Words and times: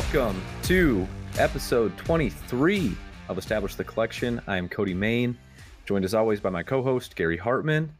Welcome 0.00 0.42
to 0.62 1.06
episode 1.36 1.94
23 1.98 2.96
of 3.28 3.36
Establish 3.36 3.74
the 3.74 3.84
Collection. 3.84 4.40
I 4.46 4.56
am 4.56 4.66
Cody 4.66 4.94
Main, 4.94 5.36
joined 5.84 6.06
as 6.06 6.14
always 6.14 6.40
by 6.40 6.48
my 6.48 6.62
co 6.62 6.82
host, 6.82 7.14
Gary 7.16 7.36
Hartman. 7.36 7.92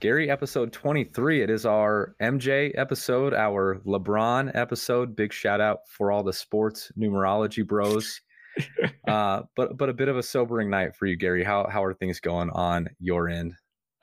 Gary, 0.00 0.30
episode 0.30 0.72
23. 0.72 1.42
It 1.42 1.50
is 1.50 1.66
our 1.66 2.16
MJ 2.22 2.72
episode, 2.74 3.34
our 3.34 3.82
LeBron 3.84 4.50
episode. 4.54 5.14
Big 5.14 5.30
shout 5.30 5.60
out 5.60 5.80
for 5.86 6.10
all 6.10 6.22
the 6.22 6.32
sports 6.32 6.90
numerology 6.98 7.66
bros. 7.66 8.22
uh, 9.06 9.42
but 9.54 9.76
but 9.76 9.90
a 9.90 9.92
bit 9.92 10.08
of 10.08 10.16
a 10.16 10.22
sobering 10.22 10.70
night 10.70 10.96
for 10.96 11.04
you, 11.04 11.16
Gary. 11.16 11.44
How 11.44 11.68
how 11.68 11.84
are 11.84 11.92
things 11.92 12.18
going 12.18 12.48
on 12.50 12.88
your 12.98 13.28
end? 13.28 13.52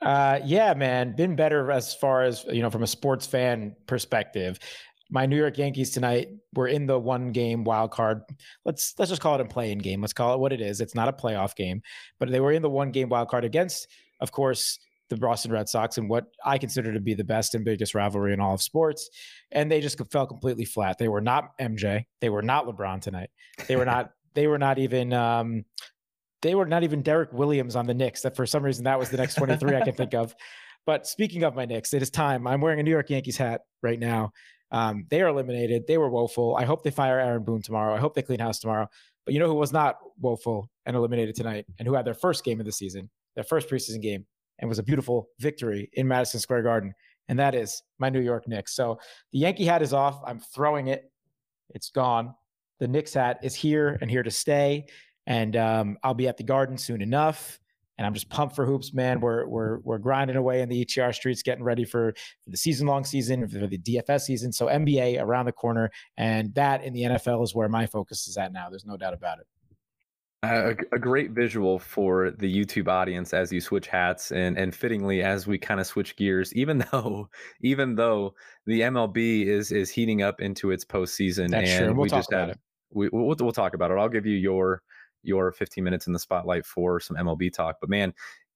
Uh, 0.00 0.38
yeah, 0.44 0.72
man, 0.72 1.16
been 1.16 1.34
better 1.34 1.72
as 1.72 1.96
far 1.96 2.22
as 2.22 2.44
you 2.44 2.62
know 2.62 2.70
from 2.70 2.84
a 2.84 2.86
sports 2.86 3.26
fan 3.26 3.74
perspective. 3.88 4.60
My 5.10 5.26
New 5.26 5.36
York 5.36 5.56
Yankees 5.56 5.90
tonight 5.90 6.28
were 6.54 6.68
in 6.68 6.86
the 6.86 6.98
one 6.98 7.32
game 7.32 7.64
wild 7.64 7.90
card. 7.90 8.22
Let's 8.64 8.94
let's 8.98 9.10
just 9.10 9.22
call 9.22 9.34
it 9.34 9.40
a 9.40 9.44
playing 9.44 9.78
game. 9.78 10.00
Let's 10.00 10.12
call 10.12 10.34
it 10.34 10.40
what 10.40 10.52
it 10.52 10.60
is. 10.60 10.80
It's 10.80 10.94
not 10.94 11.08
a 11.08 11.12
playoff 11.12 11.56
game, 11.56 11.82
but 12.18 12.30
they 12.30 12.40
were 12.40 12.52
in 12.52 12.62
the 12.62 12.70
one 12.70 12.90
game 12.90 13.08
wild 13.08 13.28
card 13.28 13.44
against, 13.44 13.88
of 14.20 14.32
course, 14.32 14.78
the 15.08 15.16
Boston 15.16 15.52
Red 15.52 15.68
Sox 15.68 15.98
and 15.98 16.08
what 16.08 16.26
I 16.44 16.58
consider 16.58 16.92
to 16.92 17.00
be 17.00 17.14
the 17.14 17.24
best 17.24 17.54
and 17.54 17.64
biggest 17.64 17.94
rivalry 17.94 18.32
in 18.32 18.40
all 18.40 18.54
of 18.54 18.62
sports. 18.62 19.08
And 19.50 19.70
they 19.70 19.80
just 19.80 20.00
fell 20.10 20.26
completely 20.26 20.64
flat. 20.64 20.98
They 20.98 21.08
were 21.08 21.20
not 21.20 21.56
MJ. 21.58 22.04
They 22.20 22.28
were 22.28 22.42
not 22.42 22.66
LeBron 22.66 23.00
tonight. 23.00 23.30
They 23.66 23.76
were 23.76 23.86
not. 23.86 24.10
they 24.34 24.46
were 24.46 24.58
not 24.58 24.78
even. 24.78 25.12
Um, 25.12 25.64
they 26.42 26.54
were 26.54 26.66
not 26.66 26.84
even 26.84 27.02
Derek 27.02 27.32
Williams 27.32 27.74
on 27.74 27.86
the 27.86 27.94
Knicks. 27.94 28.22
That 28.22 28.36
for 28.36 28.46
some 28.46 28.62
reason 28.62 28.84
that 28.84 28.98
was 28.98 29.10
the 29.10 29.16
next 29.16 29.34
23 29.34 29.74
I 29.74 29.80
can 29.82 29.94
think 29.94 30.14
of. 30.14 30.34
But 30.86 31.06
speaking 31.06 31.42
of 31.42 31.54
my 31.54 31.66
Knicks, 31.66 31.92
it 31.92 32.00
is 32.00 32.08
time. 32.08 32.46
I'm 32.46 32.62
wearing 32.62 32.80
a 32.80 32.82
New 32.82 32.90
York 32.90 33.10
Yankees 33.10 33.36
hat 33.36 33.60
right 33.82 33.98
now. 33.98 34.32
Um, 34.70 35.06
they 35.08 35.22
are 35.22 35.28
eliminated. 35.28 35.86
They 35.86 35.98
were 35.98 36.10
woeful. 36.10 36.56
I 36.56 36.64
hope 36.64 36.82
they 36.82 36.90
fire 36.90 37.18
Aaron 37.18 37.44
Boone 37.44 37.62
tomorrow. 37.62 37.94
I 37.94 37.98
hope 37.98 38.14
they 38.14 38.22
clean 38.22 38.40
house 38.40 38.58
tomorrow. 38.58 38.88
But 39.24 39.34
you 39.34 39.40
know 39.40 39.48
who 39.48 39.54
was 39.54 39.72
not 39.72 39.98
woeful 40.20 40.70
and 40.86 40.96
eliminated 40.96 41.34
tonight, 41.34 41.66
and 41.78 41.86
who 41.86 41.94
had 41.94 42.04
their 42.04 42.14
first 42.14 42.44
game 42.44 42.60
of 42.60 42.66
the 42.66 42.72
season, 42.72 43.10
their 43.34 43.44
first 43.44 43.68
preseason 43.68 44.00
game, 44.00 44.26
and 44.58 44.68
was 44.68 44.78
a 44.78 44.82
beautiful 44.82 45.28
victory 45.38 45.90
in 45.94 46.08
Madison 46.08 46.40
Square 46.40 46.62
Garden, 46.62 46.94
and 47.28 47.38
that 47.38 47.54
is 47.54 47.82
my 47.98 48.08
New 48.08 48.20
York 48.20 48.48
Knicks. 48.48 48.74
So 48.74 48.98
the 49.32 49.38
Yankee 49.38 49.64
hat 49.64 49.82
is 49.82 49.92
off. 49.92 50.20
I'm 50.26 50.38
throwing 50.38 50.88
it. 50.88 51.10
It's 51.74 51.90
gone. 51.90 52.34
The 52.78 52.88
Knicks 52.88 53.14
hat 53.14 53.40
is 53.42 53.54
here 53.54 53.98
and 54.00 54.10
here 54.10 54.22
to 54.22 54.30
stay. 54.30 54.86
And 55.26 55.56
um, 55.56 55.98
I'll 56.02 56.14
be 56.14 56.28
at 56.28 56.38
the 56.38 56.44
Garden 56.44 56.78
soon 56.78 57.02
enough. 57.02 57.60
And 57.98 58.06
I'm 58.06 58.14
just 58.14 58.30
pumped 58.30 58.54
for 58.54 58.64
hoops, 58.64 58.94
man. 58.94 59.20
We're 59.20 59.46
we're 59.46 59.78
we're 59.80 59.98
grinding 59.98 60.36
away 60.36 60.62
in 60.62 60.68
the 60.68 60.84
ETR 60.84 61.12
streets, 61.12 61.42
getting 61.42 61.64
ready 61.64 61.84
for, 61.84 62.14
for 62.44 62.50
the 62.50 62.56
season 62.56 62.86
long 62.86 63.04
season, 63.04 63.46
for 63.48 63.66
the 63.66 63.78
DFS 63.78 64.20
season. 64.22 64.52
So 64.52 64.66
NBA 64.66 65.20
around 65.20 65.46
the 65.46 65.52
corner, 65.52 65.90
and 66.16 66.54
that 66.54 66.84
in 66.84 66.92
the 66.92 67.02
NFL 67.02 67.42
is 67.42 67.54
where 67.54 67.68
my 67.68 67.86
focus 67.86 68.28
is 68.28 68.36
at 68.36 68.52
now. 68.52 68.70
There's 68.70 68.86
no 68.86 68.96
doubt 68.96 69.14
about 69.14 69.40
it. 69.40 69.46
A, 70.44 70.76
a, 70.92 71.00
great 71.00 71.32
visual 71.32 71.80
for 71.80 72.30
the 72.30 72.46
YouTube 72.46 72.86
audience 72.86 73.34
as 73.34 73.52
you 73.52 73.60
switch 73.60 73.88
hats 73.88 74.30
and 74.30 74.56
and 74.56 74.72
fittingly 74.72 75.20
as 75.20 75.48
we 75.48 75.58
kind 75.58 75.80
of 75.80 75.86
switch 75.86 76.14
gears, 76.14 76.54
even 76.54 76.78
though 76.92 77.28
even 77.60 77.96
though 77.96 78.36
the 78.64 78.82
MLB 78.82 79.46
is 79.46 79.72
is 79.72 79.90
heating 79.90 80.22
up 80.22 80.40
into 80.40 80.70
its 80.70 80.84
postseason 80.84 81.50
That's 81.50 81.68
and 81.70 81.86
true. 81.86 81.94
We'll 81.94 82.02
we 82.04 82.10
just 82.10 82.32
had 82.32 82.50
it. 82.50 82.60
We, 82.92 83.08
we'll, 83.12 83.34
we'll 83.40 83.50
talk 83.50 83.74
about 83.74 83.90
it. 83.90 83.94
I'll 83.94 84.08
give 84.08 84.26
you 84.26 84.36
your 84.36 84.82
your 85.22 85.52
15 85.52 85.82
minutes 85.82 86.06
in 86.06 86.12
the 86.12 86.18
spotlight 86.18 86.64
for 86.64 87.00
some 87.00 87.16
MLB 87.16 87.52
talk. 87.52 87.76
But 87.80 87.90
man, 87.90 88.12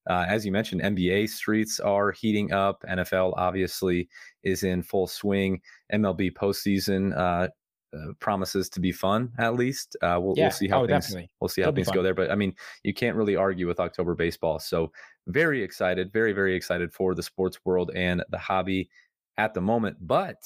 uh, 0.08 0.24
as 0.28 0.44
you 0.44 0.52
mentioned, 0.52 0.82
NBA 0.82 1.28
streets 1.28 1.78
are 1.78 2.10
heating 2.10 2.52
up. 2.52 2.82
NFL 2.88 3.34
obviously 3.36 4.08
is 4.42 4.62
in 4.64 4.82
full 4.82 5.06
swing. 5.06 5.60
MLB 5.92 6.32
postseason 6.32 7.16
uh, 7.16 7.48
uh, 7.94 8.12
promises 8.18 8.68
to 8.70 8.80
be 8.80 8.90
fun. 8.90 9.30
At 9.38 9.54
least 9.54 9.96
uh, 10.02 10.18
we'll, 10.20 10.34
yeah. 10.36 10.44
we'll 10.44 10.50
see 10.50 10.68
how 10.68 10.82
oh, 10.82 10.86
things 10.86 11.06
definitely. 11.06 11.30
we'll 11.40 11.48
see 11.48 11.62
how 11.62 11.70
things 11.70 11.90
go 11.90 12.02
there. 12.02 12.14
But 12.14 12.30
I 12.30 12.34
mean, 12.34 12.54
you 12.82 12.94
can't 12.94 13.16
really 13.16 13.36
argue 13.36 13.66
with 13.66 13.80
October 13.80 14.14
baseball. 14.14 14.58
So 14.58 14.90
very 15.28 15.62
excited, 15.62 16.12
very 16.12 16.32
very 16.32 16.56
excited 16.56 16.92
for 16.92 17.14
the 17.14 17.22
sports 17.22 17.58
world 17.64 17.90
and 17.94 18.24
the 18.30 18.38
hobby 18.38 18.88
at 19.36 19.54
the 19.54 19.60
moment. 19.60 19.98
But 20.00 20.38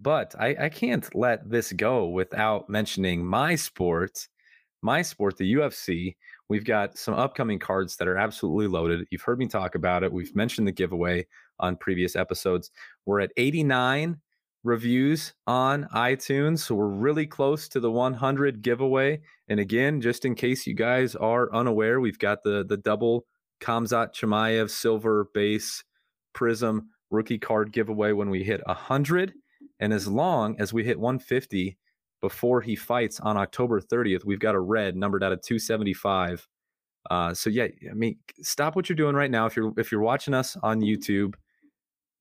but 0.00 0.34
I, 0.38 0.56
I 0.58 0.68
can't 0.68 1.12
let 1.14 1.48
this 1.50 1.72
go 1.72 2.06
without 2.06 2.70
mentioning 2.70 3.24
my 3.24 3.56
sport 3.56 4.28
my 4.82 5.02
sport, 5.02 5.36
the 5.36 5.54
UFC. 5.54 6.16
We've 6.48 6.64
got 6.64 6.98
some 6.98 7.14
upcoming 7.14 7.58
cards 7.58 7.96
that 7.96 8.08
are 8.08 8.16
absolutely 8.16 8.66
loaded. 8.66 9.06
You've 9.10 9.22
heard 9.22 9.38
me 9.38 9.46
talk 9.46 9.74
about 9.74 10.02
it. 10.02 10.12
We've 10.12 10.34
mentioned 10.34 10.66
the 10.66 10.72
giveaway 10.72 11.26
on 11.58 11.76
previous 11.76 12.16
episodes. 12.16 12.70
We're 13.06 13.20
at 13.20 13.32
89 13.36 14.18
reviews 14.62 15.32
on 15.46 15.84
iTunes. 15.94 16.60
So 16.60 16.74
we're 16.74 16.88
really 16.88 17.26
close 17.26 17.68
to 17.68 17.80
the 17.80 17.90
100 17.90 18.62
giveaway. 18.62 19.20
And 19.48 19.60
again, 19.60 20.00
just 20.00 20.24
in 20.24 20.34
case 20.34 20.66
you 20.66 20.74
guys 20.74 21.14
are 21.14 21.52
unaware, 21.54 22.00
we've 22.00 22.18
got 22.18 22.42
the 22.42 22.64
the 22.64 22.76
double 22.76 23.26
Khamzat 23.60 24.14
Chimaev 24.14 24.70
silver 24.70 25.28
base 25.34 25.84
prism 26.32 26.88
rookie 27.10 27.38
card 27.38 27.72
giveaway 27.72 28.12
when 28.12 28.30
we 28.30 28.42
hit 28.42 28.60
100. 28.66 29.32
And 29.80 29.92
as 29.92 30.06
long 30.06 30.56
as 30.60 30.72
we 30.72 30.84
hit 30.84 31.00
150, 31.00 31.76
before 32.20 32.60
he 32.60 32.76
fights 32.76 33.20
on 33.20 33.36
October 33.36 33.80
30th. 33.80 34.24
We've 34.24 34.40
got 34.40 34.54
a 34.54 34.60
red 34.60 34.96
numbered 34.96 35.24
out 35.24 35.32
of 35.32 35.42
275. 35.42 36.46
Uh, 37.08 37.32
so 37.32 37.48
yeah, 37.48 37.66
I 37.90 37.94
mean, 37.94 38.18
stop 38.42 38.76
what 38.76 38.88
you're 38.88 38.96
doing 38.96 39.14
right 39.14 39.30
now. 39.30 39.46
If 39.46 39.56
you're 39.56 39.72
if 39.78 39.90
you're 39.90 40.02
watching 40.02 40.34
us 40.34 40.56
on 40.62 40.80
YouTube, 40.80 41.34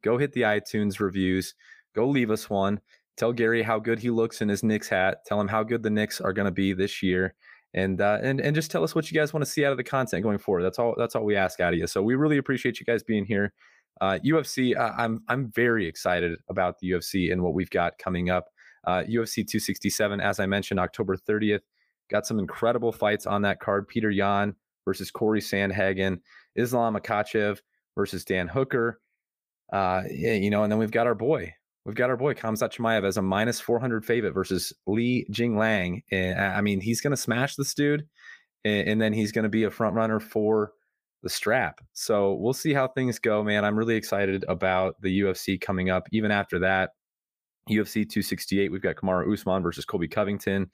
go 0.03 0.17
hit 0.17 0.31
the 0.33 0.41
iTunes 0.41 0.99
reviews. 0.99 1.53
Go 1.95 2.07
leave 2.07 2.31
us 2.31 2.49
one. 2.49 2.79
Tell 3.17 3.33
Gary 3.33 3.61
how 3.61 3.79
good 3.79 3.99
he 3.99 4.09
looks 4.09 4.41
in 4.41 4.47
his 4.47 4.63
Knicks 4.63 4.87
hat. 4.87 5.25
Tell 5.25 5.41
him 5.41 5.49
how 5.49 5.63
good 5.63 5.83
the 5.83 5.89
Knicks 5.89 6.21
are 6.21 6.31
going 6.31 6.45
to 6.45 6.51
be 6.51 6.71
this 6.71 7.03
year, 7.03 7.35
and 7.73 7.99
uh, 7.99 8.19
and 8.21 8.39
and 8.39 8.55
just 8.55 8.71
tell 8.71 8.83
us 8.83 8.95
what 8.95 9.11
you 9.11 9.19
guys 9.19 9.33
want 9.33 9.43
to 9.43 9.51
see 9.51 9.65
out 9.65 9.71
of 9.71 9.77
the 9.77 9.83
content 9.83 10.23
going 10.23 10.37
forward. 10.37 10.63
That's 10.63 10.79
all. 10.79 10.95
That's 10.97 11.15
all 11.15 11.25
we 11.25 11.35
ask 11.35 11.59
out 11.59 11.73
of 11.73 11.79
you. 11.79 11.87
So 11.87 12.01
we 12.01 12.15
really 12.15 12.37
appreciate 12.37 12.79
you 12.79 12.85
guys 12.85 13.03
being 13.03 13.25
here. 13.25 13.51
Uh, 13.99 14.17
UFC, 14.23 14.73
I'm 14.79 15.21
I'm 15.27 15.51
very 15.51 15.85
excited 15.85 16.39
about 16.47 16.79
the 16.79 16.91
UFC 16.91 17.33
and 17.33 17.43
what 17.43 17.53
we've 17.53 17.69
got 17.69 17.97
coming 17.97 18.29
up. 18.29 18.47
Uh, 18.85 19.03
UFC 19.09 19.45
267, 19.47 20.21
as 20.21 20.39
I 20.39 20.45
mentioned, 20.45 20.79
October 20.79 21.17
30th. 21.17 21.61
Got 22.09 22.25
some 22.25 22.39
incredible 22.39 22.91
fights 22.91 23.25
on 23.25 23.43
that 23.43 23.59
card. 23.59 23.87
Petr 23.89 24.13
Yan 24.13 24.55
versus 24.85 25.11
Corey 25.11 25.41
Sandhagen, 25.41 26.19
Islam 26.55 26.95
Makhachev 26.95 27.59
versus 27.95 28.25
Dan 28.25 28.47
Hooker. 28.47 28.99
Uh, 29.71 30.03
you 30.09 30.49
know, 30.49 30.63
and 30.63 30.71
then 30.71 30.79
we've 30.79 30.91
got 30.91 31.05
our 31.05 31.15
boy. 31.15 31.53
We've 31.85 31.95
got 31.95 32.09
our 32.09 32.17
boy 32.17 32.33
Khamzat 32.33 32.73
Chimaev 32.73 33.03
as 33.03 33.17
a 33.17 33.21
minus 33.21 33.59
400 33.59 34.05
favorite 34.05 34.33
versus 34.33 34.73
Li 34.87 35.25
Jingliang. 35.31 36.03
And 36.11 36.39
I 36.39 36.61
mean, 36.61 36.81
he's 36.81 37.01
going 37.01 37.11
to 37.11 37.17
smash 37.17 37.55
this 37.55 37.73
dude, 37.73 38.07
and, 38.65 38.87
and 38.87 39.01
then 39.01 39.13
he's 39.13 39.31
going 39.31 39.43
to 39.43 39.49
be 39.49 39.63
a 39.63 39.71
front 39.71 39.95
runner 39.95 40.19
for 40.19 40.73
the 41.23 41.29
strap. 41.29 41.81
So 41.93 42.33
we'll 42.33 42.53
see 42.53 42.73
how 42.73 42.87
things 42.87 43.19
go, 43.19 43.43
man. 43.43 43.65
I'm 43.65 43.77
really 43.77 43.95
excited 43.95 44.45
about 44.47 45.01
the 45.01 45.21
UFC 45.21 45.59
coming 45.59 45.89
up. 45.89 46.07
Even 46.11 46.31
after 46.31 46.59
that, 46.59 46.91
UFC 47.69 48.07
268, 48.07 48.71
we've 48.71 48.81
got 48.81 48.95
Kamaru 48.95 49.33
Usman 49.33 49.63
versus 49.63 49.85
Colby 49.85 50.07
Covington. 50.07 50.69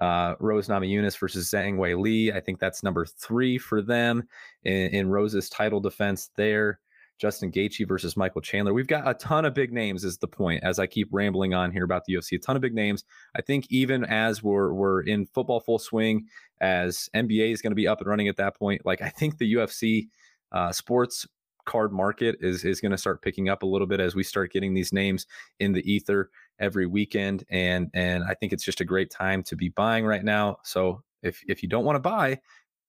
Uh, 0.00 0.34
Rose 0.40 0.68
Namajunas 0.68 1.18
versus 1.18 1.50
Zhang 1.50 1.76
Weili. 1.76 2.34
I 2.34 2.40
think 2.40 2.58
that's 2.58 2.82
number 2.82 3.06
three 3.06 3.56
for 3.56 3.80
them 3.80 4.24
in, 4.64 4.90
in 4.90 5.08
Rose's 5.08 5.48
title 5.48 5.80
defense 5.80 6.30
there. 6.36 6.80
Justin 7.18 7.50
Gaethje 7.50 7.88
versus 7.88 8.16
Michael 8.16 8.42
Chandler. 8.42 8.74
We've 8.74 8.86
got 8.86 9.08
a 9.08 9.14
ton 9.14 9.46
of 9.46 9.54
big 9.54 9.72
names. 9.72 10.04
Is 10.04 10.18
the 10.18 10.28
point? 10.28 10.62
As 10.62 10.78
I 10.78 10.86
keep 10.86 11.08
rambling 11.10 11.54
on 11.54 11.72
here 11.72 11.84
about 11.84 12.04
the 12.04 12.14
UFC, 12.14 12.32
a 12.32 12.38
ton 12.38 12.56
of 12.56 12.62
big 12.62 12.74
names. 12.74 13.04
I 13.34 13.40
think 13.40 13.66
even 13.70 14.04
as 14.04 14.42
we're 14.42 14.72
we're 14.74 15.00
in 15.00 15.26
football 15.26 15.60
full 15.60 15.78
swing, 15.78 16.26
as 16.60 17.08
NBA 17.14 17.52
is 17.52 17.62
going 17.62 17.70
to 17.70 17.76
be 17.76 17.88
up 17.88 18.00
and 18.00 18.08
running 18.08 18.28
at 18.28 18.36
that 18.36 18.56
point, 18.56 18.84
like 18.84 19.00
I 19.00 19.08
think 19.08 19.38
the 19.38 19.54
UFC 19.54 20.08
uh, 20.52 20.72
sports 20.72 21.26
card 21.66 21.92
market 21.92 22.36
is 22.40 22.64
is 22.64 22.80
going 22.80 22.92
to 22.92 22.98
start 22.98 23.22
picking 23.22 23.48
up 23.48 23.62
a 23.62 23.66
little 23.66 23.86
bit 23.86 24.00
as 24.00 24.14
we 24.14 24.22
start 24.22 24.52
getting 24.52 24.72
these 24.72 24.92
names 24.92 25.26
in 25.60 25.72
the 25.72 25.90
ether 25.90 26.30
every 26.58 26.86
weekend 26.86 27.44
and 27.50 27.90
and 27.92 28.24
I 28.24 28.34
think 28.34 28.52
it's 28.52 28.64
just 28.64 28.80
a 28.80 28.84
great 28.84 29.10
time 29.10 29.42
to 29.44 29.56
be 29.56 29.68
buying 29.68 30.06
right 30.06 30.24
now. 30.24 30.56
So 30.64 31.02
if 31.22 31.42
if 31.46 31.62
you 31.62 31.68
don't 31.68 31.84
want 31.84 31.96
to 31.96 32.00
buy, 32.00 32.40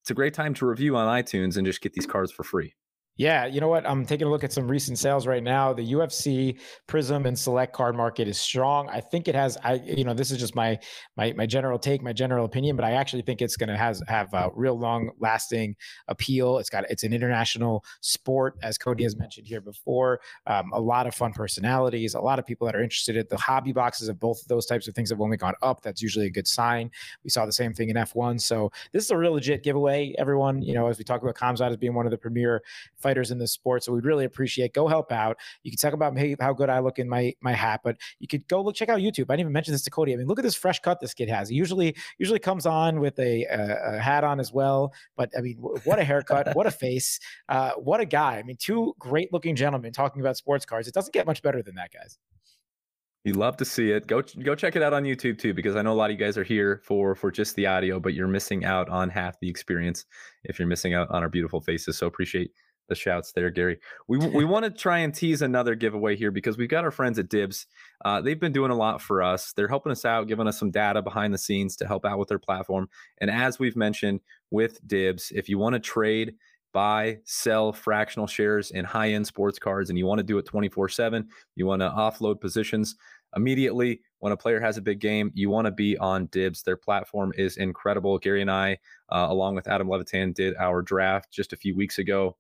it's 0.02 0.12
a 0.12 0.16
great 0.16 0.34
time 0.34 0.54
to 0.56 0.66
review 0.66 0.96
on 0.96 1.08
iTunes 1.22 1.58
and 1.58 1.66
just 1.66 1.82
get 1.82 1.94
these 1.94 2.06
cards 2.06 2.32
for 2.32 2.44
free. 2.44 2.74
Yeah, 3.18 3.48
you 3.48 3.60
know 3.60 3.68
what? 3.68 3.88
I'm 3.90 4.06
taking 4.06 4.28
a 4.28 4.30
look 4.30 4.44
at 4.44 4.54
some 4.54 4.68
recent 4.68 5.00
sales 5.00 5.26
right 5.26 5.42
now. 5.42 5.74
The 5.74 5.94
UFC 5.94 6.60
Prism 6.86 7.26
and 7.26 7.38
Select 7.38 7.74
card 7.74 7.96
market 7.96 8.28
is 8.28 8.38
strong. 8.38 8.88
I 8.90 9.02
think 9.02 9.28
it 9.28 9.34
has. 9.34 9.58
I 9.64 9.76
you 9.86 10.04
know 10.04 10.14
this 10.14 10.30
is 10.30 10.38
just 10.38 10.54
my 10.56 10.80
my 11.18 11.34
my 11.34 11.48
general 11.48 11.80
take, 11.80 12.04
my 12.04 12.14
general 12.14 12.46
opinion, 12.46 12.76
but 12.76 12.86
I 12.86 12.92
actually 12.92 13.24
think 13.24 13.42
it's 13.42 13.58
going 13.58 13.70
to 13.70 13.78
has 13.78 14.04
have 14.08 14.32
a 14.36 14.52
real 14.54 14.78
long 14.78 15.10
lasting 15.20 15.76
appeal. 16.08 16.60
It's 16.60 16.70
got 16.70 16.86
it's 16.92 17.04
an 17.04 17.12
international 17.12 17.84
sport, 18.02 18.56
as 18.62 18.78
Cody 18.78 19.04
has 19.04 19.16
mentioned 19.16 19.48
here 19.48 19.62
before. 19.62 20.20
Um, 20.46 20.72
a 20.72 20.80
lot 20.80 21.08
of 21.08 21.16
fun 21.16 21.34
personalities, 21.34 22.14
a 22.14 22.22
lot 22.22 22.38
of 22.38 22.46
people 22.46 22.68
that 22.68 22.76
are 22.76 22.84
interested. 22.84 23.18
In 23.18 23.26
the 23.30 23.38
hobby 23.38 23.74
boxes 23.74 24.10
of 24.10 24.20
both 24.20 24.44
of 24.44 24.48
those 24.48 24.68
types 24.68 24.88
of 24.88 24.94
things 24.94 25.10
have 25.10 25.22
only 25.22 25.38
gone 25.38 25.56
up. 25.64 25.82
That's 25.82 26.04
usually 26.04 26.28
a 26.28 26.32
good 26.32 26.48
sign. 26.48 26.92
We 27.24 27.32
saw 27.32 27.48
the 27.48 27.52
same 27.52 27.74
thing 27.74 27.90
in 27.90 27.96
F1. 27.96 28.40
So 28.42 28.72
this 28.92 29.04
is 29.04 29.10
a 29.10 29.18
real 29.18 29.34
legit 29.34 29.64
giveaway. 29.64 30.14
Everyone, 30.20 30.62
you 30.62 30.76
know, 30.76 30.86
as 30.88 31.00
we 31.00 31.04
talk 31.04 31.24
about 31.24 31.34
Khamzat 31.34 31.72
as 31.72 31.78
being 31.78 31.96
one 31.96 32.06
of 32.06 32.12
the 32.12 32.18
premier 32.18 32.62
fighters 33.08 33.32
in 33.32 33.38
this 33.38 33.54
sport. 33.54 33.84
So 33.84 33.94
we'd 33.94 34.06
really 34.06 34.26
appreciate. 34.26 34.74
Go 34.74 34.88
help 34.88 35.12
out. 35.12 35.38
You 35.64 35.72
can 35.72 35.78
talk 35.78 35.94
about 35.94 36.18
how 36.42 36.54
good 36.54 36.70
I 36.70 36.80
look 36.80 37.00
in 37.00 37.08
my 37.08 37.34
my 37.42 37.54
hat, 37.54 37.82
but 37.84 37.96
you 38.20 38.28
could 38.28 38.48
go 38.48 38.62
look 38.62 38.76
check 38.76 38.90
out 38.90 39.00
YouTube. 39.00 39.28
I 39.30 39.34
didn't 39.34 39.42
even 39.42 39.54
mention 39.54 39.74
this 39.74 39.84
to 39.84 39.90
Cody. 39.90 40.14
I 40.14 40.18
mean, 40.18 40.28
look 40.28 40.40
at 40.40 40.44
this 40.44 40.56
fresh 40.56 40.80
cut 40.80 41.00
this 41.00 41.14
kid 41.14 41.30
has. 41.30 41.50
He 41.50 41.56
usually 41.56 41.96
usually 42.18 42.40
comes 42.40 42.66
on 42.66 43.00
with 43.00 43.18
a, 43.20 43.46
a, 43.46 43.96
a 43.96 44.00
hat 44.00 44.24
on 44.24 44.40
as 44.40 44.52
well. 44.52 44.94
But 45.16 45.32
I 45.38 45.42
mean, 45.42 45.58
what 45.86 46.00
a 46.00 46.04
haircut, 46.04 46.56
what 46.56 46.68
a 46.68 46.72
face, 46.72 47.20
uh, 47.50 47.72
what 47.90 48.00
a 48.00 48.06
guy. 48.06 48.38
I 48.38 48.44
mean, 48.44 48.58
two 48.60 48.94
great 49.00 49.32
looking 49.32 49.56
gentlemen 49.56 49.94
talking 49.94 50.22
about 50.22 50.38
sports 50.38 50.66
cars. 50.66 50.88
It 50.88 50.94
doesn't 50.94 51.14
get 51.14 51.26
much 51.26 51.42
better 51.42 51.62
than 51.64 51.76
that, 51.76 51.92
guys. 51.94 52.18
You 53.28 53.34
love 53.34 53.58
to 53.58 53.66
see 53.66 53.92
it. 53.92 54.08
Go 54.08 54.22
go 54.44 54.56
check 54.56 54.78
it 54.78 54.84
out 54.84 54.94
on 54.94 55.04
YouTube 55.04 55.38
too, 55.38 55.54
because 55.54 55.76
I 55.76 55.82
know 55.82 55.92
a 55.92 56.00
lot 56.02 56.10
of 56.10 56.18
you 56.18 56.26
guys 56.26 56.38
are 56.38 56.46
here 56.46 56.82
for 56.86 57.14
for 57.14 57.30
just 57.30 57.56
the 57.58 57.66
audio, 57.66 58.00
but 58.00 58.14
you're 58.14 58.28
missing 58.28 58.64
out 58.64 58.88
on 58.88 59.10
half 59.10 59.38
the 59.42 59.50
experience 59.50 60.06
if 60.46 60.58
you're 60.58 60.68
missing 60.68 60.94
out 60.94 61.10
on 61.12 61.24
our 61.24 61.30
beautiful 61.30 61.60
faces. 61.60 61.98
So 61.98 62.08
appreciate 62.08 62.52
the 62.88 62.96
shouts 62.96 63.32
there, 63.32 63.50
Gary. 63.50 63.80
We 64.08 64.18
we 64.18 64.46
want 64.46 64.66
to 64.66 64.72
try 64.72 65.00
and 65.00 65.14
tease 65.14 65.42
another 65.42 65.76
giveaway 65.76 66.16
here 66.16 66.32
because 66.32 66.58
we've 66.58 66.70
got 66.70 66.84
our 66.84 66.92
friends 66.92 67.20
at 67.20 67.30
Dibs. 67.30 67.68
Uh, 68.06 68.22
they've 68.22 68.40
been 68.40 68.52
doing 68.52 68.72
a 68.72 68.76
lot 68.76 69.02
for 69.02 69.22
us. 69.22 69.54
They're 69.54 69.68
helping 69.68 69.92
us 69.92 70.06
out, 70.06 70.28
giving 70.28 70.48
us 70.48 70.60
some 70.60 70.72
data 70.72 71.02
behind 71.02 71.34
the 71.34 71.38
scenes 71.38 71.76
to 71.78 71.88
help 71.88 72.06
out 72.06 72.20
with 72.20 72.30
their 72.30 72.40
platform. 72.40 72.90
And 73.20 73.30
as 73.30 73.60
we've 73.60 73.76
mentioned 73.76 74.22
with 74.52 74.86
Dibs, 74.88 75.32
if 75.36 75.50
you 75.50 75.58
want 75.58 75.74
to 75.74 75.80
trade 75.80 76.36
buy, 76.74 77.18
sell 77.24 77.74
fractional 77.74 78.28
shares 78.28 78.70
in 78.72 78.86
high 78.86 79.10
end 79.10 79.26
sports 79.26 79.58
cards, 79.58 79.90
and 79.90 79.98
you 79.98 80.06
want 80.06 80.20
to 80.20 80.24
do 80.24 80.38
it 80.38 80.46
24 80.46 80.90
7. 80.90 81.28
You 81.56 81.66
want 81.66 81.82
to 81.82 81.90
offload 81.90 82.40
positions 82.40 82.96
immediately 83.36 84.02
when 84.20 84.32
a 84.32 84.38
player 84.38 84.60
has 84.60 84.78
a 84.78 84.82
big 84.82 85.00
game. 85.00 85.32
You 85.34 85.50
want 85.50 85.66
to 85.66 85.72
be 85.72 85.98
on 85.98 86.28
Dibs. 86.28 86.64
Their 86.64 86.78
platform 86.78 87.34
is 87.36 87.58
incredible. 87.58 88.18
Gary 88.20 88.42
and 88.42 88.52
I, 88.52 88.78
uh, 89.10 89.28
along 89.30 89.56
with 89.56 89.68
Adam 89.68 89.90
Levitan, 89.90 90.34
did 90.34 90.56
our 90.58 90.82
draft 90.82 91.32
just 91.32 91.54
a 91.54 91.58
few 91.58 91.76
weeks 91.76 91.98
ago. 91.98 92.38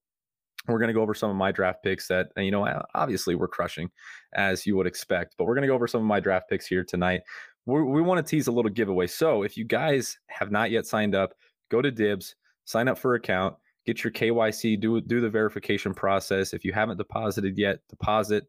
We're 0.67 0.79
going 0.79 0.89
to 0.89 0.93
go 0.93 1.01
over 1.01 1.13
some 1.13 1.29
of 1.29 1.35
my 1.35 1.51
draft 1.51 1.83
picks 1.83 2.07
that, 2.07 2.27
you 2.35 2.51
know, 2.51 2.67
obviously 2.93 3.35
we're 3.35 3.47
crushing 3.47 3.89
as 4.33 4.65
you 4.65 4.75
would 4.75 4.87
expect, 4.87 5.35
but 5.37 5.45
we're 5.45 5.55
going 5.55 5.61
to 5.61 5.67
go 5.67 5.75
over 5.75 5.87
some 5.87 6.01
of 6.01 6.07
my 6.07 6.19
draft 6.19 6.49
picks 6.49 6.67
here 6.67 6.83
tonight. 6.83 7.21
We're, 7.65 7.85
we 7.85 8.01
want 8.01 8.25
to 8.25 8.29
tease 8.29 8.47
a 8.47 8.51
little 8.51 8.71
giveaway. 8.71 9.07
So 9.07 9.43
if 9.43 9.55
you 9.55 9.63
guys 9.63 10.17
have 10.27 10.51
not 10.51 10.71
yet 10.71 10.85
signed 10.85 11.15
up, 11.15 11.33
go 11.69 11.81
to 11.81 11.91
Dibs, 11.91 12.35
sign 12.65 12.87
up 12.87 12.97
for 12.97 13.15
account 13.15 13.55
get 13.87 14.03
your 14.03 14.11
KYC, 14.11 14.79
do 14.79 15.01
do 15.01 15.21
the 15.21 15.29
verification 15.29 15.93
process. 15.93 16.53
If 16.53 16.63
you 16.63 16.73
haven't 16.73 16.97
deposited 16.97 17.57
yet, 17.57 17.79
deposit, 17.89 18.45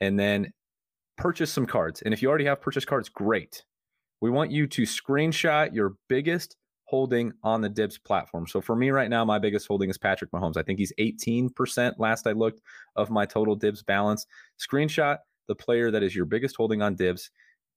and 0.00 0.18
then 0.18 0.52
purchase 1.16 1.52
some 1.52 1.64
cards. 1.64 2.02
And 2.02 2.12
if 2.12 2.20
you 2.20 2.28
already 2.28 2.44
have 2.44 2.60
purchase 2.60 2.84
cards, 2.84 3.08
great. 3.08 3.64
We 4.20 4.30
want 4.30 4.50
you 4.50 4.66
to 4.66 4.82
screenshot 4.82 5.72
your 5.72 5.94
biggest 6.08 6.56
holding 6.90 7.32
on 7.44 7.60
the 7.60 7.68
Dibs 7.68 7.98
platform. 7.98 8.48
So 8.48 8.60
for 8.60 8.74
me 8.74 8.90
right 8.90 9.08
now, 9.08 9.24
my 9.24 9.38
biggest 9.38 9.68
holding 9.68 9.88
is 9.88 9.96
Patrick 9.96 10.32
Mahomes. 10.32 10.56
I 10.56 10.62
think 10.62 10.80
he's 10.80 10.92
18% 10.98 11.94
last 11.98 12.26
I 12.26 12.32
looked 12.32 12.62
of 12.96 13.10
my 13.10 13.24
total 13.24 13.54
Dibs 13.54 13.82
balance. 13.84 14.26
Screenshot 14.58 15.18
the 15.46 15.54
player 15.54 15.90
that 15.90 16.02
is 16.02 16.14
your 16.14 16.24
biggest 16.24 16.56
holding 16.56 16.82
on 16.82 16.96
Dibs. 16.96 17.30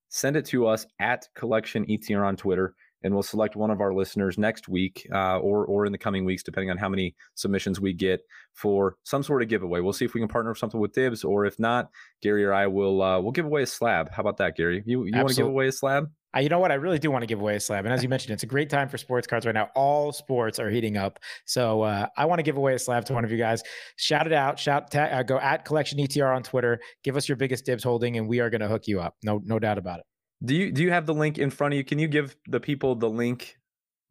Send 0.09 0.35
it 0.35 0.45
to 0.45 0.67
us 0.67 0.85
at 0.99 1.27
Collection 1.35 1.85
ETR 1.85 2.25
on 2.25 2.35
Twitter 2.35 2.75
and 3.03 3.13
we'll 3.13 3.23
select 3.23 3.55
one 3.55 3.69
of 3.69 3.81
our 3.81 3.93
listeners 3.93 4.37
next 4.37 4.67
week 4.67 5.07
uh, 5.13 5.37
or 5.39 5.65
or 5.65 5.85
in 5.85 5.91
the 5.91 5.97
coming 5.97 6.25
weeks, 6.25 6.41
depending 6.41 6.71
on 6.71 6.77
how 6.77 6.89
many 6.89 7.15
submissions 7.35 7.79
we 7.79 7.93
get 7.93 8.21
for 8.53 8.95
some 9.03 9.23
sort 9.23 9.41
of 9.41 9.49
giveaway. 9.49 9.81
We'll 9.81 9.93
see 9.93 10.05
if 10.05 10.13
we 10.13 10.21
can 10.21 10.27
partner 10.27 10.55
something 10.55 10.79
with 10.79 10.93
Dibs, 10.93 11.23
or 11.23 11.45
if 11.45 11.59
not, 11.59 11.89
Gary 12.21 12.45
or 12.45 12.53
I 12.53 12.67
will 12.67 13.01
uh, 13.01 13.19
we'll 13.19 13.31
give 13.31 13.45
away 13.45 13.63
a 13.63 13.67
slab. 13.67 14.09
How 14.11 14.21
about 14.21 14.37
that, 14.37 14.55
Gary? 14.55 14.83
You 14.85 15.03
you 15.05 15.11
want 15.15 15.29
to 15.29 15.35
give 15.35 15.47
away 15.47 15.67
a 15.67 15.71
slab? 15.71 16.09
Uh, 16.35 16.39
you 16.39 16.49
know 16.49 16.59
what? 16.59 16.71
I 16.71 16.75
really 16.75 16.99
do 16.99 17.11
want 17.11 17.21
to 17.21 17.27
give 17.27 17.39
away 17.39 17.55
a 17.55 17.59
slab. 17.59 17.85
And 17.85 17.93
as 17.93 18.01
you 18.01 18.09
mentioned, 18.09 18.33
it's 18.33 18.43
a 18.43 18.47
great 18.47 18.69
time 18.69 18.89
for 18.89 18.97
sports 18.97 19.27
cards 19.27 19.45
right 19.45 19.53
now. 19.53 19.69
All 19.75 20.11
sports 20.11 20.59
are 20.59 20.69
heating 20.69 20.97
up. 20.97 21.19
So 21.45 21.81
uh, 21.81 22.07
I 22.17 22.25
want 22.25 22.39
to 22.39 22.43
give 22.43 22.57
away 22.57 22.73
a 22.73 22.79
slab 22.79 23.05
to 23.05 23.13
one 23.13 23.23
of 23.23 23.31
you 23.31 23.37
guys. 23.37 23.61
Shout 23.97 24.25
it 24.25 24.33
out. 24.33 24.57
Shout, 24.57 24.91
ta- 24.91 25.03
uh, 25.03 25.23
go 25.23 25.37
at 25.39 25.65
Collection 25.65 25.99
ETR 25.99 26.35
on 26.35 26.43
Twitter. 26.43 26.79
Give 27.03 27.15
us 27.15 27.29
your 27.29 27.35
biggest 27.35 27.65
dibs 27.65 27.83
holding, 27.83 28.17
and 28.17 28.27
we 28.27 28.39
are 28.39 28.49
going 28.49 28.61
to 28.61 28.67
hook 28.67 28.87
you 28.87 28.99
up. 28.99 29.15
No, 29.23 29.41
no 29.43 29.59
doubt 29.59 29.77
about 29.77 29.99
it. 29.99 30.05
Do 30.45 30.55
you 30.55 30.71
do 30.73 30.83
you 30.83 30.91
have 30.91 31.05
the 31.05 31.13
link 31.13 31.37
in 31.37 31.49
front 31.49 31.73
of 31.73 31.77
you? 31.77 31.85
Can 31.85 31.99
you 31.99 32.07
give 32.09 32.35
the 32.47 32.59
people 32.59 32.95
the 32.95 33.09
link 33.09 33.55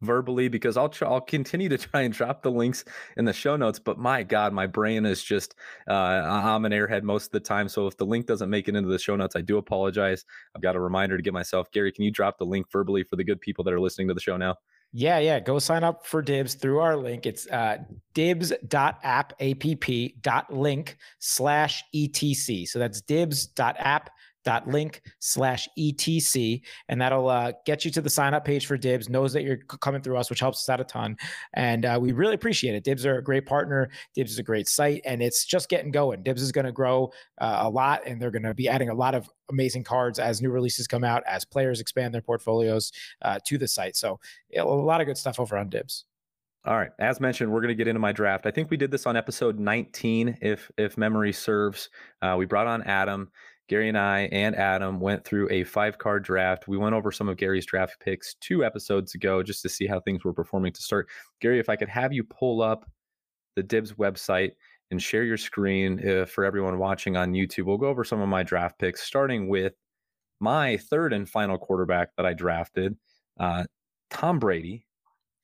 verbally 0.03 0.47
because 0.47 0.77
I'll 0.77 0.89
try, 0.89 1.07
I'll 1.07 1.21
continue 1.21 1.69
to 1.69 1.77
try 1.77 2.01
and 2.01 2.13
drop 2.13 2.43
the 2.43 2.51
links 2.51 2.85
in 3.17 3.25
the 3.25 3.33
show 3.33 3.55
notes. 3.55 3.79
But 3.79 3.97
my 3.97 4.23
God, 4.23 4.53
my 4.53 4.67
brain 4.67 5.05
is 5.05 5.23
just 5.23 5.55
uh, 5.89 5.93
I'm 5.93 6.65
an 6.65 6.71
airhead 6.71 7.03
most 7.03 7.25
of 7.25 7.31
the 7.31 7.39
time. 7.39 7.67
So 7.67 7.87
if 7.87 7.97
the 7.97 8.05
link 8.05 8.25
doesn't 8.25 8.49
make 8.49 8.67
it 8.67 8.75
into 8.75 8.89
the 8.89 8.99
show 8.99 9.15
notes, 9.15 9.35
I 9.35 9.41
do 9.41 9.57
apologize. 9.57 10.25
I've 10.55 10.61
got 10.61 10.75
a 10.75 10.79
reminder 10.79 11.17
to 11.17 11.23
give 11.23 11.33
myself. 11.33 11.71
Gary, 11.71 11.91
can 11.91 12.03
you 12.03 12.11
drop 12.11 12.37
the 12.37 12.45
link 12.45 12.71
verbally 12.71 13.03
for 13.03 13.15
the 13.15 13.23
good 13.23 13.41
people 13.41 13.63
that 13.63 13.73
are 13.73 13.79
listening 13.79 14.07
to 14.09 14.13
the 14.13 14.21
show 14.21 14.37
now? 14.37 14.55
Yeah, 14.95 15.17
yeah. 15.17 15.39
Go 15.39 15.57
sign 15.57 15.83
up 15.83 16.05
for 16.05 16.21
Dibs 16.21 16.53
through 16.53 16.79
our 16.79 16.95
link. 16.95 17.25
It's 17.25 17.47
uh, 17.47 17.79
dibs.app, 18.13 19.33
app.link 19.41 20.97
slash 21.17 21.83
ETC. 21.95 22.67
So 22.67 22.77
that's 22.77 23.01
dibs.app 23.01 24.11
dot 24.43 24.67
link 24.67 25.01
slash 25.19 25.67
etc 25.77 26.61
and 26.89 27.01
that'll 27.01 27.29
uh, 27.29 27.51
get 27.65 27.85
you 27.85 27.91
to 27.91 28.01
the 28.01 28.09
sign 28.09 28.33
up 28.33 28.45
page 28.45 28.65
for 28.65 28.77
dibs 28.77 29.09
knows 29.09 29.33
that 29.33 29.43
you're 29.43 29.57
coming 29.57 30.01
through 30.01 30.17
us 30.17 30.29
which 30.29 30.39
helps 30.39 30.59
us 30.59 30.69
out 30.69 30.79
a 30.79 30.83
ton 30.83 31.15
and 31.53 31.85
uh, 31.85 31.97
we 32.01 32.11
really 32.11 32.33
appreciate 32.33 32.75
it 32.75 32.83
dibs 32.83 33.05
are 33.05 33.17
a 33.17 33.23
great 33.23 33.45
partner 33.45 33.89
dibs 34.13 34.31
is 34.31 34.39
a 34.39 34.43
great 34.43 34.67
site 34.67 35.01
and 35.05 35.21
it's 35.21 35.45
just 35.45 35.69
getting 35.69 35.91
going 35.91 36.21
dibs 36.23 36.41
is 36.41 36.51
going 36.51 36.65
to 36.65 36.71
grow 36.71 37.11
uh, 37.39 37.59
a 37.61 37.69
lot 37.69 38.01
and 38.05 38.21
they're 38.21 38.31
going 38.31 38.43
to 38.43 38.53
be 38.53 38.67
adding 38.67 38.89
a 38.89 38.93
lot 38.93 39.15
of 39.15 39.29
amazing 39.49 39.83
cards 39.83 40.19
as 40.19 40.41
new 40.41 40.49
releases 40.49 40.87
come 40.87 41.03
out 41.03 41.23
as 41.27 41.45
players 41.45 41.79
expand 41.79 42.13
their 42.13 42.21
portfolios 42.21 42.91
uh, 43.21 43.39
to 43.45 43.57
the 43.57 43.67
site 43.67 43.95
so 43.95 44.19
a 44.57 44.63
lot 44.63 45.01
of 45.01 45.07
good 45.07 45.17
stuff 45.17 45.39
over 45.39 45.57
on 45.57 45.69
dibs 45.69 46.05
all 46.65 46.77
right. 46.77 46.91
As 46.97 47.19
mentioned, 47.19 47.51
we're 47.51 47.59
going 47.59 47.69
to 47.69 47.75
get 47.75 47.89
into 47.89 47.99
my 47.99 48.13
draft. 48.13 48.45
I 48.45 48.51
think 48.51 48.71
we 48.71 48.77
did 48.77 48.89
this 48.89 49.05
on 49.05 49.17
episode 49.17 49.59
19, 49.59 50.37
if 50.41 50.71
if 50.77 50.97
memory 50.97 51.33
serves. 51.33 51.89
Uh, 52.21 52.35
we 52.37 52.45
brought 52.45 52.67
on 52.67 52.81
Adam. 52.83 53.29
Gary 53.69 53.87
and 53.87 53.97
I 53.97 54.29
and 54.31 54.55
Adam 54.55 54.99
went 54.99 55.23
through 55.23 55.49
a 55.49 55.63
five 55.63 55.97
card 55.97 56.23
draft. 56.23 56.67
We 56.67 56.77
went 56.77 56.95
over 56.95 57.11
some 57.11 57.29
of 57.29 57.37
Gary's 57.37 57.65
draft 57.65 57.99
picks 57.99 58.35
two 58.35 58.65
episodes 58.65 59.15
ago 59.15 59.41
just 59.41 59.61
to 59.61 59.69
see 59.69 59.87
how 59.87 59.99
things 59.99 60.23
were 60.23 60.33
performing 60.33 60.73
to 60.73 60.81
start. 60.81 61.07
Gary, 61.39 61.59
if 61.59 61.69
I 61.69 61.75
could 61.75 61.89
have 61.89 62.11
you 62.11 62.23
pull 62.23 62.61
up 62.61 62.89
the 63.55 63.63
Dibs 63.63 63.93
website 63.93 64.51
and 64.91 65.01
share 65.01 65.23
your 65.23 65.37
screen 65.37 66.07
uh, 66.07 66.25
for 66.25 66.43
everyone 66.43 66.77
watching 66.77 67.15
on 67.15 67.31
YouTube, 67.31 67.65
we'll 67.65 67.77
go 67.77 67.87
over 67.87 68.03
some 68.03 68.21
of 68.21 68.29
my 68.29 68.43
draft 68.43 68.77
picks, 68.79 69.01
starting 69.03 69.47
with 69.47 69.73
my 70.39 70.77
third 70.77 71.13
and 71.13 71.29
final 71.29 71.57
quarterback 71.57 72.09
that 72.17 72.25
I 72.25 72.33
drafted, 72.33 72.97
uh, 73.39 73.63
Tom 74.09 74.39
Brady. 74.39 74.85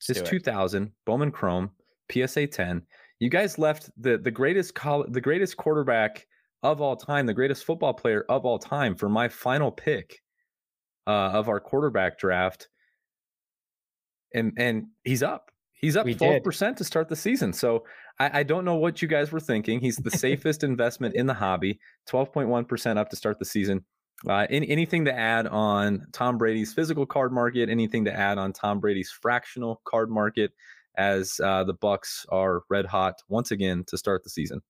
His 0.08 0.22
2000 0.22 0.94
Bowman 1.06 1.30
Chrome 1.30 1.72
PSA 2.12 2.48
10. 2.48 2.82
You 3.20 3.30
guys 3.30 3.58
left 3.58 3.90
the 3.98 4.18
the 4.18 4.32
greatest 4.32 4.76
col- 4.76 5.06
the 5.10 5.22
greatest 5.22 5.58
quarterback 5.58 6.26
of 6.64 6.82
all 6.82 6.96
time, 6.96 7.26
the 7.26 7.34
greatest 7.34 7.64
football 7.64 7.94
player 7.94 8.26
of 8.30 8.46
all 8.46 8.60
time 8.60 8.96
for 8.96 9.10
my 9.10 9.30
final 9.30 9.72
pick 9.72 10.22
uh, 11.08 11.32
of 11.32 11.50
our 11.50 11.60
quarterback 11.60 12.20
draft. 12.20 12.68
And 14.34 14.54
and 14.58 14.88
he's 15.04 15.24
up. 15.24 15.52
He's 15.74 15.96
up 15.96 16.06
twelve 16.18 16.44
percent 16.44 16.78
to 16.78 16.84
start 16.84 17.10
the 17.10 17.16
season. 17.16 17.54
So 17.54 17.86
I, 18.20 18.40
I, 18.40 18.44
don't 18.44 18.66
know 18.66 18.76
what 18.76 19.02
you 19.02 19.08
guys 19.08 19.32
were 19.32 19.40
thinking. 19.40 19.80
He's 19.80 19.96
the 19.96 20.12
safest 20.18 20.64
investment 20.64 21.16
in 21.16 21.26
the 21.26 21.34
hobby. 21.34 21.80
Twelve 22.06 22.32
point 22.32 22.50
one 22.50 22.66
percent 22.66 23.00
up 23.00 23.10
to 23.10 23.16
start 23.16 23.40
the 23.40 23.46
season. 23.46 23.86
Uh, 24.28 24.46
any, 24.50 24.70
anything 24.70 25.06
to 25.06 25.18
add 25.18 25.48
on 25.48 26.06
Tom 26.12 26.38
Brady's 26.38 26.74
physical 26.74 27.06
card 27.06 27.32
market? 27.32 27.70
Anything 27.70 28.06
to 28.06 28.14
add 28.14 28.38
on 28.38 28.52
Tom 28.52 28.82
Brady's 28.82 29.10
fractional 29.10 29.82
card 29.86 30.10
market? 30.10 30.52
As 30.98 31.40
uh, 31.42 31.64
the 31.64 31.74
Bucs 31.74 32.26
are 32.30 32.64
red 32.70 32.86
hot 32.86 33.16
once 33.30 33.52
again 33.52 33.86
to 33.88 33.98
start 33.98 34.24
the 34.24 34.30
season. 34.30 34.62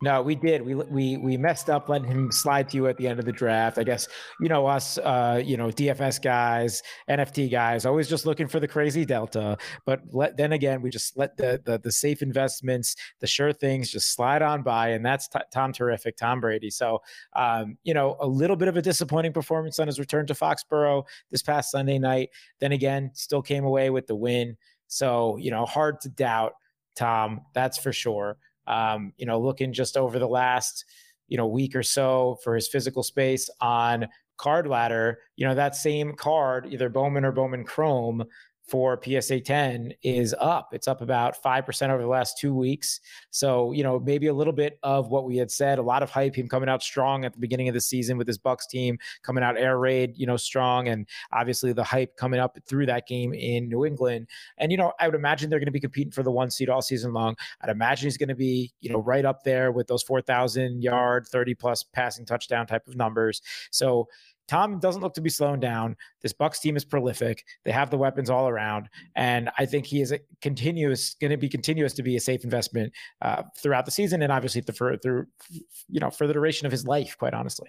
No, 0.00 0.22
we 0.22 0.36
did. 0.36 0.62
We 0.62 0.76
we 0.76 1.16
we 1.16 1.36
messed 1.36 1.68
up 1.68 1.88
letting 1.88 2.06
him 2.06 2.30
slide 2.30 2.70
to 2.70 2.76
you 2.76 2.86
at 2.86 2.96
the 2.98 3.08
end 3.08 3.18
of 3.18 3.24
the 3.24 3.32
draft. 3.32 3.78
I 3.78 3.82
guess 3.82 4.06
you 4.40 4.48
know 4.48 4.64
us, 4.64 4.96
uh, 4.98 5.42
you 5.44 5.56
know 5.56 5.70
DFS 5.70 6.22
guys, 6.22 6.84
NFT 7.10 7.50
guys, 7.50 7.84
always 7.84 8.08
just 8.08 8.24
looking 8.24 8.46
for 8.46 8.60
the 8.60 8.68
crazy 8.68 9.04
delta. 9.04 9.58
But 9.84 10.02
let, 10.12 10.36
then 10.36 10.52
again, 10.52 10.82
we 10.82 10.90
just 10.90 11.16
let 11.16 11.36
the, 11.36 11.60
the 11.64 11.80
the 11.80 11.90
safe 11.90 12.22
investments, 12.22 12.94
the 13.18 13.26
sure 13.26 13.52
things, 13.52 13.90
just 13.90 14.14
slide 14.14 14.40
on 14.40 14.62
by, 14.62 14.90
and 14.90 15.04
that's 15.04 15.26
t- 15.26 15.40
Tom 15.52 15.72
terrific, 15.72 16.16
Tom 16.16 16.40
Brady. 16.40 16.70
So 16.70 17.00
um, 17.34 17.76
you 17.82 17.92
know, 17.92 18.16
a 18.20 18.26
little 18.26 18.56
bit 18.56 18.68
of 18.68 18.76
a 18.76 18.82
disappointing 18.82 19.32
performance 19.32 19.80
on 19.80 19.88
his 19.88 19.98
return 19.98 20.26
to 20.26 20.34
Foxborough 20.34 21.02
this 21.32 21.42
past 21.42 21.72
Sunday 21.72 21.98
night. 21.98 22.28
Then 22.60 22.70
again, 22.70 23.10
still 23.14 23.42
came 23.42 23.64
away 23.64 23.90
with 23.90 24.06
the 24.06 24.14
win. 24.14 24.56
So 24.86 25.38
you 25.38 25.50
know, 25.50 25.66
hard 25.66 26.00
to 26.02 26.08
doubt 26.08 26.52
Tom. 26.94 27.40
That's 27.52 27.78
for 27.78 27.92
sure. 27.92 28.36
Um, 28.68 29.12
you 29.16 29.26
know, 29.26 29.40
looking 29.40 29.72
just 29.72 29.96
over 29.96 30.18
the 30.18 30.28
last, 30.28 30.84
you 31.26 31.36
know, 31.36 31.46
week 31.46 31.74
or 31.74 31.82
so 31.82 32.36
for 32.44 32.54
his 32.54 32.68
physical 32.68 33.02
space 33.02 33.50
on 33.60 34.06
card 34.36 34.66
ladder, 34.66 35.18
you 35.36 35.46
know, 35.46 35.54
that 35.54 35.74
same 35.74 36.14
card, 36.14 36.66
either 36.70 36.88
Bowman 36.88 37.24
or 37.24 37.32
Bowman 37.32 37.64
Chrome 37.64 38.24
for 38.68 39.00
PSA 39.02 39.40
10 39.40 39.94
is 40.02 40.34
up. 40.38 40.68
It's 40.72 40.86
up 40.86 41.00
about 41.00 41.42
5% 41.42 41.88
over 41.88 42.02
the 42.02 42.08
last 42.08 42.36
two 42.38 42.54
weeks. 42.54 43.00
So, 43.30 43.72
you 43.72 43.82
know, 43.82 43.98
maybe 43.98 44.26
a 44.26 44.34
little 44.34 44.52
bit 44.52 44.78
of 44.82 45.08
what 45.08 45.24
we 45.24 45.36
had 45.38 45.50
said, 45.50 45.78
a 45.78 45.82
lot 45.82 46.02
of 46.02 46.10
hype, 46.10 46.36
him 46.36 46.48
coming 46.48 46.68
out 46.68 46.82
strong 46.82 47.24
at 47.24 47.32
the 47.32 47.38
beginning 47.38 47.68
of 47.68 47.74
the 47.74 47.80
season 47.80 48.18
with 48.18 48.26
his 48.26 48.38
Bucs 48.38 48.68
team, 48.68 48.98
coming 49.22 49.42
out 49.42 49.56
air 49.56 49.78
raid, 49.78 50.12
you 50.16 50.26
know, 50.26 50.36
strong. 50.36 50.88
And 50.88 51.08
obviously 51.32 51.72
the 51.72 51.82
hype 51.84 52.16
coming 52.16 52.40
up 52.40 52.58
through 52.66 52.86
that 52.86 53.08
game 53.08 53.32
in 53.32 53.68
New 53.68 53.86
England. 53.86 54.28
And, 54.58 54.70
you 54.70 54.76
know, 54.76 54.92
I 55.00 55.08
would 55.08 55.14
imagine 55.14 55.48
they're 55.48 55.58
going 55.58 55.66
to 55.66 55.72
be 55.72 55.80
competing 55.80 56.12
for 56.12 56.22
the 56.22 56.30
one 56.30 56.50
seed 56.50 56.68
all 56.68 56.82
season 56.82 57.14
long. 57.14 57.36
I'd 57.62 57.70
imagine 57.70 58.06
he's 58.06 58.18
going 58.18 58.28
to 58.28 58.34
be, 58.34 58.72
you 58.80 58.90
know, 58.90 58.98
right 58.98 59.24
up 59.24 59.44
there 59.44 59.72
with 59.72 59.86
those 59.86 60.02
4,000 60.02 60.82
yard, 60.82 61.26
30 61.26 61.54
plus 61.54 61.82
passing 61.82 62.26
touchdown 62.26 62.66
type 62.66 62.86
of 62.86 62.96
numbers. 62.96 63.40
So, 63.70 64.08
Tom 64.48 64.78
doesn't 64.78 65.02
look 65.02 65.14
to 65.14 65.20
be 65.20 65.30
slowing 65.30 65.60
down. 65.60 65.96
This 66.22 66.32
Bucs 66.32 66.60
team 66.60 66.76
is 66.76 66.84
prolific. 66.84 67.44
They 67.64 67.70
have 67.70 67.90
the 67.90 67.98
weapons 67.98 68.30
all 68.30 68.48
around, 68.48 68.88
and 69.14 69.50
I 69.58 69.66
think 69.66 69.86
he 69.86 70.00
is 70.00 70.12
a 70.12 70.20
continuous 70.40 71.14
going 71.14 71.30
to 71.30 71.36
be 71.36 71.48
continuous 71.48 71.92
to 71.94 72.02
be 72.02 72.16
a 72.16 72.20
safe 72.20 72.44
investment 72.44 72.92
uh, 73.22 73.42
throughout 73.56 73.84
the 73.84 73.90
season, 73.90 74.22
and 74.22 74.32
obviously 74.32 74.62
the 74.62 74.72
for 74.72 74.96
through 74.96 75.26
you 75.50 76.00
know 76.00 76.10
for 76.10 76.26
the 76.26 76.32
duration 76.32 76.66
of 76.66 76.72
his 76.72 76.86
life. 76.86 77.16
Quite 77.18 77.34
honestly. 77.34 77.68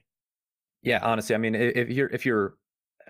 Yeah, 0.82 1.00
honestly, 1.04 1.36
I 1.36 1.38
mean, 1.38 1.56
if 1.56 1.90
you're 1.90 2.08
if 2.08 2.26
you're 2.26 2.56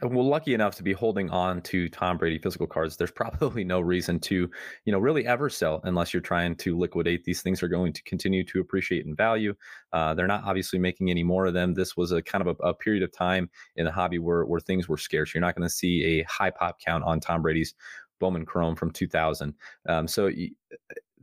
well 0.03 0.27
lucky 0.27 0.53
enough 0.53 0.75
to 0.75 0.83
be 0.83 0.93
holding 0.93 1.29
on 1.29 1.61
to 1.63 1.89
Tom 1.89 2.17
Brady 2.17 2.37
physical 2.37 2.67
cards, 2.67 2.97
there's 2.97 3.11
probably 3.15 3.63
no 3.63 3.79
reason 3.79 4.19
to, 4.21 4.49
you 4.85 4.91
know, 4.91 4.99
really 4.99 5.25
ever 5.25 5.49
sell 5.49 5.81
unless 5.83 6.13
you're 6.13 6.21
trying 6.21 6.55
to 6.57 6.77
liquidate. 6.77 7.23
These 7.23 7.41
things 7.41 7.61
are 7.63 7.67
going 7.67 7.93
to 7.93 8.03
continue 8.03 8.43
to 8.45 8.59
appreciate 8.59 9.05
in 9.05 9.15
value. 9.15 9.53
Uh, 9.93 10.13
they're 10.13 10.27
not 10.27 10.43
obviously 10.45 10.79
making 10.79 11.09
any 11.09 11.23
more 11.23 11.45
of 11.45 11.53
them. 11.53 11.73
This 11.73 11.97
was 11.97 12.11
a 12.11 12.21
kind 12.21 12.47
of 12.47 12.57
a, 12.59 12.67
a 12.67 12.73
period 12.73 13.03
of 13.03 13.11
time 13.11 13.49
in 13.75 13.85
the 13.85 13.91
hobby 13.91 14.19
where 14.19 14.45
where 14.45 14.59
things 14.59 14.87
were 14.87 14.97
scarce. 14.97 15.33
You're 15.33 15.41
not 15.41 15.55
going 15.55 15.67
to 15.67 15.73
see 15.73 16.19
a 16.19 16.23
high 16.23 16.51
pop 16.51 16.79
count 16.79 17.03
on 17.03 17.19
Tom 17.19 17.41
Brady's 17.41 17.73
Bowman 18.19 18.45
Chrome 18.45 18.75
from 18.75 18.91
2000. 18.91 19.53
Um, 19.87 20.07
so. 20.07 20.29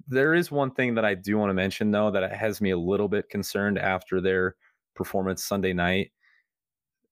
there 0.09 0.35
is 0.35 0.53
one 0.53 0.71
thing 0.71 0.95
that 0.95 1.05
I 1.05 1.15
do 1.15 1.37
want 1.37 1.51
to 1.51 1.55
mention, 1.55 1.91
though, 1.91 2.13
that 2.13 2.33
has 2.33 2.61
me 2.61 2.71
a 2.71 2.79
little 2.79 3.09
bit 3.09 3.29
concerned 3.29 3.77
after 3.77 4.21
their 4.21 4.55
performance 4.95 5.45
Sunday 5.45 5.73
night 5.73 6.13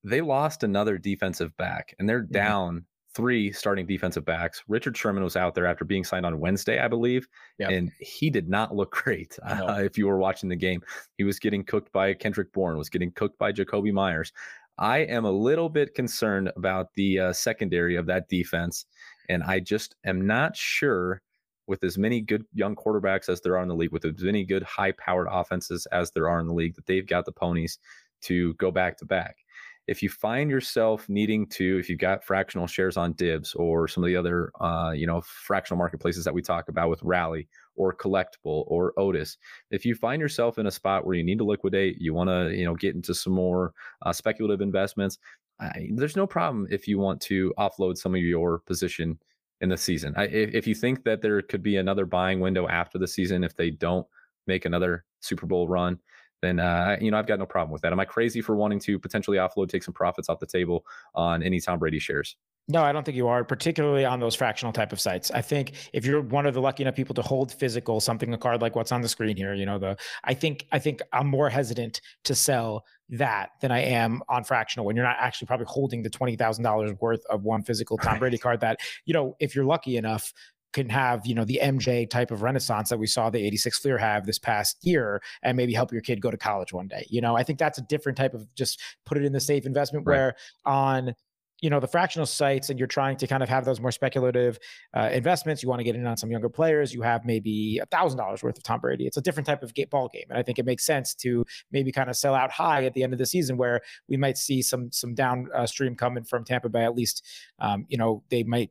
they 0.05 0.21
lost 0.21 0.63
another 0.63 0.99
defensive 0.99 1.57
back 1.57 1.95
and 1.99 2.09
they're 2.09 2.23
mm-hmm. 2.23 2.33
down 2.33 2.85
three 3.15 3.53
starting 3.53 3.87
defensive 3.87 4.25
backs. 4.25 4.63
Richard 4.69 4.97
Sherman 4.97 5.23
was 5.23 5.37
out 5.37 5.55
there 5.55 5.67
after 5.67 5.85
being 5.85 6.05
signed 6.05 6.27
on 6.27 6.41
Wednesday, 6.41 6.81
I 6.81 6.89
believe, 6.89 7.29
yep. 7.59 7.71
and 7.71 7.93
he 8.01 8.29
did 8.29 8.49
not 8.49 8.75
look 8.75 8.91
great. 9.05 9.39
Uh, 9.43 9.81
if 9.85 9.97
you 9.97 10.07
were 10.07 10.19
watching 10.19 10.49
the 10.49 10.57
game, 10.57 10.83
he 11.17 11.25
was 11.25 11.39
getting 11.39 11.65
cooked 11.65 11.93
by 11.93 12.13
Kendrick 12.13 12.53
Bourne, 12.53 12.77
was 12.77 12.91
getting 12.91 13.13
cooked 13.13 13.39
by 13.39 13.53
Jakobi 13.53 13.93
Meyers. 13.93 14.33
I 14.77 14.99
am 14.99 15.25
a 15.25 15.31
little 15.31 15.69
bit 15.69 15.95
concerned 15.95 16.51
about 16.57 16.93
the 16.95 17.21
uh, 17.21 17.33
secondary 17.33 17.95
of 17.95 18.07
that 18.07 18.29
defense, 18.29 18.87
and 19.29 19.43
I 19.45 19.61
just 19.61 19.97
am 20.05 20.27
not 20.27 20.57
sure. 20.57 21.23
With 21.67 21.83
as 21.83 21.97
many 21.97 22.21
good 22.21 22.45
young 22.53 22.77
quarterbacks 22.77 23.31
as 23.31 23.41
there 23.41 23.57
are 23.57 23.63
in 23.63 23.69
the 23.69 23.75
league, 23.75 23.91
with 23.91 24.05
as 24.05 24.23
many 24.23 24.45
good 24.45 24.63
high 24.65 24.93
powered 24.93 25.29
offenses 25.31 25.87
as 25.93 26.11
there 26.11 26.29
are 26.29 26.39
in 26.39 26.47
the 26.47 26.53
league, 26.53 26.75
that 26.75 26.85
they've 26.85 27.07
got 27.07 27.25
the 27.25 27.33
ponies 27.33 27.79
to 28.25 28.53
go 28.55 28.71
back 28.71 28.99
to 28.99 29.07
back 29.07 29.39
if 29.87 30.03
you 30.03 30.09
find 30.09 30.51
yourself 30.51 31.09
needing 31.09 31.47
to, 31.47 31.79
if 31.79 31.91
you've 31.91 31.99
got 31.99 32.25
fractional 32.25 32.67
shares 32.67 32.97
on 32.97 33.13
Dibs 33.13 33.55
or 33.55 33.87
some 33.87 34.03
of 34.03 34.09
the 34.09 34.17
other, 34.17 34.51
uh, 34.61 34.93
you 34.95 35.07
know, 35.07 35.21
fractional 35.21 35.79
marketplaces 35.79 36.25
that 36.25 36.33
we 36.33 36.41
talk 36.41 36.69
about 36.69 36.89
with 36.89 37.03
Rally 37.03 37.49
or 37.77 37.95
Collectible 37.95 38.65
or 38.67 38.99
Otis, 38.99 39.37
if 39.71 39.85
you 39.85 39.95
find 39.95 40.21
yourself 40.21 40.59
in 40.59 40.67
a 40.67 40.71
spot 40.71 41.05
where 41.05 41.15
you 41.15 41.25
need 41.25 41.39
to 41.39 41.45
liquidate, 41.45 42.01
you 42.01 42.15
want 42.15 42.31
to, 42.31 42.57
you 42.57 42.65
know, 42.65 42.75
get 42.75 42.95
into 42.95 43.15
some 43.15 43.35
more 43.35 43.75
uh, 44.03 44.13
speculative 44.13 44.63
investments, 44.63 45.19
I, 45.61 45.89
there's 45.93 46.17
no 46.17 46.27
problem 46.27 46.67
if 46.71 46.89
you 46.89 46.99
want 46.99 47.21
to 47.23 47.53
offload 47.59 47.97
some 47.97 48.15
of 48.15 48.21
your 48.21 48.61
position 48.61 49.19
in 49.61 49.69
the 49.69 49.77
season. 49.77 50.15
I, 50.17 50.25
if, 50.25 50.55
if 50.55 50.67
you 50.67 50.75
think 50.75 51.05
that 51.05 51.21
there 51.21 51.41
could 51.43 51.63
be 51.63 51.77
another 51.77 52.07
buying 52.07 52.41
window 52.41 52.67
after 52.69 52.99
the 52.99 53.07
season, 53.07 53.45
if 53.45 53.55
they 53.55 53.71
don't 53.71 54.07
make 54.47 54.65
another 54.65 55.05
Super 55.21 55.47
Bowl 55.47 55.69
run, 55.69 55.99
then 56.45 56.61
uh, 56.61 56.97
you 57.01 57.11
know 57.11 57.19
I've 57.19 57.27
got 57.27 57.39
no 57.39 57.47
problem 57.47 57.73
with 57.73 57.83
that. 57.83 57.93
Am 57.93 58.01
I 58.01 58.05
crazy 58.05 58.41
for 58.41 58.55
wanting 58.55 58.79
to 58.81 58.99
potentially 58.99 59.39
offload, 59.39 59.69
take 59.69 59.83
some 59.83 59.95
profits 59.95 60.29
off 60.29 60.39
the 60.39 60.47
table 60.47 60.85
on 61.15 61.43
any 61.43 61.61
Tom 61.61 61.79
Brady 61.79 61.99
shares? 61.99 62.37
No, 62.67 62.83
I 62.83 62.93
don't 62.93 63.05
think 63.05 63.17
you 63.17 63.29
are, 63.29 63.45
particularly 63.45 64.07
on 64.07 64.21
those 64.21 64.35
fractional 64.35 64.73
type 64.73 64.91
of 64.91 64.99
sites. 64.99 65.31
I 65.31 65.43
think 65.43 65.91
if 65.93 66.07
you're 66.07 66.23
one 66.23 66.47
of 66.47 66.55
the 66.55 66.63
lucky 66.63 66.83
enough 66.83 66.95
people 66.95 67.15
to 67.17 67.21
hold 67.21 67.53
physical 67.53 68.01
something, 68.01 68.33
a 68.33 68.39
card 68.39 68.63
like 68.63 68.75
what's 68.75 68.91
on 68.91 69.03
the 69.03 69.09
screen 69.09 69.37
here, 69.37 69.53
you 69.53 69.67
know, 69.67 69.79
the 69.79 69.99
I 70.25 70.33
think 70.33 70.67
I 70.73 70.79
think 70.79 71.03
I'm 71.13 71.27
more 71.27 71.51
hesitant 71.51 72.01
to 72.25 72.35
sell 72.35 72.87
that 73.11 73.51
than 73.61 73.71
I 73.71 73.81
am 73.81 74.23
on 74.31 74.45
fractional 74.45 74.87
when 74.87 74.97
you're 74.97 75.05
not 75.05 75.19
actually 75.21 75.47
probably 75.47 75.67
holding 75.69 76.03
the 76.03 76.09
twenty 76.09 76.37
thousand 76.37 76.65
dollars 76.65 76.93
worth 77.01 77.23
of 77.27 77.43
one 77.43 77.63
physical 77.63 77.99
Tom 77.99 78.19
Brady 78.19 78.39
card 78.45 78.61
that, 78.61 78.81
you 79.05 79.13
know, 79.13 79.37
if 79.41 79.55
you're 79.55 79.67
lucky 79.67 79.99
enough 79.99 80.33
can 80.75 80.91
have 80.91 81.25
you 81.25 81.35
know 81.35 81.45
the 81.45 81.61
MJ 81.63 82.09
type 82.09 82.31
of 82.31 82.43
renaissance 82.43 82.91
that 82.91 82.99
we 82.99 83.07
saw 83.07 83.31
the 83.31 83.45
86 83.47 83.79
Fleer 83.79 83.97
have 83.97 84.27
this 84.27 84.39
past 84.39 84.77
year 84.83 85.23
and 85.43 85.57
maybe 85.57 85.73
help 85.73 85.93
your 85.93 86.03
kid 86.03 86.21
go 86.21 86.31
to 86.31 86.37
college 86.37 86.73
one 86.73 86.89
day. 86.89 87.07
You 87.09 87.23
know, 87.23 87.37
I 87.37 87.43
think 87.45 87.59
that's 87.59 87.79
a 87.79 87.83
different 87.83 88.19
type 88.19 88.35
of 88.35 88.53
just 88.55 88.83
put 89.07 89.17
it 89.17 89.25
in 89.25 89.33
the 89.33 89.41
safe 89.41 89.65
investment 89.65 90.07
right. 90.07 90.17
where 90.17 90.35
on 90.67 91.15
you 91.61 91.71
know 91.71 91.81
the 91.81 91.89
fractional 91.89 92.27
sites 92.27 92.69
and 92.69 92.79
you're 92.79 92.87
trying 92.87 93.17
to 93.17 93.27
kind 93.27 93.43
of 93.43 93.49
have 93.49 93.65
those 93.65 93.81
more 93.81 93.93
speculative 93.93 94.59
uh, 94.95 95.09
investments 95.13 95.63
you 95.63 95.69
want 95.69 95.79
to 95.79 95.85
get 95.85 95.95
in 95.95 96.07
on 96.07 96.17
some 96.17 96.31
younger 96.31 96.51
players 96.51 96.93
you 96.93 97.01
have 97.01 97.25
maybe 97.25 97.79
a 97.79 97.87
thousand 97.87 98.19
dollars 98.19 98.43
worth 98.43 98.59
of 98.59 98.63
tom 98.63 98.81
brady 98.81 99.07
it's 99.07 99.17
a 99.17 99.23
different 99.23 99.47
type 99.47 99.63
of 99.63 99.73
ball 99.89 100.11
game 100.13 100.27
and 100.29 100.39
i 100.39 100.43
think 100.43 100.59
it 100.59 100.67
makes 100.67 100.85
sense 100.85 101.15
to 101.15 101.43
maybe 101.73 101.91
kind 101.91 102.11
of 102.11 102.17
sell 102.17 102.35
out 102.35 102.51
high 102.51 102.85
at 102.85 102.93
the 102.93 103.03
end 103.03 103.15
of 103.15 103.19
the 103.19 103.25
season 103.25 103.57
where 103.57 103.81
we 104.09 104.17
might 104.17 104.37
see 104.37 104.61
some 104.61 104.91
some 104.93 105.15
downstream 105.15 105.93
uh, 105.93 105.97
coming 105.97 106.25
from 106.25 106.45
tampa 106.45 106.69
bay 106.69 106.85
at 106.85 106.95
least 106.95 107.25
um, 107.61 107.87
you 107.89 107.97
know 107.97 108.23
they 108.29 108.43
might 108.43 108.71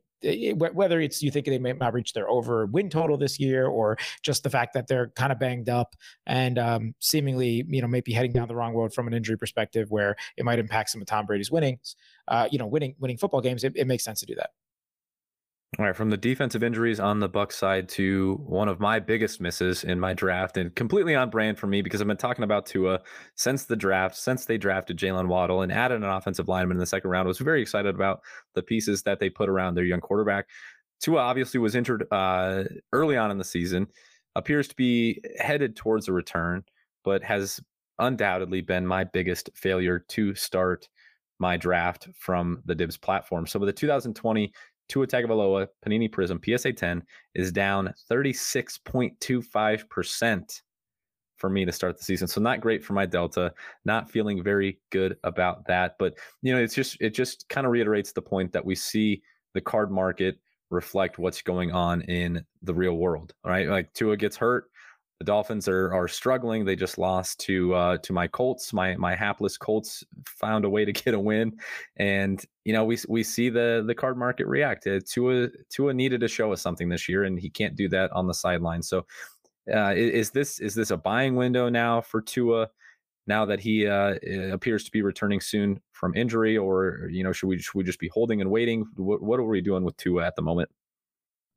whether 0.56 1.00
it's 1.00 1.22
you 1.22 1.30
think 1.30 1.46
they 1.46 1.58
may 1.58 1.72
not 1.72 1.92
reach 1.92 2.12
their 2.12 2.28
over 2.28 2.66
win 2.66 2.88
total 2.88 3.16
this 3.16 3.38
year 3.38 3.66
or 3.66 3.96
just 4.22 4.42
the 4.42 4.50
fact 4.50 4.74
that 4.74 4.86
they're 4.86 5.08
kind 5.08 5.32
of 5.32 5.38
banged 5.38 5.68
up 5.68 5.94
and 6.26 6.58
um, 6.58 6.94
seemingly 6.98 7.64
you 7.68 7.82
know 7.82 7.88
maybe 7.88 8.12
heading 8.12 8.32
down 8.32 8.48
the 8.48 8.54
wrong 8.54 8.74
road 8.74 8.92
from 8.92 9.06
an 9.06 9.14
injury 9.14 9.36
perspective 9.36 9.90
where 9.90 10.16
it 10.36 10.44
might 10.44 10.58
impact 10.58 10.90
some 10.90 11.00
of 11.00 11.06
Tom 11.06 11.26
Brady's 11.26 11.50
winnings, 11.50 11.96
uh, 12.28 12.48
you 12.50 12.58
know, 12.58 12.66
winning 12.66 12.94
winning 12.98 13.16
football 13.16 13.40
games, 13.40 13.64
it, 13.64 13.72
it 13.76 13.86
makes 13.86 14.04
sense 14.04 14.20
to 14.20 14.26
do 14.26 14.34
that. 14.36 14.50
All 15.76 15.84
right, 15.84 15.96
from 15.96 16.10
the 16.10 16.16
defensive 16.16 16.62
injuries 16.62 17.00
on 17.00 17.18
the 17.18 17.28
Buck 17.28 17.50
side 17.50 17.88
to 17.90 18.40
one 18.46 18.68
of 18.68 18.78
my 18.78 19.00
biggest 19.00 19.40
misses 19.40 19.82
in 19.82 19.98
my 19.98 20.14
draft, 20.14 20.56
and 20.56 20.72
completely 20.76 21.16
on 21.16 21.30
brand 21.30 21.58
for 21.58 21.66
me 21.66 21.82
because 21.82 22.00
I've 22.00 22.06
been 22.06 22.16
talking 22.16 22.44
about 22.44 22.66
Tua 22.66 23.00
since 23.34 23.64
the 23.64 23.74
draft, 23.74 24.16
since 24.16 24.44
they 24.44 24.56
drafted 24.56 24.96
Jaylen 24.98 25.26
Waddle 25.26 25.62
and 25.62 25.72
added 25.72 25.96
an 25.96 26.04
offensive 26.04 26.46
lineman 26.46 26.76
in 26.76 26.80
the 26.80 26.86
second 26.86 27.10
round. 27.10 27.26
I 27.26 27.28
was 27.28 27.38
very 27.38 27.60
excited 27.60 27.92
about 27.92 28.20
the 28.54 28.62
pieces 28.62 29.02
that 29.02 29.18
they 29.18 29.28
put 29.28 29.48
around 29.48 29.74
their 29.74 29.84
young 29.84 30.00
quarterback. 30.00 30.46
Tua 31.00 31.18
obviously 31.18 31.58
was 31.58 31.74
injured 31.74 32.06
uh, 32.12 32.64
early 32.92 33.16
on 33.16 33.32
in 33.32 33.38
the 33.38 33.44
season, 33.44 33.88
appears 34.36 34.68
to 34.68 34.76
be 34.76 35.20
headed 35.40 35.74
towards 35.74 36.06
a 36.06 36.12
return, 36.12 36.62
but 37.02 37.24
has 37.24 37.58
undoubtedly 37.98 38.60
been 38.60 38.86
my 38.86 39.02
biggest 39.02 39.50
failure 39.56 39.98
to 40.10 40.36
start 40.36 40.88
my 41.40 41.56
draft 41.56 42.08
from 42.16 42.62
the 42.64 42.76
Dibs 42.76 42.96
platform. 42.96 43.46
So 43.46 43.58
with 43.58 43.66
the 43.66 43.72
2020 43.72 44.52
Tua 44.88 45.06
Tagovailoa 45.06 45.66
Panini 45.84 46.10
Prism 46.10 46.40
PSA 46.44 46.72
10 46.72 47.02
is 47.34 47.52
down 47.52 47.92
36.25% 48.10 50.62
for 51.36 51.50
me 51.50 51.64
to 51.64 51.72
start 51.72 51.98
the 51.98 52.04
season. 52.04 52.28
So 52.28 52.40
not 52.40 52.60
great 52.60 52.84
for 52.84 52.92
my 52.92 53.06
Delta. 53.06 53.52
Not 53.84 54.10
feeling 54.10 54.42
very 54.42 54.78
good 54.90 55.16
about 55.24 55.66
that. 55.66 55.96
But 55.98 56.14
you 56.42 56.54
know, 56.54 56.60
it's 56.60 56.74
just 56.74 56.96
it 57.00 57.10
just 57.10 57.48
kind 57.48 57.66
of 57.66 57.72
reiterates 57.72 58.12
the 58.12 58.22
point 58.22 58.52
that 58.52 58.64
we 58.64 58.74
see 58.74 59.22
the 59.52 59.60
card 59.60 59.90
market 59.90 60.38
reflect 60.70 61.18
what's 61.18 61.42
going 61.42 61.72
on 61.72 62.02
in 62.02 62.44
the 62.62 62.74
real 62.74 62.94
world. 62.94 63.34
Right? 63.44 63.68
Like 63.68 63.92
Tua 63.94 64.16
gets 64.16 64.36
hurt, 64.36 64.66
the 65.18 65.24
Dolphins 65.24 65.68
are 65.68 65.92
are 65.94 66.08
struggling. 66.08 66.64
They 66.64 66.76
just 66.76 66.98
lost 66.98 67.38
to 67.40 67.74
uh, 67.74 67.98
to 67.98 68.12
my 68.12 68.26
Colts. 68.26 68.72
My 68.72 68.96
my 68.96 69.14
hapless 69.14 69.56
Colts 69.56 70.02
found 70.26 70.64
a 70.64 70.70
way 70.70 70.84
to 70.84 70.92
get 71.04 71.14
a 71.14 71.18
win, 71.18 71.56
and 71.96 72.44
you 72.64 72.72
know 72.72 72.84
we 72.84 72.98
we 73.08 73.22
see 73.22 73.48
the 73.48 73.84
the 73.86 73.94
card 73.94 74.18
market 74.18 74.46
react. 74.46 74.86
Uh, 74.86 75.00
Tua 75.06 75.48
Tua 75.70 75.94
needed 75.94 76.20
to 76.20 76.28
show 76.28 76.52
us 76.52 76.60
something 76.60 76.88
this 76.88 77.08
year, 77.08 77.24
and 77.24 77.38
he 77.38 77.48
can't 77.48 77.76
do 77.76 77.88
that 77.90 78.10
on 78.12 78.26
the 78.26 78.34
sideline. 78.34 78.82
So, 78.82 79.06
uh, 79.72 79.94
is 79.94 80.30
this 80.30 80.58
is 80.60 80.74
this 80.74 80.90
a 80.90 80.96
buying 80.96 81.36
window 81.36 81.68
now 81.68 82.00
for 82.00 82.20
Tua? 82.20 82.68
Now 83.26 83.46
that 83.46 83.58
he 83.58 83.86
uh, 83.86 84.16
appears 84.52 84.84
to 84.84 84.90
be 84.90 85.00
returning 85.00 85.40
soon 85.40 85.80
from 85.92 86.14
injury, 86.14 86.58
or 86.58 87.08
you 87.10 87.24
know, 87.24 87.32
should 87.32 87.46
we 87.46 87.58
should 87.58 87.74
we 87.74 87.84
just 87.84 88.00
be 88.00 88.10
holding 88.12 88.40
and 88.40 88.50
waiting? 88.50 88.84
What 88.96 89.22
what 89.22 89.40
are 89.40 89.44
we 89.44 89.62
doing 89.62 89.84
with 89.84 89.96
Tua 89.96 90.26
at 90.26 90.36
the 90.36 90.42
moment? 90.42 90.68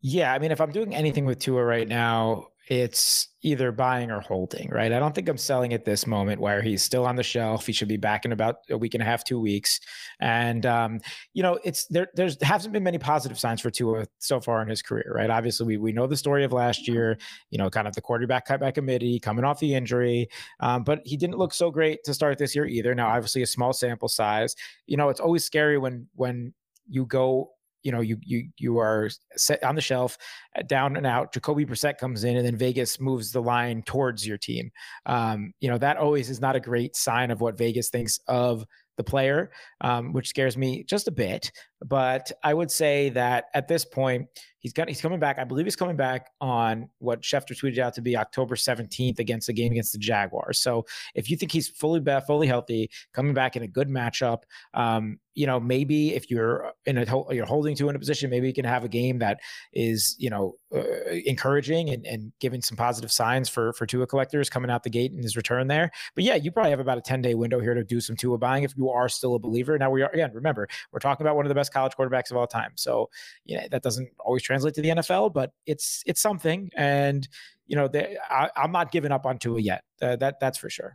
Yeah, 0.01 0.34
I 0.34 0.39
mean, 0.39 0.51
if 0.51 0.62
I'm 0.62 0.72
doing 0.72 0.94
anything 0.94 1.25
with 1.25 1.39
Tua 1.39 1.63
right 1.63 1.88
now, 1.88 2.48
it's 2.70 3.30
either 3.44 3.72
buying 3.72 4.12
or 4.12 4.20
holding, 4.20 4.70
right? 4.70 4.92
I 4.92 5.00
don't 5.00 5.16
think 5.16 5.30
I'm 5.30 5.38
selling 5.38 5.74
at 5.74 5.86
this 5.86 6.06
moment 6.06 6.42
where 6.42 6.62
he's 6.62 6.84
still 6.84 7.06
on 7.06 7.16
the 7.16 7.24
shelf. 7.24 7.66
He 7.66 7.72
should 7.72 7.88
be 7.88 7.96
back 7.96 8.25
in 8.25 8.34
about 8.34 8.58
a 8.70 8.77
week 8.77 8.94
and 8.94 9.01
a 9.01 9.06
half, 9.06 9.24
two 9.24 9.39
weeks. 9.39 9.80
And 10.20 10.66
um, 10.66 11.00
you 11.34 11.44
know, 11.44 11.60
it's 11.63 11.88
there. 11.88 12.10
There's 12.13 12.42
hasn't 12.44 12.74
been 12.74 12.84
many 12.84 12.98
positive 12.98 13.39
signs 13.39 13.62
for 13.62 13.70
Tua 13.72 14.06
so 14.20 14.42
far 14.42 14.62
in 14.62 14.68
his 14.68 14.82
career, 14.82 15.13
right? 15.16 15.30
Obviously, 15.30 15.66
we 15.66 15.77
we 15.77 15.92
know 15.94 16.08
the 16.08 16.18
story 16.18 16.44
of 16.44 16.51
last 16.51 16.88
year. 16.89 17.18
You 17.51 17.58
know, 17.58 17.70
kind 17.70 17.88
of 17.88 17.96
the 17.96 18.01
quarterback 18.01 18.46
cut 18.46 18.60
by 18.60 18.72
committee, 18.72 19.18
coming 19.20 19.46
off 19.46 19.60
the 19.60 19.74
injury, 19.74 20.27
um, 20.60 20.84
but 20.84 21.01
he 21.06 21.16
didn't 21.16 21.38
look 21.38 21.54
so 21.54 21.72
great 21.72 22.04
to 22.04 22.13
start 22.13 22.38
this 22.38 22.54
year 22.54 22.66
either. 22.66 22.94
Now, 22.94 23.08
obviously, 23.08 23.44
a 23.44 23.48
small 23.48 23.72
sample 23.72 24.10
size. 24.10 24.56
You 24.88 24.98
know, 24.98 25.08
it's 25.08 25.22
always 25.22 25.46
scary 25.46 25.77
when 25.77 26.08
when 26.16 26.54
you 26.89 27.06
go 27.06 27.51
you 27.88 27.94
know 27.94 28.01
you 28.01 28.17
you 28.22 28.50
you 28.58 28.79
are 28.79 29.10
set 29.38 29.63
on 29.63 29.75
the 29.75 29.82
shelf, 29.82 30.17
uh, 30.58 30.62
down 30.63 30.98
and 30.98 31.08
out. 31.08 31.34
Jacoby 31.34 31.65
Brissett 31.65 31.98
comes 31.98 32.25
in, 32.25 32.36
and 32.36 32.46
then 32.46 32.58
Vegas 32.58 33.00
moves 33.00 33.32
the 33.32 33.41
line 33.41 33.82
towards 33.82 34.27
your 34.27 34.38
team. 34.38 34.72
Um, 35.06 35.53
you 35.62 35.70
know 35.70 35.77
that 35.77 35.96
always 35.96 36.29
is 36.29 36.41
not 36.41 36.58
a 36.58 36.60
great 36.60 36.98
sign 36.98 37.32
of 37.32 37.39
what 37.39 37.58
Vegas 37.58 37.89
thinks 37.89 38.20
of 38.27 38.65
the 38.98 39.06
player, 39.06 39.51
um, 39.79 40.12
which 40.12 40.27
scares 40.27 40.58
me 40.58 40.84
just 40.84 41.08
a 41.08 41.12
bit. 41.12 41.50
But 41.86 42.32
I 42.44 42.54
would 42.54 42.72
say 42.72 43.10
that 43.10 43.46
at 43.54 43.68
this 43.68 43.86
point, 43.86 44.28
he's 44.60 44.74
got 44.74 44.88
he's 44.88 45.02
coming 45.02 45.20
back. 45.20 45.40
I 45.40 45.44
believe 45.44 45.66
he's 45.66 45.76
coming 45.76 45.96
back 45.96 46.32
on 46.42 46.90
what 47.00 47.22
Schefter 47.22 47.56
tweeted 47.58 47.78
out 47.78 47.94
to 47.96 48.02
be 48.02 48.18
October 48.18 48.56
17th 48.56 49.20
against 49.20 49.48
the 49.48 49.54
game 49.54 49.72
against 49.72 49.94
the 49.94 50.00
Jaguars. 50.00 50.60
So 50.60 50.86
if 51.16 51.30
you 51.30 51.38
think 51.38 51.52
he's 51.52 51.70
fully 51.70 52.00
back, 52.00 52.26
fully 52.28 52.48
healthy, 52.48 52.90
coming 53.14 53.34
back 53.34 53.56
in 53.56 53.64
a 53.64 53.68
good 53.68 53.90
matchup, 53.90 54.40
um, 54.74 55.20
you 55.38 55.46
know, 55.46 55.60
maybe 55.60 56.16
if 56.16 56.32
you're 56.32 56.74
in 56.88 56.98
a 56.98 57.06
you're 57.32 57.46
holding 57.46 57.76
to 57.76 57.90
in 57.90 57.96
a 57.96 58.00
position, 58.00 58.32
maybe 58.32 58.48
you 58.48 58.54
can 58.54 58.66
have 58.66 58.84
a 58.84 58.90
game 58.90 59.20
that 59.20 59.40
is 59.72 60.16
you 60.18 60.32
know 60.32 60.56
uh, 60.76 60.82
encouraging 61.26 61.92
and, 61.92 62.08
and 62.08 62.32
giving 62.40 62.62
some 62.62 62.76
positive 62.76 63.12
signs 63.12 63.48
for 63.48 63.72
for 63.74 63.86
Tua 63.86 64.08
collectors 64.08 64.50
coming 64.50 64.72
out 64.72 64.82
the 64.82 64.90
gate 64.90 65.12
in 65.12 65.22
his 65.22 65.38
return 65.38 65.68
there. 65.68 65.92
But 66.16 66.24
yeah, 66.24 66.36
you 66.36 66.52
probably 66.52 66.72
have 66.72 66.80
about 66.80 66.98
a 66.98 67.02
10 67.02 67.22
day 67.22 67.36
window 67.36 67.60
here 67.60 67.76
to 67.76 67.84
do 67.84 68.02
some 68.02 68.16
Tua 68.16 68.40
buying 68.40 68.64
if 68.64 68.76
you 68.76 68.90
are 68.90 69.08
still 69.08 69.36
a 69.36 69.40
believer. 69.40 69.78
Now 69.78 69.92
we 69.92 70.02
are 70.02 70.10
again. 70.10 70.32
Remember, 70.34 70.68
we're 70.92 71.00
talking 71.00 71.24
about 71.24 71.36
one 71.36 71.46
of 71.46 71.50
the 71.50 71.56
best 71.56 71.67
college 71.70 71.94
quarterbacks 71.98 72.32
of 72.32 72.38
all 72.38 72.48
time. 72.48 72.72
So 72.76 73.10
you 73.46 73.58
know 73.58 73.64
that 73.72 73.84
doesn't 73.84 74.10
always 74.20 74.44
translate 74.44 74.74
to 74.76 74.82
the 74.82 74.90
NFL, 74.90 75.34
but 75.34 75.52
it's 75.66 76.04
it's 76.06 76.22
something. 76.22 76.70
And 76.76 77.28
you 77.68 77.76
know, 77.76 77.88
they, 77.88 78.18
I, 78.30 78.50
am 78.56 78.72
not 78.72 78.92
giving 78.92 79.12
up 79.12 79.26
on 79.26 79.38
Tua 79.38 79.60
yet. 79.60 79.84
Uh, 80.02 80.16
that 80.18 80.40
that's 80.40 80.58
for 80.58 80.70
sure. 80.70 80.94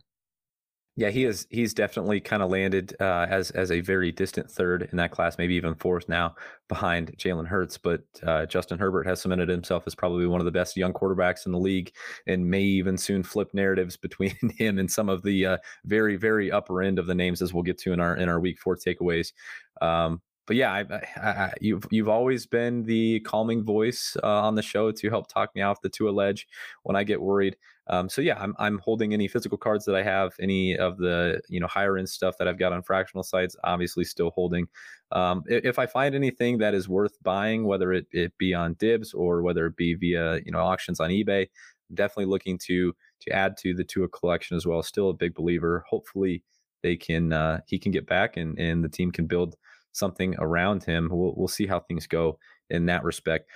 Yeah, 0.95 1.09
he 1.09 1.25
is. 1.25 1.47
He's 1.49 1.73
definitely 1.73 2.19
kind 2.19 2.43
of 2.43 2.51
landed 2.51 2.95
uh, 2.99 3.25
as 3.27 3.49
as 3.51 3.71
a 3.71 3.81
very 3.81 4.11
distant 4.11 4.51
third 4.51 4.89
in 4.91 4.97
that 4.97 5.09
class, 5.09 5.39
maybe 5.39 5.55
even 5.55 5.73
fourth 5.73 6.07
now 6.07 6.35
behind 6.69 7.17
Jalen 7.17 7.47
Hurts. 7.47 7.79
But 7.79 8.03
uh, 8.21 8.45
Justin 8.45 8.77
Herbert 8.77 9.07
has 9.07 9.19
cemented 9.19 9.49
himself 9.49 9.85
as 9.87 9.95
probably 9.95 10.27
one 10.27 10.39
of 10.39 10.45
the 10.45 10.51
best 10.51 10.77
young 10.77 10.93
quarterbacks 10.93 11.47
in 11.47 11.51
the 11.51 11.57
league, 11.57 11.91
and 12.27 12.47
may 12.47 12.61
even 12.61 12.95
soon 12.95 13.23
flip 13.23 13.49
narratives 13.53 13.97
between 14.03 14.37
him 14.55 14.77
and 14.77 14.91
some 14.91 15.09
of 15.09 15.23
the 15.23 15.45
uh, 15.47 15.57
very 15.85 16.15
very 16.15 16.51
upper 16.51 16.83
end 16.83 16.99
of 16.99 17.07
the 17.07 17.15
names, 17.15 17.41
as 17.41 17.55
we'll 17.55 17.63
get 17.63 17.79
to 17.79 17.93
in 17.93 17.99
our 17.99 18.15
in 18.17 18.29
our 18.29 18.39
week 18.39 18.59
four 18.59 18.75
takeaways. 18.75 19.33
Um, 19.81 20.21
but 20.45 20.55
yeah, 20.55 20.71
I, 20.71 20.79
I, 21.21 21.27
I, 21.27 21.53
you've 21.61 21.85
you've 21.89 22.09
always 22.09 22.45
been 22.45 22.83
the 22.83 23.21
calming 23.21 23.63
voice 23.63 24.17
uh, 24.23 24.41
on 24.41 24.55
the 24.55 24.61
show 24.61 24.91
to 24.91 25.09
help 25.09 25.27
talk 25.27 25.55
me 25.55 25.61
off 25.61 25.81
the 25.81 25.89
Tua 25.89 26.11
ledge 26.11 26.47
when 26.83 26.95
I 26.95 27.03
get 27.03 27.21
worried. 27.21 27.55
Um, 27.87 28.09
so 28.09 28.21
yeah, 28.21 28.37
I'm 28.39 28.55
I'm 28.59 28.79
holding 28.79 29.13
any 29.13 29.27
physical 29.27 29.57
cards 29.57 29.85
that 29.85 29.95
I 29.95 30.03
have, 30.03 30.33
any 30.39 30.77
of 30.77 30.97
the 30.97 31.41
you 31.49 31.59
know 31.59 31.67
higher 31.67 31.97
end 31.97 32.09
stuff 32.09 32.35
that 32.39 32.47
I've 32.47 32.59
got 32.59 32.73
on 32.73 32.83
fractional 32.83 33.23
sites, 33.23 33.55
obviously 33.63 34.03
still 34.03 34.31
holding. 34.31 34.67
Um, 35.11 35.43
if, 35.47 35.77
I 35.77 35.85
find 35.85 36.15
anything 36.15 36.57
that 36.57 36.73
is 36.73 36.89
worth 36.89 37.21
buying, 37.21 37.65
whether 37.65 37.93
it, 37.93 38.07
it 38.11 38.35
be 38.39 38.53
on 38.53 38.73
Dibs 38.79 39.13
or 39.13 39.43
whether 39.43 39.67
it 39.67 39.75
be 39.75 39.93
via 39.93 40.39
you 40.45 40.51
know 40.51 40.59
auctions 40.59 40.99
on 40.99 41.09
eBay, 41.09 41.47
definitely 41.93 42.25
looking 42.25 42.57
to 42.65 42.93
to 43.21 43.31
add 43.31 43.55
to 43.57 43.73
the 43.73 43.83
Tua 43.83 44.07
collection 44.09 44.57
as 44.57 44.65
well. 44.65 44.83
Still 44.83 45.09
a 45.09 45.13
big 45.13 45.33
believer. 45.33 45.85
Hopefully 45.89 46.43
they 46.81 46.97
can 46.97 47.31
uh, 47.33 47.61
he 47.67 47.79
can 47.79 47.91
get 47.91 48.05
back 48.05 48.37
and 48.37 48.57
and 48.59 48.83
the 48.83 48.89
team 48.89 49.11
can 49.11 49.25
build 49.25 49.55
something 49.93 50.35
around 50.39 50.83
him. 50.83 51.09
We'll, 51.11 51.33
we'll 51.35 51.47
see 51.47 51.67
how 51.67 51.79
things 51.79 52.07
go 52.07 52.37
in 52.69 52.85
that 52.87 53.03
respect. 53.03 53.49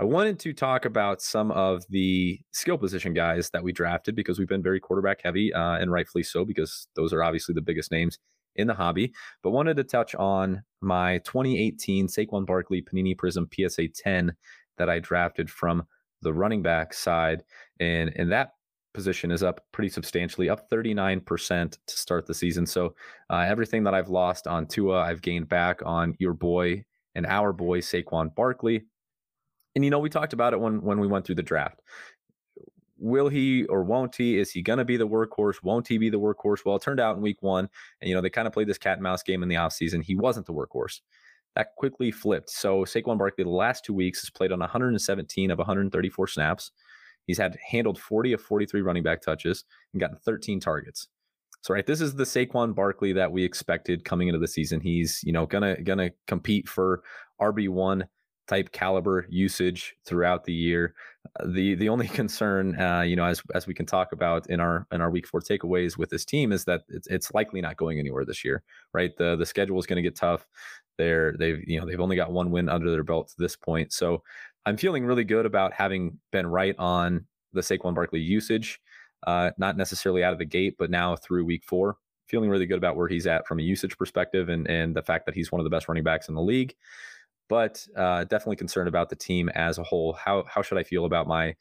I 0.00 0.04
wanted 0.04 0.38
to 0.40 0.52
talk 0.52 0.84
about 0.84 1.20
some 1.20 1.50
of 1.50 1.84
the 1.90 2.38
skill 2.52 2.78
position 2.78 3.14
guys 3.14 3.50
that 3.50 3.64
we 3.64 3.72
drafted 3.72 4.14
because 4.14 4.38
we've 4.38 4.46
been 4.46 4.62
very 4.62 4.78
quarterback 4.78 5.20
heavy, 5.24 5.52
uh, 5.52 5.74
and 5.74 5.90
rightfully 5.90 6.22
so, 6.22 6.44
because 6.44 6.86
those 6.94 7.12
are 7.12 7.22
obviously 7.22 7.52
the 7.52 7.62
biggest 7.62 7.90
names 7.90 8.18
in 8.54 8.68
the 8.68 8.74
hobby. 8.74 9.12
But 9.42 9.50
wanted 9.50 9.76
to 9.78 9.84
touch 9.84 10.14
on 10.14 10.62
my 10.80 11.18
2018 11.18 12.06
Saquon 12.06 12.46
Barkley 12.46 12.82
Panini 12.82 13.18
Prism 13.18 13.48
PSA 13.52 13.88
10 13.88 14.32
that 14.76 14.88
I 14.88 15.00
drafted 15.00 15.50
from 15.50 15.84
the 16.22 16.32
running 16.32 16.62
back 16.62 16.94
side, 16.94 17.42
and 17.80 18.12
and 18.14 18.30
that 18.30 18.52
position 18.98 19.30
is 19.30 19.44
up 19.44 19.64
pretty 19.70 19.88
substantially, 19.88 20.50
up 20.50 20.68
39% 20.68 21.78
to 21.86 21.96
start 21.96 22.26
the 22.26 22.34
season. 22.34 22.66
So 22.66 22.96
uh, 23.30 23.46
everything 23.46 23.84
that 23.84 23.94
I've 23.94 24.08
lost 24.08 24.48
on 24.48 24.66
Tua, 24.66 25.02
I've 25.02 25.22
gained 25.22 25.48
back 25.48 25.80
on 25.86 26.16
your 26.18 26.32
boy 26.32 26.84
and 27.14 27.24
our 27.24 27.52
boy 27.52 27.78
Saquon 27.80 28.34
Barkley. 28.34 28.86
And 29.76 29.84
you 29.84 29.92
know, 29.92 30.00
we 30.00 30.10
talked 30.10 30.32
about 30.32 30.52
it 30.52 30.58
when 30.58 30.82
when 30.82 30.98
we 30.98 31.06
went 31.06 31.24
through 31.24 31.36
the 31.36 31.44
draft. 31.44 31.80
Will 32.98 33.28
he 33.28 33.66
or 33.66 33.84
won't 33.84 34.16
he? 34.16 34.36
Is 34.36 34.50
he 34.50 34.62
going 34.62 34.80
to 34.80 34.84
be 34.84 34.96
the 34.96 35.06
workhorse? 35.06 35.62
Won't 35.62 35.86
he 35.86 35.96
be 35.96 36.10
the 36.10 36.18
workhorse? 36.18 36.64
Well, 36.64 36.74
it 36.74 36.82
turned 36.82 36.98
out 36.98 37.14
in 37.14 37.22
week 37.22 37.40
one, 37.40 37.68
and 38.00 38.08
you 38.08 38.16
know, 38.16 38.20
they 38.20 38.30
kind 38.30 38.48
of 38.48 38.52
played 38.52 38.66
this 38.66 38.78
cat 38.78 38.94
and 38.94 39.04
mouse 39.04 39.22
game 39.22 39.44
in 39.44 39.48
the 39.48 39.54
offseason. 39.54 40.02
He 40.02 40.16
wasn't 40.16 40.46
the 40.46 40.52
workhorse. 40.52 41.00
That 41.54 41.76
quickly 41.76 42.10
flipped. 42.10 42.50
So 42.50 42.84
Saquon 42.84 43.16
Barkley, 43.16 43.44
the 43.44 43.50
last 43.50 43.84
two 43.84 43.94
weeks, 43.94 44.22
has 44.22 44.30
played 44.30 44.50
on 44.50 44.58
117 44.58 45.52
of 45.52 45.58
134 45.58 46.26
snaps. 46.26 46.72
He's 47.28 47.38
had 47.38 47.56
handled 47.64 48.00
40 48.00 48.32
of 48.32 48.40
43 48.40 48.80
running 48.80 49.04
back 49.04 49.22
touches 49.22 49.64
and 49.92 50.00
gotten 50.00 50.16
13 50.16 50.58
targets. 50.58 51.06
So 51.60 51.74
right, 51.74 51.86
this 51.86 52.00
is 52.00 52.14
the 52.14 52.24
Saquon 52.24 52.74
Barkley 52.74 53.12
that 53.12 53.30
we 53.30 53.44
expected 53.44 54.04
coming 54.04 54.28
into 54.28 54.40
the 54.40 54.48
season. 54.48 54.80
He's, 54.80 55.20
you 55.22 55.32
know, 55.32 55.46
gonna 55.46 55.80
gonna 55.82 56.10
compete 56.26 56.68
for 56.68 57.02
RB1 57.40 58.08
type 58.48 58.72
caliber 58.72 59.26
usage 59.28 59.94
throughout 60.04 60.44
the 60.44 60.52
year. 60.52 60.94
Uh, 61.38 61.46
the 61.48 61.74
the 61.74 61.88
only 61.88 62.08
concern, 62.20 62.80
uh, 62.80 63.02
you 63.02 63.14
know, 63.14 63.24
as 63.24 63.42
as 63.54 63.66
we 63.66 63.74
can 63.74 63.86
talk 63.86 64.12
about 64.12 64.48
in 64.48 64.58
our 64.58 64.86
in 64.90 65.00
our 65.00 65.10
week 65.10 65.26
four 65.26 65.40
takeaways 65.40 65.96
with 65.96 66.10
this 66.10 66.24
team 66.24 66.50
is 66.50 66.64
that 66.64 66.82
it's, 66.88 67.06
it's 67.08 67.32
likely 67.34 67.60
not 67.60 67.76
going 67.76 67.98
anywhere 67.98 68.24
this 68.24 68.44
year, 68.44 68.62
right? 68.92 69.16
The 69.16 69.36
the 69.36 69.46
schedule 69.46 69.78
is 69.78 69.86
going 69.86 70.02
to 70.02 70.02
get 70.02 70.16
tough. 70.16 70.46
They're 70.96 71.34
they've 71.38 71.62
you 71.68 71.78
know 71.78 71.86
they've 71.86 72.00
only 72.00 72.16
got 72.16 72.32
one 72.32 72.50
win 72.50 72.68
under 72.68 72.90
their 72.90 73.04
belt 73.04 73.28
to 73.28 73.34
this 73.38 73.54
point, 73.54 73.92
so 73.92 74.22
I'm 74.66 74.76
feeling 74.76 75.04
really 75.04 75.24
good 75.24 75.46
about 75.46 75.72
having 75.72 76.18
been 76.30 76.46
right 76.46 76.74
on 76.78 77.26
the 77.52 77.60
Saquon 77.60 77.94
Barkley 77.94 78.20
usage, 78.20 78.80
uh, 79.26 79.50
not 79.58 79.76
necessarily 79.76 80.22
out 80.22 80.32
of 80.32 80.38
the 80.38 80.44
gate, 80.44 80.76
but 80.78 80.90
now 80.90 81.16
through 81.16 81.44
week 81.44 81.64
four, 81.64 81.96
feeling 82.26 82.50
really 82.50 82.66
good 82.66 82.78
about 82.78 82.96
where 82.96 83.08
he's 83.08 83.26
at 83.26 83.46
from 83.46 83.58
a 83.58 83.62
usage 83.62 83.96
perspective 83.96 84.48
and 84.48 84.68
and 84.68 84.94
the 84.94 85.02
fact 85.02 85.26
that 85.26 85.34
he's 85.34 85.50
one 85.50 85.60
of 85.60 85.64
the 85.64 85.70
best 85.70 85.88
running 85.88 86.04
backs 86.04 86.28
in 86.28 86.34
the 86.34 86.42
league. 86.42 86.74
But 87.48 87.86
uh, 87.96 88.24
definitely 88.24 88.56
concerned 88.56 88.88
about 88.88 89.08
the 89.08 89.16
team 89.16 89.48
as 89.50 89.78
a 89.78 89.82
whole. 89.82 90.12
How 90.12 90.44
how 90.46 90.62
should 90.62 90.78
I 90.78 90.82
feel 90.82 91.06
about 91.06 91.26
my 91.26 91.54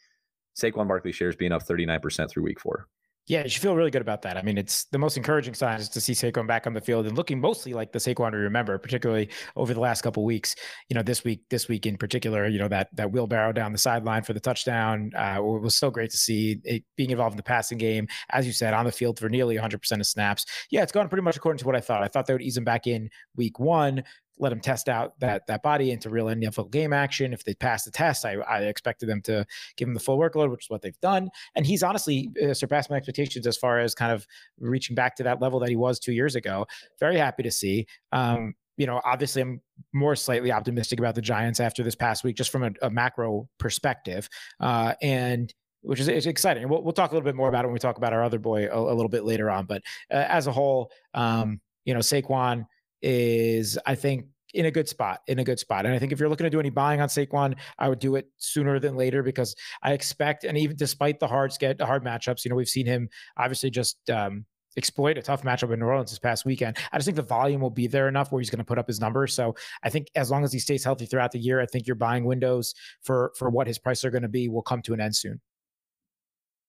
Saquon 0.59 0.87
Barkley 0.87 1.11
shares 1.11 1.35
being 1.35 1.51
up 1.51 1.63
39% 1.63 2.29
through 2.29 2.43
week 2.43 2.59
four? 2.59 2.87
Yeah, 3.27 3.43
you 3.43 3.49
should 3.49 3.61
feel 3.61 3.75
really 3.75 3.91
good 3.91 4.01
about 4.01 4.21
that. 4.21 4.37
I 4.37 4.41
mean, 4.41 4.57
it's 4.57 4.85
the 4.85 4.97
most 4.97 5.17
encouraging 5.17 5.53
sign 5.53 5.81
is 5.81 5.89
to 5.89 5.99
see 5.99 6.13
Saquon 6.13 6.47
back 6.47 6.65
on 6.65 6.73
the 6.73 6.79
field 6.79 7.07
and 7.07 7.17
looking 7.17 7.41
mostly 7.41 7.73
like 7.73 7.91
the 7.91 7.99
Saquon 7.99 8.31
we 8.31 8.37
remember, 8.37 8.77
particularly 8.77 9.29
over 9.57 9.73
the 9.73 9.81
last 9.81 10.01
couple 10.01 10.23
weeks. 10.23 10.55
You 10.87 10.95
know, 10.95 11.03
this 11.03 11.25
week, 11.25 11.41
this 11.49 11.67
week 11.67 11.85
in 11.85 11.97
particular, 11.97 12.47
you 12.47 12.57
know 12.57 12.69
that 12.69 12.87
that 12.95 13.11
wheelbarrow 13.11 13.51
down 13.51 13.73
the 13.73 13.77
sideline 13.77 14.23
for 14.23 14.31
the 14.31 14.39
touchdown 14.39 15.11
uh, 15.13 15.39
was 15.41 15.75
so 15.75 15.91
great 15.91 16.09
to 16.11 16.17
see 16.17 16.61
it 16.63 16.85
being 16.95 17.09
involved 17.11 17.33
in 17.33 17.37
the 17.37 17.43
passing 17.43 17.77
game, 17.77 18.07
as 18.29 18.47
you 18.47 18.53
said, 18.53 18.73
on 18.73 18.85
the 18.85 18.93
field 18.93 19.19
for 19.19 19.27
nearly 19.27 19.57
100% 19.57 19.99
of 19.99 20.05
snaps. 20.05 20.45
Yeah, 20.69 20.83
it's 20.83 20.93
gone 20.93 21.09
pretty 21.09 21.23
much 21.23 21.35
according 21.35 21.59
to 21.59 21.65
what 21.65 21.75
I 21.75 21.81
thought. 21.81 22.03
I 22.03 22.07
thought 22.07 22.27
they 22.27 22.33
would 22.33 22.41
ease 22.41 22.55
him 22.55 22.63
back 22.63 22.87
in 22.87 23.09
week 23.35 23.59
one 23.59 24.03
let 24.39 24.51
him 24.51 24.59
test 24.59 24.89
out 24.89 25.19
that 25.19 25.47
that 25.47 25.63
body 25.63 25.91
into 25.91 26.09
real 26.09 26.27
NFL 26.27 26.71
game 26.71 26.93
action. 26.93 27.33
If 27.33 27.43
they 27.43 27.53
pass 27.53 27.83
the 27.83 27.91
test, 27.91 28.25
I, 28.25 28.33
I 28.33 28.61
expected 28.63 29.07
them 29.07 29.21
to 29.23 29.45
give 29.75 29.87
him 29.87 29.93
the 29.93 29.99
full 29.99 30.17
workload, 30.17 30.51
which 30.51 30.65
is 30.65 30.69
what 30.69 30.81
they've 30.81 30.99
done. 30.99 31.29
And 31.55 31.65
he's 31.65 31.83
honestly 31.83 32.31
uh, 32.43 32.53
surpassed 32.53 32.89
my 32.89 32.97
expectations 32.97 33.47
as 33.47 33.57
far 33.57 33.79
as 33.79 33.93
kind 33.95 34.11
of 34.11 34.25
reaching 34.59 34.95
back 34.95 35.15
to 35.17 35.23
that 35.23 35.41
level 35.41 35.59
that 35.59 35.69
he 35.69 35.75
was 35.75 35.99
two 35.99 36.13
years 36.13 36.35
ago. 36.35 36.65
Very 36.99 37.17
happy 37.17 37.43
to 37.43 37.51
see. 37.51 37.87
Um, 38.11 38.55
you 38.77 38.85
know, 38.85 39.01
obviously, 39.03 39.41
I'm 39.41 39.61
more 39.93 40.15
slightly 40.15 40.51
optimistic 40.51 40.99
about 40.99 41.15
the 41.15 41.21
Giants 41.21 41.59
after 41.59 41.83
this 41.83 41.95
past 41.95 42.23
week, 42.23 42.35
just 42.35 42.51
from 42.51 42.63
a, 42.63 42.71
a 42.83 42.89
macro 42.89 43.49
perspective. 43.57 44.29
Uh, 44.59 44.93
and 45.01 45.53
which 45.81 45.99
is 45.99 46.07
it's 46.07 46.25
exciting. 46.25 46.67
We'll, 46.69 46.83
we'll 46.83 46.93
talk 46.93 47.11
a 47.11 47.13
little 47.13 47.25
bit 47.25 47.35
more 47.35 47.49
about 47.49 47.65
it 47.65 47.67
when 47.67 47.73
we 47.73 47.79
talk 47.79 47.97
about 47.97 48.13
our 48.13 48.23
other 48.23 48.39
boy 48.39 48.67
a, 48.67 48.77
a 48.77 48.93
little 48.93 49.09
bit 49.09 49.23
later 49.23 49.49
on. 49.49 49.65
But 49.65 49.81
uh, 50.11 50.25
as 50.27 50.47
a 50.47 50.51
whole, 50.51 50.91
um, 51.13 51.59
you 51.85 51.93
know, 51.93 52.01
Saquon 52.01 52.65
is, 53.01 53.77
I 53.85 53.95
think, 53.95 54.27
in 54.53 54.65
a 54.65 54.71
good 54.71 54.87
spot, 54.87 55.21
in 55.27 55.39
a 55.39 55.43
good 55.43 55.59
spot. 55.59 55.85
And 55.85 55.93
I 55.93 55.99
think 55.99 56.11
if 56.11 56.19
you're 56.19 56.29
looking 56.29 56.45
to 56.45 56.49
do 56.49 56.59
any 56.59 56.69
buying 56.69 57.01
on 57.01 57.09
Saquon, 57.09 57.55
I 57.77 57.89
would 57.89 57.99
do 57.99 58.15
it 58.15 58.29
sooner 58.37 58.79
than 58.79 58.95
later 58.95 59.21
because 59.21 59.55
I 59.83 59.93
expect, 59.93 60.45
and 60.45 60.57
even 60.57 60.75
despite 60.77 61.19
the 61.19 61.27
hard 61.27 61.53
get 61.59 61.81
hard 61.81 62.03
matchups, 62.03 62.45
you 62.45 62.49
know, 62.49 62.55
we've 62.55 62.69
seen 62.69 62.85
him 62.85 63.09
obviously 63.37 63.69
just 63.69 64.09
um, 64.09 64.45
exploit 64.77 65.17
a 65.17 65.21
tough 65.21 65.43
matchup 65.43 65.73
in 65.73 65.79
New 65.79 65.85
Orleans 65.85 66.11
this 66.11 66.19
past 66.19 66.45
weekend. 66.45 66.77
I 66.91 66.97
just 66.97 67.05
think 67.05 67.17
the 67.17 67.23
volume 67.23 67.59
will 67.59 67.69
be 67.69 67.87
there 67.87 68.07
enough 68.07 68.31
where 68.31 68.39
he's 68.39 68.49
going 68.49 68.59
to 68.59 68.65
put 68.65 68.77
up 68.77 68.87
his 68.87 69.01
numbers. 69.01 69.33
So 69.33 69.55
I 69.83 69.89
think 69.89 70.07
as 70.15 70.31
long 70.31 70.43
as 70.43 70.53
he 70.53 70.59
stays 70.59 70.83
healthy 70.83 71.05
throughout 71.05 71.31
the 71.31 71.39
year, 71.39 71.59
I 71.59 71.65
think 71.65 71.85
your 71.85 71.95
buying 71.95 72.25
windows 72.25 72.73
for 73.03 73.33
for 73.37 73.49
what 73.49 73.67
his 73.67 73.77
prices 73.77 74.05
are 74.05 74.11
going 74.11 74.21
to 74.21 74.29
be 74.29 74.47
will 74.47 74.61
come 74.61 74.81
to 74.83 74.93
an 74.93 75.01
end 75.01 75.15
soon. 75.15 75.41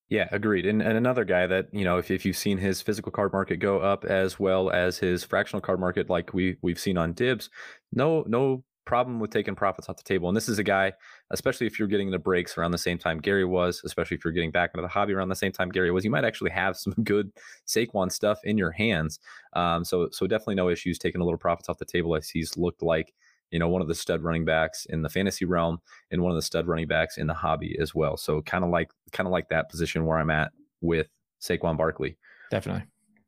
Yeah, 0.09 0.27
agreed. 0.33 0.65
And, 0.65 0.81
and 0.81 0.97
another 0.97 1.25
guy 1.25 1.47
that, 1.47 1.69
you 1.73 1.85
know, 1.85 1.99
if, 1.99 2.11
if 2.11 2.25
you've 2.25 2.37
seen 2.37 2.57
his 2.57 2.81
physical 2.81 3.13
card 3.13 3.33
market 3.33 3.59
go 3.59 3.79
up 3.81 4.07
as 4.07 4.41
well 4.41 4.71
as 4.71 4.97
his 4.97 5.23
fractional 5.23 5.61
card 5.61 5.81
market, 5.81 6.09
like 6.09 6.33
we, 6.33 6.57
we've 6.63 6.79
seen 6.79 6.97
on 6.97 7.13
Dibs, 7.13 7.51
no, 7.93 8.25
no 8.27 8.65
problem 8.87 9.21
with 9.21 9.31
taking 9.31 9.55
profits 9.55 9.91
off 9.91 9.99
the 9.99 10.03
table. 10.03 10.29
And 10.29 10.37
this 10.37 10.49
is 10.49 10.59
a 10.59 10.63
guy, 10.63 10.95
especially 11.31 11.67
if 11.67 11.79
you're 11.79 11.89
getting 11.89 12.11
the 12.11 12.19
breaks 12.19 12.57
around 12.57 12.71
the 12.71 12.79
same 12.79 12.97
time 12.97 13.19
Gary 13.19 13.45
was, 13.45 13.83
especially 13.85 14.17
if 14.17 14.25
you're 14.25 14.33
getting 14.33 14.51
back 14.51 14.71
into 14.73 14.81
the 14.81 14.89
hobby 14.89 15.13
around 15.13 15.29
the 15.29 15.37
same 15.37 15.53
time 15.53 15.69
Gary 15.69 15.91
was, 15.91 16.07
you 16.07 16.11
might 16.11 16.25
actually 16.25 16.51
have 16.51 16.75
some 16.79 16.95
good 17.05 17.31
Saquon 17.67 18.11
stuff 18.11 18.39
in 18.45 18.57
your 18.57 18.71
hands. 18.71 19.21
Um, 19.53 19.85
so, 19.85 20.09
so 20.11 20.27
definitely 20.27 20.55
no 20.55 20.71
issues 20.71 20.99
taking 20.99 21.21
a 21.21 21.25
little 21.25 21.39
profits 21.39 21.69
off 21.69 21.77
the 21.77 21.85
table 21.85 22.17
as 22.17 22.31
he's 22.31 22.57
looked 22.57 22.83
like 22.83 23.13
you 23.51 23.59
know, 23.59 23.69
one 23.69 23.83
of 23.83 23.89
the 23.89 23.95
stud 23.95 24.23
running 24.23 24.45
backs 24.45 24.87
in 24.87 25.03
the 25.03 25.09
fantasy 25.09 25.45
realm 25.45 25.79
and 26.11 26.23
one 26.23 26.31
of 26.31 26.37
the 26.37 26.43
stud 26.43 26.67
running 26.67 26.87
backs 26.87 27.19
in 27.19 27.27
the 27.27 27.35
hobby 27.35 27.77
as 27.81 27.95
well. 27.95 28.17
So 28.17 28.43
kind 28.43 28.65
of 28.65 28.71
like 28.71 28.91
kind 29.13 29.27
of 29.27 29.33
like 29.33 29.49
that 29.49 29.71
position 29.71 30.05
where 30.05 30.19
I'm 30.19 30.31
at 30.31 30.53
with 30.81 31.09
Saquon 31.41 31.77
Barkley. 31.77 32.17
Definitely. 32.51 32.85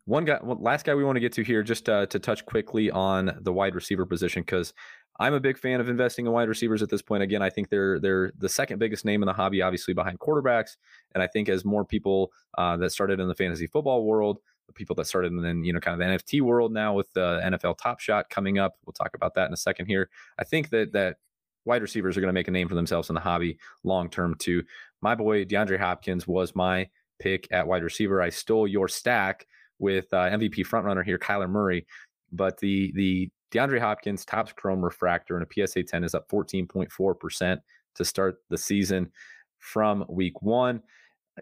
One 0.06 0.24
guy, 0.24 0.38
last 0.42 0.86
guy 0.86 0.94
we 0.94 1.04
want 1.04 1.16
to 1.16 1.20
get 1.20 1.32
to 1.34 1.44
here, 1.44 1.62
just 1.62 1.88
uh, 1.88 2.06
to 2.06 2.18
touch 2.18 2.44
quickly 2.44 2.90
on 2.90 3.38
the 3.42 3.52
wide 3.52 3.74
receiver 3.74 4.06
position, 4.06 4.42
because 4.42 4.72
I'm 5.20 5.34
a 5.34 5.40
big 5.40 5.58
fan 5.58 5.80
of 5.80 5.88
investing 5.88 6.26
in 6.26 6.32
wide 6.32 6.48
receivers 6.48 6.82
at 6.82 6.88
this 6.88 7.02
point. 7.02 7.22
Again, 7.22 7.42
I 7.42 7.50
think 7.50 7.68
they're 7.68 8.00
they're 8.00 8.32
the 8.38 8.48
second 8.48 8.78
biggest 8.78 9.04
name 9.04 9.22
in 9.22 9.26
the 9.26 9.32
hobby, 9.34 9.62
obviously 9.62 9.94
behind 9.94 10.18
quarterbacks. 10.18 10.76
And 11.14 11.22
I 11.22 11.26
think 11.26 11.48
as 11.48 11.64
more 11.64 11.84
people 11.84 12.32
uh, 12.56 12.76
that 12.78 12.90
started 12.90 13.20
in 13.20 13.28
the 13.28 13.34
fantasy 13.34 13.66
football 13.66 14.04
world, 14.04 14.38
people 14.74 14.96
that 14.96 15.06
started 15.06 15.32
in 15.32 15.42
then 15.42 15.64
you 15.64 15.72
know 15.72 15.80
kind 15.80 16.00
of 16.00 16.06
the 16.06 16.16
NFT 16.16 16.40
world 16.42 16.72
now 16.72 16.94
with 16.94 17.12
the 17.12 17.40
NFL 17.44 17.78
Top 17.78 18.00
Shot 18.00 18.30
coming 18.30 18.58
up, 18.58 18.76
we'll 18.84 18.92
talk 18.92 19.14
about 19.14 19.34
that 19.34 19.46
in 19.46 19.52
a 19.52 19.56
second 19.56 19.86
here. 19.86 20.10
I 20.38 20.44
think 20.44 20.70
that 20.70 20.92
that 20.92 21.16
wide 21.64 21.82
receivers 21.82 22.16
are 22.16 22.20
going 22.20 22.28
to 22.28 22.34
make 22.34 22.48
a 22.48 22.52
name 22.52 22.68
for 22.68 22.74
themselves 22.74 23.08
in 23.08 23.14
the 23.14 23.20
hobby 23.20 23.58
long 23.84 24.08
term 24.08 24.34
too. 24.38 24.62
My 25.02 25.14
boy 25.14 25.44
DeAndre 25.44 25.78
Hopkins 25.78 26.26
was 26.26 26.54
my 26.54 26.88
pick 27.18 27.46
at 27.50 27.66
wide 27.66 27.82
receiver. 27.82 28.20
I 28.20 28.30
stole 28.30 28.66
your 28.66 28.88
stack 28.88 29.46
with 29.78 30.12
uh, 30.12 30.30
MVP 30.30 30.66
frontrunner 30.66 31.04
here, 31.04 31.18
Kyler 31.18 31.48
Murray. 31.48 31.86
But 32.32 32.58
the 32.58 32.92
the 32.94 33.30
DeAndre 33.52 33.80
Hopkins 33.80 34.24
Topps 34.24 34.52
Chrome 34.52 34.84
refractor 34.84 35.36
and 35.36 35.46
a 35.46 35.66
PSA 35.66 35.82
10 35.82 36.04
is 36.04 36.14
up 36.14 36.28
14.4% 36.28 37.58
to 37.96 38.04
start 38.04 38.38
the 38.48 38.58
season 38.58 39.10
from 39.58 40.04
week 40.08 40.40
one. 40.42 40.82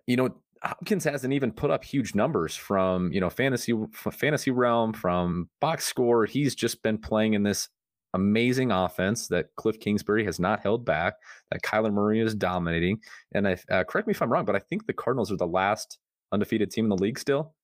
You 0.07 0.17
know, 0.17 0.37
Hopkins 0.63 1.05
hasn't 1.05 1.33
even 1.33 1.53
put 1.53 1.71
up 1.71 1.85
huge 1.85 2.15
numbers 2.15 2.55
from, 2.55 3.13
you 3.13 3.21
know, 3.21 3.31
fantasy 3.31 3.75
fantasy 3.95 4.51
realm, 4.51 4.93
from 4.93 5.49
box 5.61 5.85
score. 5.85 6.27
He's 6.27 6.55
just 6.55 6.83
been 6.83 6.99
playing 6.99 7.35
in 7.35 7.43
this 7.43 7.69
amazing 8.15 8.71
offense 8.71 9.29
that 9.29 9.55
Cliff 9.57 9.79
Kingsbury 9.81 10.25
has 10.25 10.41
not 10.41 10.61
held 10.61 10.85
back, 10.85 11.15
that 11.51 11.63
Kyler 11.63 11.93
Murray 11.93 12.21
is 12.21 12.35
dominating. 12.35 13.01
And 13.33 13.47
I, 13.47 13.57
uh, 13.71 13.85
correct 13.85 14.09
me 14.09 14.13
if 14.13 14.23
I'm 14.23 14.33
wrong, 14.33 14.45
but 14.45 14.57
I 14.57 14.61
think 14.61 14.87
the 14.87 14.93
Cardinals 14.93 15.31
are 15.31 15.37
the 15.37 15.47
last 15.47 15.99
undefeated 16.33 16.71
team 16.71 16.87
in 16.87 16.91
the 16.91 16.97
league 16.97 17.19
still. 17.19 17.55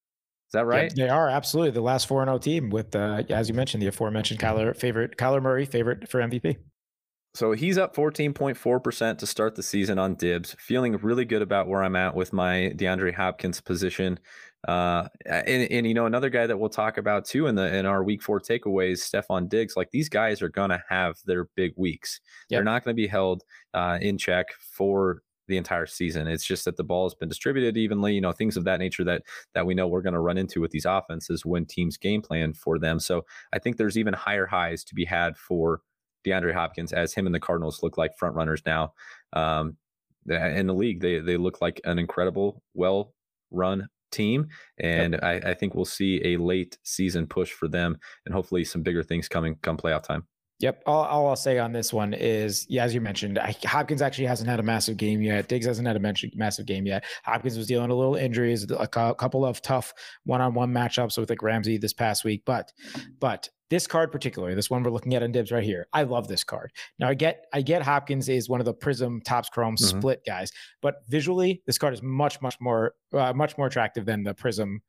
Is 0.49 0.53
that 0.53 0.67
right? 0.67 0.93
they 0.95 1.09
are 1.09 1.29
absolutely 1.29 1.73
the 1.73 1.81
last 1.81 2.07
4 2.07 2.23
and 2.23 2.29
0 2.29 2.39
team 2.39 2.71
with, 2.71 2.95
uh, 2.95 3.23
as 3.31 3.49
you 3.49 3.55
mentioned, 3.55 3.83
the 3.83 3.89
aforementioned 3.89 4.39
Kyler 4.39 4.77
favorite, 4.77 5.17
Kyler 5.17 5.43
Murray 5.43 5.65
favorite 5.65 6.09
for 6.09 6.21
MVP. 6.21 6.57
So 7.35 7.51
he's 7.53 7.79
up 7.79 7.97
14.4% 7.97 9.19
to 9.19 9.27
start 9.27 9.57
the 9.57 9.63
season 9.63 9.99
on 9.99 10.15
dibs. 10.15 10.55
Feeling 10.59 10.97
really 10.99 11.25
good 11.25 11.43
about 11.43 11.67
where 11.67 11.83
I'm 11.83 11.97
at 11.97 12.15
with 12.15 12.33
my 12.33 12.73
DeAndre 12.77 13.13
Hopkins 13.13 13.61
position. 13.61 14.21
Uh, 14.69 15.09
and, 15.27 15.71
and, 15.71 15.87
you 15.87 15.95
know, 15.95 16.07
another 16.07 16.31
guy 16.31 16.47
that 16.47 16.57
we'll 16.57 16.71
talk 16.71 16.97
about 16.97 17.25
too 17.25 17.49
in 17.49 17.57
the 17.57 17.75
in 17.75 17.87
our 17.87 18.05
week 18.05 18.23
four 18.23 18.41
takeaways, 18.41 19.01
Stefon 19.01 19.49
Diggs. 19.49 19.77
Like 19.77 19.91
these 19.91 20.09
guys 20.09 20.41
are 20.43 20.49
gonna 20.49 20.83
have 20.89 21.17
their 21.27 21.47
big 21.57 21.73
weeks. 21.77 22.21
Yep. 22.49 22.57
They're 22.57 22.65
not 22.65 22.85
gonna 22.85 22.95
be 22.95 23.09
held 23.09 23.43
uh, 23.75 23.99
in 24.01 24.17
check 24.17 24.47
for 24.59 25.23
the 25.49 25.57
entire 25.57 25.87
season. 25.87 26.27
It's 26.27 26.47
just 26.47 26.65
that 26.65 26.77
the 26.77 26.85
ball 26.85 27.05
has 27.05 27.15
been 27.15 27.29
distributed 27.29 27.77
evenly, 27.77 28.15
you 28.15 28.21
know, 28.21 28.33
things 28.33 28.57
of 28.57 28.65
that 28.65 28.79
nature 28.79 29.05
that 29.05 29.23
that 29.55 29.67
we 29.67 29.75
know 29.75 29.87
we're 29.87 30.03
going 30.03 30.15
to 30.15 30.21
run 30.21 30.39
into 30.39 30.61
with 30.61 30.71
these 30.71 30.87
offenses 30.87 31.45
when 31.45 31.67
teams 31.67 31.97
game 31.97 32.23
plan 32.23 32.55
for 32.55 32.79
them. 32.79 32.99
So 32.99 33.27
I 33.53 33.59
think 33.59 33.77
there's 33.77 33.99
even 33.99 34.15
higher 34.15 34.47
highs 34.47 34.85
to 34.85 34.95
be 34.95 35.05
had 35.05 35.37
for 35.37 35.81
DeAndre 36.25 36.55
Hopkins 36.55 36.93
as 36.93 37.13
him 37.13 37.27
and 37.27 37.35
the 37.35 37.41
Cardinals 37.41 37.83
look 37.83 37.99
like 37.99 38.17
front 38.17 38.35
runners 38.35 38.63
now. 38.67 38.93
Um, 39.33 39.77
in 40.29 40.67
the 40.67 40.75
league, 40.75 41.01
they 41.01 41.21
they 41.21 41.37
look 41.37 41.61
like 41.61 41.81
an 41.85 41.99
incredible, 41.99 42.63
well 42.73 43.13
run 43.51 43.89
team, 44.11 44.49
and 44.79 45.13
yep. 45.15 45.23
I, 45.23 45.33
I 45.35 45.55
think 45.55 45.75
we'll 45.75 45.85
see 45.85 46.21
a 46.25 46.39
late 46.39 46.79
season 46.83 47.27
push 47.27 47.53
for 47.53 47.69
them, 47.69 47.99
and 48.25 48.35
hopefully 48.35 48.65
some 48.65 48.83
bigger 48.83 49.03
things 49.03 49.29
coming 49.29 49.57
come 49.63 49.77
playoff 49.77 50.03
time. 50.03 50.27
Yep. 50.61 50.83
All, 50.87 51.05
all, 51.05 51.29
I'll 51.29 51.37
say 51.37 51.59
on 51.59 51.73
this 51.73 51.93
one 51.93 52.15
is, 52.15 52.65
yeah, 52.69 52.85
as 52.85 52.95
you 52.95 53.01
mentioned, 53.01 53.39
Hopkins 53.65 54.01
actually 54.01 54.27
hasn't 54.27 54.49
had 54.49 54.61
a 54.61 54.63
massive 54.63 54.97
game 54.97 55.21
yet. 55.21 55.49
Diggs 55.49 55.67
hasn't 55.67 55.87
had 55.87 55.97
a 55.97 56.01
massive 56.01 56.67
game 56.67 56.87
yet. 56.87 57.05
Hopkins 57.25 57.59
was 57.59 57.67
dealing 57.67 57.91
a 57.91 57.95
little 57.95 58.15
injuries, 58.15 58.65
a 58.71 58.87
couple 58.87 59.45
of 59.45 59.61
tough 59.63 59.93
one-on-one 60.25 60.73
matchups 60.73 61.19
with 61.19 61.29
like 61.29 61.43
Ramsey 61.43 61.77
this 61.77 61.93
past 61.93 62.25
week. 62.25 62.43
But, 62.47 62.73
but 63.19 63.49
this 63.69 63.89
card 63.89 64.13
particularly, 64.13 64.55
this 64.55 64.71
one 64.71 64.85
we're 64.85 64.93
looking 64.93 65.15
at 65.15 65.23
in 65.25 65.33
Dibs 65.33 65.51
right 65.51 65.65
here, 65.65 65.89
I 65.93 66.05
love 66.05 66.29
this 66.29 66.45
card. 66.45 66.71
Now 67.01 67.09
I 67.09 67.15
get, 67.15 67.47
I 67.53 67.61
get 67.61 67.83
Hopkins 67.83 68.29
is 68.29 68.49
one 68.49 68.61
of 68.61 68.67
the 68.67 68.75
Prism 68.75 69.21
Topps 69.23 69.49
Chrome 69.49 69.75
mm-hmm. 69.75 69.99
split 69.99 70.23
guys, 70.25 70.53
but 70.81 70.97
visually 71.09 71.63
this 71.67 71.79
card 71.79 71.95
is 71.95 72.03
much, 72.03 72.41
much 72.41 72.57
more, 72.61 72.95
uh, 73.13 73.33
much 73.33 73.59
more 73.59 73.67
attractive 73.67 74.07
than 74.07 74.23
the 74.23 74.35
Prism 74.35 74.81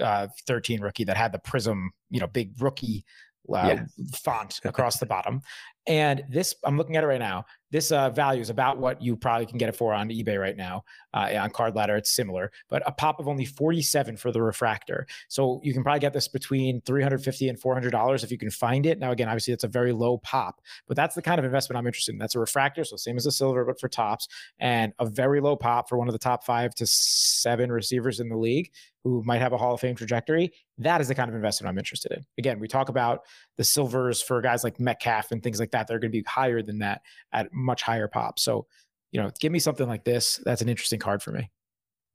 uh, 0.00 0.28
13 0.46 0.80
rookie 0.80 1.04
that 1.04 1.16
had 1.16 1.32
the 1.32 1.38
Prism, 1.38 1.90
you 2.08 2.20
know, 2.20 2.26
big 2.26 2.52
rookie 2.60 3.04
uh, 3.48 3.62
yeah. 3.66 3.84
font 4.16 4.60
across 4.64 4.98
the 4.98 5.06
bottom. 5.06 5.42
And 5.86 6.22
this, 6.28 6.54
I'm 6.64 6.76
looking 6.76 6.96
at 6.96 7.04
it 7.04 7.06
right 7.06 7.18
now. 7.18 7.46
This 7.70 7.92
uh, 7.92 8.10
value 8.10 8.40
is 8.40 8.50
about 8.50 8.78
what 8.78 9.00
you 9.00 9.16
probably 9.16 9.46
can 9.46 9.56
get 9.56 9.68
it 9.68 9.76
for 9.76 9.94
on 9.94 10.08
eBay 10.08 10.40
right 10.40 10.56
now. 10.56 10.84
Uh, 11.14 11.32
on 11.40 11.50
Card 11.50 11.74
Ladder, 11.74 11.96
it's 11.96 12.10
similar, 12.10 12.50
but 12.68 12.82
a 12.86 12.92
pop 12.92 13.20
of 13.20 13.28
only 13.28 13.44
47 13.44 14.16
for 14.16 14.32
the 14.32 14.42
refractor. 14.42 15.06
So 15.28 15.60
you 15.62 15.72
can 15.72 15.82
probably 15.82 16.00
get 16.00 16.12
this 16.12 16.28
between 16.28 16.80
350 16.82 17.48
and 17.48 17.58
400 17.58 17.90
dollars 17.90 18.24
if 18.24 18.30
you 18.30 18.38
can 18.38 18.50
find 18.50 18.86
it. 18.86 18.98
Now, 18.98 19.12
again, 19.12 19.28
obviously 19.28 19.52
that's 19.52 19.64
a 19.64 19.68
very 19.68 19.92
low 19.92 20.18
pop, 20.18 20.60
but 20.86 20.96
that's 20.96 21.14
the 21.14 21.22
kind 21.22 21.38
of 21.38 21.44
investment 21.44 21.78
I'm 21.78 21.86
interested 21.86 22.12
in. 22.12 22.18
That's 22.18 22.34
a 22.34 22.40
refractor, 22.40 22.84
so 22.84 22.96
same 22.96 23.16
as 23.16 23.26
a 23.26 23.32
silver, 23.32 23.64
but 23.64 23.80
for 23.80 23.88
Topps, 23.88 24.28
and 24.58 24.92
a 24.98 25.06
very 25.06 25.40
low 25.40 25.56
pop 25.56 25.88
for 25.88 25.96
one 25.96 26.08
of 26.08 26.12
the 26.12 26.18
top 26.18 26.44
five 26.44 26.74
to 26.76 26.86
seven 26.86 27.70
receivers 27.70 28.20
in 28.20 28.28
the 28.28 28.36
league 28.36 28.70
who 29.04 29.22
might 29.24 29.40
have 29.40 29.52
a 29.52 29.56
Hall 29.56 29.74
of 29.74 29.80
Fame 29.80 29.94
trajectory. 29.94 30.52
That 30.78 31.00
is 31.00 31.08
the 31.08 31.14
kind 31.14 31.28
of 31.28 31.34
investment 31.34 31.68
I'm 31.68 31.78
interested 31.78 32.12
in. 32.12 32.24
Again, 32.38 32.58
we 32.60 32.68
talk 32.68 32.88
about 32.88 33.20
the 33.56 33.64
silvers 33.64 34.20
for 34.22 34.40
guys 34.40 34.62
like 34.62 34.78
Metcalf 34.78 35.30
and 35.32 35.42
things 35.42 35.58
like 35.58 35.69
that. 35.72 35.86
They're 35.86 35.98
going 35.98 36.12
to 36.12 36.18
be 36.18 36.24
higher 36.26 36.62
than 36.62 36.78
that 36.80 37.02
at 37.32 37.52
much 37.52 37.82
higher 37.82 38.08
pop. 38.08 38.38
So, 38.38 38.66
you 39.12 39.20
know, 39.20 39.30
give 39.40 39.52
me 39.52 39.58
something 39.58 39.88
like 39.88 40.04
this. 40.04 40.40
That's 40.44 40.62
an 40.62 40.68
interesting 40.68 41.00
card 41.00 41.22
for 41.22 41.32
me. 41.32 41.50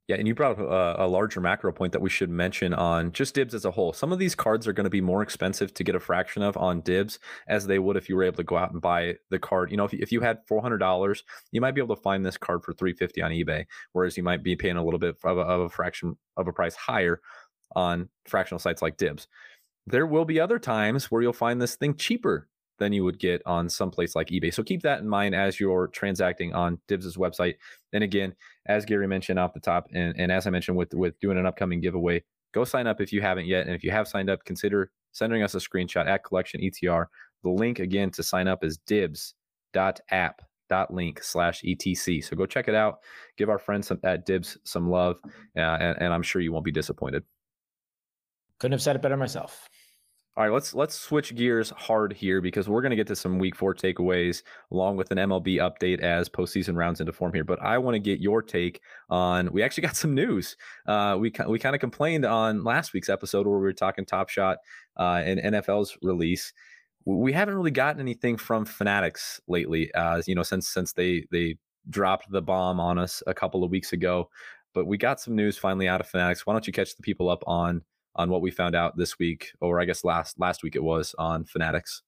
Yeah, 0.08 0.16
and 0.16 0.28
you 0.28 0.36
brought 0.36 0.52
up 0.52 0.60
a, 0.60 1.04
a, 1.04 1.08
larger 1.08 1.40
macro 1.40 1.72
point 1.72 1.92
that 1.92 2.00
we 2.00 2.10
should 2.10 2.30
mention 2.30 2.72
on 2.72 3.10
just 3.10 3.34
dibs 3.34 3.54
as 3.54 3.64
a 3.64 3.72
whole. 3.72 3.92
Some 3.92 4.12
of 4.12 4.20
these 4.20 4.36
cards 4.36 4.68
are 4.68 4.72
going 4.72 4.84
to 4.84 4.90
be 4.90 5.00
more 5.00 5.20
expensive 5.20 5.74
to 5.74 5.82
get 5.82 5.96
a 5.96 6.00
fraction 6.00 6.44
of 6.44 6.56
on 6.56 6.80
dibs 6.82 7.18
as 7.48 7.66
they 7.66 7.80
would 7.80 7.96
if 7.96 8.08
you 8.08 8.14
were 8.14 8.22
able 8.22 8.36
to 8.36 8.44
go 8.44 8.56
out 8.56 8.70
and 8.70 8.80
buy 8.80 9.16
the 9.30 9.40
card. 9.40 9.72
You 9.72 9.76
know, 9.76 9.84
if, 9.84 9.94
if 9.94 10.12
you 10.12 10.20
had 10.20 10.38
four 10.46 10.62
hundred 10.62 10.78
dollars, 10.78 11.24
you 11.50 11.60
might 11.60 11.74
be 11.74 11.80
able 11.80 11.96
to 11.96 12.02
find 12.02 12.24
this 12.24 12.36
card 12.36 12.62
for 12.62 12.72
three 12.72 12.92
fifty 12.92 13.20
on 13.20 13.32
eBay, 13.32 13.66
whereas 13.94 14.16
you 14.16 14.22
might 14.22 14.44
be 14.44 14.54
paying 14.54 14.76
a 14.76 14.84
little 14.84 15.00
bit 15.00 15.16
of 15.24 15.38
a, 15.38 15.40
of 15.40 15.60
a 15.62 15.68
fraction 15.68 16.16
of 16.36 16.46
a 16.46 16.52
price 16.52 16.76
higher 16.76 17.20
on 17.74 18.08
fractional 18.28 18.60
sites 18.60 18.82
like 18.82 18.98
dibs. 18.98 19.26
There 19.88 20.06
will 20.06 20.24
be 20.24 20.38
other 20.38 20.60
times 20.60 21.10
where 21.10 21.20
you'll 21.20 21.32
find 21.32 21.60
this 21.60 21.74
thing 21.74 21.96
cheaper 21.96 22.48
than 22.78 22.92
you 22.92 23.04
would 23.04 23.18
get 23.18 23.42
on 23.46 23.68
some 23.68 23.90
place 23.90 24.14
like 24.14 24.28
eBay. 24.28 24.52
So 24.52 24.62
keep 24.62 24.82
that 24.82 25.00
in 25.00 25.08
mind 25.08 25.34
as 25.34 25.58
you're 25.58 25.88
transacting 25.88 26.54
on 26.54 26.78
Dibs's 26.88 27.16
website. 27.16 27.54
And 27.92 28.04
again, 28.04 28.34
as 28.66 28.84
Gary 28.84 29.06
mentioned 29.06 29.38
off 29.38 29.54
the 29.54 29.60
top, 29.60 29.86
and, 29.92 30.14
and 30.18 30.30
as 30.30 30.46
I 30.46 30.50
mentioned 30.50 30.76
with 30.76 30.94
with 30.94 31.18
doing 31.20 31.38
an 31.38 31.46
upcoming 31.46 31.80
giveaway, 31.80 32.22
go 32.52 32.64
sign 32.64 32.86
up 32.86 33.00
if 33.00 33.12
you 33.12 33.20
haven't 33.20 33.46
yet. 33.46 33.66
And 33.66 33.74
if 33.74 33.82
you 33.82 33.90
have 33.90 34.08
signed 34.08 34.30
up, 34.30 34.44
consider 34.44 34.90
sending 35.12 35.42
us 35.42 35.54
a 35.54 35.58
screenshot 35.58 36.06
at 36.06 36.24
collection 36.24 36.60
ETR. 36.60 37.06
The 37.42 37.50
link 37.50 37.78
again 37.78 38.10
to 38.12 38.22
sign 38.22 38.48
up 38.48 38.64
is 38.64 38.78
dibs.app 38.78 40.42
dot 40.68 40.92
link 40.92 41.22
slash 41.22 41.62
etc 41.64 42.20
so 42.20 42.34
go 42.34 42.44
check 42.44 42.66
it 42.66 42.74
out 42.74 42.98
give 43.36 43.48
our 43.48 43.58
friends 43.58 43.86
some, 43.86 44.00
at 44.02 44.26
dibs 44.26 44.58
some 44.64 44.90
love 44.90 45.16
uh, 45.56 45.60
and, 45.60 46.02
and 46.02 46.12
i'm 46.12 46.22
sure 46.22 46.42
you 46.42 46.50
won't 46.50 46.64
be 46.64 46.72
disappointed 46.72 47.22
couldn't 48.58 48.72
have 48.72 48.82
said 48.82 48.96
it 48.96 49.02
better 49.02 49.16
myself 49.16 49.68
all 50.36 50.44
right, 50.44 50.52
let's 50.52 50.74
let's 50.74 50.94
switch 50.94 51.34
gears 51.34 51.70
hard 51.70 52.12
here 52.12 52.42
because 52.42 52.68
we're 52.68 52.82
going 52.82 52.90
to 52.90 52.96
get 52.96 53.06
to 53.06 53.16
some 53.16 53.38
Week 53.38 53.56
Four 53.56 53.74
takeaways 53.74 54.42
along 54.70 54.96
with 54.96 55.10
an 55.10 55.16
MLB 55.16 55.56
update 55.56 56.00
as 56.00 56.28
postseason 56.28 56.76
rounds 56.76 57.00
into 57.00 57.10
form 57.10 57.32
here. 57.32 57.42
But 57.42 57.62
I 57.62 57.78
want 57.78 57.94
to 57.94 57.98
get 57.98 58.20
your 58.20 58.42
take 58.42 58.82
on. 59.08 59.50
We 59.50 59.62
actually 59.62 59.82
got 59.86 59.96
some 59.96 60.14
news. 60.14 60.58
Uh, 60.86 61.16
we 61.18 61.32
we 61.48 61.58
kind 61.58 61.74
of 61.74 61.80
complained 61.80 62.26
on 62.26 62.64
last 62.64 62.92
week's 62.92 63.08
episode 63.08 63.46
where 63.46 63.56
we 63.56 63.62
were 63.62 63.72
talking 63.72 64.04
Top 64.04 64.28
Shot 64.28 64.58
uh, 64.98 65.22
and 65.24 65.40
NFL's 65.40 65.96
release. 66.02 66.52
We 67.06 67.32
haven't 67.32 67.54
really 67.54 67.70
gotten 67.70 68.00
anything 68.00 68.36
from 68.36 68.66
Fanatics 68.66 69.40
lately. 69.48 69.90
Uh, 69.94 70.20
you 70.26 70.34
know, 70.34 70.42
since 70.42 70.68
since 70.68 70.92
they 70.92 71.26
they 71.32 71.56
dropped 71.88 72.30
the 72.30 72.42
bomb 72.42 72.78
on 72.78 72.98
us 72.98 73.22
a 73.26 73.32
couple 73.32 73.64
of 73.64 73.70
weeks 73.70 73.94
ago. 73.94 74.28
But 74.74 74.86
we 74.86 74.98
got 74.98 75.18
some 75.18 75.34
news 75.34 75.56
finally 75.56 75.88
out 75.88 76.02
of 76.02 76.08
Fanatics. 76.08 76.44
Why 76.44 76.52
don't 76.52 76.66
you 76.66 76.74
catch 76.74 76.94
the 76.94 77.02
people 77.02 77.30
up 77.30 77.42
on 77.46 77.80
on 78.16 78.30
what 78.30 78.42
we 78.42 78.50
found 78.50 78.74
out 78.74 78.96
this 78.96 79.18
week, 79.18 79.52
or 79.60 79.80
I 79.80 79.84
guess 79.84 80.04
last 80.04 80.38
last 80.38 80.62
week 80.62 80.76
it 80.76 80.82
was 80.82 81.14
on 81.18 81.44
Fanatics. 81.44 82.02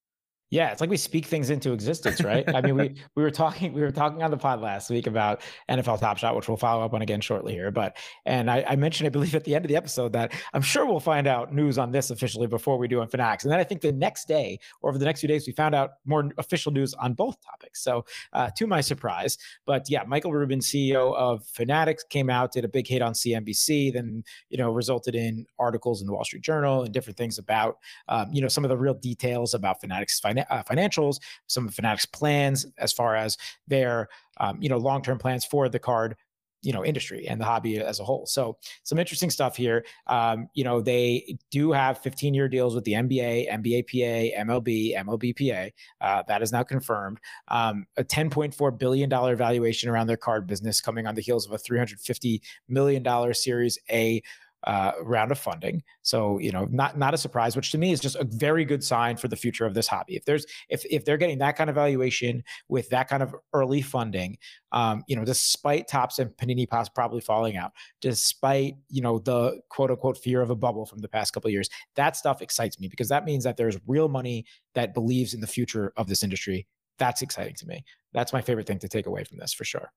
Yeah, 0.51 0.71
it's 0.73 0.81
like 0.81 0.89
we 0.89 0.97
speak 0.97 1.27
things 1.27 1.51
into 1.51 1.73
existence, 1.73 2.23
right? 2.23 2.49
I 2.55 2.63
mean, 2.63 2.75
we 2.75 2.95
we 3.15 3.23
were 3.23 3.31
talking 3.31 3.75
we 3.75 3.83
were 3.83 3.91
talking 3.91 4.23
on 4.23 4.31
the 4.31 4.37
pod 4.39 4.61
last 4.63 4.89
week 4.89 5.07
about 5.07 5.43
NFL 5.69 6.01
Top 6.01 6.17
Shot, 6.17 6.35
which 6.35 6.49
we'll 6.49 6.57
follow 6.57 6.83
up 6.83 6.95
on 6.95 7.03
again 7.03 7.21
shortly 7.21 7.53
here. 7.53 7.71
But 7.71 7.99
and 8.25 8.51
I, 8.51 8.65
I, 8.67 8.77
mentioned, 8.77 9.07
I 9.09 9.11
believe, 9.11 9.35
at 9.35 9.45
the 9.45 9.55
end 9.55 9.67
of 9.67 9.69
the 9.69 9.77
episode 9.77 10.15
that 10.15 10.33
I'm 10.55 10.63
sure 10.63 10.87
we'll 10.87 11.01
find 11.01 11.27
out 11.27 11.53
news 11.53 11.77
on 11.77 11.93
this 11.93 12.11
officially 12.11 12.47
before 12.47 12.79
we 12.79 12.89
do 12.89 13.01
on 13.01 13.09
Fanatics. 13.09 13.45
And 13.45 13.53
then 13.53 13.61
I 13.61 13.65
think 13.65 13.83
the 13.83 13.93
next 13.93 14.27
day 14.27 14.59
or 14.81 14.89
over 14.89 14.99
the 14.99 15.05
next 15.05 15.21
few 15.21 15.29
days, 15.29 15.47
we 15.47 15.53
found 15.53 15.75
out 15.75 15.91
more 16.07 16.31
official 16.39 16.73
news 16.73 16.95
on 16.95 17.13
both 17.13 17.37
topics. 17.45 17.85
So 17.85 18.07
uh, 18.33 18.49
to 18.57 18.67
my 18.67 18.81
surprise, 18.81 19.37
but 19.67 19.91
yeah, 19.91 20.03
Michael 20.07 20.33
Rubin, 20.33 20.61
CEO 20.61 21.15
of 21.15 21.45
Fanatics, 21.47 22.05
came 22.05 22.31
out, 22.31 22.53
did 22.53 22.65
a 22.65 22.69
big 22.69 22.87
hit 22.87 23.03
on 23.03 23.13
CNBC, 23.13 23.93
then 23.93 24.25
you 24.49 24.57
know 24.57 24.71
resulted 24.71 25.15
in 25.15 25.45
articles 25.59 26.01
in 26.01 26.07
the 26.07 26.13
Wall 26.15 26.25
Street 26.25 26.43
Journal 26.43 26.85
and 26.85 26.95
different 26.95 27.19
things 27.19 27.37
about 27.37 27.77
um, 28.09 28.31
you 28.33 28.41
know 28.41 28.49
some 28.49 28.65
of 28.65 28.71
the 28.71 28.79
real 28.79 28.95
details 28.95 29.53
about 29.53 29.83
Fanatics' 29.83 30.19
financial 30.19 30.38
uh, 30.39 30.63
financials, 30.63 31.19
some 31.47 31.69
of 31.69 31.75
Fanatics 31.75 32.07
plans 32.07 32.67
as 32.79 32.93
far 32.93 33.17
as 33.17 33.37
their 33.67 34.09
um, 34.39 34.59
you 34.61 34.69
know 34.69 34.79
long 34.79 35.03
term 35.03 35.19
plans 35.19 35.45
for 35.45 35.69
the 35.69 35.79
card 35.79 36.17
you 36.63 36.73
know 36.73 36.85
industry 36.85 37.27
and 37.29 37.41
the 37.41 37.45
hobby 37.45 37.79
as 37.79 38.01
a 38.01 38.05
whole. 38.05 38.27
So 38.27 38.57
some 38.83 38.99
interesting 38.99 39.31
stuff 39.31 39.57
here. 39.57 39.85
Um, 40.07 40.49
you 40.55 40.65
know 40.65 40.81
they 40.81 41.37
do 41.51 41.73
have 41.73 41.99
15 41.99 42.35
year 42.35 42.49
deals 42.49 42.75
with 42.75 42.85
the 42.85 42.93
nba 42.93 43.51
nba 43.51 43.87
pa 43.87 44.45
mlb 44.45 44.95
mlbpa 44.97 45.73
uh, 46.01 46.23
that 46.29 46.43
is 46.43 46.53
now 46.53 46.63
confirmed. 46.63 47.19
Um, 47.49 47.87
a 47.97 48.05
10.4 48.05 48.79
billion 48.79 49.09
dollar 49.09 49.37
valuation 49.37 49.89
around 49.89 50.09
their 50.09 50.17
card 50.17 50.47
business 50.47 50.81
coming 50.81 51.07
on 51.07 51.15
the 51.15 51.23
heels 51.23 51.47
of 51.47 51.53
a 51.53 51.59
350 51.59 52.43
million 52.69 53.03
dollar 53.03 53.35
series 53.35 53.79
a 53.91 54.23
uh, 54.65 54.93
round 55.03 55.31
of 55.31 55.39
funding. 55.39 55.83
So 56.03 56.39
you 56.39 56.51
know, 56.51 56.67
not 56.71 56.99
not 56.99 57.15
a 57.15 57.19
surprise, 57.19 57.55
which 57.55 57.71
to 57.73 57.79
me 57.79 57.93
is 57.93 58.01
just 58.01 58.17
a 58.17 58.25
very 58.25 58.65
good 58.65 58.83
sign 58.83 59.17
for 59.17 59.29
the 59.29 59.37
future 59.37 59.67
of 59.67 59.75
this 59.75 59.87
hobby. 59.87 60.17
If 60.17 60.25
there's 60.25 60.47
if 60.69 60.85
if 60.91 61.05
they're 61.05 61.17
getting 61.17 61.39
that 61.39 61.57
kind 61.57 61.71
of 61.71 61.77
valuation 61.77 62.43
with 62.69 62.89
that 62.91 63.09
kind 63.09 63.23
of 63.23 63.35
early 63.53 63.83
funding, 63.83 64.39
um, 64.73 65.05
you 65.07 65.17
know, 65.17 65.25
despite 65.25 65.89
Topps 65.89 66.19
and 66.19 66.31
Panini 66.31 66.69
Pops 66.69 66.89
probably 66.89 67.21
falling 67.21 67.57
out, 67.57 67.73
despite 68.01 68.75
you 68.89 69.01
know 69.01 69.19
the 69.19 69.61
quote 69.69 69.91
unquote 69.91 70.19
fear 70.19 70.43
of 70.43 70.51
a 70.51 70.57
bubble 70.57 70.87
from 70.87 70.99
the 70.99 71.09
past 71.09 71.33
couple 71.33 71.49
of 71.49 71.53
years, 71.53 71.69
that 71.95 72.17
stuff 72.17 72.43
excites 72.43 72.81
me 72.81 72.89
because 72.89 73.09
that 73.09 73.25
means 73.25 73.45
that 73.45 73.57
there's 73.57 73.79
real 73.87 74.09
money 74.09 74.45
that 74.75 74.95
believes 74.95 75.35
in 75.35 75.41
the 75.41 75.47
future 75.47 75.93
of 75.97 76.09
this 76.09 76.23
industry. 76.23 76.67
That's 76.99 77.23
exciting 77.23 77.55
to 77.57 77.67
me. 77.67 77.85
That's 78.13 78.33
my 78.33 78.41
favorite 78.41 78.67
thing 78.67 78.81
to 78.81 78.89
take 78.89 79.07
away 79.07 79.23
from 79.23 79.39
this 79.39 79.53
for 79.53 79.65
sure. 79.65 79.93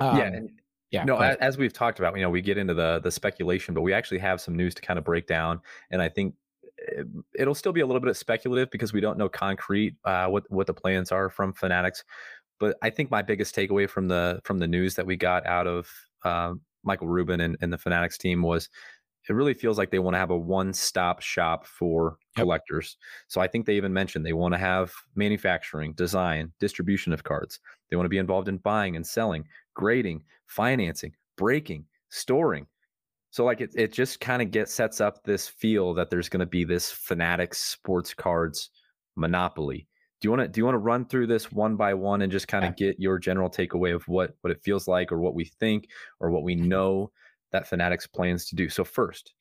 Um, 0.00 0.18
yeah, 0.18 0.30
yeah. 0.92 1.04
No, 1.04 1.16
as, 1.16 1.36
as, 1.38 1.58
we've 1.58 1.72
talked 1.72 1.98
about, 1.98 2.14
you 2.16 2.22
know, 2.22 2.30
we 2.30 2.42
get 2.42 2.58
into 2.58 2.74
the 2.74 3.00
the 3.02 3.10
speculation, 3.10 3.74
but 3.74 3.80
we 3.80 3.92
actually 3.92 4.18
have 4.18 4.40
some 4.40 4.54
news 4.54 4.74
to 4.74 4.82
kind 4.82 4.98
of 4.98 5.04
break 5.04 5.26
down, 5.26 5.60
and 5.90 6.02
I 6.02 6.08
think 6.08 6.34
eh, 6.96 7.02
it'll 7.34 7.54
still 7.54 7.72
be 7.72 7.80
a 7.80 7.86
little 7.86 8.00
bit 8.00 8.14
speculative 8.16 8.70
because 8.70 8.92
we 8.92 9.00
don't 9.00 9.16
know 9.16 9.28
concrete 9.28 9.96
uh, 10.04 10.26
what 10.26 10.44
what 10.50 10.66
the 10.66 10.74
plans 10.74 11.10
are 11.10 11.30
from 11.30 11.54
Fanatics. 11.54 12.04
But 12.60 12.76
I 12.82 12.90
think 12.90 13.10
my 13.10 13.22
biggest 13.22 13.56
takeaway 13.56 13.88
from 13.88 14.08
the 14.08 14.40
from 14.44 14.58
the 14.58 14.68
news 14.68 14.94
that 14.96 15.06
we 15.06 15.16
got 15.16 15.46
out 15.46 15.66
of 15.66 15.88
uh, 16.24 16.54
Michael 16.84 17.08
Rubin 17.08 17.40
and, 17.40 17.56
and 17.62 17.72
the 17.72 17.78
Fanatics 17.78 18.18
team 18.18 18.42
was 18.42 18.68
it 19.28 19.32
really 19.32 19.54
feels 19.54 19.78
like 19.78 19.90
they 19.90 19.98
want 19.98 20.14
to 20.14 20.18
have 20.18 20.30
a 20.30 20.36
one-stop 20.36 21.22
shop 21.22 21.66
for 21.66 22.16
yep. 22.36 22.42
collectors. 22.42 22.96
So 23.28 23.40
I 23.40 23.46
think 23.46 23.66
they 23.66 23.76
even 23.76 23.92
mentioned 23.92 24.26
they 24.26 24.32
want 24.32 24.54
to 24.54 24.58
have 24.58 24.92
manufacturing, 25.14 25.92
design, 25.92 26.52
distribution 26.58 27.12
of 27.12 27.22
cards. 27.22 27.60
They 27.88 27.96
want 27.96 28.06
to 28.06 28.10
be 28.10 28.18
involved 28.18 28.48
in 28.48 28.56
buying 28.58 28.96
and 28.96 29.06
selling, 29.06 29.44
grading, 29.74 30.22
financing, 30.46 31.12
breaking, 31.36 31.84
storing. 32.10 32.66
So 33.30 33.44
like 33.44 33.60
it, 33.60 33.70
it 33.74 33.92
just 33.92 34.20
kind 34.20 34.42
of 34.42 34.50
gets 34.50 34.74
sets 34.74 35.00
up 35.00 35.24
this 35.24 35.48
feel 35.48 35.94
that 35.94 36.10
there's 36.10 36.28
going 36.28 36.40
to 36.40 36.46
be 36.46 36.64
this 36.64 36.90
Fanatics 36.90 37.58
sports 37.58 38.12
cards 38.12 38.70
monopoly. 39.16 39.88
Do 40.20 40.26
you 40.26 40.30
want 40.30 40.42
to 40.42 40.48
do 40.48 40.60
you 40.60 40.64
want 40.64 40.74
to 40.74 40.78
run 40.78 41.06
through 41.06 41.26
this 41.26 41.50
one 41.50 41.76
by 41.76 41.94
one 41.94 42.22
and 42.22 42.30
just 42.30 42.46
kind 42.46 42.64
of 42.64 42.76
get 42.76 43.00
your 43.00 43.18
general 43.18 43.50
takeaway 43.50 43.94
of 43.94 44.06
what 44.06 44.34
what 44.42 44.50
it 44.50 44.62
feels 44.62 44.86
like 44.86 45.10
or 45.10 45.18
what 45.18 45.34
we 45.34 45.46
think 45.46 45.88
or 46.20 46.30
what 46.30 46.44
we 46.44 46.54
know 46.72 47.10
that 47.50 47.66
Fanatics 47.66 48.06
plans 48.06 48.46
to 48.46 48.56
do? 48.56 48.68
So 48.68 48.84
first, 48.84 49.32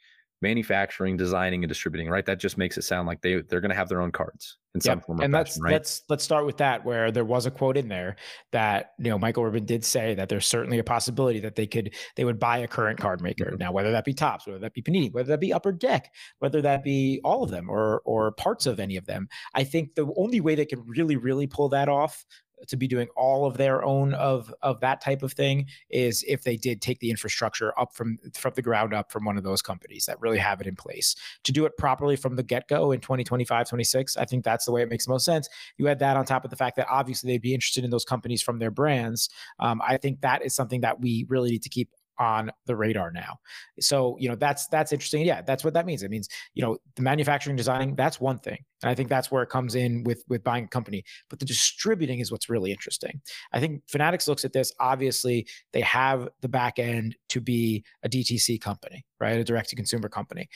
manufacturing, 0.41 1.17
designing, 1.17 1.63
and 1.63 1.69
distributing, 1.69 2.10
right? 2.10 2.25
That 2.25 2.39
just 2.39 2.58
makes 2.58 2.77
it 2.77 2.84
sound 2.84 3.08
like 3.08 3.21
they 3.21 3.41
they're 3.41 3.62
going 3.62 3.69
to 3.69 3.75
have 3.75 3.89
their 3.89 4.01
own 4.01 4.12
cards 4.12 4.58
in 4.73 4.82
some 4.82 5.01
form. 5.01 5.19
and 5.19 5.34
let's 5.34 5.60
right? 5.62 5.73
let's 5.73 6.04
let's 6.10 6.23
start 6.23 6.45
with 6.45 6.58
that, 6.58 6.84
where 6.84 7.12
there 7.12 7.25
was 7.25 7.45
a 7.45 7.51
quote 7.51 7.77
in 7.77 7.88
there 7.88 8.15
that 8.51 8.93
you 8.99 9.10
know 9.10 9.19
Michael 9.19 9.43
Rubin 9.43 9.65
did 9.65 9.86
say 9.86 10.15
that 10.15 10.30
there's 10.30 10.47
certainly 10.47 10.80
a 10.80 10.84
possibility 10.84 11.39
that 11.39 11.56
they 11.56 11.67
could 11.67 11.93
they 12.15 12.25
would 12.25 12.39
buy 12.39 12.60
a 12.60 12.67
current 12.67 12.99
card 12.99 13.21
maker. 13.21 13.45
Mm-hmm. 13.45 13.58
Now, 13.58 13.71
whether 13.71 13.91
that 13.91 14.06
be 14.06 14.13
Topps, 14.13 14.47
whether 14.47 14.60
that 14.60 14.73
be 14.73 14.82
Panini, 14.82 15.13
whether 15.13 15.27
that 15.27 15.39
be 15.39 15.54
Upper 15.54 15.71
Deck, 15.71 16.12
whether 16.39 16.62
that 16.62 16.84
be 16.84 17.21
all 17.23 17.43
of 17.43 17.51
them 17.51 17.69
or 17.69 18.01
or 18.06 18.32
parts 18.32 18.65
of 18.65 18.80
any 18.80 18.97
of 18.97 19.06
them, 19.06 19.27
I 19.54 19.63
think 19.63 19.95
the 19.95 20.12
only 20.17 20.41
way 20.41 20.56
they 20.56 20.65
can 20.65 20.84
really 20.88 21.17
really 21.17 21.47
pull 21.47 21.69
that 21.69 21.89
off 21.89 22.25
to 22.67 22.78
be 22.78 22.88
doing 22.88 23.08
all 23.15 23.45
of 23.45 23.58
their 23.58 23.84
own 23.84 24.13
of 24.13 24.54
of 24.62 24.80
that 24.82 25.02
type 25.02 25.24
of 25.24 25.34
thing 25.34 25.65
is 25.89 26.24
if 26.28 26.43
they 26.43 26.58
did 26.58 26.82
take 26.82 27.00
the 27.00 27.10
infrastructure 27.10 27.78
up 27.80 27.93
from 27.93 28.17
from 28.36 28.54
the 28.56 28.62
ground 28.62 28.93
up 28.93 29.12
from 29.12 29.26
one 29.26 29.38
of 29.38 29.43
those 29.43 29.62
companies 29.62 30.06
that 30.06 30.19
really 30.21 30.38
have 30.38 30.62
it 30.62 30.67
in 30.67 30.76
place. 30.76 31.15
To 31.43 31.52
do 31.52 31.65
it 31.65 31.78
properly 31.78 32.15
from 32.15 32.36
the 32.36 32.43
get-go 32.43 32.91
in 32.91 33.00
2025 33.00 33.69
26 33.69 34.17
i 34.17 34.26
think 34.26 34.43
that's 34.43 34.65
the 34.65 34.71
way 34.71 34.82
it 34.82 34.89
makes 34.89 35.06
the 35.06 35.12
most 35.12 35.26
sense. 35.26 35.50
You 35.78 35.88
add 35.88 36.00
that 36.00 36.17
on 36.17 36.26
top 36.26 36.43
of 36.43 36.50
the 36.50 36.56
fact 36.56 36.76
that 36.78 36.88
obviously 36.89 37.32
they'd 37.32 37.41
be 37.41 37.54
interested 37.54 37.84
in 37.84 37.89
those 37.89 38.06
companies 38.06 38.41
from 38.41 38.60
their 38.60 38.71
brands. 38.71 39.30
Um, 39.60 39.82
i 39.86 39.97
think 39.97 40.21
that 40.21 40.43
is 40.43 40.54
something 40.54 40.82
that 40.82 41.00
we 41.00 41.26
really 41.30 41.52
need 41.52 41.63
to 41.63 41.69
keep 41.69 41.89
on 42.21 42.51
the 42.67 42.75
radar 42.75 43.12
now. 43.12 43.39
So, 43.79 44.15
you 44.19 44.29
know, 44.29 44.36
that's 44.36 44.67
that's 44.67 44.93
interesting. 44.93 45.25
Yeah, 45.25 45.41
that's 45.41 45.63
what 45.63 45.73
that 45.73 45.88
means. 45.88 46.03
It 46.03 46.12
means, 46.12 46.29
you 46.53 46.62
know, 46.62 46.77
the 46.95 47.01
manufacturing 47.01 47.55
designing, 47.55 47.95
that's 47.95 48.21
one 48.21 48.38
thing. 48.38 48.63
And 48.84 48.91
I 48.91 48.95
think 48.95 49.10
that's 49.10 49.31
where 49.31 49.41
it 49.41 49.49
comes 49.49 49.73
in 49.73 50.03
with 50.03 50.23
with 50.29 50.43
buying 50.43 50.65
a 50.65 50.67
company. 50.67 51.03
But 51.29 51.39
the 51.39 51.45
distributing 51.45 52.19
is 52.19 52.31
what's 52.31 52.47
really 52.47 52.71
interesting. 52.71 53.19
I 53.51 53.60
think 53.60 53.81
Fanatics 53.89 54.27
looks 54.27 54.45
at 54.45 54.53
this, 54.53 54.71
obviously, 54.79 55.47
they 55.73 55.81
have 55.81 56.29
the 56.41 56.49
back 56.49 56.77
end 56.77 57.15
to 57.29 57.41
be 57.41 57.84
a 58.03 58.10
DTC 58.10 58.62
company, 58.62 59.03
right? 59.19 59.39
A 59.39 59.43
direct 59.43 59.69
to 59.69 59.75
consumer 59.75 60.07
company. 60.07 60.47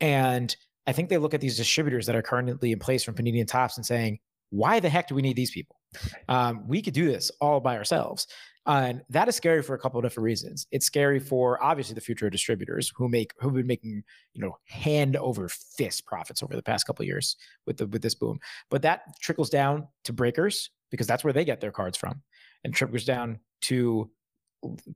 And 0.00 0.56
I 0.86 0.92
think 0.92 1.10
they 1.10 1.18
look 1.18 1.34
at 1.34 1.42
these 1.42 1.58
distributors 1.58 2.06
that 2.06 2.16
are 2.16 2.22
currently 2.22 2.72
in 2.72 2.78
place 2.78 3.04
from 3.04 3.14
Panini 3.14 3.40
and 3.40 3.48
Topps 3.48 3.76
and 3.76 3.84
saying, 3.84 4.18
why 4.48 4.80
the 4.80 4.88
heck 4.88 5.08
do 5.08 5.14
we 5.14 5.22
need 5.22 5.36
these 5.36 5.50
people? 5.50 5.76
Um, 6.28 6.66
we 6.66 6.82
could 6.82 6.94
do 6.94 7.06
this 7.06 7.30
all 7.40 7.60
by 7.60 7.76
ourselves. 7.76 8.26
And 8.66 9.02
that 9.08 9.26
is 9.26 9.36
scary 9.36 9.62
for 9.62 9.74
a 9.74 9.78
couple 9.78 9.98
of 9.98 10.04
different 10.04 10.24
reasons. 10.24 10.66
It's 10.70 10.84
scary 10.84 11.18
for 11.18 11.62
obviously 11.62 11.94
the 11.94 12.00
future 12.00 12.26
of 12.26 12.32
distributors 12.32 12.92
who 12.94 13.08
make 13.08 13.32
who've 13.40 13.54
been 13.54 13.66
making 13.66 14.02
you 14.34 14.42
know 14.42 14.56
hand 14.64 15.16
over 15.16 15.48
fist 15.48 16.04
profits 16.04 16.42
over 16.42 16.54
the 16.54 16.62
past 16.62 16.86
couple 16.86 17.02
of 17.02 17.06
years 17.06 17.36
with 17.66 17.78
the 17.78 17.86
with 17.86 18.02
this 18.02 18.14
boom. 18.14 18.38
But 18.70 18.82
that 18.82 19.18
trickles 19.20 19.50
down 19.50 19.88
to 20.04 20.12
breakers 20.12 20.70
because 20.90 21.06
that's 21.06 21.24
where 21.24 21.32
they 21.32 21.44
get 21.44 21.60
their 21.60 21.72
cards 21.72 21.96
from, 21.96 22.22
and 22.64 22.74
trickles 22.74 23.04
down 23.04 23.40
to 23.62 24.10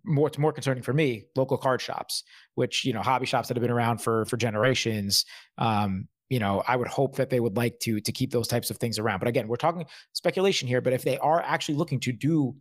more 0.05 0.29
it's 0.29 0.39
more 0.39 0.53
concerning 0.53 0.83
for 0.83 0.93
me 0.93 1.25
local 1.35 1.57
card 1.57 1.81
shops, 1.81 2.23
which 2.57 2.85
you 2.85 2.93
know 2.93 3.01
hobby 3.01 3.27
shops 3.27 3.49
that 3.49 3.57
have 3.57 3.63
been 3.63 3.71
around 3.71 3.99
for 3.99 4.27
for 4.27 4.37
generations. 4.37 5.25
Um, 5.57 6.09
you 6.29 6.39
know, 6.39 6.63
I 6.67 6.77
would 6.77 6.89
hope 6.89 7.17
that 7.17 7.31
they 7.31 7.41
would 7.41 7.57
like 7.57 7.79
to 7.81 8.01
to 8.01 8.13
keep 8.13 8.31
those 8.31 8.49
types 8.49 8.71
of 8.71 8.77
things 8.77 8.99
around. 8.99 9.21
But 9.21 9.29
again, 9.29 9.49
we're 9.49 9.57
talking 9.57 9.87
speculation 10.13 10.69
here. 10.69 10.81
But 10.81 10.93
if 10.93 11.03
they 11.03 11.19
are 11.19 11.41
actually 11.43 11.77
looking 11.77 12.01
to 12.01 12.13
do 12.13 12.55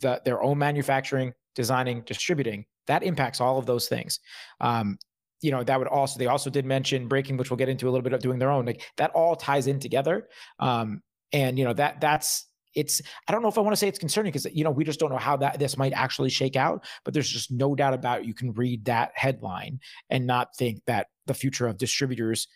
the, 0.00 0.20
their 0.24 0.42
own 0.42 0.58
manufacturing, 0.58 1.32
designing, 1.54 2.02
distributing, 2.02 2.64
that 2.86 3.02
impacts 3.02 3.40
all 3.40 3.58
of 3.58 3.66
those 3.66 3.88
things. 3.88 4.20
Um, 4.60 4.98
you 5.40 5.50
know, 5.50 5.62
that 5.64 5.78
would 5.78 5.88
also, 5.88 6.18
they 6.18 6.26
also 6.26 6.50
did 6.50 6.66
mention 6.66 7.08
breaking, 7.08 7.36
which 7.36 7.50
we'll 7.50 7.56
get 7.56 7.68
into 7.68 7.86
a 7.86 7.90
little 7.90 8.02
bit 8.02 8.12
of 8.12 8.20
doing 8.20 8.38
their 8.38 8.50
own. 8.50 8.66
Like 8.66 8.82
that 8.96 9.10
all 9.12 9.36
ties 9.36 9.66
in 9.66 9.80
together. 9.80 10.28
Um, 10.58 11.02
and, 11.32 11.58
you 11.58 11.64
know, 11.64 11.72
that 11.74 12.00
that's, 12.00 12.46
it's 12.74 13.02
i 13.28 13.32
don't 13.32 13.42
know 13.42 13.48
if 13.48 13.58
i 13.58 13.60
want 13.60 13.72
to 13.72 13.76
say 13.76 13.88
it's 13.88 13.98
concerning 13.98 14.30
because 14.30 14.46
you 14.54 14.62
know 14.62 14.70
we 14.70 14.84
just 14.84 15.00
don't 15.00 15.10
know 15.10 15.18
how 15.18 15.36
that 15.36 15.58
this 15.58 15.76
might 15.76 15.92
actually 15.92 16.30
shake 16.30 16.54
out 16.54 16.84
but 17.04 17.12
there's 17.12 17.28
just 17.28 17.50
no 17.50 17.74
doubt 17.74 17.94
about 17.94 18.20
it. 18.20 18.26
you 18.26 18.34
can 18.34 18.52
read 18.52 18.84
that 18.84 19.10
headline 19.14 19.80
and 20.08 20.26
not 20.26 20.54
think 20.56 20.80
that 20.86 21.08
the 21.26 21.34
future 21.34 21.66
of 21.66 21.78
distributors 21.78 22.46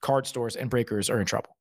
card 0.00 0.26
stores 0.26 0.56
and 0.56 0.70
breakers 0.70 1.08
are 1.08 1.20
in 1.20 1.26
trouble 1.26 1.56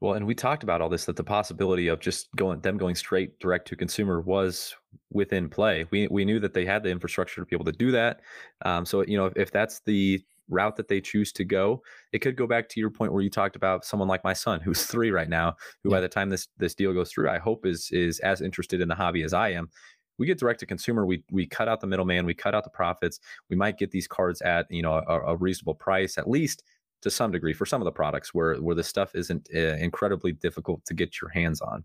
well, 0.00 0.14
and 0.14 0.26
we 0.26 0.34
talked 0.34 0.62
about 0.62 0.82
all 0.82 0.88
this 0.88 1.06
that 1.06 1.16
the 1.16 1.24
possibility 1.24 1.88
of 1.88 2.00
just 2.00 2.28
going 2.36 2.60
them 2.60 2.76
going 2.76 2.94
straight 2.94 3.38
direct 3.40 3.66
to 3.68 3.76
consumer 3.76 4.20
was 4.20 4.74
within 5.10 5.48
play. 5.48 5.86
We 5.90 6.06
we 6.08 6.24
knew 6.24 6.38
that 6.40 6.52
they 6.52 6.66
had 6.66 6.82
the 6.82 6.90
infrastructure 6.90 7.40
to 7.40 7.46
be 7.46 7.56
able 7.56 7.64
to 7.64 7.72
do 7.72 7.90
that. 7.92 8.20
Um, 8.64 8.84
so 8.84 9.04
you 9.06 9.16
know 9.16 9.26
if, 9.26 9.36
if 9.36 9.50
that's 9.50 9.80
the 9.80 10.22
route 10.48 10.76
that 10.76 10.88
they 10.88 11.00
choose 11.00 11.32
to 11.32 11.44
go, 11.44 11.82
it 12.12 12.20
could 12.20 12.36
go 12.36 12.46
back 12.46 12.68
to 12.68 12.80
your 12.80 12.90
point 12.90 13.12
where 13.12 13.22
you 13.22 13.30
talked 13.30 13.56
about 13.56 13.84
someone 13.84 14.08
like 14.08 14.22
my 14.22 14.34
son, 14.34 14.60
who's 14.60 14.82
three 14.86 15.10
right 15.10 15.28
now, 15.28 15.56
who 15.82 15.90
yeah. 15.90 15.96
by 15.96 16.00
the 16.00 16.08
time 16.08 16.28
this 16.28 16.48
this 16.58 16.74
deal 16.74 16.92
goes 16.92 17.10
through, 17.10 17.30
I 17.30 17.38
hope 17.38 17.64
is 17.64 17.88
is 17.90 18.20
as 18.20 18.42
interested 18.42 18.82
in 18.82 18.88
the 18.88 18.94
hobby 18.94 19.22
as 19.22 19.32
I 19.32 19.50
am. 19.50 19.70
We 20.18 20.26
get 20.26 20.38
direct 20.38 20.60
to 20.60 20.66
consumer. 20.66 21.06
We 21.06 21.24
we 21.30 21.46
cut 21.46 21.68
out 21.68 21.80
the 21.80 21.86
middleman. 21.86 22.26
We 22.26 22.34
cut 22.34 22.54
out 22.54 22.64
the 22.64 22.70
profits. 22.70 23.18
We 23.48 23.56
might 23.56 23.78
get 23.78 23.90
these 23.90 24.06
cards 24.06 24.42
at 24.42 24.66
you 24.70 24.82
know 24.82 25.02
a, 25.08 25.20
a 25.20 25.36
reasonable 25.36 25.74
price 25.74 26.18
at 26.18 26.28
least 26.28 26.64
to 27.06 27.10
some 27.10 27.30
degree 27.30 27.52
for 27.52 27.64
some 27.64 27.80
of 27.80 27.84
the 27.84 27.92
products 27.92 28.34
where 28.34 28.56
where 28.56 28.74
the 28.74 28.82
stuff 28.82 29.14
isn't 29.14 29.48
uh, 29.54 29.76
incredibly 29.76 30.32
difficult 30.32 30.84
to 30.86 30.94
get 30.94 31.20
your 31.20 31.30
hands 31.30 31.60
on. 31.60 31.84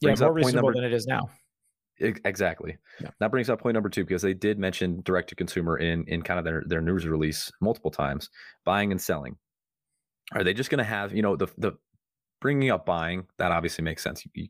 Brings 0.00 0.20
yeah, 0.20 0.26
more 0.26 0.34
reasonable 0.34 0.68
number, 0.68 0.80
than 0.80 0.90
it 0.90 0.94
is 0.94 1.06
now. 1.06 1.28
Exactly. 2.00 2.78
Yeah. 3.00 3.10
That 3.20 3.30
brings 3.30 3.50
up 3.50 3.60
point 3.60 3.74
number 3.74 3.88
two 3.88 4.04
because 4.04 4.22
they 4.22 4.34
did 4.34 4.58
mention 4.58 5.02
direct 5.02 5.28
to 5.30 5.34
consumer 5.34 5.76
in 5.76 6.04
in 6.08 6.22
kind 6.22 6.38
of 6.38 6.44
their 6.44 6.62
their 6.66 6.80
news 6.80 7.06
release 7.06 7.50
multiple 7.60 7.90
times, 7.90 8.30
buying 8.64 8.90
and 8.90 9.00
selling. 9.00 9.36
Are 10.32 10.44
they 10.44 10.54
just 10.54 10.70
going 10.70 10.78
to 10.78 10.84
have 10.84 11.14
you 11.14 11.22
know 11.22 11.36
the 11.36 11.48
the 11.58 11.72
bringing 12.40 12.70
up 12.70 12.86
buying 12.86 13.26
that 13.38 13.52
obviously 13.52 13.84
makes 13.84 14.02
sense. 14.02 14.24
You, 14.24 14.30
you 14.34 14.48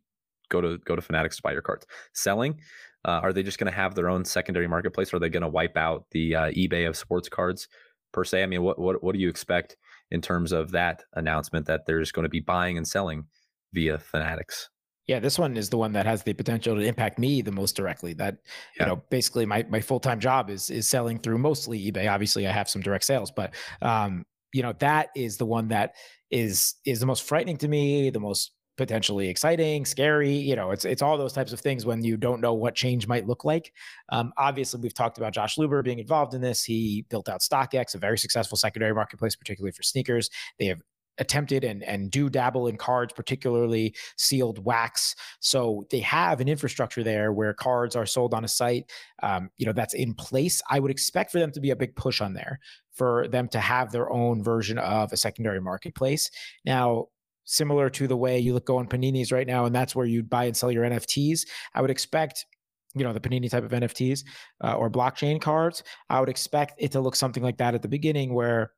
go 0.49 0.61
to 0.61 0.79
go 0.79 0.95
to 0.95 1.03
Fanatics 1.03 1.37
to 1.37 1.43
buy 1.43 1.53
your 1.53 1.63
cards. 1.63 1.87
Selling, 2.13 2.61
uh, 3.05 3.21
are 3.23 3.33
they 3.33 3.43
just 3.43 3.59
going 3.59 3.71
to 3.71 3.77
have 3.77 3.95
their 3.95 4.09
own 4.09 4.25
secondary 4.25 4.69
marketplace? 4.69 5.13
Or 5.13 5.17
are 5.17 5.21
they 5.21 5.31
going 5.31 5.43
to 5.43 5.49
wipe 5.49 5.77
out 5.77 6.05
the 6.11 6.35
uh, 6.35 6.51
eBay 6.51 6.87
of 6.87 6.97
sports 6.97 7.29
cards 7.29 7.69
per 8.13 8.25
se? 8.25 8.43
I 8.43 8.47
mean, 8.47 8.63
what 8.63 8.79
what 8.79 9.03
what 9.03 9.15
do 9.15 9.21
you 9.21 9.29
expect 9.29 9.77
in 10.11 10.21
terms 10.21 10.53
of 10.53 10.71
that 10.73 11.05
announcement 11.15 11.67
that 11.67 11.87
there's 11.87 12.13
going 12.13 12.25
to 12.25 12.29
be 12.29 12.41
buying 12.41 12.77
and 12.77 12.87
selling 12.87 13.25
via 13.73 13.99
Fanatics? 13.99 14.71
Yeah, 15.07 15.21
this 15.21 15.39
one 15.39 15.57
is 15.57 15.71
the 15.71 15.79
one 15.79 15.93
that 15.93 16.05
has 16.05 16.23
the 16.23 16.35
potential 16.35 16.77
to 16.77 16.83
impact 16.83 17.19
me 17.19 17.41
the 17.41 17.51
most 17.51 17.75
directly. 17.75 18.13
That 18.13 18.37
yeah. 18.77 18.85
you 18.85 18.87
know, 18.89 19.03
basically 19.11 19.47
my 19.47 19.65
my 19.71 19.81
full 19.81 20.01
time 20.01 20.21
job 20.21 20.51
is 20.51 20.69
is 20.69 20.89
selling 20.89 21.19
through 21.19 21.39
mostly 21.39 21.91
eBay. 21.91 22.11
Obviously, 22.11 22.47
I 22.47 22.53
have 22.53 22.69
some 22.69 22.83
direct 22.83 23.05
sales, 23.05 23.31
but 23.31 23.55
um, 23.81 24.27
you 24.53 24.63
know, 24.63 24.75
that 24.81 25.09
is 25.17 25.39
the 25.39 25.47
one 25.47 25.69
that 25.69 25.95
is 26.31 26.75
is 26.85 27.01
the 27.01 27.07
most 27.07 27.23
frightening 27.23 27.57
to 27.59 27.69
me, 27.69 28.11
the 28.11 28.21
most 28.21 28.53
potentially 28.79 29.29
exciting, 29.29 29.85
scary. 29.85 30.33
You 30.33 30.57
know, 30.57 30.71
it's 30.71 30.87
it's 30.87 31.03
all 31.03 31.19
those 31.19 31.35
types 31.35 31.53
of 31.53 31.61
things 31.61 31.85
when 31.85 32.03
you 32.03 32.17
don't 32.17 32.41
know 32.41 32.55
what 32.55 32.75
change 32.75 33.07
might 33.07 33.27
look 33.27 33.45
like. 33.45 33.75
Um, 34.09 34.33
obviously, 34.39 34.81
we've 34.81 34.95
talked 34.95 35.19
about 35.19 35.35
Josh 35.35 35.57
Luber 35.57 35.85
being 35.85 35.99
involved 35.99 36.33
in 36.33 36.41
this. 36.41 36.65
He 36.65 37.05
built 37.11 37.29
out 37.29 37.41
StockX, 37.41 37.95
a 37.95 37.99
very 37.99 38.17
successful 38.17 38.57
secondary 38.57 38.95
marketplace, 38.95 39.37
particularly 39.37 39.73
for 39.73 39.83
sneakers. 39.83 40.31
They 40.59 40.67
have 40.67 40.81
attempted 41.19 41.65
and 41.65 41.83
and 41.83 42.11
do 42.11 42.31
dabble 42.31 42.69
in 42.69 42.77
cards, 42.77 43.13
particularly 43.13 43.95
sealed 44.17 44.65
wax. 44.65 45.15
So 45.41 45.87
they 45.91 46.01
have 46.01 46.41
an 46.41 46.49
infrastructure 46.49 47.03
there 47.03 47.33
where 47.33 47.53
cards 47.53 47.97
are 47.97 48.07
sold 48.07 48.33
on 48.33 48.45
a 48.45 48.49
site. 48.49 48.91
Um, 49.23 49.51
you 49.59 49.67
know 49.67 49.73
that's 49.73 49.95
in 49.95 50.15
place. 50.15 50.63
I 50.71 50.79
would 50.81 50.91
expect 50.91 51.33
for 51.33 51.41
them 51.41 51.53
to 51.53 51.61
be 51.61 51.71
a 51.71 51.77
big 51.77 51.97
push 51.97 52.21
on 52.21 52.33
there 52.33 52.61
for 52.93 53.29
them 53.29 53.49
to 53.49 53.61
have 53.61 53.93
their 53.93 54.11
own 54.11 54.43
version 54.43 54.79
of 54.79 55.13
a 55.13 55.17
secondary 55.17 55.61
marketplace. 55.61 56.31
Now, 56.65 57.07
similar 57.49 57.89
to 57.89 58.07
the 58.07 58.17
way 58.17 58.39
you 58.39 58.53
look 58.53 58.67
go 58.67 58.77
on 58.77 58.87
Panini's 58.87 59.33
right 59.33 59.47
now, 59.47 59.65
and 59.65 59.75
that's 59.75 59.97
where 59.97 60.07
you 60.07 60.23
buy 60.23 60.45
and 60.45 60.57
sell 60.57 60.71
your 60.71 60.85
NFTs. 60.85 61.47
I 61.75 61.81
would 61.81 61.91
expect 61.91 62.45
you 62.95 63.05
know 63.05 63.13
the 63.13 63.21
panini 63.21 63.51
type 63.51 63.65
of 63.65 63.71
nfts 63.71 64.25
uh, 64.65 64.75
or 64.75 64.91
blockchain 64.91 65.41
cards. 65.41 65.83
I 66.09 66.21
would 66.21 66.29
expect 66.29 66.75
it 66.79 66.93
to 66.93 67.01
look 67.01 67.17
something 67.17 67.43
like 67.43 67.59
that 67.59 67.75
at 67.75 67.83
the 67.83 67.89
beginning 67.89 68.35
where 68.35 68.73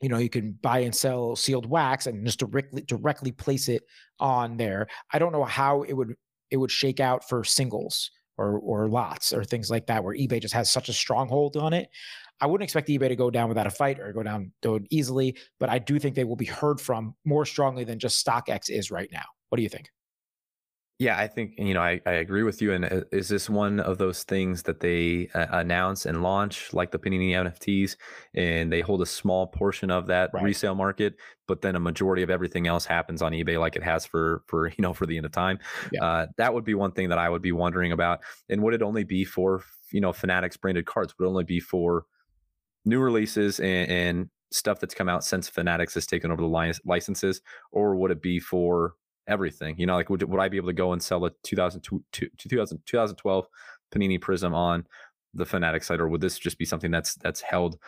you 0.00 0.08
know 0.08 0.18
you 0.18 0.28
can 0.28 0.52
buy 0.60 0.80
and 0.80 0.94
sell 0.94 1.34
sealed 1.34 1.66
wax 1.66 2.06
and 2.06 2.24
just 2.24 2.38
directly 2.38 2.82
directly 2.82 3.32
place 3.32 3.68
it 3.68 3.82
on 4.20 4.56
there. 4.56 4.86
I 5.12 5.18
don't 5.18 5.32
know 5.32 5.44
how 5.44 5.82
it 5.82 5.94
would 5.94 6.14
it 6.50 6.58
would 6.58 6.70
shake 6.70 7.00
out 7.00 7.28
for 7.28 7.42
singles 7.42 8.10
or 8.38 8.58
or 8.58 8.88
lots 8.88 9.32
or 9.32 9.44
things 9.44 9.70
like 9.70 9.86
that 9.86 10.04
where 10.04 10.14
ebay 10.14 10.40
just 10.40 10.54
has 10.54 10.70
such 10.70 10.88
a 10.88 10.92
stronghold 10.92 11.56
on 11.56 11.72
it 11.72 11.88
i 12.40 12.46
wouldn't 12.46 12.64
expect 12.64 12.88
ebay 12.88 13.08
to 13.08 13.16
go 13.16 13.30
down 13.30 13.48
without 13.48 13.66
a 13.66 13.70
fight 13.70 13.98
or 14.00 14.12
go 14.12 14.22
down, 14.22 14.52
easily 14.90 15.36
but 15.58 15.68
i 15.68 15.78
do 15.78 15.98
think 15.98 16.14
they 16.14 16.24
will 16.24 16.36
be 16.36 16.44
heard 16.44 16.80
from 16.80 17.14
more 17.24 17.44
strongly 17.44 17.84
than 17.84 17.98
just 17.98 18.24
stockx 18.24 18.68
is 18.70 18.90
right 18.90 19.10
now 19.12 19.24
what 19.48 19.56
do 19.56 19.62
you 19.62 19.68
think 19.68 19.90
yeah, 20.98 21.18
I 21.18 21.26
think 21.26 21.52
you 21.58 21.74
know 21.74 21.82
I, 21.82 22.00
I 22.06 22.12
agree 22.12 22.42
with 22.42 22.62
you. 22.62 22.72
And 22.72 22.86
uh, 22.86 23.00
is 23.12 23.28
this 23.28 23.50
one 23.50 23.80
of 23.80 23.98
those 23.98 24.22
things 24.22 24.62
that 24.62 24.80
they 24.80 25.28
uh, 25.34 25.46
announce 25.50 26.06
and 26.06 26.22
launch, 26.22 26.72
like 26.72 26.90
the 26.90 26.98
Panini 26.98 27.32
NFTs, 27.32 27.96
and 28.32 28.72
they 28.72 28.80
hold 28.80 29.02
a 29.02 29.06
small 29.06 29.46
portion 29.46 29.90
of 29.90 30.06
that 30.06 30.30
right. 30.32 30.42
resale 30.42 30.74
market, 30.74 31.16
but 31.46 31.60
then 31.60 31.76
a 31.76 31.80
majority 31.80 32.22
of 32.22 32.30
everything 32.30 32.66
else 32.66 32.86
happens 32.86 33.20
on 33.20 33.32
eBay, 33.32 33.60
like 33.60 33.76
it 33.76 33.82
has 33.82 34.06
for 34.06 34.42
for 34.46 34.68
you 34.78 34.80
know 34.80 34.94
for 34.94 35.04
the 35.04 35.18
end 35.18 35.26
of 35.26 35.32
time. 35.32 35.58
Yeah. 35.92 36.02
Uh, 36.02 36.26
that 36.38 36.54
would 36.54 36.64
be 36.64 36.74
one 36.74 36.92
thing 36.92 37.10
that 37.10 37.18
I 37.18 37.28
would 37.28 37.42
be 37.42 37.52
wondering 37.52 37.92
about. 37.92 38.20
And 38.48 38.62
would 38.62 38.72
it 38.72 38.82
only 38.82 39.04
be 39.04 39.26
for 39.26 39.62
you 39.92 40.00
know 40.00 40.14
Fanatics 40.14 40.56
branded 40.56 40.86
cards? 40.86 41.14
Would 41.18 41.26
it 41.26 41.28
only 41.28 41.44
be 41.44 41.60
for 41.60 42.06
new 42.86 43.00
releases 43.00 43.60
and, 43.60 43.90
and 43.90 44.30
stuff 44.50 44.80
that's 44.80 44.94
come 44.94 45.08
out 45.08 45.24
since 45.24 45.48
Fanatics 45.48 45.94
has 45.94 46.06
taken 46.06 46.30
over 46.30 46.40
the 46.40 46.76
licenses, 46.84 47.42
or 47.72 47.96
would 47.96 48.10
it 48.10 48.22
be 48.22 48.40
for 48.40 48.94
everything. 49.28 49.74
You 49.78 49.86
know, 49.86 49.96
like 49.96 50.10
would, 50.10 50.22
would 50.22 50.40
I 50.40 50.48
be 50.48 50.56
able 50.56 50.68
to 50.68 50.72
go 50.72 50.92
and 50.92 51.02
sell 51.02 51.24
a 51.24 51.30
2002, 51.42 52.28
2000, 52.36 52.80
2012 52.86 53.46
Panini 53.94 54.20
Prism 54.20 54.54
on 54.54 54.86
the 55.34 55.46
Fanatics 55.46 55.86
site, 55.86 56.00
or 56.00 56.08
would 56.08 56.20
this 56.20 56.38
just 56.38 56.58
be 56.58 56.64
something 56.64 56.90
that's 56.90 57.14
that's 57.16 57.40
held 57.40 57.78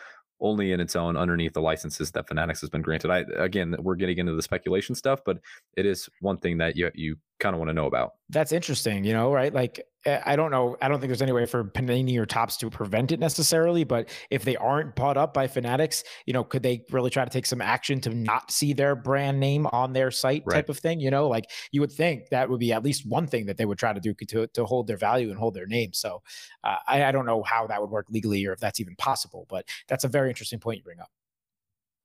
only 0.41 0.71
in 0.71 0.79
its 0.79 0.95
own 0.95 1.17
underneath 1.17 1.53
the 1.53 1.61
licenses 1.61 2.11
that 2.11 2.27
Fanatics 2.27 2.61
has 2.61 2.69
been 2.69 2.81
granted. 2.81 3.11
I 3.11 3.25
again, 3.37 3.75
we're 3.79 3.95
getting 3.95 4.19
into 4.19 4.35
the 4.35 4.41
speculation 4.41 4.95
stuff, 4.95 5.19
but 5.25 5.39
it 5.75 5.85
is 5.85 6.09
one 6.21 6.37
thing 6.37 6.57
that 6.59 6.75
you 6.75 6.89
you 6.93 7.17
kind 7.39 7.53
of 7.53 7.59
want 7.59 7.69
to 7.69 7.73
know 7.73 7.87
about. 7.87 8.13
That's 8.29 8.51
interesting, 8.51 9.03
you 9.03 9.13
know, 9.13 9.33
right? 9.33 9.53
Like 9.53 9.81
I 10.05 10.37
don't 10.37 10.49
know, 10.49 10.77
I 10.81 10.87
don't 10.87 10.99
think 10.99 11.09
there's 11.09 11.21
any 11.21 11.33
way 11.33 11.45
for 11.45 11.63
Panini 11.63 12.17
or 12.17 12.25
Topps 12.25 12.55
to 12.57 12.69
prevent 12.69 13.11
it 13.11 13.19
necessarily, 13.19 13.83
but 13.83 14.09
if 14.29 14.45
they 14.45 14.55
aren't 14.55 14.95
bought 14.95 15.17
up 15.17 15.33
by 15.33 15.47
Fanatics, 15.47 16.03
you 16.25 16.31
know, 16.31 16.43
could 16.43 16.63
they 16.63 16.85
really 16.89 17.09
try 17.09 17.25
to 17.25 17.29
take 17.29 17.45
some 17.45 17.61
action 17.61 17.99
to 18.01 18.13
not 18.13 18.49
see 18.49 18.71
their 18.71 18.95
brand 18.95 19.39
name 19.39 19.67
on 19.67 19.91
their 19.91 20.09
site 20.09 20.43
right. 20.45 20.55
type 20.55 20.69
of 20.69 20.77
thing, 20.77 21.01
you 21.01 21.11
know? 21.11 21.27
Like 21.27 21.49
you 21.71 21.81
would 21.81 21.91
think 21.91 22.29
that 22.29 22.49
would 22.49 22.59
be 22.59 22.71
at 22.71 22.83
least 22.83 23.05
one 23.05 23.27
thing 23.27 23.45
that 23.47 23.57
they 23.57 23.65
would 23.65 23.77
try 23.77 23.91
to 23.91 23.99
do 23.99 24.13
to 24.13 24.47
to 24.47 24.65
hold 24.65 24.87
their 24.87 24.97
value 24.97 25.29
and 25.29 25.37
hold 25.37 25.53
their 25.53 25.67
name. 25.67 25.91
So 25.93 26.21
uh, 26.63 26.77
I, 26.87 27.03
I 27.03 27.11
don't 27.11 27.25
know 27.25 27.43
how 27.43 27.67
that 27.67 27.81
would 27.81 27.89
work 27.89 28.07
legally 28.09 28.45
or 28.45 28.53
if 28.53 28.59
that's 28.59 28.79
even 28.79 28.95
possible, 28.95 29.47
but 29.49 29.67
that's 29.87 30.05
a 30.05 30.07
very 30.07 30.29
interesting 30.29 30.59
point 30.59 30.77
you 30.77 30.83
bring 30.83 30.99
up. 31.01 31.09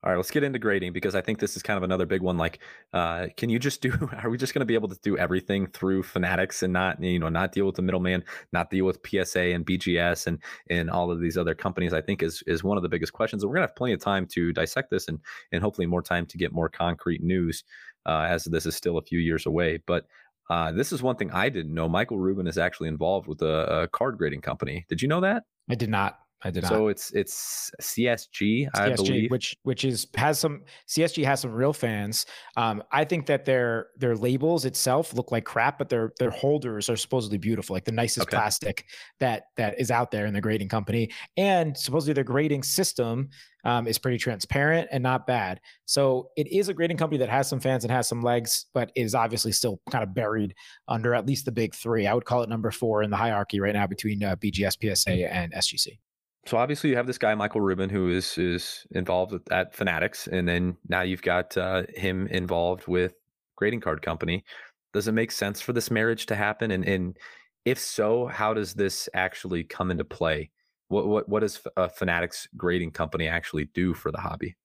All 0.05 0.11
right, 0.11 0.17
let's 0.19 0.31
get 0.31 0.43
into 0.45 0.59
grading 0.59 0.93
because 0.93 1.15
I 1.15 1.23
think 1.23 1.39
this 1.39 1.57
is 1.57 1.63
kind 1.63 1.79
of 1.79 1.83
another 1.83 2.05
big 2.05 2.21
one. 2.21 2.37
Like, 2.37 2.59
uh, 2.93 3.29
can 3.39 3.49
you 3.49 3.59
just 3.59 3.81
do? 3.81 4.11
Are 4.23 4.29
we 4.29 4.37
just 4.37 4.53
going 4.53 4.61
to 4.61 4.67
be 4.67 4.75
able 4.75 4.91
to 4.91 4.99
do 5.03 5.17
everything 5.17 5.67
through 5.69 6.03
Fanatics 6.03 6.63
and 6.63 6.75
not, 6.75 7.03
you 7.03 7.19
know, 7.19 7.31
not 7.31 7.53
deal 7.53 7.65
with 7.65 7.77
the 7.77 7.83
middleman, 7.83 8.23
not 8.53 8.69
deal 8.69 8.85
with 8.85 9.01
PSA 9.07 9.41
and 9.41 9.65
BGS 9.65 10.27
and 10.27 10.39
and 10.69 10.91
all 10.91 11.11
of 11.11 11.21
these 11.21 11.39
other 11.39 11.55
companies? 11.55 11.95
I 11.95 12.03
think 12.03 12.23
is 12.23 12.43
is 12.47 12.63
one 12.63 12.77
of 12.77 12.83
the 12.83 12.89
biggest 12.91 13.15
questions. 13.15 13.43
And 13.43 13.49
we're 13.49 13.57
gonna 13.57 13.67
have 13.67 13.77
plenty 13.77 13.95
of 13.95 14.01
time 14.01 14.27
to 14.33 14.53
dissect 14.53 14.91
this 14.91 15.09
and 15.09 15.21
and 15.53 15.63
hopefully 15.63 15.87
more 15.87 16.03
time 16.03 16.27
to 16.27 16.37
get 16.37 16.53
more 16.53 16.69
concrete 16.69 17.23
news 17.23 17.65
uh, 18.05 18.27
as 18.29 18.45
this 18.45 18.67
is 18.67 18.77
still 18.77 18.99
a 18.99 19.03
few 19.03 19.19
years 19.19 19.47
away. 19.47 19.79
But 19.87 20.05
uh, 20.51 20.73
this 20.73 20.93
is 20.93 21.03
one 21.03 21.17
thing 21.17 21.31
I 21.31 21.49
didn't 21.49 21.73
know. 21.73 21.89
Michael 21.89 22.19
Rubin 22.19 22.47
is 22.47 22.59
actually 22.59 22.89
involved 22.89 23.27
with 23.27 23.41
a, 23.41 23.85
a 23.85 23.89
card 23.89 24.19
grading 24.19 24.43
company. 24.43 24.85
Did 24.91 25.01
you 25.01 25.09
know 25.09 25.23
that? 25.23 25.45
I 25.71 25.75
did 25.75 25.89
not. 25.89 26.19
I 26.45 26.51
did 26.51 26.63
not. 26.63 26.69
So 26.69 26.89
it's 26.89 27.11
it's 27.13 27.71
CSG, 27.81 28.69
I 28.75 28.91
CSG, 28.91 28.97
believe, 28.97 29.31
which 29.31 29.57
which 29.63 29.85
is 29.85 30.07
has 30.15 30.39
some 30.39 30.63
CSG 30.87 31.25
has 31.25 31.41
some 31.41 31.53
real 31.53 31.73
fans. 31.73 32.27
Um, 32.57 32.83
I 32.93 33.05
think 33.05 33.25
that 33.27 33.47
their 33.47 33.89
their 33.97 34.15
labels 34.15 34.67
itself 34.67 35.15
look 35.15 35.33
like 35.33 35.45
crap, 35.47 35.79
but 35.79 35.89
their 35.89 36.13
their 36.19 36.31
holders 36.31 36.91
are 36.91 36.97
supposedly 36.97 37.39
beautiful, 37.39 37.75
like 37.75 37.87
the 37.87 37.93
nicest 37.93 38.29
okay. 38.29 38.37
plastic 38.37 38.85
that 39.21 39.45
that 39.57 39.81
is 39.81 39.91
out 39.91 40.11
there 40.11 40.27
in 40.27 40.35
the 40.35 40.41
grading 40.43 40.69
company, 40.69 41.11
and 41.39 41.77
supposedly 41.77 42.13
their 42.13 42.25
grading 42.25 42.63
system 42.63 43.31
um, 43.65 43.87
is 43.87 43.97
pretty 43.97 44.19
transparent 44.19 44.89
and 44.93 45.03
not 45.03 45.27
bad. 45.27 45.63
So 45.87 46.29
it 46.37 46.47
is 46.53 46.69
a 46.69 46.75
grading 46.75 46.99
company 46.99 47.19
that 47.21 47.31
has 47.31 47.49
some 47.49 47.61
fans 47.61 47.85
and 47.85 47.91
has 47.91 48.07
some 48.07 48.21
legs, 48.21 48.67
but 48.75 48.93
is 48.95 49.15
obviously 49.15 49.53
still 49.53 49.81
kind 49.91 50.05
of 50.05 50.15
buried 50.15 50.55
under 50.89 51.15
at 51.15 51.27
least 51.27 51.47
the 51.47 51.53
big 51.53 51.75
three. 51.75 52.07
I 52.07 52.13
would 52.13 52.27
call 52.27 52.43
it 52.43 52.51
number 52.51 52.71
four 52.71 53.03
in 53.03 53.09
the 53.09 53.17
hierarchy 53.17 53.61
right 53.61 53.75
now 53.75 53.87
between 53.87 54.23
uh, 54.23 54.37
BGS, 54.37 54.95
PSA, 54.95 55.33
and 55.33 55.55
SGC 55.55 55.99
so 56.47 56.57
obviously 56.57 56.91
you 56.91 56.97
have 56.97 57.07
this 57.07 57.19
guy 57.19 57.35
Michael 57.35 57.61
Rubin 57.61 57.91
who 57.91 58.11
is 58.11 58.37
is 58.39 58.87
involved 58.93 59.35
at 59.51 59.75
Fanatics, 59.75 60.27
and 60.27 60.49
then 60.49 60.77
now 60.89 61.03
you've 61.03 61.23
got 61.23 61.57
uh, 61.57 61.85
him 61.95 62.27
involved 62.29 62.87
with 62.87 63.15
grading 63.57 63.81
card 63.81 64.03
company. 64.03 64.45
Does 64.93 65.09
it 65.09 65.13
make 65.13 65.33
sense 65.33 65.61
for 65.61 65.73
this 65.73 65.91
marriage 65.91 66.27
to 66.27 66.37
happen? 66.37 66.71
And 66.71 66.85
and 66.85 67.17
if 67.65 67.79
so, 67.79 68.27
how 68.27 68.55
does 68.55 68.75
this 68.75 69.09
actually 69.15 69.65
come 69.65 69.91
into 69.91 70.05
play? 70.05 70.51
What 70.89 71.07
what 71.07 71.29
what 71.29 71.41
does 71.41 71.61
a 71.77 71.89
Fanatics 71.89 72.49
grading 72.57 72.93
company 72.93 73.29
actually 73.29 73.67
do 73.75 73.95
for 73.95 74.11
the 74.11 74.19
hobby? 74.19 74.57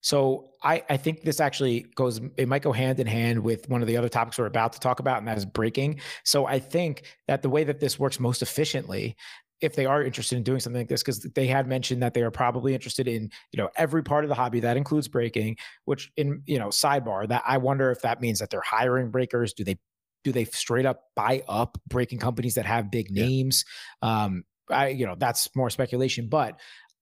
So 0.00 0.50
I, 0.62 0.84
I 0.88 0.96
think 0.96 1.22
this 1.22 1.40
actually 1.40 1.86
goes, 1.96 2.20
it 2.36 2.48
might 2.48 2.62
go 2.62 2.72
hand 2.72 3.00
in 3.00 3.06
hand 3.06 3.40
with 3.40 3.68
one 3.68 3.82
of 3.82 3.88
the 3.88 3.96
other 3.96 4.08
topics 4.08 4.38
we're 4.38 4.46
about 4.46 4.72
to 4.74 4.80
talk 4.80 5.00
about, 5.00 5.18
and 5.18 5.26
that 5.26 5.36
is 5.36 5.44
breaking. 5.44 6.00
So 6.24 6.46
I 6.46 6.60
think 6.60 7.02
that 7.26 7.42
the 7.42 7.48
way 7.48 7.64
that 7.64 7.80
this 7.80 7.98
works 7.98 8.20
most 8.20 8.40
efficiently 8.40 9.16
if 9.60 9.74
they 9.74 9.86
are 9.86 10.02
interested 10.02 10.36
in 10.36 10.42
doing 10.42 10.60
something 10.60 10.80
like 10.80 10.88
this 10.88 11.02
because 11.02 11.20
they 11.20 11.46
had 11.46 11.66
mentioned 11.66 12.02
that 12.02 12.14
they 12.14 12.22
are 12.22 12.30
probably 12.30 12.74
interested 12.74 13.08
in 13.08 13.30
you 13.52 13.56
know 13.56 13.68
every 13.76 14.02
part 14.02 14.24
of 14.24 14.28
the 14.28 14.34
hobby. 14.34 14.60
That 14.60 14.76
includes 14.76 15.08
breaking 15.08 15.56
which 15.84 16.10
in 16.16 16.42
you 16.46 16.58
know 16.58 16.68
sidebar 16.68 17.28
that 17.28 17.42
i 17.46 17.58
wonder 17.58 17.90
if 17.90 18.02
that 18.02 18.20
means 18.20 18.38
that 18.38 18.50
they're 18.50 18.60
hiring 18.60 19.10
breakers. 19.10 19.52
Do 19.52 19.64
they 19.64 19.78
do 20.24 20.32
they 20.32 20.44
straight 20.44 20.86
up 20.86 21.02
buy 21.14 21.42
up 21.48 21.78
breaking 21.86 22.18
companies 22.18 22.54
that 22.54 22.66
have 22.66 22.90
big 22.90 23.10
names? 23.10 23.64
Yeah. 24.02 24.24
um 24.24 24.44
i 24.70 24.88
you 24.88 25.06
know 25.06 25.14
that's 25.18 25.48
more 25.56 25.70
speculation 25.70 26.28
but 26.28 26.58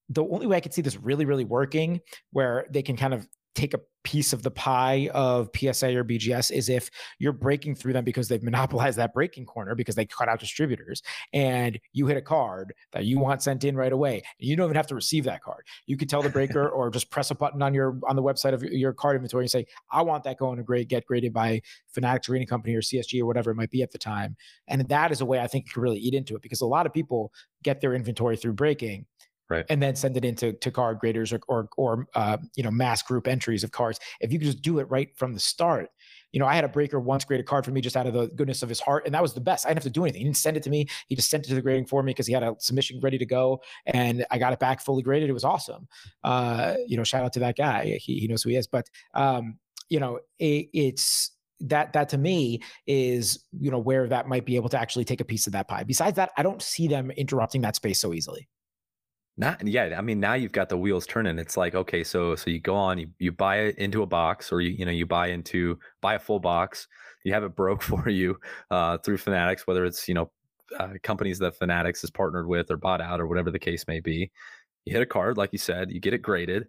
the 0.09 0.25
only 0.25 0.47
way 0.47 0.57
i 0.57 0.61
could 0.61 0.73
see 0.73 0.83
this 0.83 0.97
really 0.97 1.25
really 1.25 1.45
working 1.45 2.01
where 2.31 2.67
they 2.71 2.83
can 2.83 2.97
kind 2.97 3.13
of 3.13 3.27
take 3.57 3.75
a 3.75 3.81
piece 4.05 4.33
of 4.33 4.45
the 4.45 4.51
pie 4.53 5.11
of 5.15 5.51
PSA 5.57 5.97
or 5.97 6.05
BGS 6.05 6.53
is 6.53 6.69
if 6.69 6.91
you're 7.19 7.33
breaking 7.33 7.75
through 7.75 7.93
them 7.93 8.05
because 8.05 8.29
they've 8.29 8.43
monopolized 8.51 8.99
that 8.99 9.13
breaking 9.13 9.47
corner 9.47 9.75
because 9.75 9.97
they 9.97 10.07
cut 10.07 10.29
out 10.29 10.39
distributors 10.39 11.03
and 11.33 11.81
you 11.93 12.07
hit 12.07 12.17
a 12.17 12.23
card 12.23 12.73
that 12.93 13.05
you 13.05 13.19
want 13.19 13.43
sent 13.43 13.65
in 13.65 13.77
right 13.77 13.93
away. 13.93 14.23
You 14.39 14.55
don't 14.55 14.67
even 14.67 14.77
have 14.77 14.87
to 14.89 14.95
receive 14.95 15.25
that 15.25 15.43
card. 15.43 15.65
You 15.87 15.97
could 15.97 16.09
tell 16.09 16.23
the 16.23 16.29
breaker 16.29 16.69
or 16.77 16.89
just 16.91 17.11
press 17.11 17.33
a 17.33 17.35
button 17.35 17.63
on 17.63 17.75
your 17.75 17.99
on 18.09 18.15
the 18.15 18.23
website 18.23 18.53
of 18.53 18.63
your 18.63 18.93
card 18.93 19.17
inventory 19.17 19.45
and 19.45 19.51
say, 19.51 19.67
I 19.91 20.03
want 20.03 20.23
that 20.25 20.39
going 20.39 20.59
to 20.59 20.63
grade 20.63 20.89
get 20.89 21.05
graded 21.05 21.33
by 21.33 21.63
Fanatics 21.89 22.29
Grading 22.29 22.47
Company 22.47 22.77
or 22.77 22.83
CSG 22.83 23.21
or 23.21 23.27
whatever 23.27 23.51
it 23.51 23.57
might 23.57 23.71
be 23.71 23.83
at 23.83 23.91
the 23.91 23.99
time. 23.99 24.37
And 24.69 24.89
that 24.89 25.11
is 25.11 25.21
a 25.21 25.27
way 25.27 25.41
I 25.41 25.49
think 25.49 25.67
you 25.67 25.73
could 25.73 25.83
really 25.83 25.99
eat 25.99 26.15
into 26.15 26.37
it 26.37 26.43
because 26.43 26.61
a 26.61 26.67
lot 26.67 26.87
of 26.87 26.93
people 26.93 27.33
get 27.65 27.81
their 27.81 27.95
inventory 27.95 28.37
through 28.37 28.53
breaking 28.53 29.07
right. 29.49 29.65
and 29.69 29.83
then 29.83 29.97
send 29.97 30.17
it 30.17 30.25
into 30.25 30.53
to 30.55 30.71
card 30.71 30.99
graders 30.99 31.33
or 31.33 31.41
or, 31.49 31.69
or 31.77 32.07
uh, 32.15 32.39
you 32.57 32.63
know 32.63 32.71
mass 32.71 33.03
group 33.03 33.29
entries 33.29 33.65
of 33.65 33.71
cards. 33.71 34.01
If 34.21 34.33
you 34.33 34.39
could 34.39 34.47
just 34.47 34.63
do 34.63 34.79
it 34.79 34.91
right 34.91 35.09
from 35.17 35.35
the 35.35 35.41
start. 35.41 35.91
You 36.33 36.41
know 36.41 36.47
i 36.47 36.55
had 36.55 36.65
a 36.65 36.69
breaker 36.69 37.01
once 37.01 37.25
grade 37.25 37.41
a 37.41 37.45
card 37.45 37.65
for 37.65 37.71
me 37.71 37.81
just 37.81 37.97
out 37.97 38.07
of 38.07 38.13
the 38.13 38.27
goodness 38.29 38.63
of 38.63 38.69
his 38.69 38.81
heart 38.81 39.07
and 39.07 39.15
that 39.15 39.23
was 39.23 39.33
the 39.33 39.41
best. 39.41 39.65
I 39.65 39.71
didn't 39.71 39.79
have 39.79 39.85
to 39.85 39.91
do 39.91 40.05
anything. 40.05 40.21
He 40.21 40.25
didn't 40.25 40.37
send 40.37 40.57
it 40.57 40.63
to 40.65 40.71
me. 40.71 40.87
He 41.07 41.17
just 41.17 41.31
sent 41.31 41.47
it 41.47 41.49
to 41.49 41.55
the 41.55 41.63
grading 41.63 41.87
for 41.87 42.03
me 42.03 42.11
because 42.11 42.27
he 42.27 42.35
had 42.35 42.43
a 42.43 42.55
submission 42.59 43.01
ready 43.01 43.17
to 43.19 43.27
go 43.27 43.63
and 43.87 44.27
i 44.31 44.39
got 44.39 44.53
it 44.53 44.59
back 44.59 44.81
fully 44.83 45.03
graded. 45.03 45.31
It 45.31 45.35
was 45.35 45.45
awesome. 45.45 45.89
Uh, 46.23 46.75
you 46.87 46.97
know 46.97 47.05
shout 47.05 47.25
out 47.25 47.33
to 47.35 47.41
that 47.41 47.57
guy. 47.57 47.99
He, 48.01 48.19
he 48.19 48.29
knows 48.29 48.43
who 48.43 48.51
he 48.51 48.57
is. 48.57 48.67
But 48.67 48.91
um, 49.15 49.59
you 49.89 50.01
know 50.01 50.19
it, 50.39 50.69
it's 50.75 51.31
that 51.61 51.95
that 51.95 52.11
to 52.11 52.19
me 52.19 52.61
is 52.87 53.43
you 53.59 53.71
know 53.71 53.79
where 53.79 54.07
that 54.09 54.29
might 54.29 54.45
be 54.45 54.57
able 54.57 54.69
to 54.69 54.79
actually 54.79 55.07
take 55.07 55.23
a 55.23 55.25
piece 55.25 55.47
of 55.47 55.55
that 55.55 55.69
pie. 55.69 55.85
Besides 55.85 56.17
that 56.17 56.33
i 56.37 56.43
don't 56.43 56.61
see 56.61 56.87
them 56.87 57.11
interrupting 57.13 57.63
that 57.63 57.77
space 57.77 57.99
so 57.99 58.13
easily 58.13 58.47
Not 59.39 59.67
yeah, 59.67 59.95
I 59.99 60.01
mean 60.01 60.19
now 60.19 60.33
you've 60.33 60.53
got 60.53 60.71
the 60.71 60.79
wheels 60.79 61.07
turning. 61.07 61.39
It's 61.39 61.59
like 61.59 61.75
okay, 61.75 62.03
so 62.03 62.35
so 62.37 62.49
you 62.51 62.59
go 62.59 62.75
on, 62.75 62.99
you, 62.99 63.09
you 63.19 63.33
buy 63.33 63.59
it 63.59 63.77
into 63.77 64.03
a 64.03 64.07
box, 64.07 64.51
or 64.51 64.63
you 64.63 64.71
you 64.71 64.87
know 64.87 64.93
you 64.93 65.05
buy 65.05 65.29
into 65.29 65.79
buy 66.01 66.15
a 66.15 66.19
full 66.19 66.41
box. 66.41 66.89
You 67.25 67.35
have 67.35 67.45
it 67.45 67.55
broke 67.55 67.83
for 67.83 68.09
you 68.09 68.39
uh, 68.71 68.97
through 68.99 69.19
Fanatics, 69.19 69.67
whether 69.67 69.85
it's 69.85 70.09
you 70.09 70.15
know 70.15 70.31
uh, 70.81 70.95
companies 71.03 71.39
that 71.41 71.55
Fanatics 71.57 72.03
is 72.03 72.11
partnered 72.11 72.49
with 72.49 72.71
or 72.71 72.79
bought 72.79 73.03
out 73.03 73.21
or 73.21 73.27
whatever 73.27 73.51
the 73.51 73.59
case 73.59 73.85
may 73.87 74.01
be. 74.01 74.31
You 74.87 74.93
hit 74.95 75.03
a 75.03 75.07
card, 75.07 75.37
like 75.37 75.53
you 75.53 75.59
said, 75.59 75.91
you 75.91 76.01
get 76.01 76.15
it 76.15 76.23
graded. 76.23 76.69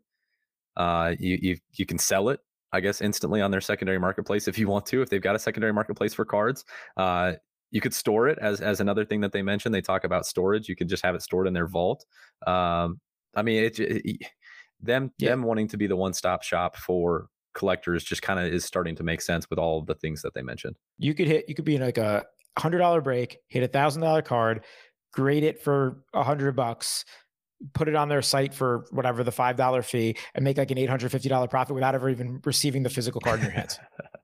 Uh, 0.75 1.15
you 1.19 1.37
you 1.41 1.57
you 1.73 1.85
can 1.85 1.97
sell 1.97 2.27
it, 2.27 2.41
I 2.73 2.81
guess, 2.81 2.99
instantly 2.99 3.39
on 3.39 3.49
their 3.49 3.61
secondary 3.61 3.99
marketplace 3.99 4.49
if 4.49 4.57
you 4.59 4.67
want 4.67 4.85
to. 4.87 5.01
If 5.01 5.09
they've 5.09 5.21
got 5.21 5.35
a 5.35 5.39
secondary 5.39 5.71
marketplace 5.71 6.13
for 6.13 6.25
cards, 6.25 6.65
uh, 6.97 7.33
you 7.71 7.81
could 7.81 7.93
store 7.93 8.27
it 8.27 8.37
as 8.39 8.61
as 8.61 8.79
another 8.79 9.05
thing 9.05 9.21
that 9.21 9.31
they 9.31 9.41
mentioned. 9.41 9.73
They 9.73 9.81
talk 9.81 10.03
about 10.03 10.25
storage. 10.25 10.69
You 10.69 10.75
could 10.75 10.89
just 10.89 11.03
have 11.03 11.15
it 11.15 11.21
stored 11.21 11.47
in 11.47 11.53
their 11.53 11.67
vault. 11.67 12.05
Um, 12.45 12.99
I 13.35 13.41
mean, 13.41 13.63
it, 13.63 13.79
it 13.79 14.21
them 14.81 15.11
yeah. 15.17 15.29
them 15.29 15.43
wanting 15.43 15.67
to 15.69 15.77
be 15.77 15.87
the 15.87 15.95
one 15.95 16.13
stop 16.13 16.43
shop 16.43 16.77
for 16.77 17.27
collectors 17.53 18.03
just 18.03 18.21
kind 18.21 18.39
of 18.39 18.53
is 18.53 18.63
starting 18.63 18.95
to 18.95 19.03
make 19.03 19.21
sense 19.21 19.49
with 19.49 19.59
all 19.59 19.79
of 19.79 19.87
the 19.87 19.95
things 19.95 20.21
that 20.21 20.33
they 20.33 20.41
mentioned. 20.41 20.75
You 20.97 21.13
could 21.13 21.27
hit. 21.27 21.45
You 21.47 21.55
could 21.55 21.65
be 21.65 21.75
in 21.75 21.81
like 21.81 21.97
a 21.97 22.25
hundred 22.57 22.79
dollar 22.79 23.01
break, 23.01 23.37
hit 23.49 23.63
a 23.63 23.67
thousand 23.67 24.01
dollar 24.01 24.21
card, 24.21 24.63
grade 25.11 25.43
it 25.43 25.61
for 25.61 26.03
a 26.13 26.23
hundred 26.23 26.55
bucks, 26.55 27.03
put 27.73 27.87
it 27.87 27.95
on 27.95 28.09
their 28.09 28.21
site 28.21 28.53
for 28.53 28.85
whatever 28.91 29.23
the 29.23 29.31
five 29.31 29.57
dollar 29.57 29.81
fee, 29.81 30.15
and 30.35 30.43
make 30.45 30.57
like 30.57 30.71
an 30.71 30.77
eight 30.77 30.89
hundred 30.89 31.11
fifty 31.11 31.29
dollar 31.29 31.47
profit 31.47 31.75
without 31.75 31.95
ever 31.95 32.09
even 32.09 32.39
receiving 32.45 32.83
the 32.83 32.89
physical 32.89 33.19
card 33.19 33.39
in 33.39 33.45
your 33.45 33.53
hands. 33.53 33.79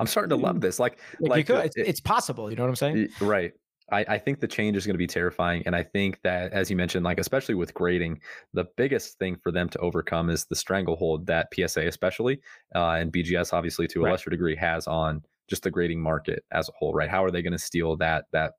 I'm 0.00 0.06
starting 0.06 0.30
to 0.30 0.36
love 0.36 0.56
mm. 0.56 0.62
this. 0.62 0.80
Like, 0.80 0.98
like, 1.20 1.30
like 1.30 1.46
could, 1.46 1.66
it's, 1.66 1.76
it, 1.76 1.86
it's, 1.86 2.00
possible. 2.00 2.50
You 2.50 2.56
know 2.56 2.64
what 2.64 2.70
I'm 2.70 2.76
saying? 2.76 3.08
Right. 3.20 3.52
I, 3.92 4.04
I 4.08 4.18
think 4.18 4.40
the 4.40 4.48
change 4.48 4.76
is 4.76 4.86
going 4.86 4.94
to 4.94 4.98
be 4.98 5.06
terrifying. 5.06 5.62
And 5.66 5.76
I 5.76 5.82
think 5.82 6.20
that, 6.22 6.52
as 6.52 6.70
you 6.70 6.76
mentioned, 6.76 7.04
like, 7.04 7.20
especially 7.20 7.54
with 7.54 7.74
grading, 7.74 8.20
the 8.54 8.64
biggest 8.76 9.18
thing 9.18 9.36
for 9.42 9.52
them 9.52 9.68
to 9.68 9.78
overcome 9.80 10.30
is 10.30 10.46
the 10.46 10.56
stranglehold 10.56 11.26
that 11.26 11.48
PSA, 11.54 11.86
especially, 11.86 12.40
uh, 12.74 12.92
and 12.92 13.12
BGS, 13.12 13.52
obviously, 13.52 13.86
to 13.88 14.00
a 14.00 14.04
right. 14.04 14.12
lesser 14.12 14.30
degree, 14.30 14.56
has 14.56 14.86
on 14.86 15.22
just 15.48 15.64
the 15.64 15.70
grading 15.70 16.00
market 16.00 16.44
as 16.52 16.68
a 16.68 16.72
whole, 16.78 16.94
right? 16.94 17.10
How 17.10 17.24
are 17.24 17.30
they 17.30 17.42
going 17.42 17.52
to 17.52 17.58
steal 17.58 17.96
that, 17.98 18.24
that 18.32 18.52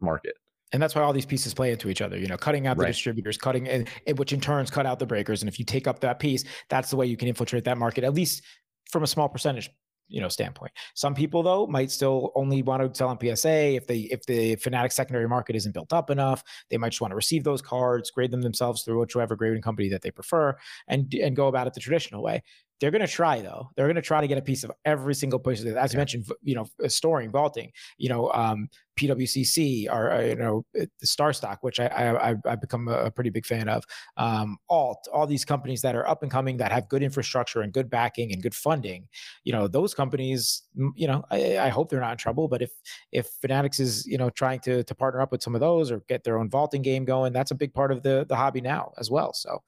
market? 0.00 0.34
and 0.72 0.80
that's 0.80 0.94
why 0.94 1.02
all 1.02 1.12
these 1.12 1.26
pieces 1.26 1.52
play 1.52 1.72
into 1.72 1.88
each 1.88 2.00
other 2.00 2.16
you 2.16 2.26
know 2.26 2.36
cutting 2.36 2.66
out 2.66 2.76
the 2.76 2.84
right. 2.84 2.90
distributors 2.90 3.36
cutting 3.36 3.68
and, 3.68 3.88
which 4.16 4.32
in 4.32 4.40
turns 4.40 4.70
cut 4.70 4.86
out 4.86 4.98
the 4.98 5.06
breakers 5.06 5.42
and 5.42 5.48
if 5.48 5.58
you 5.58 5.64
take 5.64 5.86
up 5.86 6.00
that 6.00 6.18
piece 6.18 6.44
that's 6.68 6.90
the 6.90 6.96
way 6.96 7.06
you 7.06 7.16
can 7.16 7.28
infiltrate 7.28 7.64
that 7.64 7.78
market 7.78 8.04
at 8.04 8.14
least 8.14 8.42
from 8.90 9.02
a 9.02 9.06
small 9.06 9.28
percentage 9.28 9.70
you 10.10 10.20
know 10.20 10.28
standpoint. 10.28 10.72
Some 10.94 11.14
people 11.14 11.42
though 11.42 11.66
might 11.66 11.90
still 11.90 12.32
only 12.34 12.62
want 12.62 12.82
to 12.82 12.96
sell 12.96 13.08
on 13.08 13.18
PSA 13.18 13.74
if 13.76 13.86
they 13.86 14.00
if 14.00 14.26
the 14.26 14.56
Fanatic 14.56 14.92
secondary 14.92 15.28
market 15.28 15.56
isn't 15.56 15.72
built 15.72 15.92
up 15.92 16.10
enough. 16.10 16.42
They 16.68 16.76
might 16.76 16.90
just 16.90 17.00
want 17.00 17.12
to 17.12 17.16
receive 17.16 17.44
those 17.44 17.62
cards, 17.62 18.10
grade 18.10 18.30
them 18.30 18.42
themselves 18.42 18.82
through 18.82 19.00
whichever 19.00 19.36
grading 19.36 19.62
company 19.62 19.88
that 19.90 20.02
they 20.02 20.10
prefer, 20.10 20.56
and 20.88 21.12
and 21.14 21.36
go 21.36 21.48
about 21.48 21.66
it 21.66 21.74
the 21.74 21.80
traditional 21.80 22.22
way. 22.22 22.42
They're 22.80 22.90
going 22.90 23.02
to 23.02 23.08
try 23.08 23.40
though. 23.40 23.68
They're 23.76 23.86
going 23.86 23.96
to 23.96 24.02
try 24.02 24.20
to 24.20 24.26
get 24.26 24.38
a 24.38 24.42
piece 24.42 24.64
of 24.64 24.72
every 24.84 25.14
single 25.14 25.38
piece. 25.38 25.60
Of 25.60 25.66
it. 25.66 25.76
As 25.76 25.92
yeah. 25.92 25.96
you 25.96 25.98
mentioned, 25.98 26.32
you 26.42 26.54
know, 26.54 26.66
storing, 26.88 27.30
vaulting, 27.30 27.70
you 27.98 28.08
know, 28.08 28.32
um, 28.32 28.68
PWCC 28.98 29.88
or 29.90 30.10
uh, 30.12 30.20
you 30.22 30.36
know, 30.36 30.64
uh, 30.80 30.86
the 30.98 31.06
Star 31.06 31.32
Stock, 31.32 31.58
which 31.62 31.78
I 31.78 31.86
I 31.86 32.34
I've 32.46 32.60
become 32.60 32.88
a 32.88 33.10
pretty 33.10 33.30
big 33.30 33.44
fan 33.44 33.68
of. 33.68 33.84
Um, 34.16 34.56
Alt, 34.68 35.08
all 35.12 35.26
these 35.26 35.44
companies 35.44 35.82
that 35.82 35.94
are 35.94 36.08
up 36.08 36.22
and 36.22 36.30
coming 36.30 36.56
that 36.56 36.72
have 36.72 36.88
good 36.88 37.02
infrastructure 37.02 37.60
and 37.60 37.72
good 37.72 37.90
backing 37.90 38.32
and 38.32 38.42
good 38.42 38.54
funding. 38.54 39.08
You 39.44 39.52
know, 39.52 39.68
those 39.68 39.94
companies. 39.94 40.62
You 40.94 41.06
know, 41.06 41.24
I, 41.30 41.58
I 41.58 41.68
hope 41.68 41.90
they're 41.90 42.00
not 42.00 42.12
in 42.12 42.18
trouble. 42.18 42.48
But 42.48 42.62
if 42.62 42.70
if 43.12 43.26
Fanatics 43.42 43.78
is 43.78 44.06
you 44.06 44.18
know 44.18 44.30
trying 44.30 44.60
to 44.60 44.84
to 44.84 44.94
partner 44.94 45.20
up 45.20 45.32
with 45.32 45.42
some 45.42 45.54
of 45.54 45.60
those 45.60 45.90
or 45.90 46.02
get 46.08 46.24
their 46.24 46.38
own 46.38 46.48
vaulting 46.48 46.82
game 46.82 47.04
going, 47.04 47.32
that's 47.32 47.50
a 47.50 47.56
big 47.56 47.74
part 47.74 47.92
of 47.92 48.02
the 48.02 48.24
the 48.26 48.36
hobby 48.36 48.60
now 48.60 48.92
as 48.98 49.10
well. 49.10 49.34
So 49.34 49.62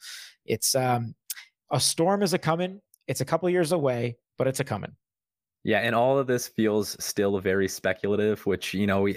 it's 0.46 0.74
um 0.74 1.14
a 1.70 1.80
storm 1.80 2.22
is 2.22 2.34
a 2.34 2.38
coming 2.38 2.80
it's 3.06 3.20
a 3.20 3.24
couple 3.24 3.48
years 3.50 3.72
away, 3.72 4.16
but 4.38 4.46
it's 4.46 4.60
a 4.60 4.64
coming. 4.64 4.94
Yeah, 5.64 5.78
and 5.78 5.94
all 5.94 6.18
of 6.18 6.26
this 6.26 6.48
feels 6.48 6.96
still 7.02 7.38
very 7.38 7.68
speculative, 7.68 8.44
which 8.46 8.74
you 8.74 8.84
know 8.84 9.06
you 9.06 9.14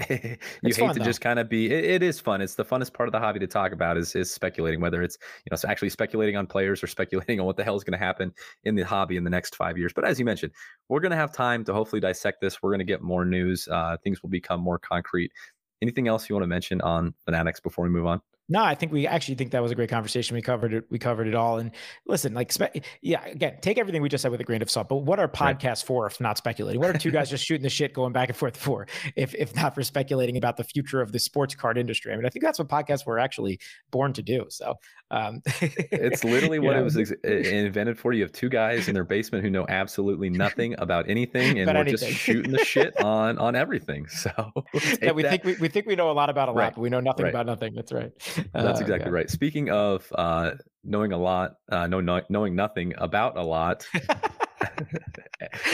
it's 0.63 0.77
hate 0.77 0.93
to 0.93 0.99
though. 0.99 1.05
just 1.05 1.19
kind 1.19 1.39
of 1.39 1.49
be. 1.49 1.71
It, 1.71 1.85
it 1.85 2.03
is 2.03 2.19
fun. 2.19 2.39
It's 2.39 2.53
the 2.53 2.63
funnest 2.63 2.93
part 2.93 3.09
of 3.09 3.13
the 3.13 3.19
hobby 3.19 3.39
to 3.39 3.47
talk 3.47 3.71
about 3.71 3.97
is 3.97 4.15
is 4.15 4.31
speculating, 4.31 4.79
whether 4.79 5.01
it's 5.01 5.17
you 5.43 5.49
know 5.51 5.57
actually 5.67 5.89
speculating 5.89 6.37
on 6.37 6.45
players 6.45 6.83
or 6.83 6.87
speculating 6.87 7.39
on 7.39 7.47
what 7.47 7.57
the 7.57 7.63
hell 7.63 7.75
is 7.75 7.83
going 7.83 7.97
to 7.99 8.05
happen 8.05 8.31
in 8.63 8.75
the 8.75 8.83
hobby 8.83 9.17
in 9.17 9.23
the 9.23 9.29
next 9.29 9.55
five 9.55 9.75
years. 9.75 9.91
But 9.91 10.05
as 10.05 10.19
you 10.19 10.25
mentioned, 10.25 10.51
we're 10.87 10.99
going 10.99 11.11
to 11.11 11.17
have 11.17 11.33
time 11.33 11.63
to 11.65 11.73
hopefully 11.73 11.99
dissect 11.99 12.41
this. 12.41 12.61
We're 12.61 12.71
going 12.71 12.79
to 12.79 12.85
get 12.85 13.01
more 13.01 13.25
news. 13.25 13.67
Uh, 13.67 13.97
things 14.03 14.21
will 14.21 14.29
become 14.29 14.61
more 14.61 14.77
concrete. 14.77 15.31
Anything 15.81 16.07
else 16.07 16.29
you 16.29 16.35
want 16.35 16.43
to 16.43 16.47
mention 16.47 16.79
on 16.81 17.15
Fanatics 17.25 17.59
before 17.59 17.85
we 17.85 17.89
move 17.89 18.05
on? 18.05 18.21
No, 18.47 18.63
I 18.63 18.75
think 18.75 18.91
we 18.91 19.07
actually 19.07 19.35
think 19.35 19.51
that 19.51 19.61
was 19.63 19.71
a 19.71 19.75
great 19.75 19.89
conversation. 19.89 20.35
We 20.35 20.41
covered 20.41 20.73
it. 20.73 20.85
We 20.91 20.99
covered 20.99 21.27
it 21.27 21.33
all. 21.33 21.57
And 21.57 21.71
listen, 22.05 22.35
like, 22.35 22.51
spe- 22.51 22.77
yeah, 23.01 23.25
again, 23.25 23.57
take 23.61 23.79
everything 23.79 24.03
we 24.03 24.09
just 24.09 24.21
said 24.21 24.29
with 24.29 24.39
a 24.39 24.43
grain 24.43 24.61
of 24.61 24.69
salt. 24.69 24.87
But 24.87 24.97
what 24.97 25.19
are 25.19 25.27
podcasts 25.27 25.63
right. 25.63 25.83
for 25.87 26.05
if 26.05 26.21
not 26.21 26.37
speculating? 26.37 26.79
What 26.79 26.95
are 26.95 26.99
two 26.99 27.09
guys 27.09 27.29
just 27.29 27.43
shooting 27.43 27.63
the 27.63 27.69
shit, 27.69 27.93
going 27.93 28.13
back 28.13 28.29
and 28.29 28.37
forth 28.37 28.55
for, 28.55 28.87
if 29.15 29.33
if 29.33 29.55
not 29.55 29.73
for 29.73 29.81
speculating 29.81 30.37
about 30.37 30.57
the 30.57 30.63
future 30.63 31.01
of 31.01 31.11
the 31.11 31.19
sports 31.19 31.55
card 31.55 31.77
industry? 31.77 32.13
I 32.13 32.15
mean, 32.15 32.25
I 32.25 32.29
think 32.29 32.43
that's 32.43 32.59
what 32.59 32.67
podcasts 32.67 33.05
were 33.05 33.17
actually 33.17 33.59
born 33.89 34.13
to 34.13 34.21
do. 34.21 34.45
So 34.49 34.75
um, 35.09 35.41
it's 35.61 36.23
literally 36.23 36.59
what 36.59 36.73
know? 36.73 36.81
it 36.81 36.83
was 36.83 36.97
ex- 36.97 37.11
invented 37.23 37.97
for. 37.97 38.13
You 38.13 38.23
have 38.23 38.31
two 38.31 38.49
guys 38.49 38.87
in 38.87 38.93
their 38.93 39.03
basement 39.03 39.43
who 39.43 39.49
know 39.49 39.65
absolutely 39.69 40.29
nothing 40.29 40.75
about 40.77 41.09
anything, 41.09 41.57
and 41.59 41.67
we're 41.67 41.77
anything. 41.77 42.09
just 42.09 42.19
shooting 42.19 42.51
the 42.51 42.63
shit 42.63 42.99
on 43.01 43.37
on 43.39 43.55
everything. 43.55 44.07
So 44.07 44.51
yeah, 45.01 45.11
we 45.11 45.23
that. 45.23 45.29
think 45.29 45.43
we, 45.43 45.55
we 45.61 45.67
think 45.67 45.85
we 45.85 45.95
know 45.95 46.11
a 46.11 46.13
lot 46.13 46.29
about 46.29 46.49
a 46.49 46.51
lot, 46.51 46.59
right. 46.59 46.75
but 46.75 46.81
we 46.81 46.89
know 46.89 46.99
nothing 46.99 47.25
right. 47.25 47.29
about 47.29 47.45
nothing. 47.45 47.73
That's 47.73 47.91
right. 47.91 48.11
That's 48.53 48.79
uh, 48.79 48.83
exactly 48.83 49.11
right. 49.11 49.29
Speaking 49.29 49.69
of 49.69 50.11
uh, 50.15 50.51
knowing 50.83 51.11
a 51.11 51.17
lot, 51.17 51.55
uh, 51.71 51.87
no, 51.87 52.01
no, 52.01 52.21
knowing 52.29 52.55
nothing 52.55 52.93
about 52.97 53.37
a 53.37 53.43
lot. 53.43 53.85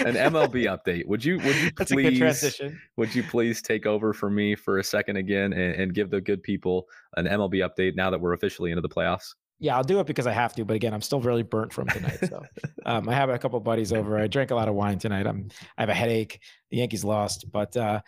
an 0.06 0.16
MLB 0.16 0.66
update. 0.66 1.06
Would 1.08 1.24
you 1.24 1.38
would 1.40 1.56
you 1.56 1.72
please 1.72 2.62
would 2.98 3.16
you 3.16 3.24
please 3.24 3.62
take 3.62 3.86
over 3.86 4.14
for 4.14 4.30
me 4.30 4.56
for 4.56 4.80
a 4.80 4.84
second 4.84 5.18
again 5.18 5.54
and, 5.54 5.76
and, 5.76 5.94
give 5.94 6.10
the 6.10 6.20
good 6.20 6.44
people 6.44 6.88
an 7.16 7.26
MLB 7.26 7.68
update 7.68 7.96
now 7.96 8.10
that 8.10 8.20
we're 8.20 8.34
officially 8.34 8.72
into 8.72 8.82
the 8.82 8.90
playoffs? 8.90 9.36
Yeah, 9.62 9.78
I'll 9.78 9.84
do 9.84 10.00
it 10.00 10.08
because 10.08 10.26
I 10.26 10.32
have 10.32 10.56
to. 10.56 10.66
But 10.66 10.76
again, 10.76 10.92
I'm 10.92 11.04
still 11.04 11.22
really 11.22 11.44
burnt 11.44 11.72
from 11.72 11.88
tonight. 11.88 12.18
So 12.28 12.42
um, 12.88 13.08
I 13.08 13.14
have 13.14 13.30
a 13.30 13.38
couple 13.38 13.60
buddies 13.60 13.94
over. 13.94 14.18
I 14.18 14.26
drank 14.26 14.50
a 14.50 14.56
lot 14.56 14.68
of 14.68 14.74
wine 14.74 14.98
tonight. 14.98 15.28
I'm 15.28 15.50
I 15.78 15.84
have 15.84 15.90
a 15.90 15.94
headache. 15.94 16.42
The 16.72 16.78
Yankees 16.78 17.04
lost, 17.04 17.52
but 17.52 17.78
uh, 17.78 18.02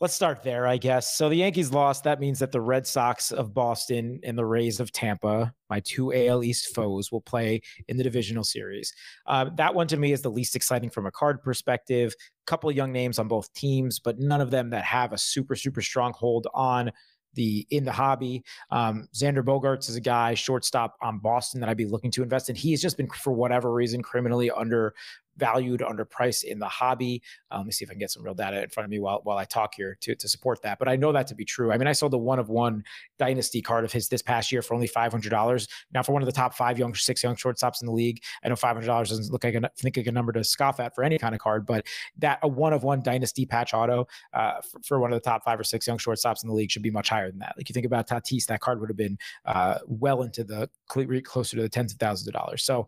let's 0.00 0.14
start 0.14 0.44
there, 0.44 0.68
I 0.68 0.76
guess. 0.76 1.16
So 1.16 1.28
the 1.28 1.36
Yankees 1.36 1.72
lost. 1.72 2.04
That 2.04 2.20
means 2.20 2.38
that 2.38 2.52
the 2.52 2.60
Red 2.60 2.86
Sox 2.86 3.32
of 3.32 3.52
Boston 3.52 4.20
and 4.22 4.38
the 4.38 4.44
Rays 4.44 4.78
of 4.78 4.92
Tampa, 4.92 5.52
my 5.68 5.80
two 5.80 6.12
AL 6.14 6.44
East 6.44 6.74
foes, 6.74 7.10
will 7.10 7.22
play 7.22 7.60
in 7.88 7.96
the 7.96 8.04
divisional 8.04 8.44
series. 8.44 8.92
Uh, 9.26 9.46
that 9.56 9.74
one 9.74 9.88
to 9.88 9.96
me 9.96 10.12
is 10.12 10.22
the 10.22 10.30
least 10.30 10.54
exciting 10.54 10.90
from 10.90 11.06
a 11.06 11.10
card 11.10 11.42
perspective. 11.42 12.14
Couple 12.46 12.70
young 12.70 12.92
names 12.92 13.18
on 13.18 13.26
both 13.26 13.52
teams, 13.54 13.98
but 13.98 14.20
none 14.20 14.40
of 14.40 14.52
them 14.52 14.70
that 14.70 14.84
have 14.84 15.12
a 15.12 15.18
super 15.18 15.56
super 15.56 15.82
strong 15.82 16.12
hold 16.16 16.46
on 16.54 16.92
the 17.34 17.66
in 17.70 17.84
the 17.84 17.92
hobby. 17.92 18.44
Um, 18.70 19.08
Xander 19.14 19.42
Bogaerts 19.42 19.88
is 19.88 19.96
a 19.96 20.00
guy 20.00 20.34
shortstop 20.34 20.96
on 21.02 21.18
Boston 21.18 21.60
that 21.60 21.68
I'd 21.68 21.76
be 21.76 21.86
looking 21.86 22.10
to 22.12 22.22
invest 22.22 22.48
in. 22.48 22.56
He's 22.56 22.82
just 22.82 22.96
been 22.96 23.08
for 23.08 23.32
whatever 23.32 23.72
reason 23.72 24.02
criminally 24.02 24.50
under 24.50 24.94
valued 25.40 25.80
underpriced 25.80 26.44
in 26.44 26.58
the 26.58 26.68
hobby. 26.68 27.22
Um, 27.50 27.60
let 27.60 27.66
me 27.66 27.72
see 27.72 27.84
if 27.84 27.90
I 27.90 27.94
can 27.94 27.98
get 27.98 28.10
some 28.10 28.22
real 28.22 28.34
data 28.34 28.62
in 28.62 28.68
front 28.68 28.84
of 28.84 28.90
me 28.90 29.00
while, 29.00 29.20
while 29.24 29.38
I 29.38 29.44
talk 29.44 29.74
here 29.74 29.96
to, 30.02 30.14
to 30.14 30.28
support 30.28 30.62
that. 30.62 30.78
But 30.78 30.88
I 30.88 30.96
know 30.96 31.10
that 31.12 31.26
to 31.28 31.34
be 31.34 31.44
true. 31.44 31.72
I 31.72 31.78
mean, 31.78 31.88
I 31.88 31.92
sold 31.92 32.12
the 32.12 32.18
one 32.18 32.38
of 32.38 32.48
one 32.48 32.84
dynasty 33.18 33.62
card 33.62 33.84
of 33.84 33.92
his 33.92 34.08
this 34.08 34.22
past 34.22 34.52
year 34.52 34.62
for 34.62 34.74
only 34.74 34.88
$500. 34.88 35.68
Now, 35.92 36.02
for 36.02 36.12
one 36.12 36.22
of 36.22 36.26
the 36.26 36.32
top 36.32 36.54
five 36.54 36.78
young, 36.78 36.94
six 36.94 37.22
young 37.22 37.36
shortstops 37.36 37.80
in 37.80 37.86
the 37.86 37.92
league, 37.92 38.22
I 38.44 38.48
know 38.48 38.54
$500 38.54 38.86
doesn't 38.86 39.32
look 39.32 39.42
like 39.42 39.54
a, 39.54 39.70
think 39.76 39.96
like 39.96 40.06
a 40.06 40.12
number 40.12 40.32
to 40.32 40.44
scoff 40.44 40.78
at 40.80 40.94
for 40.94 41.02
any 41.02 41.18
kind 41.18 41.34
of 41.34 41.40
card, 41.40 41.66
but 41.66 41.86
that 42.18 42.38
a 42.42 42.48
one 42.48 42.72
of 42.72 42.82
one 42.82 43.02
dynasty 43.02 43.46
patch 43.46 43.74
auto 43.74 44.06
uh, 44.34 44.60
for, 44.60 44.80
for, 44.84 45.00
one 45.00 45.12
of 45.12 45.16
the 45.16 45.24
top 45.24 45.42
five 45.44 45.58
or 45.58 45.64
six 45.64 45.86
young 45.86 45.96
shortstops 45.96 46.42
in 46.42 46.48
the 46.48 46.54
league 46.54 46.70
should 46.70 46.82
be 46.82 46.90
much 46.90 47.08
higher 47.08 47.30
than 47.30 47.38
that. 47.38 47.54
Like 47.56 47.68
you 47.68 47.72
think 47.72 47.86
about 47.86 48.06
Tatis, 48.06 48.46
that 48.46 48.60
card 48.60 48.80
would 48.80 48.90
have 48.90 48.96
been 48.96 49.16
uh, 49.46 49.78
well 49.86 50.22
into 50.22 50.44
the 50.44 50.68
closer 50.88 51.56
to 51.56 51.62
the 51.62 51.68
tens 51.68 51.92
of 51.92 51.98
thousands 51.98 52.28
of 52.28 52.34
dollars. 52.34 52.62
So, 52.64 52.86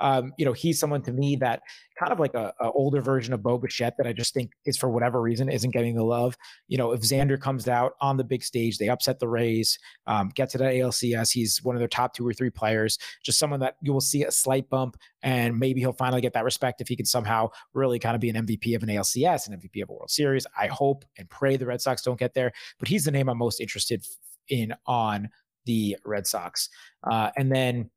um, 0.00 0.32
you 0.38 0.44
know, 0.44 0.52
he's 0.52 0.80
someone 0.80 1.02
to 1.02 1.12
me 1.12 1.36
that 1.36 1.62
kind 1.98 2.12
of 2.12 2.20
like 2.20 2.34
a, 2.34 2.52
a, 2.60 2.70
older 2.72 3.00
version 3.00 3.34
of 3.34 3.42
Bo 3.42 3.58
Bichette 3.58 3.96
that 3.98 4.06
I 4.06 4.12
just 4.12 4.34
think 4.34 4.52
is 4.64 4.76
for 4.76 4.88
whatever 4.88 5.20
reason 5.20 5.48
isn't 5.48 5.70
getting 5.70 5.94
the 5.94 6.04
love. 6.04 6.36
You 6.68 6.78
know, 6.78 6.92
if 6.92 7.00
Xander 7.02 7.40
comes 7.40 7.68
out 7.68 7.94
on 8.00 8.16
the 8.16 8.24
big 8.24 8.42
stage, 8.42 8.78
they 8.78 8.88
upset 8.88 9.18
the 9.18 9.28
Rays, 9.28 9.78
um, 10.06 10.30
get 10.34 10.50
to 10.50 10.58
the 10.58 10.64
ALCS, 10.64 11.32
he's 11.32 11.62
one 11.62 11.76
of 11.76 11.80
their 11.80 11.88
top 11.88 12.14
two 12.14 12.26
or 12.26 12.32
three 12.32 12.50
players. 12.50 12.98
Just 13.22 13.38
someone 13.38 13.60
that 13.60 13.76
you 13.82 13.92
will 13.92 14.00
see 14.00 14.24
a 14.24 14.30
slight 14.30 14.68
bump, 14.68 14.96
and 15.22 15.58
maybe 15.58 15.80
he'll 15.80 15.92
finally 15.92 16.20
get 16.20 16.32
that 16.34 16.44
respect 16.44 16.80
if 16.80 16.88
he 16.88 16.96
can 16.96 17.06
somehow 17.06 17.48
really 17.74 17.98
kind 17.98 18.14
of 18.14 18.20
be 18.20 18.30
an 18.30 18.46
MVP 18.46 18.74
of 18.74 18.82
an 18.82 18.88
ALCS, 18.88 19.48
an 19.48 19.58
MVP 19.58 19.82
of 19.82 19.90
a 19.90 19.92
World 19.92 20.10
Series. 20.10 20.46
I 20.58 20.66
hope 20.66 21.04
and 21.18 21.28
pray 21.28 21.56
the 21.56 21.66
Red 21.66 21.80
Sox 21.80 22.02
don't 22.02 22.18
get 22.18 22.34
there, 22.34 22.52
but 22.78 22.88
he's 22.88 23.04
the 23.04 23.10
name 23.10 23.28
I'm 23.28 23.38
most 23.38 23.60
interested 23.60 24.04
in 24.48 24.74
on 24.86 25.28
the 25.64 25.96
Red 26.04 26.26
Sox. 26.26 26.68
Uh, 27.04 27.30
and 27.36 27.50
then 27.50 27.90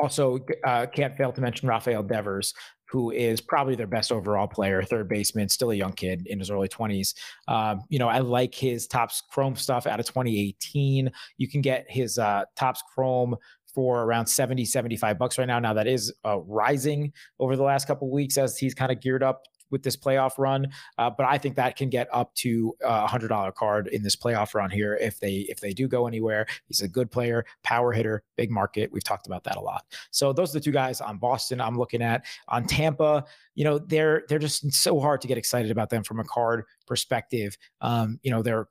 also 0.00 0.38
uh, 0.64 0.86
can't 0.86 1.16
fail 1.16 1.32
to 1.32 1.40
mention 1.40 1.68
Rafael 1.68 2.02
Devers 2.02 2.54
who 2.90 3.10
is 3.12 3.40
probably 3.40 3.76
their 3.76 3.86
best 3.86 4.10
overall 4.10 4.48
player, 4.48 4.82
third 4.82 5.08
baseman, 5.08 5.48
still 5.48 5.70
a 5.70 5.74
young 5.74 5.92
kid 5.92 6.26
in 6.26 6.38
his 6.38 6.50
early 6.50 6.68
20s. 6.68 7.14
Um, 7.46 7.82
you 7.88 7.98
know, 7.98 8.08
I 8.08 8.18
like 8.18 8.54
his 8.54 8.86
Topps 8.86 9.22
Chrome 9.30 9.54
stuff 9.54 9.86
out 9.86 10.00
of 10.00 10.06
2018. 10.06 11.10
You 11.36 11.48
can 11.48 11.60
get 11.60 11.86
his 11.88 12.18
uh, 12.18 12.44
Topps 12.56 12.82
Chrome 12.92 13.36
for 13.72 14.02
around 14.02 14.26
70 14.26 14.64
75 14.64 15.16
bucks 15.16 15.38
right 15.38 15.46
now 15.46 15.60
now 15.60 15.72
that 15.72 15.86
is 15.86 16.12
uh, 16.24 16.40
rising 16.40 17.12
over 17.38 17.54
the 17.54 17.62
last 17.62 17.86
couple 17.86 18.10
weeks 18.10 18.36
as 18.36 18.58
he's 18.58 18.74
kind 18.74 18.90
of 18.90 19.00
geared 19.00 19.22
up 19.22 19.44
with 19.70 19.82
this 19.82 19.96
playoff 19.96 20.38
run. 20.38 20.68
Uh, 20.98 21.10
but 21.10 21.26
I 21.26 21.38
think 21.38 21.56
that 21.56 21.76
can 21.76 21.88
get 21.88 22.08
up 22.12 22.34
to 22.36 22.74
a 22.82 23.06
hundred 23.06 23.28
dollar 23.28 23.52
card 23.52 23.88
in 23.88 24.02
this 24.02 24.16
playoff 24.16 24.54
run 24.54 24.70
here 24.70 24.96
if 25.00 25.20
they 25.20 25.46
if 25.48 25.60
they 25.60 25.72
do 25.72 25.88
go 25.88 26.06
anywhere. 26.06 26.46
He's 26.66 26.80
a 26.80 26.88
good 26.88 27.10
player, 27.10 27.44
power 27.62 27.92
hitter, 27.92 28.22
big 28.36 28.50
market. 28.50 28.90
We've 28.92 29.04
talked 29.04 29.26
about 29.26 29.44
that 29.44 29.56
a 29.56 29.60
lot. 29.60 29.84
So 30.10 30.32
those 30.32 30.50
are 30.50 30.58
the 30.58 30.64
two 30.64 30.72
guys 30.72 31.00
on 31.00 31.18
Boston. 31.18 31.60
I'm 31.60 31.78
looking 31.78 32.02
at 32.02 32.24
on 32.48 32.66
Tampa. 32.66 33.24
You 33.54 33.64
know 33.64 33.78
they're 33.78 34.24
they're 34.28 34.38
just 34.38 34.72
so 34.72 35.00
hard 35.00 35.20
to 35.22 35.28
get 35.28 35.38
excited 35.38 35.70
about 35.70 35.90
them 35.90 36.02
from 36.02 36.20
a 36.20 36.24
card 36.24 36.64
perspective. 36.86 37.56
Um, 37.80 38.18
you 38.22 38.30
know 38.30 38.42
they're 38.42 38.68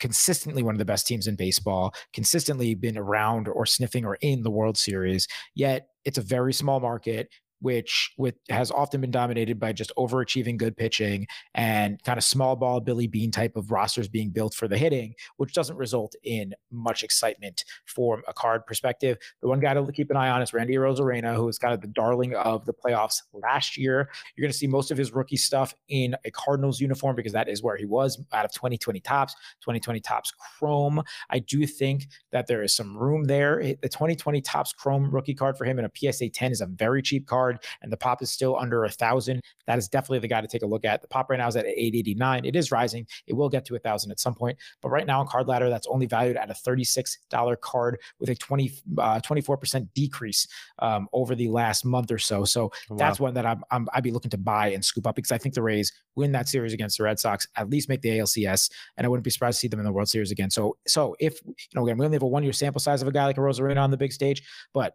consistently 0.00 0.62
one 0.62 0.74
of 0.74 0.78
the 0.78 0.84
best 0.84 1.06
teams 1.06 1.26
in 1.26 1.34
baseball, 1.34 1.94
consistently 2.12 2.74
been 2.74 2.98
around 2.98 3.48
or 3.48 3.64
sniffing 3.64 4.04
or 4.04 4.16
in 4.20 4.42
the 4.42 4.50
World 4.50 4.76
Series. 4.76 5.26
Yet 5.54 5.88
it's 6.04 6.18
a 6.18 6.22
very 6.22 6.52
small 6.52 6.80
market 6.80 7.30
which 7.60 8.12
with 8.16 8.34
has 8.48 8.70
often 8.70 9.00
been 9.00 9.10
dominated 9.10 9.58
by 9.58 9.72
just 9.72 9.92
overachieving 9.96 10.56
good 10.56 10.76
pitching 10.76 11.26
and 11.54 12.02
kind 12.04 12.18
of 12.18 12.24
small 12.24 12.56
ball 12.56 12.80
Billy 12.80 13.06
Beane 13.06 13.30
type 13.30 13.56
of 13.56 13.70
rosters 13.70 14.08
being 14.08 14.30
built 14.30 14.54
for 14.54 14.68
the 14.68 14.78
hitting, 14.78 15.14
which 15.36 15.52
doesn't 15.52 15.76
result 15.76 16.14
in 16.22 16.54
much 16.70 17.02
excitement 17.02 17.64
from 17.84 18.22
a 18.28 18.32
card 18.32 18.66
perspective. 18.66 19.18
The 19.40 19.48
one 19.48 19.60
guy 19.60 19.74
to 19.74 19.92
keep 19.92 20.10
an 20.10 20.16
eye 20.16 20.30
on 20.30 20.42
is 20.42 20.52
Randy 20.52 20.74
Arozarena, 20.74 21.34
who 21.34 21.46
was 21.46 21.58
kind 21.58 21.74
of 21.74 21.80
the 21.80 21.88
darling 21.88 22.34
of 22.34 22.64
the 22.64 22.74
playoffs 22.74 23.22
last 23.32 23.76
year. 23.76 24.08
You're 24.36 24.44
going 24.44 24.52
to 24.52 24.58
see 24.58 24.66
most 24.66 24.90
of 24.90 24.98
his 24.98 25.12
rookie 25.12 25.36
stuff 25.36 25.74
in 25.88 26.14
a 26.24 26.30
Cardinals 26.30 26.80
uniform 26.80 27.16
because 27.16 27.32
that 27.32 27.48
is 27.48 27.62
where 27.62 27.76
he 27.76 27.84
was 27.84 28.22
out 28.32 28.44
of 28.44 28.52
2020 28.52 29.00
Topps, 29.00 29.34
2020 29.62 30.00
Topps 30.00 30.32
Chrome. 30.32 31.02
I 31.30 31.40
do 31.40 31.66
think 31.66 32.08
that 32.32 32.46
there 32.46 32.62
is 32.62 32.74
some 32.74 32.96
room 32.96 33.24
there. 33.24 33.58
The 33.58 33.88
2020 33.88 34.40
Topps 34.42 34.72
Chrome 34.72 35.10
rookie 35.10 35.34
card 35.34 35.56
for 35.56 35.64
him 35.64 35.78
in 35.78 35.84
a 35.84 36.12
PSA 36.12 36.28
10 36.30 36.52
is 36.52 36.60
a 36.60 36.66
very 36.66 37.02
cheap 37.02 37.26
card 37.26 37.47
card, 37.48 37.64
and 37.82 37.92
the 37.92 37.96
pop 37.96 38.22
is 38.22 38.30
still 38.30 38.56
under 38.56 38.84
a 38.84 38.90
thousand. 38.90 39.40
That 39.66 39.78
is 39.78 39.88
definitely 39.88 40.20
the 40.20 40.28
guy 40.28 40.40
to 40.40 40.46
take 40.46 40.62
a 40.62 40.66
look 40.66 40.84
at. 40.84 41.02
The 41.02 41.08
pop 41.08 41.30
right 41.30 41.38
now 41.38 41.48
is 41.48 41.56
at 41.56 41.66
889. 41.66 42.44
It 42.44 42.56
is 42.56 42.70
rising. 42.70 43.06
It 43.26 43.34
will 43.34 43.48
get 43.48 43.64
to 43.66 43.76
a 43.76 43.78
thousand 43.78 44.10
at 44.10 44.20
some 44.20 44.34
point, 44.34 44.58
but 44.82 44.90
right 44.90 45.06
now 45.06 45.20
on 45.20 45.26
Card 45.26 45.48
Ladder, 45.48 45.68
that's 45.68 45.86
only 45.86 46.06
valued 46.06 46.36
at 46.36 46.50
a 46.50 46.54
$36 46.54 47.60
card 47.60 47.98
with 48.18 48.30
a 48.30 48.34
20 48.34 48.72
uh, 48.98 49.20
24% 49.20 49.88
decrease 49.94 50.46
um, 50.80 51.08
over 51.12 51.34
the 51.34 51.48
last 51.48 51.84
month 51.84 52.10
or 52.10 52.18
so. 52.18 52.44
So 52.44 52.70
wow. 52.88 52.96
that's 52.96 53.20
one 53.20 53.34
that 53.34 53.46
I'm, 53.46 53.62
I'm 53.70 53.88
I'd 53.92 54.02
be 54.02 54.10
looking 54.10 54.30
to 54.30 54.38
buy 54.38 54.68
and 54.68 54.84
scoop 54.84 55.06
up 55.06 55.16
because 55.16 55.32
I 55.32 55.38
think 55.38 55.54
the 55.54 55.62
Rays 55.62 55.92
win 56.14 56.32
that 56.32 56.48
series 56.48 56.72
against 56.72 56.98
the 56.98 57.04
Red 57.04 57.18
Sox, 57.18 57.46
at 57.56 57.70
least 57.70 57.88
make 57.88 58.02
the 58.02 58.10
ALCS, 58.10 58.70
and 58.96 59.04
I 59.04 59.08
wouldn't 59.08 59.24
be 59.24 59.30
surprised 59.30 59.56
to 59.56 59.60
see 59.60 59.68
them 59.68 59.80
in 59.80 59.84
the 59.84 59.92
World 59.92 60.08
Series 60.08 60.30
again. 60.30 60.50
So 60.50 60.76
so 60.86 61.16
if 61.20 61.40
you 61.44 61.54
know 61.74 61.84
again 61.84 61.98
we 61.98 62.04
only 62.04 62.16
have 62.16 62.22
a 62.22 62.26
one 62.26 62.42
year 62.42 62.52
sample 62.52 62.80
size 62.80 63.02
of 63.02 63.08
a 63.08 63.12
guy 63.12 63.24
like 63.26 63.36
a 63.36 63.40
Arozarena 63.40 63.82
on 63.82 63.90
the 63.90 63.96
big 63.96 64.12
stage, 64.12 64.42
but 64.72 64.94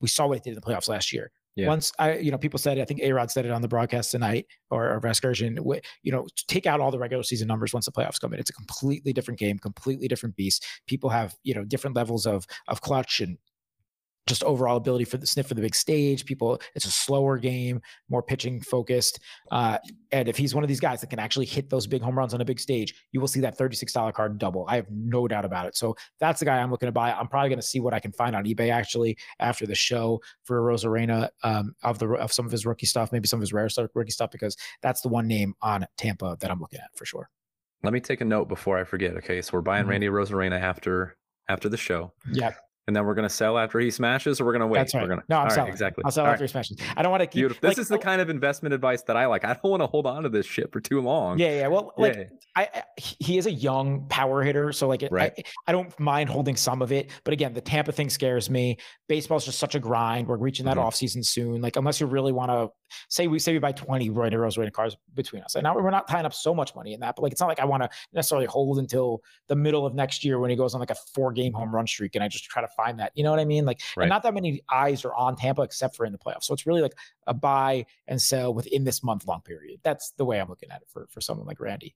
we 0.00 0.08
saw 0.08 0.26
what 0.26 0.38
he 0.38 0.40
did 0.40 0.50
in 0.50 0.54
the 0.56 0.60
playoffs 0.60 0.88
last 0.88 1.12
year. 1.12 1.30
Yeah. 1.56 1.68
Once 1.68 1.92
I, 1.98 2.16
you 2.16 2.30
know, 2.30 2.38
people 2.38 2.58
said, 2.58 2.78
I 2.78 2.84
think 2.84 3.00
A 3.00 3.12
Rod 3.12 3.30
said 3.30 3.46
it 3.46 3.52
on 3.52 3.62
the 3.62 3.68
broadcast 3.68 4.10
tonight 4.10 4.46
or, 4.70 4.92
or 4.92 5.00
Vasgersian, 5.00 5.56
you 6.02 6.12
know, 6.12 6.26
take 6.48 6.66
out 6.66 6.80
all 6.80 6.90
the 6.90 6.98
regular 6.98 7.22
season 7.22 7.46
numbers 7.46 7.72
once 7.72 7.86
the 7.86 7.92
playoffs 7.92 8.20
come 8.20 8.34
in. 8.34 8.40
It's 8.40 8.50
a 8.50 8.54
completely 8.54 9.12
different 9.12 9.38
game, 9.38 9.58
completely 9.58 10.08
different 10.08 10.34
beast. 10.34 10.66
People 10.88 11.10
have, 11.10 11.36
you 11.44 11.54
know, 11.54 11.64
different 11.64 11.94
levels 11.94 12.26
of 12.26 12.44
of 12.66 12.80
clutch 12.80 13.20
and 13.20 13.38
just 14.26 14.42
overall 14.44 14.76
ability 14.76 15.04
for 15.04 15.18
the 15.18 15.26
sniff 15.26 15.46
for 15.46 15.54
the 15.54 15.60
big 15.60 15.74
stage. 15.74 16.24
People, 16.24 16.60
it's 16.74 16.86
a 16.86 16.90
slower 16.90 17.38
game, 17.38 17.80
more 18.08 18.22
pitching 18.22 18.60
focused. 18.60 19.20
Uh, 19.50 19.78
and 20.12 20.28
if 20.28 20.36
he's 20.36 20.54
one 20.54 20.64
of 20.64 20.68
these 20.68 20.80
guys 20.80 21.00
that 21.00 21.10
can 21.10 21.18
actually 21.18 21.46
hit 21.46 21.68
those 21.68 21.86
big 21.86 22.02
home 22.02 22.16
runs 22.16 22.32
on 22.32 22.40
a 22.40 22.44
big 22.44 22.58
stage, 22.58 22.94
you 23.12 23.20
will 23.20 23.28
see 23.28 23.40
that 23.40 23.58
$36 23.58 24.12
card 24.14 24.38
double. 24.38 24.64
I 24.68 24.76
have 24.76 24.90
no 24.90 25.28
doubt 25.28 25.44
about 25.44 25.66
it. 25.66 25.76
So 25.76 25.96
that's 26.20 26.40
the 26.40 26.46
guy 26.46 26.58
I'm 26.58 26.70
looking 26.70 26.86
to 26.86 26.92
buy. 26.92 27.12
I'm 27.12 27.28
probably 27.28 27.50
going 27.50 27.60
to 27.60 27.66
see 27.66 27.80
what 27.80 27.92
I 27.92 28.00
can 28.00 28.12
find 28.12 28.34
on 28.34 28.44
eBay 28.44 28.72
actually 28.72 29.16
after 29.40 29.66
the 29.66 29.74
show 29.74 30.20
for 30.44 30.60
Arozarena 30.60 31.28
um, 31.42 31.74
of 31.82 31.98
the 31.98 32.08
of 32.14 32.32
some 32.32 32.46
of 32.46 32.52
his 32.52 32.64
rookie 32.64 32.86
stuff, 32.86 33.12
maybe 33.12 33.28
some 33.28 33.38
of 33.38 33.42
his 33.42 33.52
rare 33.52 33.68
stuff, 33.68 33.90
rookie 33.94 34.10
stuff, 34.10 34.30
because 34.30 34.56
that's 34.82 35.00
the 35.00 35.08
one 35.08 35.26
name 35.26 35.54
on 35.62 35.86
Tampa 35.96 36.36
that 36.40 36.50
I'm 36.50 36.60
looking 36.60 36.80
at 36.80 36.96
for 36.96 37.04
sure. 37.04 37.28
Let 37.82 37.92
me 37.92 38.00
take 38.00 38.22
a 38.22 38.24
note 38.24 38.48
before 38.48 38.78
I 38.78 38.84
forget. 38.84 39.16
Okay, 39.16 39.42
so 39.42 39.50
we're 39.52 39.60
buying 39.60 39.82
mm-hmm. 39.82 39.90
Randy 39.90 40.06
Arozarena 40.06 40.58
after 40.58 41.16
after 41.48 41.68
the 41.68 41.76
show. 41.76 42.12
Yeah 42.32 42.54
and 42.86 42.94
then 42.94 43.06
we're 43.06 43.14
going 43.14 43.28
to 43.28 43.34
sell 43.34 43.58
after 43.58 43.78
he 43.80 43.90
smashes, 43.90 44.40
or 44.40 44.44
we're 44.44 44.52
going 44.52 44.60
to 44.60 44.66
wait. 44.66 44.78
That's 44.78 44.94
right. 44.94 45.02
We're 45.02 45.08
gonna, 45.08 45.22
no, 45.28 45.38
I'm 45.38 45.50
selling. 45.50 45.64
Right, 45.64 45.72
exactly. 45.72 46.04
I'll 46.04 46.10
sell 46.10 46.24
All 46.26 46.32
after 46.32 46.42
right. 46.42 46.50
he 46.50 46.52
smashes. 46.52 46.76
I 46.96 47.02
don't 47.02 47.10
want 47.10 47.22
to 47.22 47.26
keep. 47.26 47.40
Beautiful. 47.40 47.60
This 47.62 47.78
like, 47.78 47.82
is 47.82 47.88
the 47.88 47.98
kind 47.98 48.20
of 48.20 48.28
investment 48.28 48.74
advice 48.74 49.02
that 49.02 49.16
I 49.16 49.26
like. 49.26 49.44
I 49.44 49.54
don't 49.54 49.70
want 49.70 49.82
to 49.82 49.86
hold 49.86 50.06
on 50.06 50.22
to 50.24 50.28
this 50.28 50.46
shit 50.46 50.70
for 50.72 50.80
too 50.80 51.00
long. 51.00 51.38
Yeah, 51.38 51.60
yeah. 51.60 51.66
Well, 51.68 51.92
like 51.96 52.14
yeah. 52.14 52.24
I, 52.56 52.68
I, 52.74 52.82
he 52.96 53.38
is 53.38 53.46
a 53.46 53.52
young 53.52 54.06
power 54.08 54.42
hitter, 54.42 54.72
so 54.72 54.86
like 54.86 55.06
right. 55.10 55.32
I, 55.38 55.42
I 55.68 55.72
don't 55.72 55.98
mind 55.98 56.28
holding 56.28 56.56
some 56.56 56.82
of 56.82 56.92
it. 56.92 57.10
But 57.24 57.32
again, 57.32 57.54
the 57.54 57.60
Tampa 57.60 57.92
thing 57.92 58.10
scares 58.10 58.50
me. 58.50 58.76
Baseball's 59.08 59.44
just 59.44 59.58
such 59.58 59.74
a 59.74 59.80
grind. 59.80 60.28
We're 60.28 60.36
reaching 60.36 60.66
that 60.66 60.72
mm-hmm. 60.72 60.86
off 60.86 60.94
season 60.94 61.22
soon. 61.22 61.62
Like 61.62 61.76
unless 61.76 62.00
you 62.00 62.06
really 62.06 62.32
want 62.32 62.50
to 62.50 62.70
say 63.08 63.26
we 63.26 63.38
say 63.38 63.52
we 63.52 63.58
buy 63.58 63.72
20 63.72 64.10
Roy 64.10 64.30
Rose 64.30 64.58
rated 64.58 64.74
cars 64.74 64.96
between 65.14 65.42
us. 65.42 65.54
And 65.54 65.64
now 65.64 65.74
we're 65.74 65.90
not 65.90 66.08
tying 66.08 66.26
up 66.26 66.34
so 66.34 66.54
much 66.54 66.74
money 66.74 66.92
in 66.92 67.00
that, 67.00 67.16
but 67.16 67.22
like 67.22 67.32
it's 67.32 67.40
not 67.40 67.48
like 67.48 67.60
I 67.60 67.64
want 67.64 67.82
to 67.82 67.88
necessarily 68.12 68.46
hold 68.46 68.78
until 68.78 69.20
the 69.48 69.56
middle 69.56 69.86
of 69.86 69.94
next 69.94 70.24
year 70.24 70.38
when 70.38 70.50
he 70.50 70.56
goes 70.56 70.74
on 70.74 70.80
like 70.80 70.90
a 70.90 70.96
four 71.14 71.32
game 71.32 71.52
home 71.52 71.74
run 71.74 71.86
streak 71.86 72.14
and 72.14 72.24
I 72.24 72.28
just 72.28 72.44
try 72.44 72.62
to 72.62 72.68
find 72.76 72.98
that. 73.00 73.12
You 73.14 73.24
know 73.24 73.30
what 73.30 73.40
I 73.40 73.44
mean? 73.44 73.64
Like 73.64 73.80
right. 73.96 74.08
not 74.08 74.22
that 74.22 74.34
many 74.34 74.62
eyes 74.72 75.04
are 75.04 75.14
on 75.14 75.36
Tampa 75.36 75.62
except 75.62 75.96
for 75.96 76.04
in 76.04 76.12
the 76.12 76.18
playoffs. 76.18 76.44
So 76.44 76.54
it's 76.54 76.66
really 76.66 76.82
like 76.82 76.94
a 77.26 77.34
buy 77.34 77.86
and 78.06 78.20
sell 78.20 78.52
within 78.52 78.84
this 78.84 79.02
month 79.02 79.26
long 79.26 79.40
period. 79.42 79.80
That's 79.82 80.12
the 80.16 80.24
way 80.24 80.40
I'm 80.40 80.48
looking 80.48 80.70
at 80.70 80.82
it 80.82 80.88
for 80.88 81.06
for 81.10 81.20
someone 81.20 81.46
like 81.46 81.60
Randy. 81.60 81.94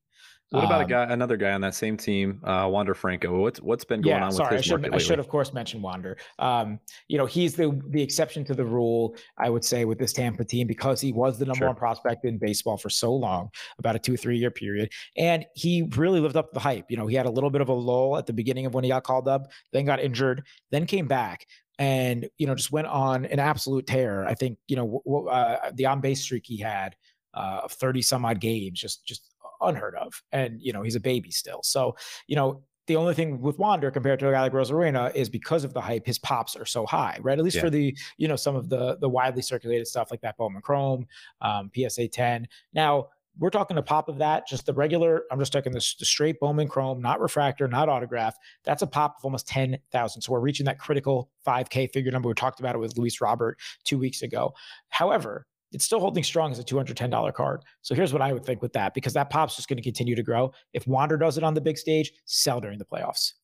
What 0.51 0.65
about 0.65 0.81
um, 0.81 0.87
a 0.87 0.89
guy, 0.89 1.05
another 1.13 1.37
guy 1.37 1.53
on 1.53 1.61
that 1.61 1.75
same 1.75 1.99
team, 1.99 2.41
uh, 2.43 2.67
Wander 2.71 2.95
Franco? 2.95 3.43
What's 3.43 3.61
what's 3.61 3.85
been 3.85 4.01
going 4.01 4.17
yeah, 4.17 4.25
on 4.25 4.33
sorry, 4.33 4.57
with 4.57 4.65
his 4.65 4.73
I 4.73 4.77
should, 4.77 4.95
I 4.95 4.99
should 4.99 5.19
of 5.19 5.29
course 5.29 5.53
mention 5.53 5.83
Wander. 5.83 6.17
Um, 6.39 6.81
you 7.07 7.19
know, 7.19 7.27
he's 7.27 7.55
the 7.55 7.79
the 7.89 8.01
exception 8.01 8.45
to 8.47 8.55
the 8.55 8.65
rule, 8.65 9.15
I 9.37 9.51
would 9.51 9.63
say, 9.63 9.85
with 9.85 9.99
this 9.99 10.15
Tampa 10.15 10.45
team 10.47 10.67
because 10.67 11.03
he 11.03 11.13
was 11.13 11.39
the 11.39 11.45
number 11.45 11.59
sure. 11.59 11.69
one 11.69 11.77
prospect 11.77 12.25
in 12.25 12.39
baseball 12.39 12.79
for 12.79 12.89
so 12.89 13.13
long, 13.13 13.51
about 13.79 13.95
a 13.95 13.99
two 13.99 14.17
three 14.17 14.39
year 14.39 14.51
period, 14.51 14.91
and 15.19 15.45
he 15.55 15.83
really 15.97 16.19
lived 16.19 16.37
up 16.37 16.49
to 16.49 16.55
the 16.55 16.61
hype. 16.61 16.91
You 16.91 16.97
know, 16.97 17.07
he 17.07 17.15
had 17.15 17.27
a 17.27 17.31
little 17.31 17.51
bit 17.51 17.61
of 17.61 17.69
a 17.69 17.75
lull 17.75 18.17
at 18.17 18.25
the 18.25 18.33
beginning 18.33 18.65
of 18.65 18.73
when 18.73 18.85
he 18.85 18.91
got 18.91 19.05
called 19.05 19.29
up, 19.29 19.51
then 19.75 19.85
got 19.85 20.01
injured, 20.01 20.45
then 20.71 20.87
came 20.87 21.07
back, 21.07 21.47
and 21.79 22.29
you 22.39 22.47
know 22.47 22.55
just 22.55 22.73
went 22.73 22.87
on 22.87 23.25
an 23.27 23.39
absolute 23.39 23.87
tear. 23.87 24.27
I 24.27 24.35
think 24.35 24.59
you 24.69 24.77
know 24.77 25.29
uh, 25.31 25.71
the 25.75 25.87
on 25.87 26.01
base 26.01 26.23
streak 26.23 26.45
he 26.47 26.59
had 26.59 26.97
uh, 27.35 27.61
of 27.65 27.73
thirty 27.73 28.03
some 28.03 28.25
odd 28.25 28.41
games, 28.41 28.81
just 28.81 29.05
just 29.07 29.35
unheard 29.61 29.95
of. 29.97 30.23
And, 30.33 30.61
you 30.61 30.73
know, 30.73 30.83
he's 30.83 30.97
a 30.97 31.01
baby 31.01 31.31
still. 31.31 31.61
So, 31.63 31.97
you 32.27 32.37
know, 32.37 32.63
the 32.87 32.97
only 32.97 33.13
thing 33.13 33.41
with 33.41 33.59
Wander 33.59 33.91
compared 33.91 34.19
to 34.21 34.29
a 34.29 34.33
guy 34.33 34.41
like 34.41 34.53
Arozarena 34.53 35.15
is 35.15 35.29
because 35.29 35.63
of 35.63 35.75
the 35.75 35.81
hype, 35.81 36.07
his 36.07 36.19
pops 36.19 36.57
are 36.57 36.65
so 36.65 36.87
high, 36.87 37.19
right? 37.21 37.39
At 37.39 37.45
least 37.45 37.57
yeah. 37.57 37.63
for 37.63 37.71
the, 37.71 37.95
you 38.17 38.29
know, 38.29 38.37
some 38.37 38.57
of 38.57 38.71
the 38.71 38.97
the 38.97 39.09
widely 39.09 39.43
circulated 39.43 39.87
stuff 39.87 40.11
like 40.11 40.23
that 40.23 40.39
Bowman 40.39 40.63
Chrome, 40.63 41.07
um, 41.43 41.71
PSA 41.77 42.09
10. 42.09 42.49
Now, 42.73 43.09
we're 43.39 43.51
talking 43.51 43.79
a 43.79 43.83
pop 43.83 44.09
of 44.09 44.19
that, 44.19 44.47
just 44.47 44.67
the 44.67 44.75
regular. 44.75 45.25
I'm 45.31 45.39
just 45.39 45.53
talking 45.53 45.73
the, 45.73 45.95
the 45.99 46.05
straight 46.05 46.41
Bowman 46.41 46.69
Chrome, 46.69 47.01
not 47.01 47.21
refractor, 47.21 47.69
not 47.69 47.89
autograph. 47.89 48.37
That's 48.65 48.83
a 48.83 48.87
pop 48.87 49.17
of 49.19 49.25
almost 49.25 49.47
10,000. 49.47 50.23
So 50.23 50.33
we're 50.33 50.41
reaching 50.41 50.67
that 50.67 50.79
critical 50.79 51.31
5K 51.47 51.93
figure 51.93 52.11
number. 52.11 52.29
We 52.29 52.35
talked 52.35 52.61
about 52.61 52.75
it 52.75 52.79
with 52.79 52.99
Luis 52.99 53.21
Robert 53.21 53.59
two 53.85 53.99
weeks 53.99 54.23
ago. 54.23 54.55
However, 54.89 55.47
it's 55.73 55.85
still 55.85 56.01
holding 56.01 56.25
strong 56.25 56.51
as 56.51 56.59
a 56.59 56.65
$210 56.65 57.35
card. 57.35 57.63
So 57.83 57.95
here's 57.95 58.13
what 58.13 58.23
I 58.23 58.33
would 58.33 58.45
think 58.45 58.63
with 58.63 58.73
that 58.73 58.95
because 58.95 59.13
that 59.13 59.31
pop's 59.31 59.57
just 59.57 59.69
going 59.69 59.77
to 59.77 59.83
continue 59.83 60.17
to 60.17 60.23
grow. 60.23 60.53
If 60.73 60.87
Wander 60.87 61.17
does 61.17 61.37
it 61.37 61.45
on 61.45 61.55
the 61.55 61.61
big 61.61 61.79
stage, 61.79 62.13
sell 62.25 62.61
during 62.61 62.79
the 62.79 62.85
playoffs. 62.85 63.35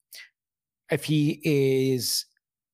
If 0.91 1.05
he 1.05 1.41
is, 1.45 2.27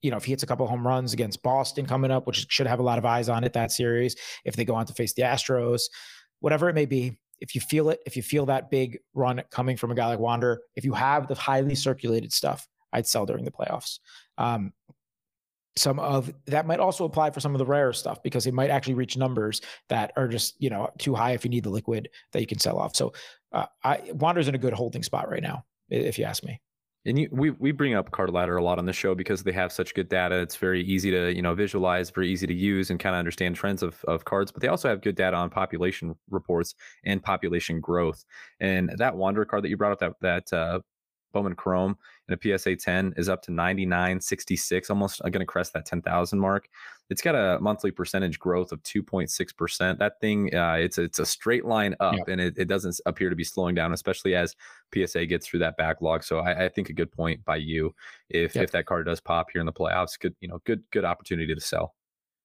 you 0.03 0.11
know, 0.11 0.17
if 0.17 0.25
he 0.25 0.33
hits 0.33 0.43
a 0.43 0.47
couple 0.47 0.67
home 0.67 0.87
runs 0.87 1.13
against 1.13 1.43
Boston 1.43 1.85
coming 1.85 2.11
up, 2.11 2.27
which 2.27 2.47
should 2.49 2.67
have 2.67 2.81
a 2.81 2.85
lot 2.85 2.99
of 2.99 3.05
eyes 3.05 3.29
on 3.29 3.45
it 3.45 3.53
that 3.53 3.73
series, 3.73 4.17
if 4.45 4.57
they 4.57 4.65
go 4.65 4.75
on 4.75 4.87
to 4.87 4.95
face 4.95 5.13
the 5.15 5.23
Astros, 5.23 5.83
whatever 6.41 6.69
it 6.69 6.75
may 6.75 6.87
be, 6.87 7.19
if 7.41 7.55
you 7.55 7.61
feel 7.61 7.89
it, 7.91 8.01
if 8.07 8.17
you 8.17 8.23
feel 8.23 8.47
that 8.47 8.71
big 8.71 8.99
run 9.15 9.43
coming 9.51 9.77
from 9.77 9.91
a 9.91 9.95
guy 9.95 10.07
like 10.07 10.19
Wander, 10.19 10.61
if 10.77 10.85
you 10.85 10.93
have 10.93 11.27
the 11.27 11.35
highly 11.35 11.75
circulated 11.75 12.33
stuff, 12.33 12.67
I'd 12.93 13.07
sell 13.07 13.25
during 13.25 13.45
the 13.45 13.51
playoffs. 13.51 13.99
Um, 14.37 14.73
some 15.77 15.99
of 16.01 16.33
that 16.47 16.67
might 16.67 16.81
also 16.81 17.05
apply 17.05 17.31
for 17.31 17.41
some 17.41 17.55
of 17.55 17.59
the 17.59 17.65
rare 17.65 17.93
stuff 17.93 18.23
because 18.23 18.47
it 18.47 18.55
might 18.55 18.71
actually 18.71 18.95
reach 18.95 19.17
numbers 19.17 19.61
that 19.89 20.13
are 20.17 20.29
just 20.29 20.57
you 20.59 20.69
know 20.69 20.91
too 20.99 21.15
high 21.15 21.33
if 21.33 21.45
you 21.45 21.51
need 21.51 21.65
the 21.65 21.71
liquid 21.71 22.11
that 22.33 22.41
you 22.41 22.47
can 22.47 22.59
sell 22.59 22.79
off. 22.79 22.97
So 22.97 23.13
uh, 23.53 23.67
I 23.83 24.11
Wander's 24.13 24.49
in 24.49 24.55
a 24.55 24.59
good 24.59 24.73
holding 24.73 25.03
spot 25.03 25.31
right 25.31 25.43
now, 25.43 25.65
if 25.89 26.19
you 26.19 26.25
ask 26.25 26.45
me. 26.45 26.61
And 27.07 27.19
you, 27.19 27.29
we 27.33 27.51
we 27.51 27.73
bring 27.73 27.95
up 27.95 28.11
Card 28.11 28.31
Ladder 28.31 28.57
a 28.57 28.63
lot 28.63 28.79
on 28.79 28.85
the 28.85 28.93
show 28.93 29.15
because 29.15 29.43
they 29.43 29.53
have 29.53 29.73
such 29.73 29.95
good 29.95 30.11
data. 30.11 30.37
It's 30.41 30.57
very 30.57 30.83
easy 30.83 31.11
to 31.11 31.35
you 31.35 31.41
know 31.41 31.55
visualize, 31.55 32.11
very 32.11 32.31
easy 32.31 32.47
to 32.47 32.53
use, 32.53 32.91
and 32.91 33.01
kind 33.01 33.15
of 33.15 33.19
understand 33.19 33.57
trends 33.57 33.83
of, 33.83 34.05
of 34.05 34.27
cards. 34.27 34.53
But 34.53 34.61
they 34.61 34.69
also 34.69 34.89
have 34.91 35.01
good 35.01 35.15
data 35.15 35.35
on 35.37 35.49
population 35.49 36.15
reports 36.29 36.75
and 37.05 37.23
population 37.23 37.81
growth. 37.81 38.25
And 38.61 38.91
that 38.99 39.17
Wander 39.17 39.47
card 39.47 39.65
that 39.65 39.71
you 39.71 39.79
brought 39.79 40.03
up, 40.03 40.19
that 40.21 40.51
that 40.51 40.57
uh, 40.57 40.81
Bowman 41.33 41.55
Chrome 41.55 41.97
in 42.29 42.35
a 42.35 42.59
PSA 42.59 42.77
10 42.77 43.15
is 43.17 43.29
up 43.29 43.43
to 43.43 43.51
99.66, 43.51 44.91
almost 44.91 45.21
going 45.23 45.33
to 45.41 45.45
crest 45.45 45.73
that 45.73 45.87
10,000 45.87 46.39
mark. 46.39 46.69
It's 47.09 47.23
got 47.23 47.35
a 47.35 47.59
monthly 47.61 47.91
percentage 47.91 48.39
growth 48.39 48.71
of 48.73 48.83
2.6%. 48.85 49.99
That 49.99 50.21
thing, 50.21 50.55
uh, 50.55 50.75
it's 50.75 50.97
it's 50.97 51.19
a 51.19 51.27
straight 51.27 51.65
line 51.65 51.97
up, 51.99 52.15
yeah. 52.15 52.25
and 52.29 52.41
it, 52.41 52.55
it 52.57 52.67
doesn't 52.67 53.01
appear 53.07 53.31
to 53.31 53.37
be 53.37 53.45
slowing 53.45 53.75
down, 53.75 53.93
especially 53.93 54.35
as 54.37 54.55
PSA 54.95 55.27
gets 55.27 55.47
through 55.47 55.61
that 55.61 55.77
backlog. 55.77 56.23
So 56.23 56.39
I, 56.39 56.67
I 56.67 56.69
think 56.69 56.89
a 56.89 56.93
good 56.93 57.11
point 57.11 57.45
by 57.45 57.57
you 57.57 57.95
if 58.29 58.55
yep. 58.55 58.65
if 58.65 58.71
that 58.73 58.87
card 58.87 59.07
does 59.07 59.21
pop 59.21 59.49
here 59.53 59.61
in 59.61 59.67
the 59.67 59.73
playoffs, 59.73 60.19
good 60.19 60.37
you 60.41 60.49
know 60.49 60.61
good 60.65 60.83
good 60.93 61.05
opportunity 61.05 61.53
to 61.53 61.61
sell. 61.61 61.95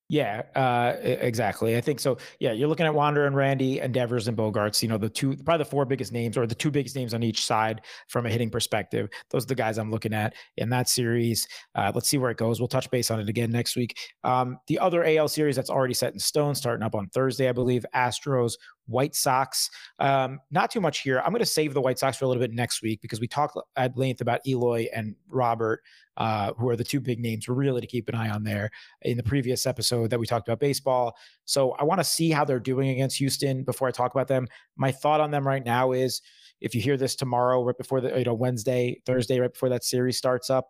Yeah, 0.08 0.44
uh, 0.56 0.94
exactly. 1.02 1.76
I 1.76 1.82
think 1.82 2.00
so. 2.00 2.20
Yeah, 2.40 2.52
you're 2.52 2.68
looking 2.68 2.86
at 2.86 2.94
Wander 2.94 3.26
and 3.26 3.36
Randy, 3.36 3.82
and 3.82 3.92
Devers 3.92 4.28
and 4.28 4.38
Bogaerts. 4.38 4.84
You 4.84 4.90
know, 4.90 5.00
the 5.00 5.10
two, 5.10 5.36
probably 5.38 5.64
the 5.64 5.70
four 5.70 5.84
biggest 5.84 6.12
names, 6.12 6.38
or 6.38 6.46
the 6.46 6.54
two 6.54 6.70
biggest 6.70 6.96
names 6.96 7.16
on 7.16 7.24
each 7.24 7.44
side 7.44 7.82
from 8.08 8.28
a 8.28 8.30
hitting 8.30 8.52
perspective. 8.52 9.10
Those 9.32 9.46
are 9.46 9.48
the 9.48 9.56
guys 9.56 9.80
I'm 9.80 9.90
looking 9.90 10.14
at 10.14 10.36
in 10.58 10.70
that 10.70 10.90
series. 10.90 11.48
Uh, 11.74 11.92
let's 11.96 12.08
see 12.08 12.20
where 12.20 12.30
it 12.30 12.38
goes. 12.38 12.60
We'll 12.60 12.68
touch 12.68 12.90
base 12.92 13.10
on 13.10 13.20
it 13.20 13.30
again 13.30 13.50
next 13.50 13.76
week. 13.76 13.98
Um, 14.24 14.60
the 14.68 14.78
other 14.78 15.04
AL 15.04 15.30
series 15.30 15.56
that's 15.56 15.72
already 15.72 15.96
set 15.96 16.14
in 16.14 16.20
stone, 16.20 16.54
starting 16.54 16.84
up 16.84 16.94
on 16.94 17.08
Thursday, 17.08 17.50
I 17.50 17.54
believe. 17.54 17.84
Astros, 17.96 18.54
White 18.88 19.16
Sox. 19.16 19.70
Um, 20.00 20.40
not 20.52 20.72
too 20.72 20.82
much 20.82 21.00
here. 21.00 21.20
I'm 21.20 21.32
going 21.32 21.40
to 21.40 21.46
save 21.46 21.74
the 21.74 21.82
White 21.82 22.00
Sox 22.00 22.18
for 22.18 22.26
a 22.26 22.28
little 22.28 22.42
bit 22.42 22.54
next 22.54 22.82
week 22.82 23.02
because 23.02 23.20
we 23.20 23.28
talked 23.28 23.58
at 23.76 23.98
length 23.98 24.22
about 24.22 24.42
Eloy 24.48 24.88
and 24.94 25.16
Robert, 25.28 25.82
uh, 26.18 26.54
who 26.54 26.70
are 26.70 26.76
the 26.76 26.84
two 26.84 27.00
big 27.00 27.20
names 27.20 27.48
really 27.48 27.82
to 27.82 27.88
keep 27.88 28.10
an 28.10 28.16
eye 28.16 28.30
on 28.30 28.44
there 28.44 28.70
in 29.02 29.18
the 29.18 29.24
previous 29.24 29.66
episode 29.66 30.10
that 30.10 30.20
we 30.20 30.26
talked 30.26 30.48
about 30.48 30.60
baseball. 30.60 31.16
So 31.46 31.72
I 31.72 31.84
want 31.84 32.00
to 32.00 32.06
see 32.06 32.32
how 32.32 32.46
they're 32.46 32.60
doing 32.60 32.90
against 32.90 33.18
Houston 33.18 33.64
before 33.64 33.88
I 33.88 33.92
talk 33.92 34.14
about 34.14 34.28
them. 34.28 34.48
My 34.76 34.92
thought 34.92 35.22
on 35.22 35.32
them 35.32 35.48
right 35.48 35.66
now 35.66 35.92
is 35.92 36.22
if 36.62 36.74
you 36.74 36.82
hear 36.82 36.98
this 36.98 37.16
tomorrow, 37.16 37.64
right 37.64 37.78
before 37.78 38.02
the, 38.02 38.18
you 38.18 38.26
know, 38.26 38.34
Wednesday, 38.34 39.02
Thursday, 39.06 39.40
right 39.40 39.52
before 39.52 39.70
that 39.70 39.84
series 39.84 40.18
starts 40.18 40.50
up, 40.50 40.70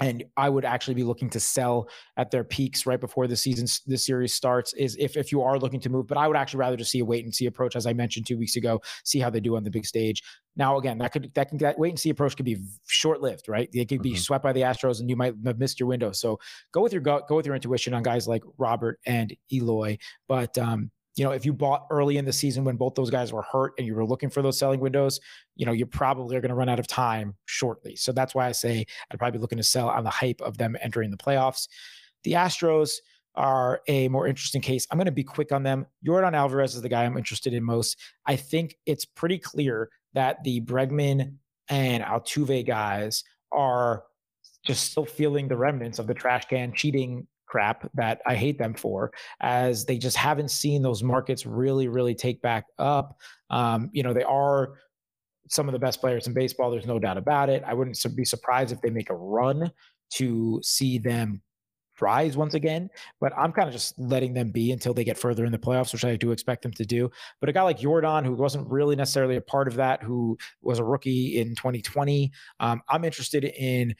and 0.00 0.24
I 0.36 0.48
would 0.48 0.64
actually 0.64 0.94
be 0.94 1.04
looking 1.04 1.30
to 1.30 1.40
sell 1.40 1.88
at 2.16 2.30
their 2.30 2.44
peaks 2.44 2.86
right 2.86 3.00
before 3.00 3.26
the 3.26 3.36
season, 3.36 3.66
the 3.86 3.98
series 3.98 4.34
starts. 4.34 4.72
Is 4.74 4.96
if 4.98 5.16
if 5.16 5.30
you 5.30 5.42
are 5.42 5.58
looking 5.58 5.80
to 5.80 5.88
move, 5.88 6.06
but 6.06 6.18
I 6.18 6.26
would 6.26 6.36
actually 6.36 6.60
rather 6.60 6.76
just 6.76 6.90
see 6.90 7.00
a 7.00 7.04
wait 7.04 7.24
and 7.24 7.34
see 7.34 7.46
approach, 7.46 7.76
as 7.76 7.86
I 7.86 7.92
mentioned 7.92 8.26
two 8.26 8.38
weeks 8.38 8.56
ago, 8.56 8.80
see 9.04 9.18
how 9.18 9.30
they 9.30 9.40
do 9.40 9.56
on 9.56 9.64
the 9.64 9.70
big 9.70 9.86
stage. 9.86 10.22
Now, 10.56 10.76
again, 10.78 10.98
that 10.98 11.12
could 11.12 11.32
that 11.34 11.48
can 11.48 11.58
that 11.58 11.78
wait 11.78 11.90
and 11.90 11.98
see 11.98 12.10
approach 12.10 12.36
could 12.36 12.46
be 12.46 12.58
short 12.86 13.20
lived, 13.20 13.48
right? 13.48 13.68
They 13.72 13.84
could 13.84 14.02
be 14.02 14.12
mm-hmm. 14.12 14.18
swept 14.18 14.42
by 14.42 14.52
the 14.52 14.62
Astros, 14.62 15.00
and 15.00 15.08
you 15.08 15.16
might 15.16 15.34
have 15.46 15.58
missed 15.58 15.78
your 15.78 15.88
window. 15.88 16.12
So 16.12 16.38
go 16.72 16.80
with 16.80 16.92
your 16.92 17.02
gut, 17.02 17.28
go 17.28 17.36
with 17.36 17.46
your 17.46 17.54
intuition 17.54 17.94
on 17.94 18.02
guys 18.02 18.26
like 18.26 18.42
Robert 18.58 18.98
and 19.06 19.34
Eloy. 19.52 19.98
But 20.28 20.56
um, 20.58 20.90
you 21.16 21.24
know, 21.24 21.32
if 21.32 21.44
you 21.44 21.52
bought 21.52 21.86
early 21.90 22.16
in 22.16 22.24
the 22.24 22.32
season 22.32 22.64
when 22.64 22.76
both 22.76 22.94
those 22.94 23.10
guys 23.10 23.32
were 23.32 23.42
hurt 23.42 23.74
and 23.76 23.86
you 23.86 23.94
were 23.94 24.04
looking 24.04 24.30
for 24.30 24.40
those 24.40 24.58
selling 24.58 24.80
windows, 24.80 25.20
you 25.56 25.66
know, 25.66 25.72
you 25.72 25.84
probably 25.84 26.36
are 26.36 26.40
going 26.40 26.48
to 26.48 26.54
run 26.54 26.68
out 26.68 26.78
of 26.78 26.86
time 26.86 27.34
shortly. 27.44 27.96
So 27.96 28.12
that's 28.12 28.34
why 28.34 28.46
I 28.46 28.52
say 28.52 28.86
I'd 29.10 29.18
probably 29.18 29.38
be 29.38 29.42
looking 29.42 29.58
to 29.58 29.64
sell 29.64 29.88
on 29.88 30.04
the 30.04 30.10
hype 30.10 30.40
of 30.40 30.56
them 30.56 30.76
entering 30.80 31.10
the 31.10 31.16
playoffs. 31.16 31.68
The 32.24 32.32
Astros 32.32 32.94
are 33.34 33.82
a 33.88 34.08
more 34.08 34.26
interesting 34.26 34.62
case. 34.62 34.86
I'm 34.90 34.98
going 34.98 35.06
to 35.06 35.12
be 35.12 35.24
quick 35.24 35.52
on 35.52 35.62
them. 35.62 35.86
Yordan 36.06 36.34
Alvarez 36.34 36.74
is 36.74 36.82
the 36.82 36.88
guy 36.88 37.04
I'm 37.04 37.16
interested 37.16 37.52
in 37.52 37.64
most. 37.64 37.98
I 38.26 38.36
think 38.36 38.76
it's 38.86 39.04
pretty 39.04 39.38
clear 39.38 39.90
that 40.14 40.42
the 40.44 40.60
Bregman 40.62 41.34
and 41.68 42.02
Altuve 42.02 42.66
guys 42.66 43.24
are 43.50 44.04
just 44.64 44.90
still 44.90 45.04
feeling 45.04 45.48
the 45.48 45.56
remnants 45.56 45.98
of 45.98 46.06
the 46.06 46.14
trash 46.14 46.44
can 46.46 46.72
cheating 46.72 47.26
crap 47.52 47.86
that 47.92 48.22
I 48.26 48.34
hate 48.34 48.56
them 48.56 48.72
for, 48.72 49.12
as 49.40 49.84
they 49.84 49.98
just 49.98 50.16
haven't 50.16 50.50
seen 50.50 50.80
those 50.80 51.02
markets 51.02 51.44
really, 51.44 51.86
really 51.86 52.14
take 52.14 52.40
back 52.40 52.64
up. 52.78 53.18
Um, 53.50 53.90
you 53.92 54.02
know, 54.02 54.14
they 54.14 54.22
are 54.22 54.72
some 55.50 55.68
of 55.68 55.74
the 55.74 55.78
best 55.78 56.00
players 56.00 56.26
in 56.26 56.32
baseball. 56.32 56.70
There's 56.70 56.86
no 56.86 56.98
doubt 56.98 57.18
about 57.18 57.50
it. 57.50 57.62
I 57.66 57.74
wouldn't 57.74 58.02
be 58.16 58.24
surprised 58.24 58.72
if 58.72 58.80
they 58.80 58.88
make 58.88 59.10
a 59.10 59.14
run 59.14 59.70
to 60.14 60.60
see 60.62 60.96
them 60.96 61.42
rise 62.00 62.38
once 62.38 62.54
again, 62.54 62.88
but 63.20 63.32
I'm 63.36 63.52
kind 63.52 63.68
of 63.68 63.74
just 63.74 63.98
letting 63.98 64.32
them 64.32 64.50
be 64.50 64.72
until 64.72 64.94
they 64.94 65.04
get 65.04 65.18
further 65.18 65.44
in 65.44 65.52
the 65.52 65.58
playoffs, 65.58 65.92
which 65.92 66.06
I 66.06 66.16
do 66.16 66.32
expect 66.32 66.62
them 66.62 66.72
to 66.72 66.86
do. 66.86 67.10
But 67.38 67.50
a 67.50 67.52
guy 67.52 67.62
like 67.62 67.80
Yordan, 67.80 68.24
who 68.24 68.32
wasn't 68.32 68.68
really 68.70 68.96
necessarily 68.96 69.36
a 69.36 69.42
part 69.42 69.68
of 69.68 69.74
that, 69.74 70.02
who 70.02 70.38
was 70.62 70.78
a 70.78 70.84
rookie 70.84 71.38
in 71.38 71.54
2020, 71.54 72.32
um, 72.60 72.80
I'm 72.88 73.04
interested 73.04 73.44
in 73.44 73.94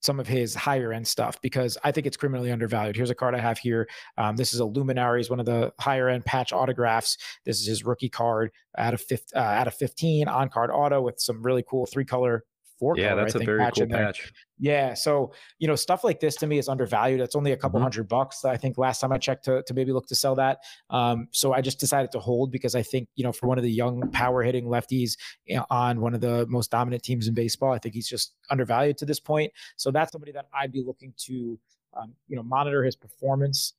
some 0.00 0.20
of 0.20 0.26
his 0.26 0.54
higher 0.54 0.92
end 0.92 1.06
stuff 1.06 1.40
because 1.40 1.78
I 1.84 1.92
think 1.92 2.06
it's 2.06 2.16
criminally 2.16 2.52
undervalued. 2.52 2.96
Here's 2.96 3.10
a 3.10 3.14
card 3.14 3.34
I 3.34 3.40
have 3.40 3.58
here. 3.58 3.88
Um, 4.18 4.36
this 4.36 4.52
is 4.52 4.60
a 4.60 4.64
Luminaries, 4.64 5.30
one 5.30 5.40
of 5.40 5.46
the 5.46 5.72
higher 5.80 6.08
end 6.08 6.24
patch 6.24 6.52
autographs. 6.52 7.16
This 7.44 7.60
is 7.60 7.66
his 7.66 7.84
rookie 7.84 8.08
card 8.08 8.50
out 8.76 8.94
of 8.94 9.00
fifth, 9.00 9.32
uh, 9.34 9.38
out 9.38 9.66
of 9.66 9.74
15 9.74 10.28
on 10.28 10.48
card 10.48 10.70
auto 10.70 11.00
with 11.00 11.20
some 11.20 11.42
really 11.42 11.64
cool 11.68 11.86
three 11.86 12.04
color 12.04 12.44
four. 12.78 12.96
Yeah, 12.96 13.14
that's 13.14 13.36
I 13.36 13.40
a 13.40 13.44
very 13.44 13.58
patch 13.58 13.76
cool 13.76 13.86
patch. 13.86 14.32
Yeah, 14.58 14.94
so 14.94 15.32
you 15.58 15.66
know 15.66 15.76
stuff 15.76 16.04
like 16.04 16.20
this 16.20 16.36
to 16.36 16.46
me 16.46 16.58
is 16.58 16.68
undervalued. 16.68 17.20
It's 17.20 17.36
only 17.36 17.52
a 17.52 17.56
couple 17.56 17.78
mm-hmm. 17.78 17.84
hundred 17.84 18.08
bucks. 18.08 18.44
I 18.44 18.56
think 18.56 18.78
last 18.78 19.00
time 19.00 19.12
I 19.12 19.18
checked 19.18 19.44
to, 19.46 19.62
to 19.62 19.74
maybe 19.74 19.92
look 19.92 20.06
to 20.06 20.14
sell 20.14 20.34
that. 20.36 20.58
Um, 20.90 21.28
so 21.32 21.52
I 21.52 21.60
just 21.60 21.80
decided 21.80 22.12
to 22.12 22.20
hold 22.20 22.50
because 22.50 22.74
I 22.74 22.82
think 22.82 23.08
you 23.16 23.24
know 23.24 23.32
for 23.32 23.46
one 23.46 23.58
of 23.58 23.64
the 23.64 23.70
young 23.70 24.10
power 24.10 24.42
hitting 24.42 24.66
lefties 24.66 25.16
eh, 25.48 25.60
on 25.70 26.00
one 26.00 26.14
of 26.14 26.20
the 26.20 26.46
most 26.48 26.70
dominant 26.70 27.02
teams 27.02 27.28
in 27.28 27.34
baseball, 27.34 27.72
I 27.72 27.78
think 27.78 27.94
he's 27.94 28.08
just 28.08 28.34
undervalued 28.50 28.98
to 28.98 29.06
this 29.06 29.20
point. 29.20 29.52
So 29.76 29.90
that's 29.90 30.12
somebody 30.12 30.32
that 30.32 30.46
I'd 30.54 30.72
be 30.72 30.82
looking 30.82 31.14
to 31.26 31.58
um, 31.96 32.12
you 32.28 32.36
know 32.36 32.42
monitor 32.42 32.84
his 32.84 32.96
performance 32.96 33.74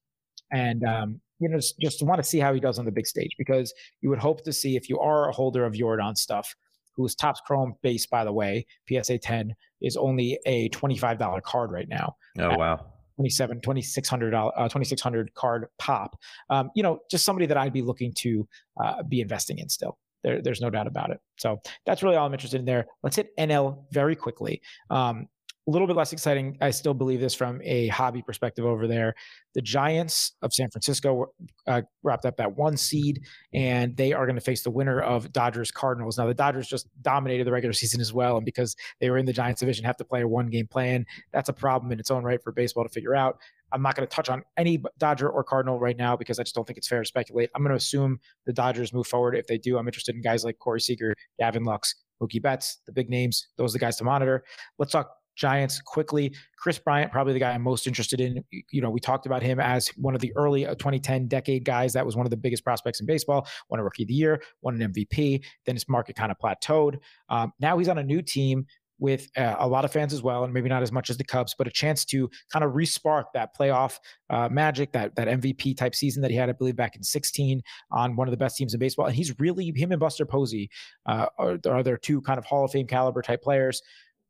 and 0.51 0.83
um, 0.83 1.21
you 1.39 1.49
know 1.49 1.57
just, 1.57 1.79
just 1.79 2.03
want 2.03 2.21
to 2.21 2.23
see 2.23 2.39
how 2.39 2.53
he 2.53 2.59
does 2.59 2.79
on 2.79 2.85
the 2.85 2.91
big 2.91 3.07
stage 3.07 3.31
because 3.37 3.73
you 4.01 4.09
would 4.09 4.19
hope 4.19 4.43
to 4.43 4.53
see 4.53 4.75
if 4.75 4.89
you 4.89 4.99
are 4.99 5.29
a 5.29 5.31
holder 5.31 5.65
of 5.65 5.73
Yordan 5.73 6.17
stuff 6.17 6.55
whose 6.95 7.15
Topps 7.15 7.41
Chrome 7.41 7.75
base, 7.81 8.05
by 8.05 8.23
the 8.23 8.31
way, 8.31 8.65
PSA 8.89 9.19
10 9.19 9.55
is 9.81 9.97
only 9.97 10.39
a 10.45 10.69
$25 10.69 11.41
card 11.43 11.71
right 11.71 11.87
now. 11.87 12.15
Oh, 12.39 12.57
wow. 12.57 12.85
27 13.17 13.61
2600 13.61 14.33
uh, 14.33 14.51
2600 14.63 15.33
card 15.35 15.67
pop. 15.79 16.17
Um, 16.49 16.69
you 16.75 16.83
know 16.83 16.99
just 17.09 17.23
somebody 17.23 17.45
that 17.45 17.55
i'd 17.55 17.71
be 17.71 17.81
looking 17.81 18.13
to 18.15 18.45
uh, 18.83 19.03
be 19.03 19.21
investing 19.21 19.59
in 19.59 19.69
still. 19.69 19.97
There, 20.23 20.41
there's 20.41 20.59
no 20.59 20.69
doubt 20.69 20.87
about 20.87 21.11
it. 21.11 21.19
So 21.37 21.61
that's 21.85 22.03
really 22.03 22.17
all 22.17 22.25
i'm 22.25 22.33
interested 22.33 22.59
in 22.59 22.65
there. 22.65 22.87
Let's 23.03 23.15
hit 23.15 23.29
nl 23.37 23.85
very 23.91 24.17
quickly. 24.17 24.61
Um, 24.89 25.27
a 25.67 25.71
little 25.71 25.87
bit 25.87 25.95
less 25.95 26.13
exciting. 26.13 26.57
I 26.61 26.69
still 26.69 26.93
believe 26.93 27.19
this 27.19 27.33
from 27.33 27.59
a 27.63 27.87
hobby 27.87 28.21
perspective 28.21 28.65
over 28.65 28.87
there. 28.87 29.15
The 29.55 29.61
Giants 29.61 30.33
of 30.41 30.53
San 30.53 30.69
Francisco 30.69 31.33
uh, 31.65 31.81
wrapped 32.03 32.25
up 32.25 32.37
that 32.37 32.55
one 32.55 32.77
seed, 32.77 33.21
and 33.53 33.95
they 33.97 34.13
are 34.13 34.25
going 34.25 34.35
to 34.35 34.41
face 34.41 34.61
the 34.61 34.69
winner 34.69 35.01
of 35.01 35.31
Dodgers 35.33 35.71
Cardinals. 35.71 36.17
Now, 36.17 36.27
the 36.27 36.33
Dodgers 36.33 36.67
just 36.67 36.87
dominated 37.01 37.47
the 37.47 37.51
regular 37.51 37.73
season 37.73 37.99
as 37.99 38.13
well, 38.13 38.37
and 38.37 38.45
because 38.45 38.75
they 38.99 39.09
were 39.09 39.17
in 39.17 39.25
the 39.25 39.33
Giants 39.33 39.59
division, 39.59 39.85
have 39.85 39.97
to 39.97 40.05
play 40.05 40.21
a 40.21 40.27
one 40.27 40.47
game 40.47 40.67
plan. 40.67 41.05
That's 41.33 41.49
a 41.49 41.53
problem 41.53 41.91
in 41.91 41.99
its 41.99 42.11
own 42.11 42.23
right 42.23 42.41
for 42.41 42.51
baseball 42.51 42.83
to 42.83 42.89
figure 42.89 43.15
out. 43.15 43.39
I'm 43.71 43.81
not 43.81 43.95
going 43.95 44.07
to 44.07 44.15
touch 44.15 44.29
on 44.29 44.43
any 44.57 44.81
Dodger 44.99 45.29
or 45.29 45.43
Cardinal 45.43 45.79
right 45.79 45.97
now 45.97 46.15
because 46.15 46.39
I 46.39 46.43
just 46.43 46.53
don't 46.53 46.65
think 46.65 46.77
it's 46.77 46.87
fair 46.87 47.01
to 47.01 47.07
speculate. 47.07 47.49
I'm 47.55 47.63
going 47.63 47.71
to 47.71 47.75
assume 47.75 48.19
the 48.45 48.53
Dodgers 48.53 48.93
move 48.93 49.07
forward. 49.07 49.35
If 49.35 49.47
they 49.47 49.57
do, 49.57 49.77
I'm 49.77 49.87
interested 49.87 50.15
in 50.15 50.21
guys 50.21 50.43
like 50.43 50.59
Corey 50.59 50.79
Seager, 50.79 51.15
Gavin 51.39 51.63
Lux, 51.63 51.95
Mookie 52.21 52.41
Betts, 52.41 52.77
the 52.85 52.91
big 52.91 53.09
names. 53.09 53.47
Those 53.57 53.71
are 53.71 53.79
the 53.79 53.79
guys 53.79 53.97
to 53.97 54.03
monitor. 54.03 54.43
Let's 54.77 54.91
talk 54.91 55.09
Giants 55.35 55.81
quickly. 55.81 56.33
Kris 56.57 56.79
Bryant, 56.79 57.11
probably 57.11 57.33
the 57.33 57.39
guy 57.39 57.51
I'm 57.51 57.61
most 57.61 57.87
interested 57.87 58.19
in. 58.19 58.43
You 58.71 58.81
know, 58.81 58.89
we 58.89 58.99
talked 58.99 59.25
about 59.25 59.43
him 59.43 59.59
as 59.59 59.87
one 59.97 60.15
of 60.15 60.21
the 60.21 60.33
early 60.35 60.65
uh, 60.65 60.75
2010 60.75 61.27
decade 61.27 61.65
guys. 61.65 61.93
That 61.93 62.05
was 62.05 62.15
one 62.15 62.25
of 62.25 62.29
the 62.29 62.37
biggest 62.37 62.63
prospects 62.63 62.99
in 62.99 63.05
baseball. 63.05 63.47
Won 63.69 63.79
a 63.79 63.83
Rookie 63.83 64.03
of 64.03 64.07
the 64.07 64.13
Year, 64.13 64.41
won 64.61 64.81
an 64.81 64.93
MVP. 64.93 65.43
Then 65.65 65.75
his 65.75 65.87
market 65.87 66.15
kind 66.15 66.31
of 66.31 66.37
plateaued. 66.37 66.99
Um, 67.29 67.53
now 67.59 67.77
he's 67.77 67.89
on 67.89 67.97
a 67.97 68.03
new 68.03 68.21
team 68.21 68.65
with 68.99 69.29
uh, 69.37 69.55
a 69.59 69.67
lot 69.67 69.85
of 69.85 69.91
fans 69.91 70.13
as 70.13 70.21
well, 70.21 70.43
and 70.43 70.53
maybe 70.53 70.69
not 70.69 70.81
as 70.81 70.91
much 70.91 71.09
as 71.09 71.17
the 71.17 71.23
Cubs, 71.23 71.53
but 71.57 71.67
a 71.67 71.71
chance 71.71 72.05
to 72.05 72.29
kind 72.51 72.63
of 72.63 72.71
respark 72.73 73.25
that 73.33 73.55
playoff 73.55 73.99
uh, 74.29 74.47
magic, 74.49 74.91
that 74.93 75.15
that 75.15 75.27
MVP 75.27 75.75
type 75.75 75.95
season 75.95 76.21
that 76.21 76.31
he 76.31 76.37
had, 76.37 76.49
I 76.49 76.53
believe, 76.53 76.75
back 76.75 76.95
in 76.95 77.03
16 77.03 77.61
on 77.91 78.15
one 78.15 78.27
of 78.27 78.31
the 78.31 78.37
best 78.37 78.57
teams 78.57 78.73
in 78.73 78.79
baseball. 78.79 79.07
And 79.07 79.15
he's 79.15 79.37
really 79.39 79.73
him 79.75 79.91
and 79.91 79.99
Buster 79.99 80.25
Posey 80.25 80.69
uh, 81.05 81.27
are, 81.37 81.59
are 81.67 81.83
their 81.83 81.97
two 81.97 82.21
kind 82.21 82.37
of 82.37 82.45
Hall 82.45 82.63
of 82.63 82.71
Fame 82.71 82.87
caliber 82.87 83.21
type 83.21 83.41
players, 83.41 83.81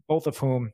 both 0.07 0.27
of 0.27 0.37
whom 0.37 0.71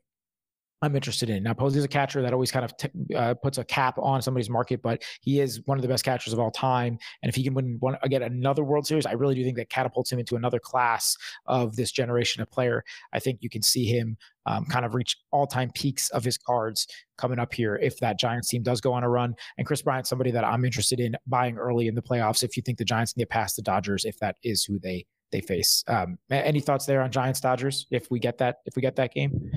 I'm 0.82 0.96
interested 0.96 1.30
in. 1.30 1.44
Now, 1.44 1.54
Posey's 1.54 1.84
a 1.84 1.88
catcher 1.88 2.20
that 2.22 2.32
always 2.32 2.50
kind 2.50 2.64
of 2.64 2.76
t- 2.76 3.14
uh, 3.14 3.34
puts 3.34 3.58
a 3.58 3.64
cap 3.64 3.98
on 3.98 4.20
somebody's 4.20 4.50
market, 4.50 4.82
but 4.82 5.02
he 5.20 5.40
is 5.40 5.62
one 5.66 5.78
of 5.78 5.82
the 5.82 5.88
best 5.88 6.04
catchers 6.04 6.32
of 6.32 6.40
all 6.40 6.50
time. 6.50 6.98
And 7.22 7.28
if 7.28 7.36
he 7.36 7.44
can 7.44 7.54
win 7.54 7.76
one 7.78 7.96
again 8.02 8.22
another 8.22 8.64
World 8.64 8.86
Series, 8.86 9.06
I 9.06 9.12
really 9.12 9.36
do 9.36 9.44
think 9.44 9.56
that 9.58 9.70
catapults 9.70 10.10
him 10.10 10.18
into 10.18 10.34
another 10.34 10.58
class 10.58 11.16
of 11.46 11.76
this 11.76 11.92
generation 11.92 12.42
of 12.42 12.50
player. 12.50 12.84
I 13.12 13.20
think 13.20 13.38
you 13.42 13.48
can 13.48 13.62
see 13.62 13.86
him 13.86 14.16
um, 14.46 14.64
kind 14.64 14.84
of 14.84 14.94
reach 14.94 15.16
all-time 15.30 15.70
peaks 15.72 16.10
of 16.10 16.24
his 16.24 16.36
cards 16.36 16.88
coming 17.16 17.38
up 17.38 17.54
here 17.54 17.76
if 17.76 17.98
that 18.00 18.18
Giants 18.18 18.48
team 18.48 18.64
does 18.64 18.80
go 18.80 18.92
on 18.92 19.04
a 19.04 19.08
run. 19.08 19.36
And 19.58 19.66
Kris 19.66 19.82
Bryant, 19.82 20.08
somebody 20.08 20.32
that 20.32 20.44
I'm 20.44 20.64
interested 20.64 20.98
in 20.98 21.14
buying 21.28 21.58
early 21.58 21.86
in 21.86 21.94
the 21.94 22.02
playoffs. 22.02 22.42
If 22.42 22.56
you 22.56 22.62
think 22.62 22.78
the 22.78 22.84
Giants 22.84 23.12
can 23.12 23.20
get 23.20 23.30
past 23.30 23.54
the 23.54 23.62
Dodgers, 23.62 24.04
if 24.04 24.18
that 24.18 24.36
is 24.42 24.64
who 24.64 24.80
they 24.80 25.06
they 25.30 25.40
face. 25.40 25.82
Um, 25.88 26.18
any 26.30 26.60
thoughts 26.60 26.84
there 26.84 27.00
on 27.00 27.10
Giants 27.10 27.40
Dodgers 27.40 27.86
if 27.90 28.10
we 28.10 28.18
get 28.20 28.36
that 28.38 28.56
if 28.66 28.76
we 28.76 28.82
get 28.82 28.96
that 28.96 29.14
game? 29.14 29.50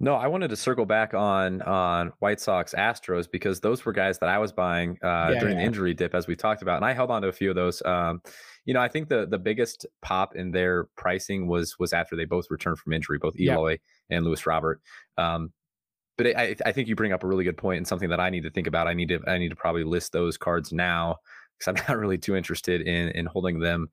No, 0.00 0.14
I 0.14 0.28
wanted 0.28 0.48
to 0.50 0.56
circle 0.56 0.86
back 0.86 1.12
on 1.12 1.60
on 1.62 2.12
White 2.20 2.38
Sox 2.38 2.72
Astros 2.72 3.28
because 3.30 3.58
those 3.60 3.84
were 3.84 3.92
guys 3.92 4.18
that 4.20 4.28
I 4.28 4.38
was 4.38 4.52
buying 4.52 4.96
uh, 5.02 5.30
yeah, 5.32 5.40
during 5.40 5.56
yeah. 5.56 5.62
the 5.62 5.66
injury 5.66 5.92
dip, 5.92 6.14
as 6.14 6.28
we 6.28 6.36
talked 6.36 6.62
about, 6.62 6.76
and 6.76 6.84
I 6.84 6.92
held 6.92 7.10
on 7.10 7.22
to 7.22 7.28
a 7.28 7.32
few 7.32 7.50
of 7.50 7.56
those. 7.56 7.82
Um, 7.84 8.22
you 8.64 8.74
know, 8.74 8.80
I 8.80 8.86
think 8.86 9.08
the 9.08 9.26
the 9.26 9.38
biggest 9.38 9.86
pop 10.00 10.36
in 10.36 10.52
their 10.52 10.84
pricing 10.96 11.48
was 11.48 11.78
was 11.80 11.92
after 11.92 12.14
they 12.14 12.26
both 12.26 12.46
returned 12.48 12.78
from 12.78 12.92
injury, 12.92 13.18
both 13.18 13.38
Eloy 13.40 13.70
yep. 13.70 13.80
and 14.10 14.24
Luis 14.24 14.46
Robert. 14.46 14.80
Um, 15.16 15.52
but 16.16 16.36
I, 16.36 16.54
I 16.64 16.72
think 16.72 16.88
you 16.88 16.94
bring 16.94 17.12
up 17.12 17.24
a 17.24 17.26
really 17.26 17.44
good 17.44 17.56
point 17.56 17.78
and 17.78 17.86
something 17.86 18.10
that 18.10 18.20
I 18.20 18.30
need 18.30 18.42
to 18.42 18.50
think 18.50 18.66
about. 18.68 18.86
I 18.86 18.94
need 18.94 19.08
to 19.08 19.20
I 19.26 19.38
need 19.38 19.50
to 19.50 19.56
probably 19.56 19.84
list 19.84 20.12
those 20.12 20.36
cards 20.36 20.72
now 20.72 21.16
because 21.58 21.68
I'm 21.68 21.86
not 21.88 21.98
really 21.98 22.18
too 22.18 22.36
interested 22.36 22.82
in 22.82 23.08
in 23.10 23.26
holding 23.26 23.58
them 23.58 23.88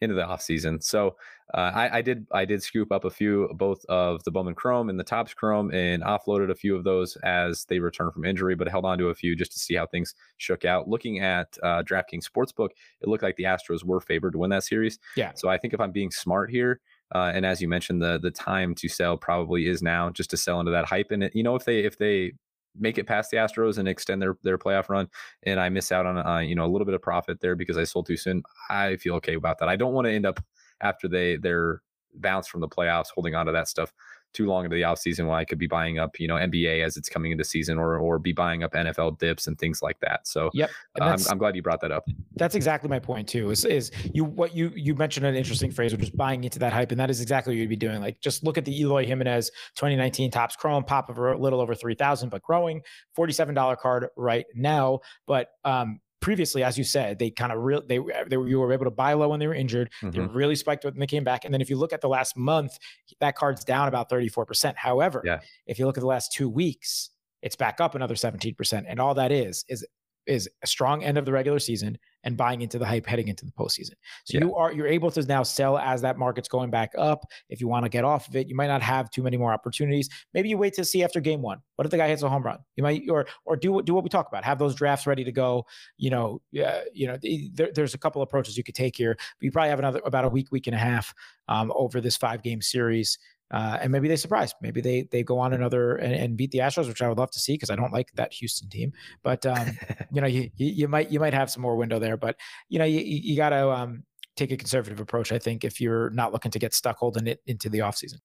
into 0.00 0.14
the 0.14 0.24
off 0.24 0.42
season. 0.42 0.80
So 0.80 1.16
uh, 1.54 1.72
I, 1.74 1.98
I, 1.98 2.02
did 2.02 2.26
I 2.32 2.44
did 2.44 2.62
scoop 2.62 2.92
up 2.92 3.04
a 3.04 3.10
few 3.10 3.48
both 3.54 3.84
of 3.88 4.22
the 4.24 4.30
Bowman 4.30 4.54
Chrome 4.54 4.90
and 4.90 4.98
the 4.98 5.04
Topps 5.04 5.34
Chrome 5.34 5.72
and 5.72 6.02
offloaded 6.02 6.50
a 6.50 6.54
few 6.54 6.76
of 6.76 6.84
those 6.84 7.16
as 7.24 7.64
they 7.64 7.78
returned 7.78 8.12
from 8.12 8.24
injury, 8.24 8.54
but 8.54 8.68
held 8.68 8.84
on 8.84 8.98
to 8.98 9.08
a 9.08 9.14
few 9.14 9.34
just 9.34 9.52
to 9.52 9.58
see 9.58 9.74
how 9.74 9.86
things 9.86 10.14
shook 10.36 10.64
out. 10.64 10.88
Looking 10.88 11.20
at 11.20 11.56
uh, 11.62 11.82
DraftKings 11.82 12.24
Sportsbook, 12.24 12.70
it 13.00 13.08
looked 13.08 13.22
like 13.22 13.36
the 13.36 13.44
Astros 13.44 13.84
were 13.84 14.00
favored 14.00 14.32
to 14.32 14.38
win 14.38 14.50
that 14.50 14.64
series. 14.64 14.98
Yeah. 15.16 15.32
So 15.34 15.48
I 15.48 15.58
think 15.58 15.74
if 15.74 15.80
I'm 15.80 15.92
being 15.92 16.10
smart 16.10 16.50
here, 16.50 16.80
uh, 17.14 17.32
and 17.34 17.46
as 17.46 17.62
you 17.62 17.68
mentioned, 17.68 18.02
the 18.02 18.18
the 18.18 18.30
time 18.30 18.74
to 18.74 18.88
sell 18.88 19.16
probably 19.16 19.66
is 19.66 19.82
now, 19.82 20.10
just 20.10 20.30
to 20.30 20.36
sell 20.36 20.60
into 20.60 20.72
that 20.72 20.84
hype. 20.84 21.10
And 21.10 21.30
you 21.32 21.42
know, 21.42 21.54
if 21.54 21.64
they 21.64 21.80
if 21.80 21.96
they 21.96 22.32
make 22.78 22.98
it 22.98 23.06
past 23.06 23.30
the 23.30 23.36
Astros 23.36 23.78
and 23.78 23.88
extend 23.88 24.22
their 24.22 24.36
their 24.42 24.58
playoff 24.58 24.88
run, 24.88 25.08
and 25.44 25.60
I 25.60 25.68
miss 25.68 25.92
out 25.92 26.06
on 26.06 26.18
uh, 26.18 26.38
you 26.38 26.54
know 26.54 26.64
a 26.64 26.70
little 26.70 26.84
bit 26.84 26.94
of 26.94 27.02
profit 27.02 27.40
there 27.40 27.56
because 27.56 27.78
I 27.78 27.84
sold 27.84 28.06
too 28.06 28.16
soon. 28.16 28.42
I 28.70 28.96
feel 28.96 29.14
okay 29.16 29.34
about 29.34 29.58
that. 29.58 29.68
I 29.68 29.76
don't 29.76 29.92
want 29.92 30.06
to 30.06 30.12
end 30.12 30.26
up 30.26 30.40
after 30.80 31.08
they 31.08 31.36
they're 31.36 31.82
bounced 32.14 32.50
from 32.50 32.60
the 32.60 32.68
playoffs 32.68 33.08
holding 33.14 33.34
on 33.34 33.46
to 33.46 33.52
that 33.52 33.68
stuff 33.68 33.92
too 34.38 34.46
long 34.46 34.64
into 34.64 34.76
the 34.76 34.82
offseason 34.82 35.26
when 35.26 35.36
I 35.36 35.44
could 35.44 35.58
be 35.58 35.66
buying 35.66 35.98
up, 35.98 36.20
you 36.20 36.28
know, 36.28 36.36
NBA 36.36 36.84
as 36.84 36.96
it's 36.96 37.08
coming 37.08 37.32
into 37.32 37.42
season 37.42 37.76
or 37.76 37.98
or 37.98 38.20
be 38.20 38.32
buying 38.32 38.62
up 38.62 38.72
NFL 38.72 39.18
dips 39.18 39.48
and 39.48 39.58
things 39.58 39.82
like 39.82 39.98
that. 39.98 40.28
So 40.28 40.48
yep. 40.54 40.70
Uh, 41.00 41.04
I'm, 41.04 41.18
I'm 41.28 41.38
glad 41.38 41.56
you 41.56 41.62
brought 41.62 41.80
that 41.80 41.90
up. 41.90 42.06
That's 42.36 42.54
exactly 42.54 42.88
my 42.88 43.00
point 43.00 43.28
too. 43.28 43.50
Is 43.50 43.64
is 43.64 43.90
you 44.14 44.24
what 44.24 44.54
you 44.54 44.70
you 44.76 44.94
mentioned 44.94 45.26
an 45.26 45.34
interesting 45.34 45.72
phrase, 45.72 45.90
which 45.90 46.02
is 46.02 46.10
buying 46.10 46.44
into 46.44 46.60
that 46.60 46.72
hype, 46.72 46.92
and 46.92 47.00
that 47.00 47.10
is 47.10 47.20
exactly 47.20 47.54
what 47.54 47.58
you'd 47.58 47.68
be 47.68 47.76
doing. 47.76 48.00
Like 48.00 48.20
just 48.20 48.44
look 48.44 48.56
at 48.56 48.64
the 48.64 48.80
Eloy 48.80 49.04
Jimenez 49.04 49.50
2019 49.74 50.30
Topps 50.30 50.54
Chrome 50.54 50.84
pop 50.84 51.10
of 51.10 51.18
a 51.18 51.36
little 51.36 51.60
over 51.60 51.74
three 51.74 51.96
thousand, 51.96 52.28
but 52.28 52.42
growing 52.42 52.80
$47 53.18 53.78
card 53.78 54.06
right 54.16 54.46
now. 54.54 55.00
But 55.26 55.48
um 55.64 56.00
previously, 56.20 56.62
as 56.62 56.76
you 56.76 56.84
said, 56.84 57.18
they 57.18 57.30
kind 57.30 57.52
of 57.52 57.58
real 57.58 57.82
they 57.86 57.98
they 58.28 58.36
were, 58.36 58.48
you 58.48 58.58
were 58.58 58.72
able 58.72 58.84
to 58.84 58.90
buy 58.90 59.12
low 59.12 59.28
when 59.28 59.40
they 59.40 59.46
were 59.46 59.54
injured. 59.54 59.90
Mm-hmm. 60.02 60.10
They 60.10 60.26
really 60.26 60.56
spiked 60.56 60.84
when 60.84 60.98
they 60.98 61.06
came 61.06 61.24
back, 61.24 61.44
and 61.44 61.52
then 61.52 61.60
if 61.60 61.70
you 61.70 61.76
look 61.76 61.92
at 61.92 62.00
the 62.00 62.08
last 62.08 62.36
month, 62.36 62.78
that 63.20 63.36
card's 63.36 63.64
down 63.64 63.88
about 63.88 64.08
thirty 64.08 64.28
four 64.28 64.44
percent. 64.46 64.76
However, 64.76 65.22
yeah. 65.24 65.40
if 65.66 65.78
you 65.78 65.86
look 65.86 65.96
at 65.96 66.00
the 66.00 66.06
last 66.06 66.32
two 66.32 66.48
weeks, 66.48 67.10
it's 67.42 67.56
back 67.56 67.80
up 67.80 67.94
another 67.94 68.16
seventeen 68.16 68.54
percent, 68.54 68.86
and 68.88 69.00
all 69.00 69.14
that 69.14 69.32
is 69.32 69.64
is 69.68 69.86
is 70.26 70.48
a 70.62 70.66
strong 70.66 71.02
end 71.02 71.16
of 71.18 71.24
the 71.24 71.32
regular 71.32 71.58
season 71.58 71.98
and 72.24 72.36
buying 72.36 72.62
into 72.62 72.78
the 72.78 72.86
hype 72.86 73.06
heading 73.06 73.28
into 73.28 73.44
the 73.44 73.52
postseason. 73.52 73.92
So 74.24 74.38
yeah. 74.38 74.40
you 74.40 74.54
are 74.54 74.72
you're 74.72 74.86
able 74.86 75.10
to 75.12 75.22
now 75.22 75.42
sell 75.42 75.78
as 75.78 76.02
that 76.02 76.18
market's 76.18 76.48
going 76.48 76.70
back 76.70 76.92
up. 76.98 77.24
If 77.48 77.60
you 77.60 77.68
want 77.68 77.84
to 77.84 77.88
get 77.88 78.04
off 78.04 78.28
of 78.28 78.36
it, 78.36 78.48
you 78.48 78.54
might 78.54 78.66
not 78.66 78.82
have 78.82 79.10
too 79.10 79.22
many 79.22 79.36
more 79.36 79.52
opportunities. 79.52 80.08
Maybe 80.34 80.48
you 80.48 80.58
wait 80.58 80.74
to 80.74 80.84
see 80.84 81.04
after 81.04 81.20
game 81.20 81.42
one. 81.42 81.60
What 81.76 81.84
if 81.84 81.90
the 81.90 81.96
guy 81.96 82.08
hits 82.08 82.22
a 82.22 82.28
home 82.28 82.42
run? 82.42 82.58
You 82.76 82.82
might 82.82 83.02
or 83.08 83.26
or 83.44 83.56
do 83.56 83.82
do 83.82 83.94
what 83.94 84.04
we 84.04 84.10
talk 84.10 84.28
about. 84.28 84.44
Have 84.44 84.58
those 84.58 84.74
drafts 84.74 85.06
ready 85.06 85.24
to 85.24 85.32
go. 85.32 85.64
You 85.96 86.10
know, 86.10 86.40
yeah, 86.50 86.80
you 86.92 87.06
know, 87.06 87.18
there, 87.52 87.70
there's 87.74 87.94
a 87.94 87.98
couple 87.98 88.22
approaches 88.22 88.56
you 88.56 88.64
could 88.64 88.74
take 88.74 88.96
here. 88.96 89.14
But 89.16 89.44
you 89.44 89.52
probably 89.52 89.70
have 89.70 89.78
another 89.78 90.00
about 90.04 90.24
a 90.24 90.28
week, 90.28 90.50
week 90.50 90.66
and 90.66 90.76
a 90.76 90.78
half 90.78 91.14
um, 91.48 91.72
over 91.74 92.00
this 92.00 92.16
five 92.16 92.42
game 92.42 92.62
series 92.62 93.18
uh, 93.50 93.78
and 93.80 93.90
maybe 93.90 94.08
they 94.08 94.16
surprise. 94.16 94.54
Maybe 94.60 94.80
they 94.80 95.08
they 95.10 95.22
go 95.22 95.38
on 95.38 95.52
another 95.52 95.96
and, 95.96 96.12
and 96.12 96.36
beat 96.36 96.50
the 96.50 96.58
Astros, 96.58 96.88
which 96.88 97.02
I 97.02 97.08
would 97.08 97.18
love 97.18 97.30
to 97.30 97.38
see 97.38 97.54
because 97.54 97.70
I 97.70 97.76
don't 97.76 97.92
like 97.92 98.12
that 98.14 98.32
Houston 98.34 98.68
team. 98.68 98.92
But 99.22 99.46
um, 99.46 99.68
you 100.12 100.20
know, 100.20 100.26
you, 100.26 100.50
you 100.56 100.88
might 100.88 101.10
you 101.10 101.20
might 101.20 101.34
have 101.34 101.50
some 101.50 101.62
more 101.62 101.76
window 101.76 101.98
there. 101.98 102.16
But 102.16 102.36
you 102.68 102.78
know, 102.78 102.84
you 102.84 103.00
you 103.00 103.36
got 103.36 103.50
to 103.50 103.70
um, 103.70 104.04
take 104.36 104.52
a 104.52 104.56
conservative 104.56 105.00
approach. 105.00 105.32
I 105.32 105.38
think 105.38 105.64
if 105.64 105.80
you're 105.80 106.10
not 106.10 106.32
looking 106.32 106.50
to 106.50 106.58
get 106.58 106.74
stuck 106.74 106.98
holding 106.98 107.26
it 107.26 107.40
into 107.46 107.68
the 107.68 107.78
offseason. 107.78 108.18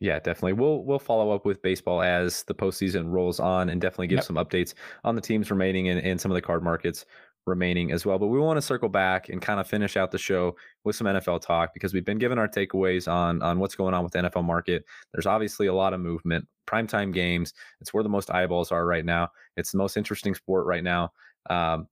Yeah, 0.00 0.18
definitely. 0.18 0.54
We'll 0.54 0.82
we'll 0.82 0.98
follow 0.98 1.30
up 1.30 1.44
with 1.44 1.60
baseball 1.60 2.02
as 2.02 2.42
the 2.44 2.54
postseason 2.54 3.10
rolls 3.10 3.38
on, 3.38 3.68
and 3.68 3.80
definitely 3.80 4.06
give 4.06 4.18
yep. 4.18 4.24
some 4.24 4.36
updates 4.36 4.74
on 5.04 5.14
the 5.14 5.20
teams 5.20 5.50
remaining 5.50 5.90
and, 5.90 6.00
and 6.00 6.20
some 6.20 6.30
of 6.30 6.34
the 6.34 6.42
card 6.42 6.64
markets 6.64 7.04
remaining 7.46 7.92
as 7.92 8.04
well. 8.04 8.18
But 8.18 8.28
we 8.28 8.38
want 8.38 8.56
to 8.56 8.62
circle 8.62 8.88
back 8.88 9.28
and 9.28 9.40
kind 9.40 9.60
of 9.60 9.66
finish 9.66 9.96
out 9.96 10.10
the 10.10 10.18
show 10.18 10.56
with 10.84 10.96
some 10.96 11.06
NFL 11.06 11.40
talk 11.40 11.72
because 11.74 11.94
we've 11.94 12.04
been 12.04 12.18
given 12.18 12.38
our 12.38 12.48
takeaways 12.48 13.10
on 13.10 13.42
on 13.42 13.58
what's 13.58 13.74
going 13.74 13.94
on 13.94 14.04
with 14.04 14.12
the 14.12 14.20
NFL 14.20 14.44
market. 14.44 14.84
There's 15.12 15.26
obviously 15.26 15.66
a 15.66 15.74
lot 15.74 15.94
of 15.94 16.00
movement, 16.00 16.46
primetime 16.66 17.12
games. 17.12 17.52
It's 17.80 17.92
where 17.92 18.02
the 18.02 18.08
most 18.08 18.30
eyeballs 18.30 18.72
are 18.72 18.86
right 18.86 19.04
now. 19.04 19.28
It's 19.56 19.72
the 19.72 19.78
most 19.78 19.96
interesting 19.96 20.34
sport 20.34 20.66
right 20.66 20.84
now. 20.84 21.12
Um, 21.48 21.86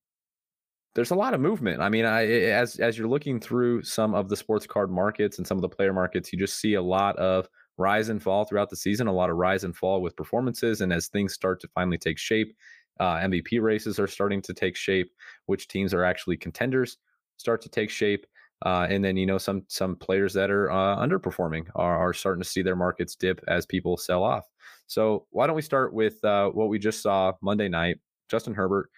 there's 0.94 1.10
a 1.10 1.16
lot 1.16 1.34
of 1.34 1.40
movement. 1.40 1.80
I 1.80 1.88
mean, 1.88 2.04
I, 2.04 2.26
as 2.26 2.76
as 2.80 2.98
you're 2.98 3.08
looking 3.08 3.40
through 3.40 3.82
some 3.82 4.14
of 4.14 4.28
the 4.28 4.36
sports 4.36 4.66
card 4.66 4.90
markets 4.90 5.38
and 5.38 5.46
some 5.46 5.58
of 5.58 5.62
the 5.62 5.68
player 5.68 5.92
markets, 5.92 6.32
you 6.32 6.38
just 6.38 6.60
see 6.60 6.74
a 6.74 6.82
lot 6.82 7.16
of 7.16 7.48
rise 7.76 8.08
and 8.08 8.22
fall 8.22 8.44
throughout 8.44 8.70
the 8.70 8.76
season, 8.76 9.06
a 9.06 9.12
lot 9.12 9.30
of 9.30 9.36
rise 9.36 9.64
and 9.64 9.76
fall 9.76 10.02
with 10.02 10.16
performances. 10.16 10.80
And 10.80 10.92
as 10.92 11.06
things 11.06 11.32
start 11.32 11.60
to 11.60 11.68
finally 11.68 11.98
take 11.98 12.18
shape, 12.18 12.56
uh, 13.00 13.16
MVP 13.16 13.60
races 13.60 13.98
are 13.98 14.06
starting 14.06 14.42
to 14.42 14.54
take 14.54 14.76
shape. 14.76 15.12
Which 15.46 15.68
teams 15.68 15.94
are 15.94 16.04
actually 16.04 16.36
contenders 16.36 16.98
start 17.36 17.62
to 17.62 17.68
take 17.68 17.90
shape. 17.90 18.26
Uh, 18.66 18.86
and 18.90 19.04
then 19.04 19.16
you 19.16 19.24
know 19.24 19.38
some 19.38 19.62
some 19.68 19.94
players 19.94 20.32
that 20.34 20.50
are 20.50 20.70
uh, 20.70 20.96
underperforming 20.96 21.66
are, 21.76 21.96
are 21.96 22.12
starting 22.12 22.42
to 22.42 22.48
see 22.48 22.62
their 22.62 22.76
markets 22.76 23.14
dip 23.14 23.40
as 23.46 23.64
people 23.66 23.96
sell 23.96 24.24
off. 24.24 24.44
So 24.88 25.26
why 25.30 25.46
don't 25.46 25.56
we 25.56 25.62
start 25.62 25.92
with 25.92 26.22
uh, 26.24 26.48
what 26.48 26.68
we 26.68 26.78
just 26.78 27.02
saw 27.02 27.32
Monday 27.40 27.68
night? 27.68 27.98
Justin 28.28 28.54
Herbert 28.54 28.90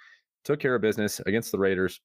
took 0.44 0.60
care 0.60 0.74
of 0.74 0.82
business 0.82 1.20
against 1.26 1.52
the 1.52 1.58
Raiders. 1.58 2.00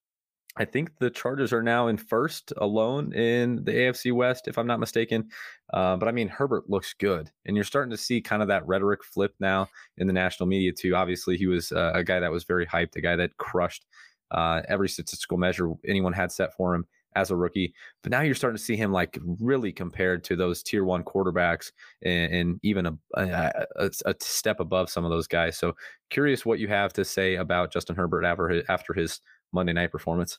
I 0.57 0.65
think 0.65 0.97
the 0.99 1.09
Chargers 1.09 1.51
are 1.51 1.63
now 1.63 1.87
in 1.87 1.97
first 1.97 2.53
alone 2.57 3.13
in 3.13 3.57
the 3.65 3.71
AFC 3.71 4.13
West, 4.13 4.47
if 4.47 4.57
I'm 4.57 4.67
not 4.67 4.79
mistaken. 4.79 5.29
Uh, 5.73 5.97
but 5.97 6.07
I 6.07 6.11
mean, 6.11 6.29
Herbert 6.29 6.69
looks 6.69 6.93
good, 6.93 7.29
and 7.45 7.57
you're 7.57 7.65
starting 7.65 7.91
to 7.91 7.97
see 7.97 8.21
kind 8.21 8.41
of 8.41 8.47
that 8.47 8.65
rhetoric 8.65 9.03
flip 9.03 9.33
now 9.39 9.67
in 9.97 10.07
the 10.07 10.13
national 10.13 10.47
media 10.47 10.71
too. 10.71 10.95
Obviously, 10.95 11.37
he 11.37 11.47
was 11.47 11.71
uh, 11.71 11.91
a 11.93 12.03
guy 12.03 12.19
that 12.19 12.31
was 12.31 12.45
very 12.45 12.65
hyped, 12.65 12.95
a 12.95 13.01
guy 13.01 13.15
that 13.17 13.35
crushed 13.37 13.85
uh, 14.31 14.61
every 14.69 14.87
statistical 14.87 15.37
measure 15.37 15.71
anyone 15.87 16.13
had 16.13 16.31
set 16.31 16.53
for 16.55 16.73
him 16.73 16.85
as 17.15 17.31
a 17.31 17.35
rookie. 17.35 17.73
But 18.03 18.11
now 18.11 18.21
you're 18.21 18.35
starting 18.35 18.57
to 18.57 18.63
see 18.63 18.75
him 18.75 18.91
like 18.91 19.17
really 19.39 19.71
compared 19.71 20.23
to 20.25 20.35
those 20.35 20.61
tier 20.61 20.83
one 20.83 21.03
quarterbacks 21.03 21.71
and, 22.03 22.33
and 22.33 22.59
even 22.61 22.85
a, 22.85 22.97
a, 23.15 23.91
a, 24.05 24.15
step 24.19 24.59
above 24.59 24.89
some 24.89 25.05
of 25.05 25.11
those 25.11 25.27
guys. 25.27 25.57
So 25.57 25.75
curious 26.09 26.45
what 26.45 26.59
you 26.59 26.67
have 26.67 26.91
to 26.93 27.05
say 27.05 27.35
about 27.35 27.71
Justin 27.71 27.95
Herbert 27.95 28.25
after 28.25 28.49
his, 28.49 28.63
after 28.67 28.93
his 28.93 29.21
Monday 29.55 29.73
night 29.73 29.91
performance. 29.91 30.37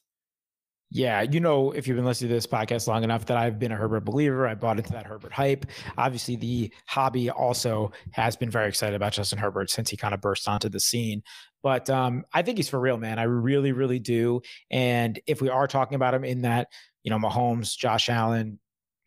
Yeah, 0.91 1.23
you 1.23 1.41
know, 1.41 1.73
if 1.73 1.89
you've 1.89 1.97
been 1.97 2.05
listening 2.05 2.29
to 2.29 2.35
this 2.37 2.47
podcast 2.47 2.87
long 2.87 3.03
enough, 3.03 3.27
that 3.27 3.37
I've 3.37 3.59
been 3.59 3.73
a 3.73 3.77
Herbert 3.77 4.05
believer. 4.05 4.47
I 4.47 4.55
bought 4.55 4.79
into 4.79 4.93
that 4.93 5.05
Herbert 5.05 5.33
hype. 5.33 5.67
Obviously, 5.99 6.37
the 6.37 6.73
hobby 6.87 7.29
also 7.29 7.91
has 8.12 8.37
been 8.37 8.51
very 8.51 8.69
excited 8.69 8.95
about 8.95 9.12
Justin 9.12 9.39
Herbert 9.39 9.69
since 9.69 9.91
he 9.91 9.97
kind 9.97 10.14
of 10.14 10.21
burst 10.21 10.47
onto 10.47 10.69
the 10.69 10.79
scene. 10.79 11.25
But 11.61 11.91
um, 11.91 12.25
I 12.33 12.43
think 12.43 12.59
he's 12.59 12.69
for 12.69 12.79
real, 12.79 12.99
man. 12.99 13.19
I 13.19 13.25
really, 13.25 13.73
really 13.73 13.99
do. 13.99 14.43
And 14.71 15.19
if 15.27 15.43
we 15.43 15.49
are 15.49 15.67
talking 15.67 15.97
about 15.97 16.14
him 16.14 16.23
in 16.23 16.43
that, 16.43 16.69
you 17.03 17.11
know, 17.11 17.19
Mahomes, 17.19 17.77
Josh 17.77 18.09
Allen, 18.09 18.61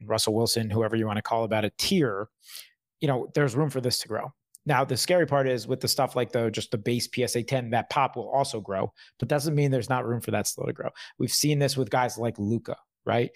Russell 0.03 0.33
Wilson, 0.33 0.69
whoever 0.69 0.97
you 0.97 1.07
want 1.07 1.17
to 1.17 1.23
call 1.23 1.45
about 1.45 1.63
a 1.63 1.71
tier, 1.77 2.27
you 2.99 3.07
know, 3.07 3.29
there's 3.35 3.55
room 3.55 3.69
for 3.69 3.79
this 3.79 3.99
to 3.99 4.09
grow. 4.09 4.33
Now, 4.65 4.83
the 4.85 4.97
scary 4.97 5.25
part 5.25 5.47
is 5.47 5.67
with 5.67 5.79
the 5.79 5.87
stuff 5.87 6.15
like 6.15 6.31
the 6.31 6.51
just 6.51 6.71
the 6.71 6.77
base 6.77 7.07
PSA 7.13 7.43
10, 7.43 7.71
that 7.71 7.89
pop 7.89 8.15
will 8.15 8.29
also 8.29 8.59
grow, 8.59 8.91
but 9.17 9.27
doesn't 9.27 9.55
mean 9.55 9.71
there's 9.71 9.89
not 9.89 10.05
room 10.05 10.21
for 10.21 10.31
that 10.31 10.47
still 10.47 10.65
to 10.65 10.73
grow. 10.73 10.89
We've 11.17 11.31
seen 11.31 11.59
this 11.59 11.77
with 11.77 11.89
guys 11.89 12.17
like 12.17 12.37
Luka, 12.37 12.75
right? 13.05 13.31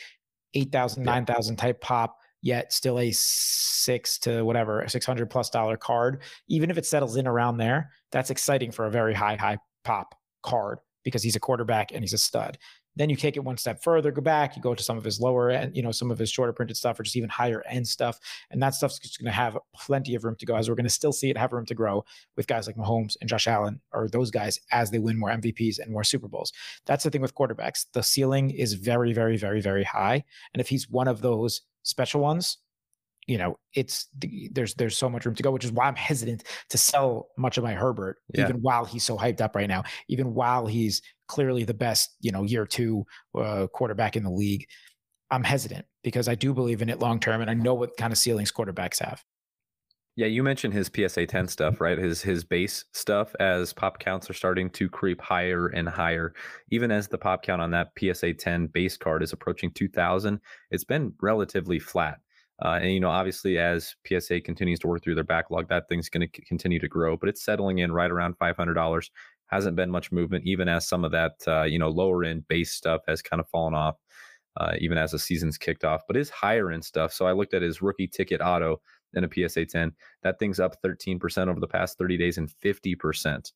8,000, 0.54 1.04
9,000 1.04 1.56
type 1.56 1.82
pop, 1.82 2.18
yet 2.42 2.72
still 2.74 3.00
a 3.00 3.12
six 3.14 4.20
to 4.20 4.44
whatever, 4.44 4.84
600 4.88 5.30
plus 5.30 5.50
dollar 5.50 5.78
card. 5.78 6.22
Even 6.48 6.70
if 6.70 6.78
it 6.78 6.86
settles 6.86 7.16
in 7.16 7.28
around 7.28 7.58
there, 7.58 7.92
that's 8.12 8.30
exciting 8.30 8.72
for 8.72 8.86
a 8.86 8.92
very 8.92 9.14
high, 9.14 9.36
high 9.36 9.58
pop 9.84 10.14
card 10.44 10.80
because 11.04 11.24
he's 11.24 11.36
a 11.36 11.39
quarterback 11.39 11.91
and 11.91 12.04
he's 12.04 12.14
a 12.14 12.18
stud. 12.18 12.58
Then 12.95 13.10
you 13.10 13.16
take 13.16 13.38
it 13.38 13.43
one 13.43 13.58
step 13.58 13.82
further, 13.82 14.12
go 14.12 14.22
back, 14.22 14.56
you 14.56 14.62
go 14.62 14.76
to 14.76 14.84
some 14.84 14.97
of 14.97 15.04
his 15.04 15.20
lower 15.20 15.49
end, 15.49 15.76
you 15.76 15.82
know, 15.82 15.91
some 15.91 16.12
of 16.12 16.20
his 16.20 16.30
shorter 16.30 16.54
printed 16.54 16.78
stuff 16.78 16.99
or 16.99 17.04
just 17.04 17.16
even 17.16 17.30
higher 17.30 17.64
end 17.68 17.88
stuff. 17.88 18.20
And 18.51 18.62
that 18.62 18.76
stuff's 18.76 18.99
just 18.99 19.20
going 19.20 19.26
to 19.26 19.32
have 19.32 19.58
plenty 19.76 20.14
of 20.14 20.24
room 20.24 20.36
to 20.38 20.45
go 20.45 20.56
as 20.56 20.70
we're 20.70 20.76
going 20.76 20.86
to 20.86 20.91
still 20.91 21.12
see 21.12 21.30
it 21.30 21.38
have 21.38 21.54
room 21.54 21.66
to 21.66 21.76
grow 21.76 22.06
with 22.38 22.47
guys 22.47 22.68
like 22.68 22.76
Mahomes 22.76 23.18
and 23.20 23.30
Josh 23.30 23.47
Allen 23.47 23.82
or 23.93 24.08
those 24.08 24.30
guys 24.30 24.60
as 24.72 24.91
they 24.91 24.99
win 24.99 25.18
more 25.18 25.32
MVPs 25.32 25.80
and 25.80 25.91
more 25.91 26.04
Super 26.04 26.28
Bowls. 26.28 26.54
That's 26.86 27.04
the 27.04 27.10
thing 27.10 27.22
with 27.22 27.36
quarterbacks. 27.36 27.86
The 27.93 28.04
ceiling 28.04 28.51
is 28.51 28.74
very, 28.74 29.14
very, 29.14 29.38
very, 29.38 29.62
very 29.62 29.84
high. 29.84 30.24
And 30.54 30.62
if 30.62 30.70
he's 30.70 30.89
one 30.89 31.08
of 31.08 31.22
those 31.22 31.62
special 31.82 32.22
ones, 32.22 32.60
you 33.28 33.38
know, 33.38 33.58
it's 33.74 34.08
there's 34.52 34.74
there's 34.76 34.98
so 34.98 35.10
much 35.10 35.26
room 35.26 35.36
to 35.36 35.44
go, 35.44 35.52
which 35.52 35.66
is 35.66 35.72
why 35.72 35.88
I'm 35.88 35.96
hesitant 35.96 36.44
to 36.70 36.78
sell 36.78 37.30
much 37.38 37.58
of 37.58 37.64
my 37.64 37.74
Herbert, 37.74 38.18
yeah. 38.34 38.44
even 38.44 38.58
while 38.58 38.86
he's 38.86 39.04
so 39.04 39.18
hyped 39.18 39.42
up 39.42 39.56
right 39.56 39.68
now, 39.68 39.84
even 40.10 40.34
while 40.34 40.66
he's 40.68 41.02
clearly 41.28 41.64
the 41.64 41.74
best, 41.74 42.16
you 42.20 42.32
know, 42.32 42.44
year 42.44 42.66
two 42.66 43.06
uh, 43.38 43.68
quarterback 43.68 44.16
in 44.16 44.24
the 44.24 44.32
league. 44.32 44.68
I'm 45.32 45.44
hesitant 45.44 45.86
because 46.04 46.28
I 46.28 46.36
do 46.36 46.54
believe 46.54 46.82
in 46.82 46.90
it 46.90 47.00
long 47.00 47.20
term, 47.20 47.42
and 47.42 47.50
I 47.50 47.54
know 47.54 47.74
what 47.74 47.98
kind 47.98 48.12
of 48.12 48.20
ceilings 48.20 48.52
quarterbacks 48.52 49.00
have. 49.00 49.24
Yeah, 50.16 50.28
you 50.28 50.44
mentioned 50.44 50.76
his 50.76 50.92
PSA 50.96 51.26
10 51.26 51.48
stuff, 51.48 51.82
right? 51.82 51.98
His 51.98 52.22
his 52.22 52.44
base 52.44 52.86
stuff 52.94 53.34
as 53.40 53.74
pop 53.74 53.98
counts 53.98 54.30
are 54.30 54.34
starting 54.34 54.70
to 54.72 54.88
creep 54.88 55.20
higher 55.20 55.68
and 55.70 55.90
higher. 55.90 56.36
Even 56.70 56.92
as 56.92 57.08
the 57.08 57.18
pop 57.18 57.42
count 57.42 57.64
on 57.64 57.72
that 57.72 57.94
PSA 57.98 58.36
10 58.36 58.68
base 58.68 58.96
card 58.96 59.24
is 59.24 59.34
approaching 59.34 59.72
2000, 59.72 60.40
it's 60.70 60.84
been 60.84 61.14
relatively 61.20 61.80
flat. 61.80 62.20
Uh, 62.62 62.80
and 62.82 62.91
you 62.91 62.99
know, 62.99 63.10
obviously, 63.10 63.58
as 63.58 63.95
PSA 64.08 64.41
continues 64.41 64.80
to 64.80 64.88
work 64.88 65.04
through 65.04 65.16
their 65.16 65.24
backlog, 65.24 65.68
that 65.70 65.88
thing's 65.89 66.10
going 66.10 66.28
to 66.28 66.41
continue 66.43 66.80
to 66.80 66.88
grow. 66.88 67.18
But 67.18 67.30
it's 67.30 67.43
settling 67.43 67.80
in 67.80 67.91
right 67.91 68.12
around 68.12 68.38
five 68.38 68.56
hundred 68.56 68.76
dollars. 68.76 69.12
Hasn't 69.47 69.76
been 69.76 69.89
much 69.89 70.12
movement, 70.12 70.45
even 70.45 70.68
as 70.68 70.88
some 70.88 71.04
of 71.04 71.12
that 71.12 71.34
uh, 71.47 71.64
you 71.64 71.80
know 71.80 71.89
lower 71.89 72.24
end 72.24 72.47
base 72.47 72.72
stuff 72.72 73.01
has 73.08 73.22
kind 73.22 73.39
of 73.39 73.47
fallen 73.49 73.74
off, 73.74 73.95
uh, 74.58 74.74
even 74.80 74.97
as 74.97 75.12
the 75.12 75.20
season's 75.20 75.58
kicked 75.58 75.84
off. 75.84 76.01
But 76.08 76.16
his 76.16 76.30
higher 76.30 76.72
end 76.72 76.86
stuff. 76.86 77.12
So 77.12 77.26
I 77.26 77.34
looked 77.34 77.54
at 77.54 77.62
his 77.62 77.82
rookie 77.82 78.08
ticket 78.08 78.41
auto 78.41 78.82
in 79.14 79.24
a 79.24 79.30
PSA 79.32 79.66
10. 79.66 79.91
That 80.24 80.39
thing's 80.39 80.60
up 80.60 80.82
13% 80.82 81.47
over 81.47 81.60
the 81.60 81.68
past 81.68 81.97
30 81.97 82.18
days 82.18 82.38
and 82.38 82.49
50% 82.49 83.51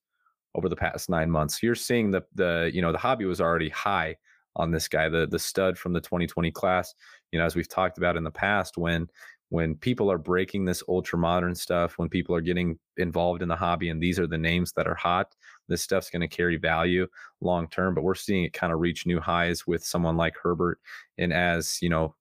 over 0.55 0.69
the 0.69 0.75
past 0.75 1.09
nine 1.09 1.31
months. 1.31 1.61
You're 1.61 1.75
seeing 1.75 2.11
the 2.11 2.23
the 2.33 2.71
you 2.73 2.81
know 2.81 2.91
the 2.91 2.97
hobby 2.97 3.25
was 3.25 3.41
already 3.41 3.69
high 3.69 4.17
on 4.57 4.71
this 4.71 4.87
guy, 4.87 5.07
the 5.07 5.25
the 5.27 5.39
stud 5.39 5.77
from 5.77 5.93
the 5.93 6.01
2020 6.01 6.51
class. 6.51 6.93
You 7.31 7.39
know, 7.39 7.45
as 7.45 7.55
we've 7.55 7.69
talked 7.69 7.97
about 7.97 8.17
in 8.17 8.23
the 8.23 8.31
past, 8.31 8.77
when 8.77 9.07
when 9.49 9.75
people 9.75 10.11
are 10.11 10.17
breaking 10.17 10.65
this 10.65 10.83
ultra 10.89 11.17
modern 11.17 11.55
stuff, 11.55 11.97
when 11.97 12.09
people 12.09 12.35
are 12.35 12.41
getting 12.41 12.77
involved 12.97 13.41
in 13.41 13.47
the 13.47 13.55
hobby, 13.55 13.89
and 13.89 14.03
these 14.03 14.19
are 14.19 14.27
the 14.27 14.37
names 14.37 14.73
that 14.73 14.87
are 14.87 14.95
hot, 14.95 15.33
this 15.69 15.81
stuff's 15.81 16.09
going 16.09 16.21
to 16.21 16.27
carry 16.27 16.57
value 16.57 17.07
long 17.39 17.69
term. 17.69 17.95
But 17.95 18.03
we're 18.03 18.15
seeing 18.15 18.43
it 18.43 18.51
kind 18.53 18.73
of 18.73 18.79
reach 18.79 19.05
new 19.05 19.21
highs 19.21 19.65
with 19.65 19.85
someone 19.85 20.17
like 20.17 20.35
Herbert, 20.41 20.79
and 21.17 21.31
as 21.31 21.81
you 21.81 21.89
know, 21.89 22.15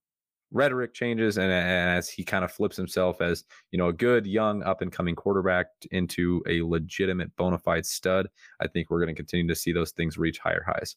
rhetoric 0.56 0.94
changes 0.94 1.38
and, 1.38 1.52
as 1.52 2.08
he 2.08 2.24
kind 2.24 2.44
of 2.44 2.50
flips 2.50 2.76
himself 2.76 3.20
as 3.20 3.44
you 3.70 3.78
know 3.78 3.88
a 3.88 3.92
good 3.92 4.26
young 4.26 4.62
up 4.62 4.82
and 4.82 4.90
coming 4.90 5.14
quarterback 5.14 5.66
into 5.90 6.42
a 6.48 6.62
legitimate 6.62 7.34
bona 7.36 7.58
fide 7.58 7.86
stud 7.86 8.28
i 8.60 8.66
think 8.66 8.90
we're 8.90 8.98
going 8.98 9.14
to 9.14 9.14
continue 9.14 9.46
to 9.46 9.54
see 9.54 9.72
those 9.72 9.92
things 9.92 10.18
reach 10.18 10.38
higher 10.38 10.64
highs. 10.66 10.96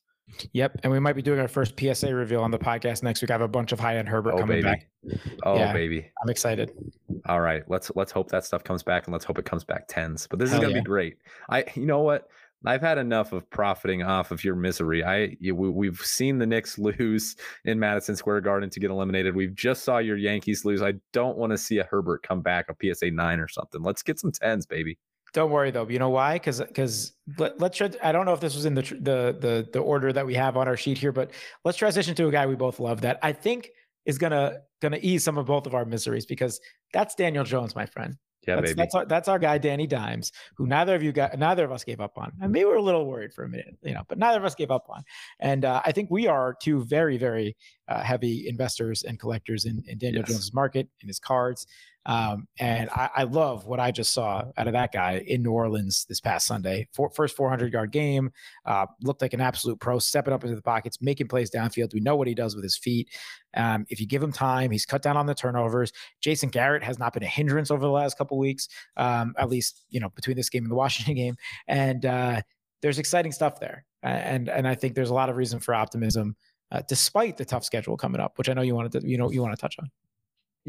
Yep 0.53 0.79
and 0.83 0.91
we 0.91 0.99
might 0.99 1.13
be 1.13 1.21
doing 1.21 1.39
our 1.39 1.47
first 1.47 1.73
psa 1.79 2.13
reveal 2.13 2.41
on 2.41 2.51
the 2.51 2.59
podcast 2.59 3.01
next 3.01 3.21
week. 3.21 3.31
I 3.31 3.33
have 3.33 3.41
a 3.41 3.47
bunch 3.47 3.71
of 3.71 3.79
high 3.79 3.97
end 3.97 4.07
herbert 4.07 4.35
oh, 4.35 4.37
coming 4.37 4.61
baby. 4.61 4.63
back. 4.63 4.87
Oh 5.43 5.55
yeah, 5.55 5.73
baby. 5.73 6.07
I'm 6.21 6.29
excited. 6.29 6.71
All 7.25 7.41
right 7.41 7.63
let's 7.67 7.91
let's 7.95 8.11
hope 8.11 8.29
that 8.29 8.45
stuff 8.45 8.63
comes 8.63 8.83
back 8.83 9.07
and 9.07 9.11
let's 9.11 9.25
hope 9.25 9.39
it 9.39 9.45
comes 9.45 9.63
back 9.63 9.87
tens 9.87 10.27
but 10.27 10.37
this 10.37 10.51
is 10.51 10.59
going 10.59 10.69
to 10.69 10.75
yeah. 10.75 10.81
be 10.81 10.85
great. 10.85 11.17
I 11.49 11.65
you 11.73 11.87
know 11.87 12.01
what 12.01 12.29
I've 12.65 12.81
had 12.81 12.97
enough 12.97 13.31
of 13.31 13.49
profiting 13.49 14.03
off 14.03 14.31
of 14.31 14.43
your 14.43 14.55
misery. 14.55 15.03
I 15.03 15.37
we've 15.51 15.99
seen 15.99 16.39
the 16.39 16.45
Knicks 16.45 16.77
lose 16.77 17.35
in 17.65 17.79
Madison 17.79 18.15
Square 18.15 18.41
Garden 18.41 18.69
to 18.71 18.79
get 18.79 18.91
eliminated. 18.91 19.35
We've 19.35 19.55
just 19.55 19.83
saw 19.83 19.99
your 19.99 20.17
Yankees 20.17 20.65
lose. 20.65 20.81
I 20.81 20.93
don't 21.13 21.37
want 21.37 21.51
to 21.51 21.57
see 21.57 21.77
a 21.77 21.83
Herbert 21.85 22.23
come 22.23 22.41
back 22.41 22.67
a 22.69 22.75
PSA 22.93 23.11
nine 23.11 23.39
or 23.39 23.47
something. 23.47 23.81
Let's 23.81 24.03
get 24.03 24.19
some 24.19 24.31
tens, 24.31 24.65
baby. 24.65 24.97
Don't 25.33 25.51
worry 25.51 25.71
though. 25.71 25.87
You 25.87 25.99
know 25.99 26.09
why? 26.09 26.35
Because 26.35 26.59
because 26.59 27.13
let, 27.37 27.61
us 27.61 27.95
I 28.03 28.11
don't 28.11 28.25
know 28.25 28.33
if 28.33 28.41
this 28.41 28.55
was 28.55 28.65
in 28.65 28.73
the 28.73 28.81
the 28.81 29.37
the 29.39 29.69
the 29.71 29.79
order 29.79 30.11
that 30.11 30.25
we 30.25 30.33
have 30.33 30.57
on 30.57 30.67
our 30.67 30.77
sheet 30.77 30.97
here, 30.97 31.11
but 31.11 31.31
let's 31.63 31.77
transition 31.77 32.15
to 32.15 32.27
a 32.27 32.31
guy 32.31 32.45
we 32.45 32.55
both 32.55 32.79
love 32.79 33.01
that 33.01 33.19
I 33.21 33.33
think 33.33 33.69
is 34.05 34.17
gonna 34.17 34.59
gonna 34.81 34.99
ease 35.01 35.23
some 35.23 35.37
of 35.37 35.45
both 35.45 35.67
of 35.67 35.75
our 35.75 35.85
miseries 35.85 36.25
because 36.25 36.59
that's 36.93 37.15
Daniel 37.15 37.43
Jones, 37.43 37.75
my 37.75 37.85
friend. 37.85 38.15
Yeah, 38.47 38.55
that's, 38.55 38.69
baby. 38.69 38.77
That's 38.77 38.95
our, 38.95 39.05
that's 39.05 39.27
our 39.27 39.39
guy, 39.39 39.57
Danny 39.57 39.85
Dimes, 39.85 40.31
who 40.55 40.65
neither 40.65 40.95
of 40.95 41.03
you 41.03 41.11
got, 41.11 41.37
neither 41.37 41.65
of 41.65 41.71
us 41.71 41.83
gave 41.83 41.99
up 41.99 42.17
on. 42.17 42.31
And 42.41 42.51
maybe 42.51 42.65
we 42.65 42.71
were 42.71 42.77
a 42.77 42.81
little 42.81 43.05
worried 43.05 43.33
for 43.33 43.43
a 43.43 43.49
minute, 43.49 43.77
you 43.83 43.93
know, 43.93 44.03
but 44.07 44.17
neither 44.17 44.39
of 44.39 44.45
us 44.45 44.55
gave 44.55 44.71
up 44.71 44.85
on. 44.89 45.03
And 45.39 45.65
uh, 45.65 45.81
I 45.85 45.91
think 45.91 46.09
we 46.09 46.27
are 46.27 46.55
two 46.61 46.83
very, 46.85 47.17
very 47.17 47.55
uh, 47.87 48.01
heavy 48.01 48.47
investors 48.47 49.03
and 49.03 49.19
collectors 49.19 49.65
in, 49.65 49.83
in 49.87 49.97
Daniel 49.97 50.21
yes. 50.21 50.29
Jones's 50.29 50.53
market, 50.53 50.87
in 51.01 51.07
his 51.07 51.19
cards. 51.19 51.67
Um, 52.05 52.47
and 52.57 52.89
I, 52.89 53.09
I, 53.17 53.23
love 53.23 53.65
what 53.65 53.79
I 53.79 53.91
just 53.91 54.13
saw 54.13 54.45
out 54.57 54.67
of 54.67 54.73
that 54.73 54.93
guy 54.93 55.23
in 55.27 55.43
New 55.43 55.51
Orleans 55.51 56.05
this 56.07 56.21
past 56.21 56.47
Sunday. 56.47 56.87
First 57.13 57.35
400 57.35 57.73
yard 57.73 57.91
game, 57.91 58.31
uh, 58.65 58.85
looked 59.01 59.21
like 59.21 59.33
an 59.33 59.41
absolute 59.41 59.79
pro, 59.79 59.99
stepping 59.99 60.33
up 60.33 60.43
into 60.43 60.55
the 60.55 60.61
pockets, 60.61 61.01
making 61.01 61.27
plays 61.27 61.51
downfield. 61.51 61.93
We 61.93 61.99
know 61.99 62.15
what 62.15 62.27
he 62.27 62.33
does 62.33 62.55
with 62.55 62.63
his 62.63 62.77
feet. 62.77 63.09
Um, 63.53 63.85
if 63.89 63.99
you 63.99 64.07
give 64.07 64.23
him 64.23 64.31
time, 64.31 64.71
he's 64.71 64.85
cut 64.85 65.01
down 65.01 65.17
on 65.17 65.25
the 65.25 65.35
turnovers. 65.35 65.91
Jason 66.21 66.49
Garrett 66.49 66.83
has 66.83 66.97
not 66.99 67.13
been 67.13 67.23
a 67.23 67.27
hindrance 67.27 67.69
over 67.69 67.81
the 67.81 67.91
last 67.91 68.17
couple 68.17 68.37
weeks, 68.37 68.69
um, 68.97 69.35
at 69.37 69.49
least 69.49 69.85
you 69.89 69.99
know 69.99 70.09
between 70.09 70.37
this 70.37 70.49
game 70.49 70.63
and 70.63 70.71
the 70.71 70.75
Washington 70.83 71.15
game. 71.15 71.35
And 71.67 72.05
uh, 72.05 72.41
there's 72.81 72.99
exciting 72.99 73.33
stuff 73.33 73.59
there, 73.59 73.85
and 74.03 74.47
and 74.47 74.67
I 74.67 74.75
think 74.75 74.95
there's 74.95 75.09
a 75.09 75.15
lot 75.15 75.29
of 75.29 75.35
reason 75.35 75.59
for 75.59 75.73
optimism. 75.73 76.35
Uh, 76.71 76.81
despite 76.87 77.35
the 77.35 77.45
tough 77.45 77.63
schedule 77.63 77.97
coming 77.97 78.21
up, 78.21 78.37
which 78.37 78.47
I 78.47 78.53
know 78.53 78.61
you 78.61 78.75
wanted 78.75 78.91
to, 78.91 79.07
you 79.07 79.17
know, 79.17 79.31
you 79.31 79.41
want 79.41 79.55
to 79.55 79.59
touch 79.59 79.75
on. 79.79 79.89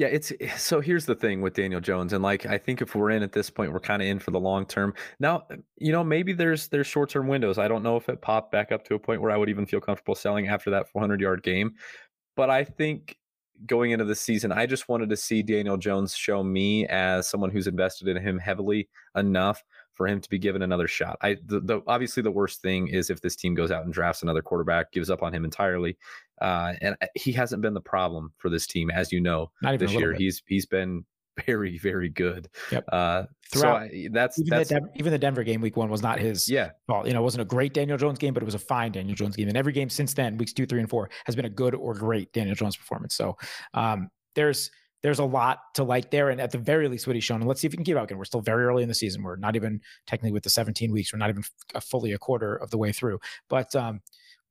Yeah, 0.01 0.07
it's 0.07 0.32
eh, 0.40 0.57
so 0.57 0.80
here's 0.80 1.05
the 1.05 1.14
thing 1.14 1.42
with 1.42 1.53
Daniel 1.53 1.78
Jones, 1.78 2.14
and 2.14 2.22
like 2.22 2.46
I 2.46 2.57
think 2.57 2.80
if 2.80 2.94
we're 2.94 3.11
in 3.11 3.22
at 3.22 3.32
this 3.32 3.51
point, 3.51 3.70
we're 3.70 3.80
kind 3.80 4.01
of 4.01 4.09
in 4.09 4.18
for 4.18 4.30
the 4.30 4.40
long 4.40 4.64
term. 4.64 4.94
Now, 5.18 5.44
eh, 5.51 5.57
you 5.76 5.92
know, 5.92 6.03
maybe 6.03 6.32
there's 6.32 6.68
there's 6.68 6.86
short 6.86 7.11
term 7.11 7.28
windows. 7.28 7.59
I 7.59 7.68
don't 7.68 7.82
know 7.82 7.96
if 7.98 8.09
it 8.09 8.22
popped 8.22 8.51
back 8.51 8.72
up 8.72 8.82
to 8.86 8.94
a 8.94 8.98
point 8.98 9.20
where 9.20 9.30
I 9.30 9.36
would 9.36 9.51
even 9.51 9.66
feel 9.66 9.78
comfortable 9.78 10.14
selling 10.14 10.48
after 10.48 10.70
that 10.70 10.88
400 10.88 11.20
yard 11.20 11.42
game, 11.42 11.74
but 12.34 12.48
I 12.48 12.64
think 12.64 13.18
going 13.66 13.90
into 13.90 14.07
the 14.07 14.14
season, 14.14 14.53
I 14.53 14.64
just 14.64 14.88
wanted 14.88 15.11
to 15.11 15.18
see 15.18 15.42
Daniel 15.42 15.76
Jones 15.76 16.16
show 16.16 16.42
me 16.42 16.86
as 16.86 17.28
someone 17.28 17.51
who's 17.51 17.66
invested 17.66 18.09
in 18.09 18.16
him 18.16 18.38
heavily 18.38 18.88
enough 19.16 19.62
for 19.92 20.07
him 20.07 20.18
to 20.18 20.30
be 20.30 20.38
given 20.38 20.62
another 20.62 20.88
shot. 20.88 21.18
I 21.20 21.36
the, 21.44 21.61
the, 21.61 21.82
obviously 21.86 22.22
the 22.22 22.30
worst 22.30 22.62
thing 22.62 22.88
is 22.88 23.11
if 23.11 23.20
this 23.20 23.36
team 23.36 23.55
goes 23.55 23.70
out 23.70 23.84
and 23.84 23.92
drafts 23.92 24.22
another 24.22 24.40
quarterback, 24.40 24.92
gives 24.92 25.11
up 25.11 25.22
on 25.22 25.34
him 25.34 25.44
entirely, 25.44 25.98
uh, 26.41 26.74
and 26.80 26.97
uh, 27.01 27.07
he 27.14 27.32
hasn't 27.32 27.62
been 27.62 27.74
the 27.74 27.80
problem 27.80 28.32
for 28.38 28.49
this 28.49 28.66
team, 28.66 28.91
as 28.91 29.12
you 29.12 29.20
know, 29.20 29.51
this 29.78 29.93
year. 29.93 30.12
Bit. 30.12 30.20
He's 30.20 30.43
he's 30.47 30.66
been 30.66 31.05
very 31.47 31.78
very 31.78 32.09
good. 32.09 32.49
Yep. 32.70 32.84
Uh, 32.91 33.24
Throughout, 33.53 33.91
so 33.91 33.97
I, 33.97 34.09
that's 34.12 34.38
even, 34.38 34.51
that's 34.51 34.68
the 34.68 34.74
Denver, 34.76 34.91
even 34.97 35.12
the 35.12 35.18
Denver 35.18 35.43
game 35.43 35.61
week 35.61 35.76
one 35.76 35.91
was 35.91 36.03
not 36.03 36.20
his 36.20 36.49
yeah 36.49 36.70
fault. 36.86 37.07
You 37.07 37.14
know, 37.14 37.20
it 37.20 37.24
wasn't 37.24 37.43
a 37.43 37.47
great 37.47 37.74
Daniel 37.74 37.99
Jones 37.99 38.18
game, 38.18 38.32
but 38.32 38.43
it 38.43 38.47
was 38.47 38.55
a 38.55 38.61
fine 38.61 38.93
Daniel 38.93 39.14
Jones 39.14 39.36
game. 39.36 39.49
And 39.49 39.57
every 39.57 39.72
game 39.72 39.91
since 39.91 40.14
then, 40.14 40.36
weeks 40.36 40.53
two, 40.53 40.66
three, 40.66 40.80
and 40.80 40.88
four, 40.88 41.11
has 41.24 41.34
been 41.34 41.47
a 41.47 41.51
good 41.51 41.74
or 41.74 41.95
great 41.95 42.32
Daniel 42.32 42.55
Jones 42.55 42.76
performance. 42.76 43.14
So 43.14 43.36
um, 43.74 44.09
there's 44.34 44.70
there's 45.03 45.18
a 45.18 45.24
lot 45.24 45.61
to 45.74 45.84
like 45.84 46.11
there. 46.11 46.30
And 46.30 46.41
at 46.41 46.51
the 46.51 46.59
very 46.59 46.88
least, 46.88 47.07
what 47.07 47.16
he's 47.16 47.24
shown, 47.24 47.41
and 47.41 47.49
let's 47.49 47.61
see 47.61 47.66
if 47.66 47.72
we 47.72 47.76
can 47.76 47.84
keep 47.84 47.97
out 47.97 48.05
again. 48.05 48.18
We're 48.18 48.24
still 48.24 48.41
very 48.41 48.64
early 48.64 48.82
in 48.82 48.88
the 48.88 48.95
season. 48.95 49.22
We're 49.22 49.36
not 49.36 49.57
even 49.57 49.80
technically 50.07 50.32
with 50.32 50.43
the 50.43 50.51
17 50.51 50.93
weeks. 50.93 51.12
We're 51.12 51.18
not 51.18 51.30
even 51.30 51.43
a 51.74 51.80
fully 51.80 52.12
a 52.12 52.18
quarter 52.18 52.57
of 52.57 52.70
the 52.70 52.78
way 52.78 52.93
through. 52.93 53.18
But 53.49 53.74
um, 53.74 54.01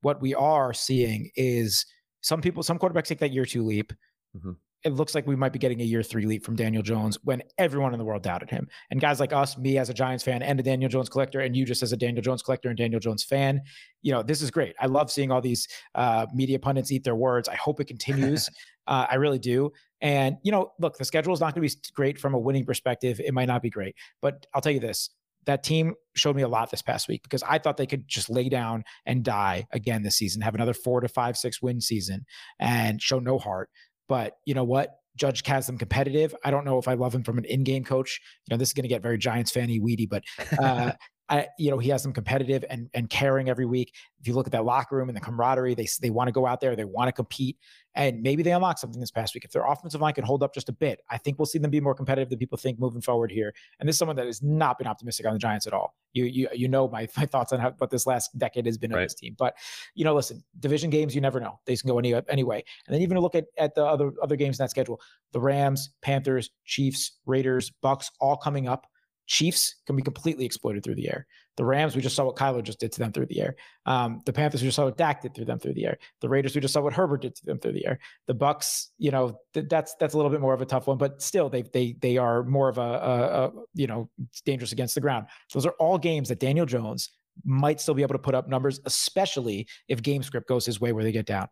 what 0.02 0.20
we 0.20 0.34
are 0.34 0.72
seeing 0.72 1.30
is 1.36 1.86
some 2.22 2.40
people, 2.40 2.62
some 2.62 2.78
quarterbacks 2.78 3.06
take 3.06 3.18
that 3.20 3.32
year 3.32 3.44
two 3.44 3.64
leap. 3.64 3.92
Mm-hmm. 4.36 4.52
It 4.82 4.94
looks 4.94 5.14
like 5.14 5.26
we 5.26 5.36
might 5.36 5.52
be 5.52 5.58
getting 5.58 5.82
a 5.82 5.84
year 5.84 6.02
three 6.02 6.24
leap 6.24 6.42
from 6.42 6.56
Daniel 6.56 6.82
Jones 6.82 7.18
when 7.22 7.42
everyone 7.58 7.92
in 7.92 7.98
the 7.98 8.04
world 8.04 8.22
doubted 8.22 8.48
him. 8.48 8.66
And 8.90 8.98
guys 8.98 9.20
like 9.20 9.30
us, 9.30 9.58
me 9.58 9.76
as 9.76 9.90
a 9.90 9.94
Giants 9.94 10.24
fan 10.24 10.42
and 10.42 10.58
a 10.58 10.62
Daniel 10.62 10.88
Jones 10.88 11.10
collector, 11.10 11.40
and 11.40 11.54
you 11.54 11.66
just 11.66 11.82
as 11.82 11.92
a 11.92 11.98
Daniel 11.98 12.22
Jones 12.22 12.42
collector 12.42 12.70
and 12.70 12.78
Daniel 12.78 12.98
Jones 12.98 13.22
fan, 13.22 13.60
you 14.00 14.10
know, 14.10 14.22
this 14.22 14.40
is 14.40 14.50
great. 14.50 14.74
I 14.80 14.86
love 14.86 15.10
seeing 15.10 15.30
all 15.30 15.42
these 15.42 15.68
uh, 15.94 16.26
media 16.32 16.58
pundits 16.58 16.90
eat 16.90 17.04
their 17.04 17.14
words. 17.14 17.46
I 17.46 17.56
hope 17.56 17.78
it 17.78 17.88
continues. 17.88 18.48
uh, 18.86 19.06
I 19.10 19.16
really 19.16 19.38
do. 19.38 19.70
And, 20.00 20.36
you 20.42 20.50
know, 20.50 20.72
look, 20.78 20.96
the 20.96 21.04
schedule 21.04 21.34
is 21.34 21.40
not 21.40 21.54
going 21.54 21.68
to 21.68 21.76
be 21.76 21.80
great 21.94 22.18
from 22.18 22.32
a 22.32 22.38
winning 22.38 22.64
perspective. 22.64 23.20
It 23.20 23.34
might 23.34 23.48
not 23.48 23.60
be 23.60 23.68
great, 23.68 23.96
but 24.22 24.46
I'll 24.54 24.62
tell 24.62 24.72
you 24.72 24.80
this 24.80 25.10
that 25.46 25.62
team 25.62 25.94
showed 26.14 26.36
me 26.36 26.42
a 26.42 26.48
lot 26.48 26.70
this 26.70 26.82
past 26.82 27.08
week 27.08 27.22
because 27.22 27.42
I 27.42 27.58
thought 27.58 27.76
they 27.76 27.86
could 27.86 28.06
just 28.06 28.28
lay 28.28 28.48
down 28.48 28.84
and 29.06 29.24
die 29.24 29.66
again 29.72 30.02
this 30.02 30.16
season, 30.16 30.42
have 30.42 30.54
another 30.54 30.74
four 30.74 31.00
to 31.00 31.08
five, 31.08 31.36
six 31.36 31.62
win 31.62 31.80
season 31.80 32.24
and 32.58 33.00
show 33.00 33.18
no 33.18 33.38
heart. 33.38 33.70
But 34.08 34.34
you 34.44 34.54
know 34.54 34.64
what? 34.64 34.90
Judge 35.16 35.46
has 35.46 35.66
them 35.66 35.78
competitive. 35.78 36.34
I 36.44 36.50
don't 36.50 36.64
know 36.64 36.78
if 36.78 36.88
I 36.88 36.94
love 36.94 37.14
him 37.14 37.24
from 37.24 37.38
an 37.38 37.44
in-game 37.44 37.84
coach. 37.84 38.20
You 38.46 38.54
know, 38.54 38.58
this 38.58 38.68
is 38.68 38.72
going 38.74 38.84
to 38.84 38.88
get 38.88 39.02
very 39.02 39.18
Giants 39.18 39.50
fanny 39.50 39.80
weedy, 39.80 40.06
but 40.06 40.24
uh, 40.58 40.92
I, 41.30 41.46
you 41.58 41.70
know, 41.70 41.78
he 41.78 41.88
has 41.90 42.02
them 42.02 42.12
competitive 42.12 42.64
and 42.68 42.90
and 42.92 43.08
caring 43.08 43.48
every 43.48 43.64
week. 43.64 43.94
If 44.20 44.26
you 44.26 44.34
look 44.34 44.46
at 44.46 44.52
that 44.52 44.64
locker 44.64 44.96
room 44.96 45.08
and 45.08 45.16
the 45.16 45.20
camaraderie, 45.20 45.74
they 45.74 45.86
they 46.02 46.10
want 46.10 46.26
to 46.26 46.32
go 46.32 46.44
out 46.44 46.60
there, 46.60 46.74
they 46.74 46.84
want 46.84 47.06
to 47.06 47.12
compete, 47.12 47.56
and 47.94 48.20
maybe 48.20 48.42
they 48.42 48.50
unlock 48.50 48.78
something 48.78 49.00
this 49.00 49.12
past 49.12 49.32
week. 49.32 49.44
If 49.44 49.52
their 49.52 49.64
offensive 49.64 50.00
line 50.00 50.12
can 50.12 50.24
hold 50.24 50.42
up 50.42 50.52
just 50.52 50.68
a 50.68 50.72
bit, 50.72 51.00
I 51.08 51.18
think 51.18 51.38
we'll 51.38 51.46
see 51.46 51.60
them 51.60 51.70
be 51.70 51.80
more 51.80 51.94
competitive 51.94 52.30
than 52.30 52.38
people 52.40 52.58
think 52.58 52.80
moving 52.80 53.00
forward 53.00 53.30
here. 53.30 53.54
And 53.78 53.88
this 53.88 53.94
is 53.94 53.98
someone 54.00 54.16
that 54.16 54.26
has 54.26 54.42
not 54.42 54.76
been 54.76 54.88
optimistic 54.88 55.24
on 55.24 55.32
the 55.32 55.38
Giants 55.38 55.68
at 55.68 55.72
all. 55.72 55.94
You 56.12 56.24
you 56.24 56.48
you 56.52 56.66
know 56.66 56.88
my 56.88 57.06
my 57.16 57.26
thoughts 57.26 57.52
on 57.52 57.60
how, 57.60 57.70
what 57.78 57.90
this 57.90 58.06
last 58.06 58.36
decade 58.36 58.66
has 58.66 58.76
been 58.76 58.90
right. 58.90 58.98
on 58.98 59.04
this 59.04 59.14
team. 59.14 59.36
But 59.38 59.56
you 59.94 60.04
know, 60.04 60.14
listen, 60.16 60.42
division 60.58 60.90
games 60.90 61.14
you 61.14 61.20
never 61.20 61.38
know; 61.38 61.60
they 61.64 61.76
can 61.76 61.88
go 61.88 61.98
any 62.00 62.12
anyway. 62.28 62.64
And 62.86 62.94
then 62.94 63.02
even 63.02 63.16
look 63.18 63.36
at 63.36 63.44
at 63.56 63.76
the 63.76 63.84
other 63.84 64.12
other 64.20 64.34
games 64.34 64.58
in 64.58 64.64
that 64.64 64.70
schedule: 64.70 65.00
the 65.30 65.40
Rams, 65.40 65.90
Panthers, 66.02 66.50
Chiefs, 66.64 67.18
Raiders, 67.24 67.70
Bucs, 67.84 68.10
all 68.20 68.36
coming 68.36 68.66
up. 68.66 68.88
Chiefs 69.30 69.76
can 69.86 69.94
be 69.94 70.02
completely 70.02 70.44
exploited 70.44 70.82
through 70.82 70.96
the 70.96 71.08
air. 71.08 71.24
The 71.56 71.64
Rams, 71.64 71.94
we 71.94 72.02
just 72.02 72.16
saw 72.16 72.24
what 72.24 72.34
Kyler 72.34 72.64
just 72.64 72.80
did 72.80 72.90
to 72.90 72.98
them 72.98 73.12
through 73.12 73.26
the 73.26 73.40
air. 73.40 73.54
Um, 73.86 74.22
the 74.26 74.32
Panthers, 74.32 74.60
we 74.60 74.66
just 74.66 74.74
saw 74.74 74.86
what 74.86 74.96
Dak 74.96 75.22
did 75.22 75.36
through 75.36 75.44
them 75.44 75.60
through 75.60 75.74
the 75.74 75.86
air. 75.86 75.98
The 76.20 76.28
Raiders, 76.28 76.56
we 76.56 76.60
just 76.60 76.74
saw 76.74 76.80
what 76.80 76.92
Herbert 76.92 77.22
did 77.22 77.36
to 77.36 77.46
them 77.46 77.60
through 77.60 77.74
the 77.74 77.86
air. 77.86 78.00
The 78.26 78.34
Bucs, 78.34 78.88
you 78.98 79.12
know, 79.12 79.38
th- 79.54 79.66
that's 79.70 79.94
that's 80.00 80.14
a 80.14 80.16
little 80.16 80.32
bit 80.32 80.40
more 80.40 80.52
of 80.52 80.62
a 80.62 80.66
tough 80.66 80.88
one, 80.88 80.98
but 80.98 81.22
still, 81.22 81.48
they 81.48 81.62
they 81.62 81.94
they 82.00 82.16
are 82.16 82.42
more 82.42 82.68
of 82.68 82.78
a, 82.78 82.80
a, 82.80 83.44
a 83.44 83.52
you 83.74 83.86
know 83.86 84.10
dangerous 84.44 84.72
against 84.72 84.96
the 84.96 85.00
ground. 85.00 85.26
Those 85.54 85.64
are 85.64 85.74
all 85.78 85.96
games 85.96 86.28
that 86.30 86.40
Daniel 86.40 86.66
Jones 86.66 87.10
might 87.44 87.80
still 87.80 87.94
be 87.94 88.02
able 88.02 88.14
to 88.14 88.18
put 88.18 88.34
up 88.34 88.48
numbers, 88.48 88.80
especially 88.84 89.68
if 89.86 90.02
game 90.02 90.24
script 90.24 90.48
goes 90.48 90.66
his 90.66 90.80
way 90.80 90.92
where 90.92 91.04
they 91.04 91.12
get 91.12 91.26
down. 91.26 91.46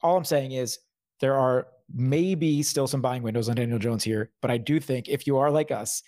All 0.00 0.16
I'm 0.16 0.24
saying 0.24 0.52
is 0.52 0.78
there 1.18 1.34
are 1.34 1.66
maybe 1.92 2.62
still 2.62 2.86
some 2.86 3.00
buying 3.00 3.22
windows 3.22 3.48
on 3.48 3.56
Daniel 3.56 3.78
Jones 3.78 4.04
here, 4.04 4.30
but 4.40 4.50
I 4.50 4.58
do 4.58 4.80
think 4.80 5.08
if 5.08 5.26
you 5.26 5.38
are 5.38 5.50
like 5.50 5.70
us, 5.70 6.02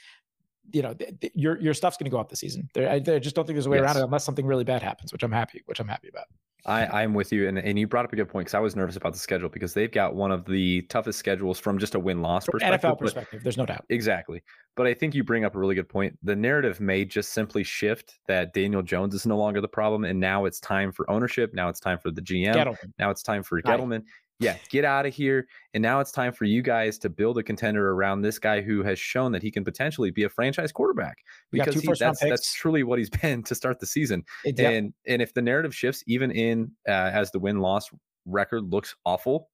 you 0.73 0.83
know, 0.83 0.95
th- 0.95 1.21
th- 1.21 1.33
your 1.35 1.59
your 1.61 1.75
stuff's 1.75 1.97
going 1.97 2.07
to 2.07 2.11
go 2.11 2.19
up 2.19 2.29
this 2.29 2.41
season. 2.41 2.69
There, 2.75 2.89
I, 2.89 2.99
just 2.99 3.35
don't 3.35 3.47
think 3.47 3.57
there's 3.57 3.67
a 3.67 3.71
way 3.71 3.79
yes. 3.79 3.85
around 3.85 3.97
it 3.97 4.05
unless 4.05 4.25
something 4.25 4.47
really 4.47 4.65
bad 4.65 4.83
happens, 4.83 5.13
which 5.13 5.23
I'm 5.23 5.33
happy, 5.33 5.63
which 5.67 5.81
I'm 5.81 5.89
happy 5.89 6.09
about. 6.09 6.27
I, 6.67 7.03
I'm 7.03 7.15
with 7.15 7.33
you, 7.33 7.47
and, 7.47 7.59
and 7.59 7.79
you 7.79 7.87
brought 7.87 8.05
up 8.05 8.13
a 8.13 8.17
good 8.17 8.29
point 8.29 8.47
because 8.47 8.55
I 8.55 8.59
was 8.59 8.75
nervous 8.75 8.97
about 8.97 9.13
the 9.13 9.21
schedule 9.21 9.49
because 9.49 9.73
they've 9.73 9.91
got 9.91 10.17
one 10.17 10.33
of 10.33 10.45
the 10.45 10.83
toughest 10.83 11.17
schedules 11.17 11.61
from 11.61 11.79
just 11.79 11.95
a 11.95 11.99
win 11.99 12.23
loss 12.23 12.47
perspective. 12.47 12.91
NFL 12.91 12.99
perspective, 12.99 13.43
there's 13.45 13.57
no 13.57 13.67
doubt. 13.67 13.85
Exactly, 13.89 14.43
but 14.75 14.87
I 14.87 14.93
think 14.93 15.15
you 15.15 15.23
bring 15.23 15.45
up 15.45 15.55
a 15.55 15.59
really 15.59 15.77
good 15.77 15.89
point. 15.89 16.19
The 16.25 16.35
narrative 16.35 16.81
may 16.81 17.05
just 17.05 17.33
simply 17.33 17.63
shift 17.63 18.19
that 18.27 18.53
Daniel 18.53 18.83
Jones 18.83 19.15
is 19.15 19.27
no 19.27 19.37
longer 19.37 19.61
the 19.61 19.69
problem, 19.69 20.05
and 20.05 20.19
now 20.19 20.45
it's 20.45 20.59
time 20.59 20.91
for 20.91 21.09
ownership. 21.09 21.55
Now 21.55 21.69
it's 21.69 21.81
time 21.81 21.99
for 21.99 22.11
the 22.11 22.23
GM. 22.23 22.55
Gettleman. 22.55 22.93
Now 22.99 23.11
it's 23.11 23.23
time 23.23 23.45
for 23.45 23.63
Gettleman 23.63 24.03
yeah, 24.39 24.57
get 24.69 24.85
out 24.85 25.07
of 25.07 25.15
here. 25.15 25.47
And 25.73 25.83
now 25.83 26.01
it's 26.01 26.13
time 26.13 26.33
for 26.33 26.45
you 26.45 26.63
guys 26.63 26.99
to 26.99 27.09
build 27.09 27.39
a 27.39 27.43
contender 27.43 27.93
around 27.93 28.21
this 28.21 28.39
guy 28.39 28.61
who 28.61 28.83
has 28.83 28.99
shown 28.99 29.33
that 29.33 29.43
he 29.43 29.51
can 29.51 29.65
potentially 29.65 30.11
be 30.11 30.25
a 30.25 30.29
franchise 30.29 30.73
quarterback 30.73 31.19
because 31.51 31.75
he, 31.75 31.89
that's 31.99 32.21
that's 32.21 32.53
truly 32.53 32.83
what 32.83 32.99
he's 32.99 33.11
been 33.23 33.43
to 33.45 33.55
start 33.55 33.81
the 33.81 33.87
season. 33.87 34.25
And 34.71 34.95
and 35.07 35.23
if 35.23 35.33
the 35.33 35.43
narrative 35.43 35.75
shifts, 35.75 36.03
even 36.07 36.31
in 36.31 36.73
uh, 36.87 37.11
as 37.13 37.31
the 37.31 37.39
win 37.39 37.61
loss 37.61 37.89
record 38.27 38.71
looks 38.71 38.95
awful, 39.07 39.49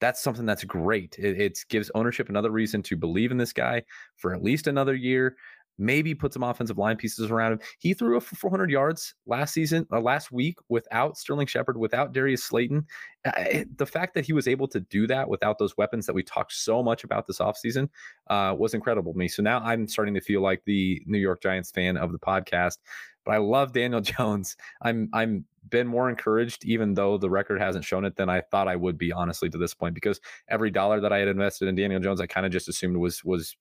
that's 0.00 0.22
something 0.22 0.44
that's 0.44 0.64
great. 0.64 1.16
It, 1.18 1.40
it 1.40 1.58
gives 1.68 1.90
ownership 1.94 2.28
another 2.28 2.50
reason 2.50 2.82
to 2.84 2.96
believe 2.96 3.30
in 3.30 3.38
this 3.38 3.52
guy 3.52 3.82
for 4.16 4.34
at 4.34 4.42
least 4.42 4.66
another 4.66 4.94
year 4.94 5.36
maybe 5.78 6.14
put 6.14 6.32
some 6.32 6.42
offensive 6.42 6.78
line 6.78 6.96
pieces 6.96 7.30
around 7.30 7.52
him. 7.52 7.60
He 7.78 7.94
threw 7.94 8.18
for 8.20 8.36
400 8.36 8.70
yards 8.70 9.14
last 9.26 9.54
season, 9.54 9.86
uh, 9.92 10.00
last 10.00 10.32
week, 10.32 10.58
without 10.68 11.16
Sterling 11.16 11.46
Shepard, 11.46 11.76
without 11.76 12.12
Darius 12.12 12.44
Slayton. 12.44 12.86
Uh, 13.24 13.64
the 13.76 13.86
fact 13.86 14.14
that 14.14 14.24
he 14.24 14.32
was 14.32 14.46
able 14.46 14.68
to 14.68 14.80
do 14.80 15.06
that 15.06 15.28
without 15.28 15.58
those 15.58 15.76
weapons 15.76 16.06
that 16.06 16.14
we 16.14 16.22
talked 16.22 16.52
so 16.52 16.82
much 16.82 17.04
about 17.04 17.26
this 17.26 17.38
offseason 17.38 17.88
uh, 18.28 18.54
was 18.56 18.74
incredible 18.74 19.12
to 19.12 19.18
me. 19.18 19.28
So 19.28 19.42
now 19.42 19.60
I'm 19.60 19.88
starting 19.88 20.14
to 20.14 20.20
feel 20.20 20.40
like 20.40 20.62
the 20.64 21.02
New 21.06 21.18
York 21.18 21.42
Giants 21.42 21.70
fan 21.70 21.96
of 21.96 22.12
the 22.12 22.18
podcast. 22.18 22.78
But 23.24 23.34
I 23.34 23.38
love 23.38 23.72
Daniel 23.72 24.00
Jones. 24.02 24.56
I'm 24.82 25.10
I'm 25.12 25.44
been 25.68 25.86
more 25.86 26.08
encouraged, 26.08 26.64
even 26.64 26.94
though 26.94 27.18
the 27.18 27.30
record 27.30 27.60
hasn't 27.60 27.84
shown 27.84 28.04
it, 28.04 28.16
than 28.16 28.28
I 28.28 28.40
thought 28.40 28.68
I 28.68 28.76
would 28.76 28.98
be, 28.98 29.12
honestly, 29.12 29.48
to 29.50 29.58
this 29.58 29.74
point. 29.74 29.94
Because 29.94 30.20
every 30.48 30.70
dollar 30.70 31.00
that 31.00 31.12
I 31.12 31.18
had 31.18 31.28
invested 31.28 31.68
in 31.68 31.74
Daniel 31.74 32.00
Jones, 32.00 32.20
I 32.20 32.26
kind 32.26 32.46
of 32.46 32.52
just 32.52 32.68
assumed 32.68 32.96
was 32.96 33.24
was 33.24 33.56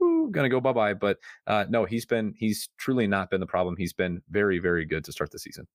gonna 0.00 0.48
go 0.48 0.60
bye 0.60 0.72
bye. 0.72 0.94
But 0.94 1.18
uh, 1.46 1.66
no, 1.68 1.84
he's 1.84 2.06
been 2.06 2.34
he's 2.36 2.68
truly 2.78 3.06
not 3.06 3.30
been 3.30 3.40
the 3.40 3.46
problem. 3.46 3.76
He's 3.76 3.92
been 3.92 4.22
very 4.30 4.58
very 4.58 4.84
good 4.84 5.04
to 5.04 5.12
start 5.12 5.30
the 5.30 5.38
season. 5.38 5.66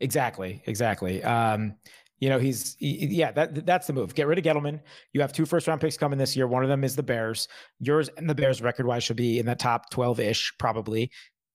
Exactly, 0.00 0.62
exactly. 0.66 1.22
Um, 1.22 1.74
you 2.20 2.28
know, 2.28 2.38
he's 2.38 2.76
he, 2.78 3.06
yeah, 3.06 3.32
that 3.32 3.66
that's 3.66 3.86
the 3.86 3.92
move. 3.92 4.14
Get 4.14 4.26
rid 4.26 4.38
of 4.38 4.44
Gettleman. 4.44 4.80
You 5.12 5.20
have 5.20 5.32
two 5.32 5.44
first 5.44 5.66
round 5.66 5.80
picks 5.80 5.96
coming 5.96 6.18
this 6.18 6.36
year. 6.36 6.46
One 6.46 6.62
of 6.62 6.68
them 6.68 6.84
is 6.84 6.96
the 6.96 7.02
Bears. 7.02 7.48
Yours 7.80 8.08
and 8.16 8.30
the 8.30 8.34
Bears 8.34 8.62
record 8.62 8.86
wise 8.86 9.04
should 9.04 9.16
be 9.16 9.38
in 9.38 9.46
the 9.46 9.54
top 9.54 9.90
12 9.90 10.20
ish, 10.20 10.52
probably 10.58 11.10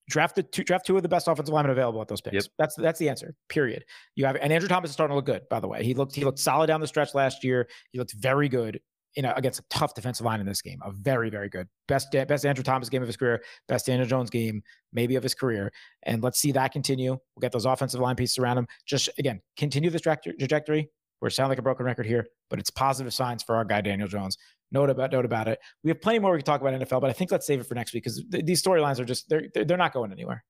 draft 0.10 0.36
the 0.36 0.44
two, 0.44 0.64
draft 0.64 0.86
two 0.86 0.98
of 0.98 1.04
the 1.04 1.10
best 1.10 1.28
offensive 1.28 1.54
linemen 1.54 1.72
available 1.72 2.02
at 2.02 2.08
those 2.08 2.20
picks. 2.20 2.34
Yep. 2.34 2.44
That's 2.58 2.76
that's 2.76 3.00
the 3.00 3.08
answer. 3.08 3.36
Period. 3.48 3.86
You 4.16 4.26
have 4.26 4.36
and 4.36 4.52
Andrew 4.52 4.68
Thomas 4.68 4.90
is 4.90 4.94
starting 4.94 5.14
to 5.14 5.16
look 5.16 5.26
good. 5.26 5.44
By 5.50 5.60
the 5.60 5.68
way, 5.68 5.84
he 5.84 5.94
looked 5.94 6.16
he 6.16 6.26
looked 6.26 6.40
solid 6.40 6.68
down 6.68 6.82
the 6.82 6.88
stretch 6.88 7.14
last 7.14 7.44
year. 7.44 7.70
He 7.92 8.00
looked 8.00 8.14
very 8.14 8.50
good. 8.50 8.82
You 9.16 9.24
know, 9.24 9.34
against 9.36 9.60
a 9.60 9.64
tough 9.72 9.96
defensive 9.96 10.24
line 10.24 10.40
in 10.40 10.46
this 10.46 10.62
game, 10.62 10.80
a 10.84 10.92
very, 10.92 11.32
very 11.32 11.50
good 11.50 11.68
best 11.88 12.12
best 12.12 12.46
Andrew 12.46 12.64
Thomas 12.64 12.90
game 12.90 13.02
of 13.02 13.08
his 13.08 13.18
career, 13.18 13.42
best 13.68 13.88
Daniel 13.88 14.08
Jones 14.08 14.30
game 14.30 14.62
maybe 14.94 15.16
of 15.16 15.24
his 15.24 15.34
career, 15.34 15.72
and 16.04 16.22
let's 16.22 16.40
see 16.40 16.52
that 16.52 16.72
continue. 16.72 17.12
We'll 17.12 17.42
get 17.42 17.52
those 17.52 17.66
offensive 17.66 18.00
line 18.00 18.16
pieces 18.16 18.38
around 18.38 18.60
him. 18.60 18.68
Just 18.86 19.10
again, 19.18 19.42
continue 19.58 19.90
this 19.90 20.02
trajectory. 20.02 20.90
We're 21.22 21.32
sound 21.32 21.50
like 21.50 21.58
a 21.58 21.64
broken 21.64 21.86
record 21.86 22.06
here, 22.06 22.28
but 22.50 22.60
it's 22.60 22.70
positive 22.70 23.14
signs 23.14 23.44
for 23.44 23.56
our 23.56 23.66
guy 23.66 23.82
Daniel 23.82 24.08
Jones 24.08 24.38
note 24.72 24.90
about 24.90 25.12
note 25.12 25.26
about 25.26 25.48
it. 25.48 25.60
We 25.84 25.90
have 25.90 26.02
plenty 26.02 26.20
more 26.20 26.32
we 26.32 26.40
can 26.40 26.46
talk 26.46 26.62
about 26.62 26.74
NFL, 26.74 27.02
but 27.02 27.10
I 27.10 27.14
think 27.14 27.32
let's 27.32 27.46
save 27.46 27.60
it 27.60 27.66
for 27.66 27.76
next 27.76 27.94
week 27.94 28.04
because 28.04 28.24
th- 28.32 28.46
these 28.46 28.62
storylines 28.62 29.00
are 29.00 29.06
just 29.06 29.30
they're, 29.30 29.48
they're 29.54 29.78
not 29.78 29.94
going 29.94 30.12
anywhere. 30.12 30.44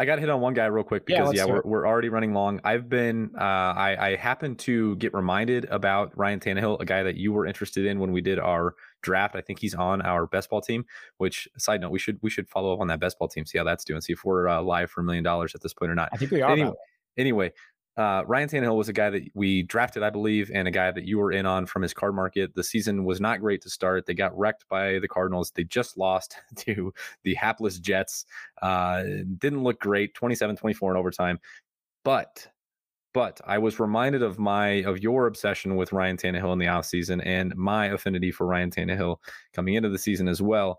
I 0.00 0.04
got 0.04 0.14
to 0.14 0.20
hit 0.20 0.30
on 0.30 0.40
one 0.40 0.54
guy 0.54 0.66
real 0.66 0.84
quick 0.84 1.06
because 1.06 1.34
yeah, 1.34 1.44
yeah 1.44 1.52
we're, 1.52 1.62
we're 1.64 1.86
already 1.86 2.08
running 2.08 2.32
long. 2.32 2.60
I've 2.62 2.88
been 2.88 3.32
uh, 3.36 3.42
I 3.42 4.10
I 4.10 4.16
happened 4.16 4.60
to 4.60 4.94
get 4.96 5.12
reminded 5.12 5.64
about 5.70 6.16
Ryan 6.16 6.38
Tannehill, 6.38 6.80
a 6.80 6.84
guy 6.84 7.02
that 7.02 7.16
you 7.16 7.32
were 7.32 7.46
interested 7.46 7.84
in 7.84 7.98
when 7.98 8.12
we 8.12 8.20
did 8.20 8.38
our 8.38 8.76
draft. 9.02 9.34
I 9.34 9.40
think 9.40 9.58
he's 9.58 9.74
on 9.74 10.00
our 10.02 10.26
best 10.26 10.50
ball 10.50 10.60
team. 10.60 10.84
Which 11.16 11.48
side 11.58 11.80
note, 11.80 11.90
we 11.90 11.98
should 11.98 12.18
we 12.22 12.30
should 12.30 12.48
follow 12.48 12.72
up 12.72 12.80
on 12.80 12.86
that 12.86 13.00
best 13.00 13.18
ball 13.18 13.26
team, 13.26 13.44
see 13.44 13.58
how 13.58 13.64
that's 13.64 13.84
doing, 13.84 14.00
see 14.00 14.12
if 14.12 14.24
we're 14.24 14.48
uh, 14.48 14.62
live 14.62 14.88
for 14.88 15.00
a 15.00 15.04
million 15.04 15.24
dollars 15.24 15.56
at 15.56 15.62
this 15.62 15.74
point 15.74 15.90
or 15.90 15.96
not. 15.96 16.10
I 16.12 16.16
think 16.16 16.30
we 16.30 16.42
are. 16.42 16.52
Anyway, 16.52 16.72
anyway 17.16 17.52
uh, 17.98 18.22
Ryan 18.28 18.48
Tannehill 18.48 18.76
was 18.76 18.88
a 18.88 18.92
guy 18.92 19.10
that 19.10 19.24
we 19.34 19.64
drafted, 19.64 20.04
I 20.04 20.10
believe, 20.10 20.52
and 20.54 20.68
a 20.68 20.70
guy 20.70 20.92
that 20.92 21.04
you 21.04 21.18
were 21.18 21.32
in 21.32 21.46
on 21.46 21.66
from 21.66 21.82
his 21.82 21.92
card 21.92 22.14
market. 22.14 22.54
The 22.54 22.62
season 22.62 23.04
was 23.04 23.20
not 23.20 23.40
great 23.40 23.60
to 23.62 23.70
start. 23.70 24.06
They 24.06 24.14
got 24.14 24.38
wrecked 24.38 24.66
by 24.68 25.00
the 25.00 25.08
Cardinals. 25.08 25.50
They 25.50 25.64
just 25.64 25.98
lost 25.98 26.36
to 26.58 26.94
the 27.24 27.34
hapless 27.34 27.80
Jets. 27.80 28.24
Uh, 28.62 29.02
didn't 29.38 29.64
look 29.64 29.80
great, 29.80 30.14
27 30.14 30.56
24 30.56 30.92
in 30.92 30.96
overtime. 30.96 31.40
But 32.04 32.46
but 33.12 33.40
I 33.44 33.58
was 33.58 33.80
reminded 33.80 34.22
of 34.22 34.38
my 34.38 34.84
of 34.84 35.02
your 35.02 35.26
obsession 35.26 35.74
with 35.74 35.92
Ryan 35.92 36.16
Tannehill 36.16 36.52
in 36.52 36.60
the 36.60 36.66
offseason 36.66 37.20
and 37.26 37.52
my 37.56 37.86
affinity 37.86 38.30
for 38.30 38.46
Ryan 38.46 38.70
Tannehill 38.70 39.16
coming 39.54 39.74
into 39.74 39.88
the 39.88 39.98
season 39.98 40.28
as 40.28 40.40
well. 40.40 40.78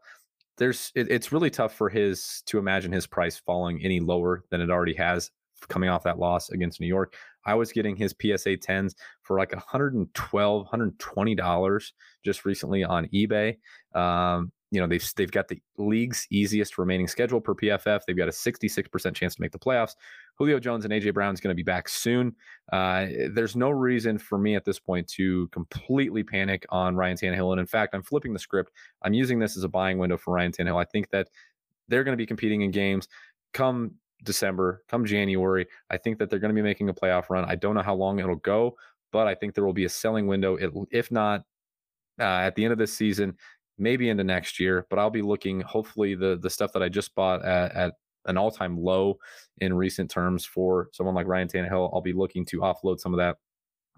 There's 0.58 0.94
it, 0.96 1.12
it's 1.12 1.34
really 1.34 1.50
tough 1.50 1.76
for 1.76 1.90
his 1.90 2.44
to 2.46 2.60
imagine 2.60 2.94
his 2.94 3.08
price 3.08 3.38
falling 3.38 3.84
any 3.84 4.00
lower 4.00 4.46
than 4.52 4.62
it 4.62 4.70
already 4.70 4.94
has 4.94 5.32
coming 5.68 5.90
off 5.90 6.04
that 6.04 6.20
loss 6.20 6.50
against 6.50 6.80
New 6.80 6.88
York. 6.88 7.16
I 7.46 7.56
was 7.56 7.72
getting 7.72 7.96
his 7.96 8.12
PSA 8.12 8.58
10s 8.58 8.96
for 9.24 9.38
like 9.38 9.52
112 9.52 10.68
$120 10.68 11.92
just 12.24 12.46
recently 12.46 12.84
on 12.84 13.08
eBay. 13.08 13.58
Um, 13.96 14.52
you 14.72 14.80
know, 14.80 14.86
they've, 14.86 15.04
they've 15.16 15.32
got 15.32 15.48
the 15.48 15.60
league's 15.78 16.28
easiest 16.30 16.78
remaining 16.78 17.08
schedule 17.08 17.42
per 17.42 17.56
PFF. 17.56 18.02
They've 18.06 18.16
got 18.16 18.28
a 18.28 18.32
66% 18.32 19.16
chance 19.16 19.36
to 19.36 19.42
make 19.42 19.52
the 19.52 19.58
playoffs. 19.58 19.96
Julio 20.38 20.60
Jones 20.60 20.86
and 20.86 20.94
AJ 20.94 21.14
Brown 21.16 21.34
is 21.34 21.40
going 21.40 21.54
to 21.54 21.56
be 21.56 21.64
back 21.64 21.90
soon. 21.90 22.36
Uh, 22.72 23.08
there's 23.32 23.56
no 23.56 23.72
reason 23.72 24.20
for 24.20 24.38
me 24.38 24.56
at 24.56 24.66
this 24.66 24.80
point 24.80 25.08
to 25.08 25.48
completely 25.48 26.24
panic 26.24 26.68
on 26.70 26.96
Ryan 26.96 27.18
Tannehill. 27.18 27.52
And 27.52 27.60
in 27.60 27.66
fact, 27.66 27.96
I'm 27.96 28.04
flipping 28.04 28.34
the 28.34 28.40
script. 28.40 28.72
I'm 29.02 29.14
using 29.14 29.40
this 29.40 29.58
as 29.58 29.64
a 29.64 29.70
buying 29.70 29.98
window 29.98 30.18
for 30.18 30.36
Ryan 30.36 30.52
Tannehill. 30.52 30.80
I 30.80 30.86
think 30.86 31.10
that 31.10 31.30
they're 31.88 32.04
going 32.04 32.14
to 32.14 32.22
be 32.22 32.28
competing 32.28 32.62
in 32.62 32.70
games 32.70 33.08
come 33.54 33.96
December, 34.24 34.84
come 34.90 35.06
January, 35.06 35.68
I 35.90 35.98
think 35.98 36.20
that 36.20 36.30
they're 36.30 36.40
going 36.40 36.54
to 36.54 36.56
be 36.56 36.62
making 36.62 36.90
a 36.90 36.94
playoff 36.94 37.30
run. 37.30 37.46
I 37.46 37.56
don't 37.56 37.76
know 37.76 37.82
how 37.82 37.96
long 37.96 38.20
it'll 38.20 38.36
go, 38.36 38.76
but 39.12 39.28
I 39.28 39.36
think 39.36 39.56
there 39.56 39.66
will 39.66 39.74
be 39.74 39.86
a 39.86 39.90
selling 39.90 40.28
window. 40.28 40.58
If 40.92 41.12
not 41.12 41.42
uh, 42.20 42.24
at 42.24 42.56
the 42.56 42.64
end 42.64 42.74
of 42.74 42.80
this 42.80 42.94
season, 42.94 43.36
maybe 43.78 44.10
into 44.10 44.24
next 44.24 44.60
year. 44.60 44.86
But 44.90 45.00
I'll 45.00 45.10
be 45.10 45.22
looking. 45.22 45.62
Hopefully, 45.62 46.16
the 46.16 46.38
the 46.42 46.50
stuff 46.50 46.74
that 46.74 46.84
I 46.84 46.90
just 46.90 47.16
bought 47.16 47.44
at, 47.46 47.72
at 47.74 47.94
an 48.26 48.38
all 48.38 48.52
time 48.52 48.78
low 48.78 49.18
in 49.60 49.74
recent 49.74 50.12
terms 50.12 50.46
for 50.46 50.90
someone 50.92 51.16
like 51.16 51.28
Ryan 51.28 51.48
Tannehill, 51.48 51.90
I'll 51.94 52.02
be 52.02 52.14
looking 52.14 52.46
to 52.46 52.60
offload 52.60 53.00
some 53.00 53.14
of 53.14 53.18
that 53.18 53.38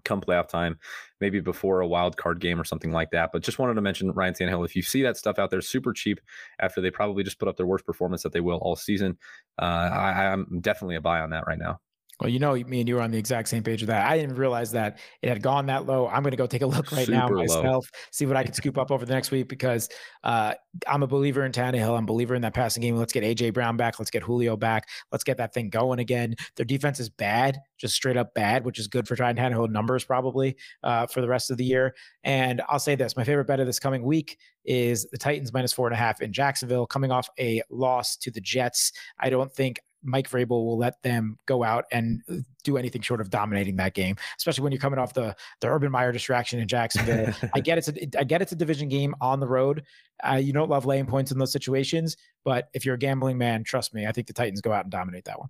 come 0.04 0.20
playoff 0.20 0.48
time, 0.48 0.78
maybe 1.20 1.40
before 1.40 1.80
a 1.80 1.86
wild 1.86 2.16
card 2.16 2.40
game 2.40 2.60
or 2.60 2.64
something 2.64 2.92
like 2.92 3.10
that. 3.10 3.30
But 3.32 3.42
just 3.42 3.58
wanted 3.58 3.74
to 3.74 3.82
mention 3.82 4.10
Ryan 4.12 4.34
Tannehill. 4.34 4.64
If 4.64 4.76
you 4.76 4.82
see 4.82 5.02
that 5.02 5.16
stuff 5.16 5.38
out 5.38 5.50
there, 5.50 5.60
super 5.60 5.92
cheap 5.92 6.20
after 6.58 6.80
they 6.80 6.90
probably 6.90 7.24
just 7.24 7.38
put 7.38 7.48
up 7.48 7.56
their 7.56 7.66
worst 7.66 7.86
performance 7.86 8.22
that 8.22 8.32
they 8.32 8.40
will 8.40 8.58
all 8.58 8.76
season, 8.76 9.18
uh, 9.60 9.64
I, 9.64 10.32
I'm 10.32 10.60
definitely 10.60 10.96
a 10.96 11.00
buy 11.00 11.20
on 11.20 11.30
that 11.30 11.46
right 11.46 11.58
now. 11.58 11.80
Well, 12.22 12.30
you 12.30 12.38
know, 12.38 12.54
me 12.54 12.78
and 12.78 12.88
you 12.88 12.94
were 12.94 13.00
on 13.00 13.10
the 13.10 13.18
exact 13.18 13.48
same 13.48 13.64
page 13.64 13.82
with 13.82 13.88
that. 13.88 14.06
I 14.06 14.16
didn't 14.16 14.36
realize 14.36 14.70
that 14.72 15.00
it 15.22 15.28
had 15.28 15.42
gone 15.42 15.66
that 15.66 15.86
low. 15.86 16.06
I'm 16.06 16.22
going 16.22 16.30
to 16.30 16.36
go 16.36 16.46
take 16.46 16.62
a 16.62 16.66
look 16.66 16.92
right 16.92 17.06
Super 17.06 17.18
now 17.18 17.28
myself, 17.28 17.64
low. 17.64 17.98
see 18.12 18.26
what 18.26 18.36
I 18.36 18.44
can 18.44 18.52
scoop 18.54 18.78
up 18.78 18.92
over 18.92 19.04
the 19.04 19.12
next 19.12 19.32
week 19.32 19.48
because 19.48 19.88
uh, 20.22 20.54
I'm 20.86 21.02
a 21.02 21.08
believer 21.08 21.44
in 21.44 21.50
Tannehill. 21.50 21.98
I'm 21.98 22.04
a 22.04 22.06
believer 22.06 22.36
in 22.36 22.42
that 22.42 22.54
passing 22.54 22.80
game. 22.80 22.96
Let's 22.96 23.12
get 23.12 23.24
AJ 23.24 23.54
Brown 23.54 23.76
back. 23.76 23.98
Let's 23.98 24.12
get 24.12 24.22
Julio 24.22 24.56
back. 24.56 24.88
Let's 25.10 25.24
get 25.24 25.36
that 25.38 25.52
thing 25.52 25.68
going 25.68 25.98
again. 25.98 26.36
Their 26.54 26.64
defense 26.64 27.00
is 27.00 27.08
bad, 27.08 27.58
just 27.76 27.96
straight 27.96 28.16
up 28.16 28.34
bad, 28.34 28.64
which 28.64 28.78
is 28.78 28.86
good 28.86 29.08
for 29.08 29.16
Ryan 29.16 29.36
Tannehill 29.36 29.70
numbers 29.70 30.04
probably 30.04 30.54
uh, 30.84 31.08
for 31.08 31.22
the 31.22 31.28
rest 31.28 31.50
of 31.50 31.56
the 31.56 31.64
year. 31.64 31.92
And 32.22 32.62
I'll 32.68 32.78
say 32.78 32.94
this: 32.94 33.16
my 33.16 33.24
favorite 33.24 33.48
bet 33.48 33.58
of 33.58 33.66
this 33.66 33.80
coming 33.80 34.04
week 34.04 34.38
is 34.64 35.08
the 35.10 35.18
Titans 35.18 35.52
minus 35.52 35.72
four 35.72 35.88
and 35.88 35.94
a 35.94 35.98
half 35.98 36.22
in 36.22 36.32
Jacksonville, 36.32 36.86
coming 36.86 37.10
off 37.10 37.28
a 37.40 37.62
loss 37.68 38.16
to 38.18 38.30
the 38.30 38.40
Jets. 38.40 38.92
I 39.18 39.28
don't 39.28 39.52
think 39.52 39.80
Mike 40.02 40.28
Vrabel 40.28 40.50
will 40.64 40.78
let 40.78 41.02
them 41.02 41.38
go 41.46 41.62
out 41.62 41.84
and 41.92 42.22
uh, 42.30 42.36
do 42.64 42.76
anything 42.76 43.02
short 43.02 43.20
of 43.20 43.30
dominating 43.30 43.76
that 43.76 43.94
game, 43.94 44.16
especially 44.36 44.62
when 44.62 44.72
you're 44.72 44.80
coming 44.80 44.98
off 44.98 45.14
the 45.14 45.34
the 45.60 45.68
Urban 45.68 45.90
Meyer 45.90 46.12
distraction 46.12 46.60
in 46.60 46.68
Jacksonville. 46.68 47.32
I 47.54 47.60
get 47.60 47.78
it's 47.78 47.88
a 47.88 48.18
I 48.18 48.24
get 48.24 48.42
it's 48.42 48.52
a 48.52 48.56
division 48.56 48.88
game 48.88 49.14
on 49.20 49.40
the 49.40 49.48
road. 49.48 49.84
Uh, 50.26 50.34
you 50.36 50.52
don't 50.52 50.70
love 50.70 50.86
laying 50.86 51.06
points 51.06 51.32
in 51.32 51.38
those 51.38 51.52
situations, 51.52 52.16
but 52.44 52.68
if 52.74 52.84
you're 52.84 52.94
a 52.94 52.98
gambling 52.98 53.38
man, 53.38 53.64
trust 53.64 53.94
me, 53.94 54.06
I 54.06 54.12
think 54.12 54.26
the 54.26 54.32
Titans 54.32 54.60
go 54.60 54.72
out 54.72 54.84
and 54.84 54.92
dominate 54.92 55.24
that 55.24 55.38
one. 55.38 55.48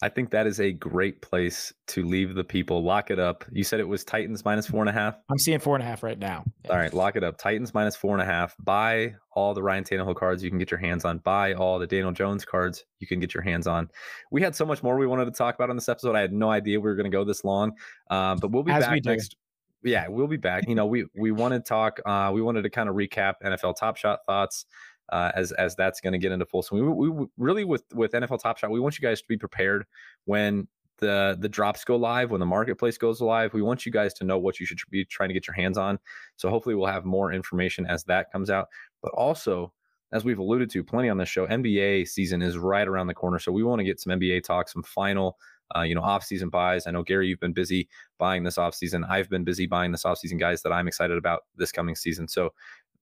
I 0.00 0.08
think 0.08 0.30
that 0.30 0.46
is 0.46 0.60
a 0.60 0.70
great 0.70 1.22
place 1.22 1.72
to 1.88 2.04
leave 2.04 2.36
the 2.36 2.44
people. 2.44 2.84
Lock 2.84 3.10
it 3.10 3.18
up. 3.18 3.44
You 3.50 3.64
said 3.64 3.80
it 3.80 3.88
was 3.88 4.04
Titans 4.04 4.44
minus 4.44 4.68
four 4.68 4.80
and 4.80 4.88
a 4.88 4.92
half. 4.92 5.16
I'm 5.28 5.38
seeing 5.38 5.58
four 5.58 5.74
and 5.74 5.82
a 5.82 5.86
half 5.86 6.04
right 6.04 6.18
now. 6.18 6.44
Yeah. 6.64 6.70
All 6.70 6.78
right, 6.78 6.94
lock 6.94 7.16
it 7.16 7.24
up. 7.24 7.36
Titans 7.36 7.74
minus 7.74 7.96
four 7.96 8.12
and 8.12 8.22
a 8.22 8.24
half. 8.24 8.54
Buy 8.60 9.14
all 9.32 9.54
the 9.54 9.62
Ryan 9.62 9.82
Tannehill 9.82 10.14
cards 10.14 10.42
you 10.42 10.50
can 10.50 10.58
get 10.58 10.70
your 10.70 10.78
hands 10.78 11.04
on. 11.04 11.18
Buy 11.18 11.54
all 11.54 11.80
the 11.80 11.86
Daniel 11.86 12.12
Jones 12.12 12.44
cards 12.44 12.84
you 13.00 13.08
can 13.08 13.18
get 13.18 13.34
your 13.34 13.42
hands 13.42 13.66
on. 13.66 13.88
We 14.30 14.40
had 14.40 14.54
so 14.54 14.64
much 14.64 14.84
more 14.84 14.96
we 14.96 15.06
wanted 15.08 15.24
to 15.24 15.32
talk 15.32 15.56
about 15.56 15.68
on 15.68 15.76
this 15.76 15.88
episode. 15.88 16.14
I 16.14 16.20
had 16.20 16.32
no 16.32 16.48
idea 16.48 16.78
we 16.78 16.88
were 16.88 16.96
going 16.96 17.10
to 17.10 17.16
go 17.16 17.24
this 17.24 17.44
long, 17.44 17.72
um, 18.10 18.38
but 18.38 18.52
we'll 18.52 18.62
be 18.62 18.70
As 18.70 18.84
back 18.84 18.92
we 18.92 19.00
next. 19.04 19.34
yeah, 19.82 20.06
we'll 20.08 20.28
be 20.28 20.36
back. 20.36 20.68
You 20.68 20.76
know, 20.76 20.86
we 20.86 21.06
we 21.18 21.32
want 21.32 21.54
to 21.54 21.60
talk. 21.60 21.98
Uh, 22.06 22.30
we 22.32 22.40
wanted 22.40 22.62
to 22.62 22.70
kind 22.70 22.88
of 22.88 22.94
recap 22.94 23.34
NFL 23.44 23.74
Top 23.76 23.96
Shot 23.96 24.20
thoughts 24.26 24.64
uh, 25.10 25.32
as 25.34 25.52
as 25.52 25.74
that's 25.76 26.00
going 26.00 26.12
to 26.12 26.18
get 26.18 26.32
into 26.32 26.46
full 26.46 26.62
swing. 26.62 26.96
We, 26.96 27.08
we 27.08 27.26
really 27.36 27.64
with 27.64 27.84
with 27.94 28.12
NFL 28.12 28.40
Top 28.40 28.58
Shot, 28.58 28.70
we 28.70 28.80
want 28.80 28.98
you 28.98 29.02
guys 29.02 29.20
to 29.20 29.28
be 29.28 29.36
prepared 29.36 29.86
when 30.24 30.68
the 30.98 31.36
the 31.40 31.48
drops 31.48 31.84
go 31.84 31.96
live, 31.96 32.30
when 32.30 32.40
the 32.40 32.46
marketplace 32.46 32.98
goes 32.98 33.20
live. 33.20 33.54
We 33.54 33.62
want 33.62 33.86
you 33.86 33.92
guys 33.92 34.14
to 34.14 34.24
know 34.24 34.38
what 34.38 34.60
you 34.60 34.66
should 34.66 34.78
be 34.90 35.04
trying 35.04 35.28
to 35.28 35.34
get 35.34 35.46
your 35.46 35.54
hands 35.54 35.78
on. 35.78 35.98
So 36.36 36.50
hopefully, 36.50 36.74
we'll 36.74 36.86
have 36.86 37.04
more 37.04 37.32
information 37.32 37.86
as 37.86 38.04
that 38.04 38.30
comes 38.32 38.50
out. 38.50 38.68
But 39.02 39.12
also, 39.12 39.72
as 40.12 40.24
we've 40.24 40.38
alluded 40.38 40.70
to 40.70 40.84
plenty 40.84 41.08
on 41.08 41.18
this 41.18 41.28
show, 41.28 41.46
NBA 41.46 42.08
season 42.08 42.42
is 42.42 42.58
right 42.58 42.86
around 42.86 43.06
the 43.06 43.14
corner. 43.14 43.38
So 43.38 43.52
we 43.52 43.62
want 43.62 43.80
to 43.80 43.84
get 43.84 44.00
some 44.00 44.18
NBA 44.18 44.44
talk, 44.44 44.68
some 44.68 44.82
final 44.82 45.38
uh, 45.76 45.82
you 45.82 45.94
know, 45.94 46.00
off-season 46.00 46.48
buys. 46.48 46.86
I 46.86 46.90
know 46.90 47.02
Gary, 47.02 47.28
you've 47.28 47.40
been 47.40 47.52
busy 47.52 47.88
buying 48.18 48.42
this 48.42 48.58
off-season. 48.58 49.04
I've 49.04 49.28
been 49.28 49.44
busy 49.44 49.66
buying 49.66 49.92
this 49.92 50.04
off-season 50.04 50.38
guys 50.38 50.62
that 50.62 50.72
I'm 50.72 50.88
excited 50.88 51.18
about 51.18 51.40
this 51.56 51.72
coming 51.72 51.94
season. 51.94 52.28
So 52.28 52.52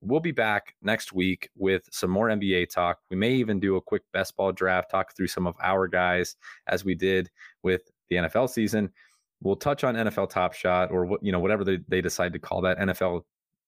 we'll 0.00 0.20
be 0.20 0.32
back 0.32 0.74
next 0.82 1.12
week 1.12 1.48
with 1.56 1.88
some 1.90 2.10
more 2.10 2.28
NBA 2.28 2.70
talk. 2.70 2.98
We 3.10 3.16
may 3.16 3.32
even 3.32 3.60
do 3.60 3.76
a 3.76 3.80
quick 3.80 4.02
best 4.12 4.36
ball 4.36 4.52
draft, 4.52 4.90
talk 4.90 5.16
through 5.16 5.28
some 5.28 5.46
of 5.46 5.56
our 5.62 5.88
guys 5.88 6.36
as 6.66 6.84
we 6.84 6.94
did 6.94 7.30
with 7.62 7.82
the 8.10 8.16
NFL 8.16 8.50
season. 8.50 8.90
We'll 9.42 9.56
touch 9.56 9.84
on 9.84 9.94
NFL 9.94 10.30
Top 10.30 10.54
Shot 10.54 10.90
or 10.90 11.04
what 11.04 11.22
you 11.22 11.32
know 11.32 11.40
whatever 11.40 11.64
they, 11.64 11.78
they 11.88 12.00
decide 12.00 12.32
to 12.32 12.38
call 12.38 12.62
that 12.62 12.78
NFL 12.78 13.22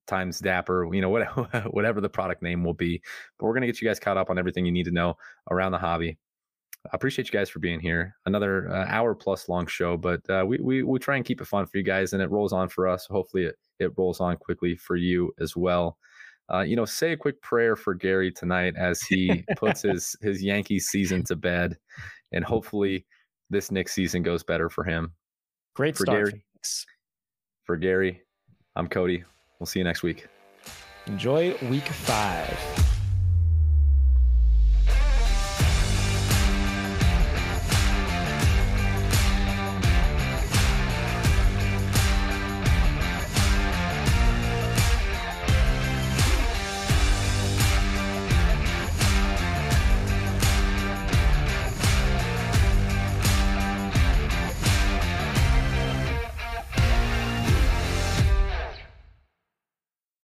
times 0.06 0.40
Dapper, 0.40 0.88
you 0.92 1.02
know 1.02 1.10
whatever 1.10 1.42
whatever 1.70 2.00
the 2.00 2.08
product 2.08 2.42
name 2.42 2.64
will 2.64 2.74
be. 2.74 3.02
But 3.38 3.46
we're 3.46 3.54
gonna 3.54 3.66
get 3.66 3.80
you 3.80 3.88
guys 3.88 4.00
caught 4.00 4.16
up 4.16 4.30
on 4.30 4.38
everything 4.38 4.64
you 4.64 4.72
need 4.72 4.86
to 4.86 4.90
know 4.90 5.14
around 5.50 5.72
the 5.72 5.78
hobby. 5.78 6.18
I 6.86 6.90
appreciate 6.92 7.26
you 7.26 7.32
guys 7.38 7.50
for 7.50 7.58
being 7.58 7.80
here. 7.80 8.14
Another 8.24 8.70
uh, 8.70 8.86
hour 8.88 9.14
plus 9.14 9.48
long 9.48 9.66
show, 9.66 9.96
but 9.96 10.20
uh, 10.30 10.44
we, 10.46 10.58
we 10.58 10.82
we 10.82 10.98
try 10.98 11.16
and 11.16 11.24
keep 11.24 11.40
it 11.40 11.46
fun 11.46 11.66
for 11.66 11.76
you 11.76 11.82
guys, 11.82 12.12
and 12.12 12.22
it 12.22 12.30
rolls 12.30 12.52
on 12.52 12.68
for 12.68 12.88
us. 12.88 13.06
Hopefully, 13.06 13.44
it 13.44 13.56
it 13.78 13.92
rolls 13.96 14.20
on 14.20 14.36
quickly 14.36 14.76
for 14.76 14.96
you 14.96 15.32
as 15.38 15.56
well. 15.56 15.98
Uh, 16.53 16.61
you 16.61 16.76
know, 16.76 16.84
say 16.84 17.12
a 17.12 17.16
quick 17.16 17.40
prayer 17.42 17.76
for 17.76 17.94
Gary 17.94 18.32
tonight 18.32 18.74
as 18.76 19.03
he 19.03 19.44
puts 19.57 19.82
his 19.82 20.16
his 20.20 20.42
Yankees 20.42 20.88
season 20.88 21.22
to 21.24 21.36
bed, 21.36 21.76
and 22.32 22.44
hopefully 22.44 23.05
this 23.51 23.70
next 23.70 23.94
season 23.94 24.22
goes 24.22 24.42
better 24.42 24.68
for 24.68 24.84
him. 24.84 25.12
Great 25.74 25.96
for 25.96 26.05
start, 26.05 26.30
Gary. 26.30 26.44
For 27.64 27.76
Gary, 27.76 28.22
I'm 28.76 28.88
Cody. 28.88 29.24
We'll 29.59 29.66
see 29.66 29.80
you 29.80 29.84
next 29.84 30.03
week. 30.03 30.26
Enjoy 31.07 31.57
week 31.68 31.86
five. 31.86 32.97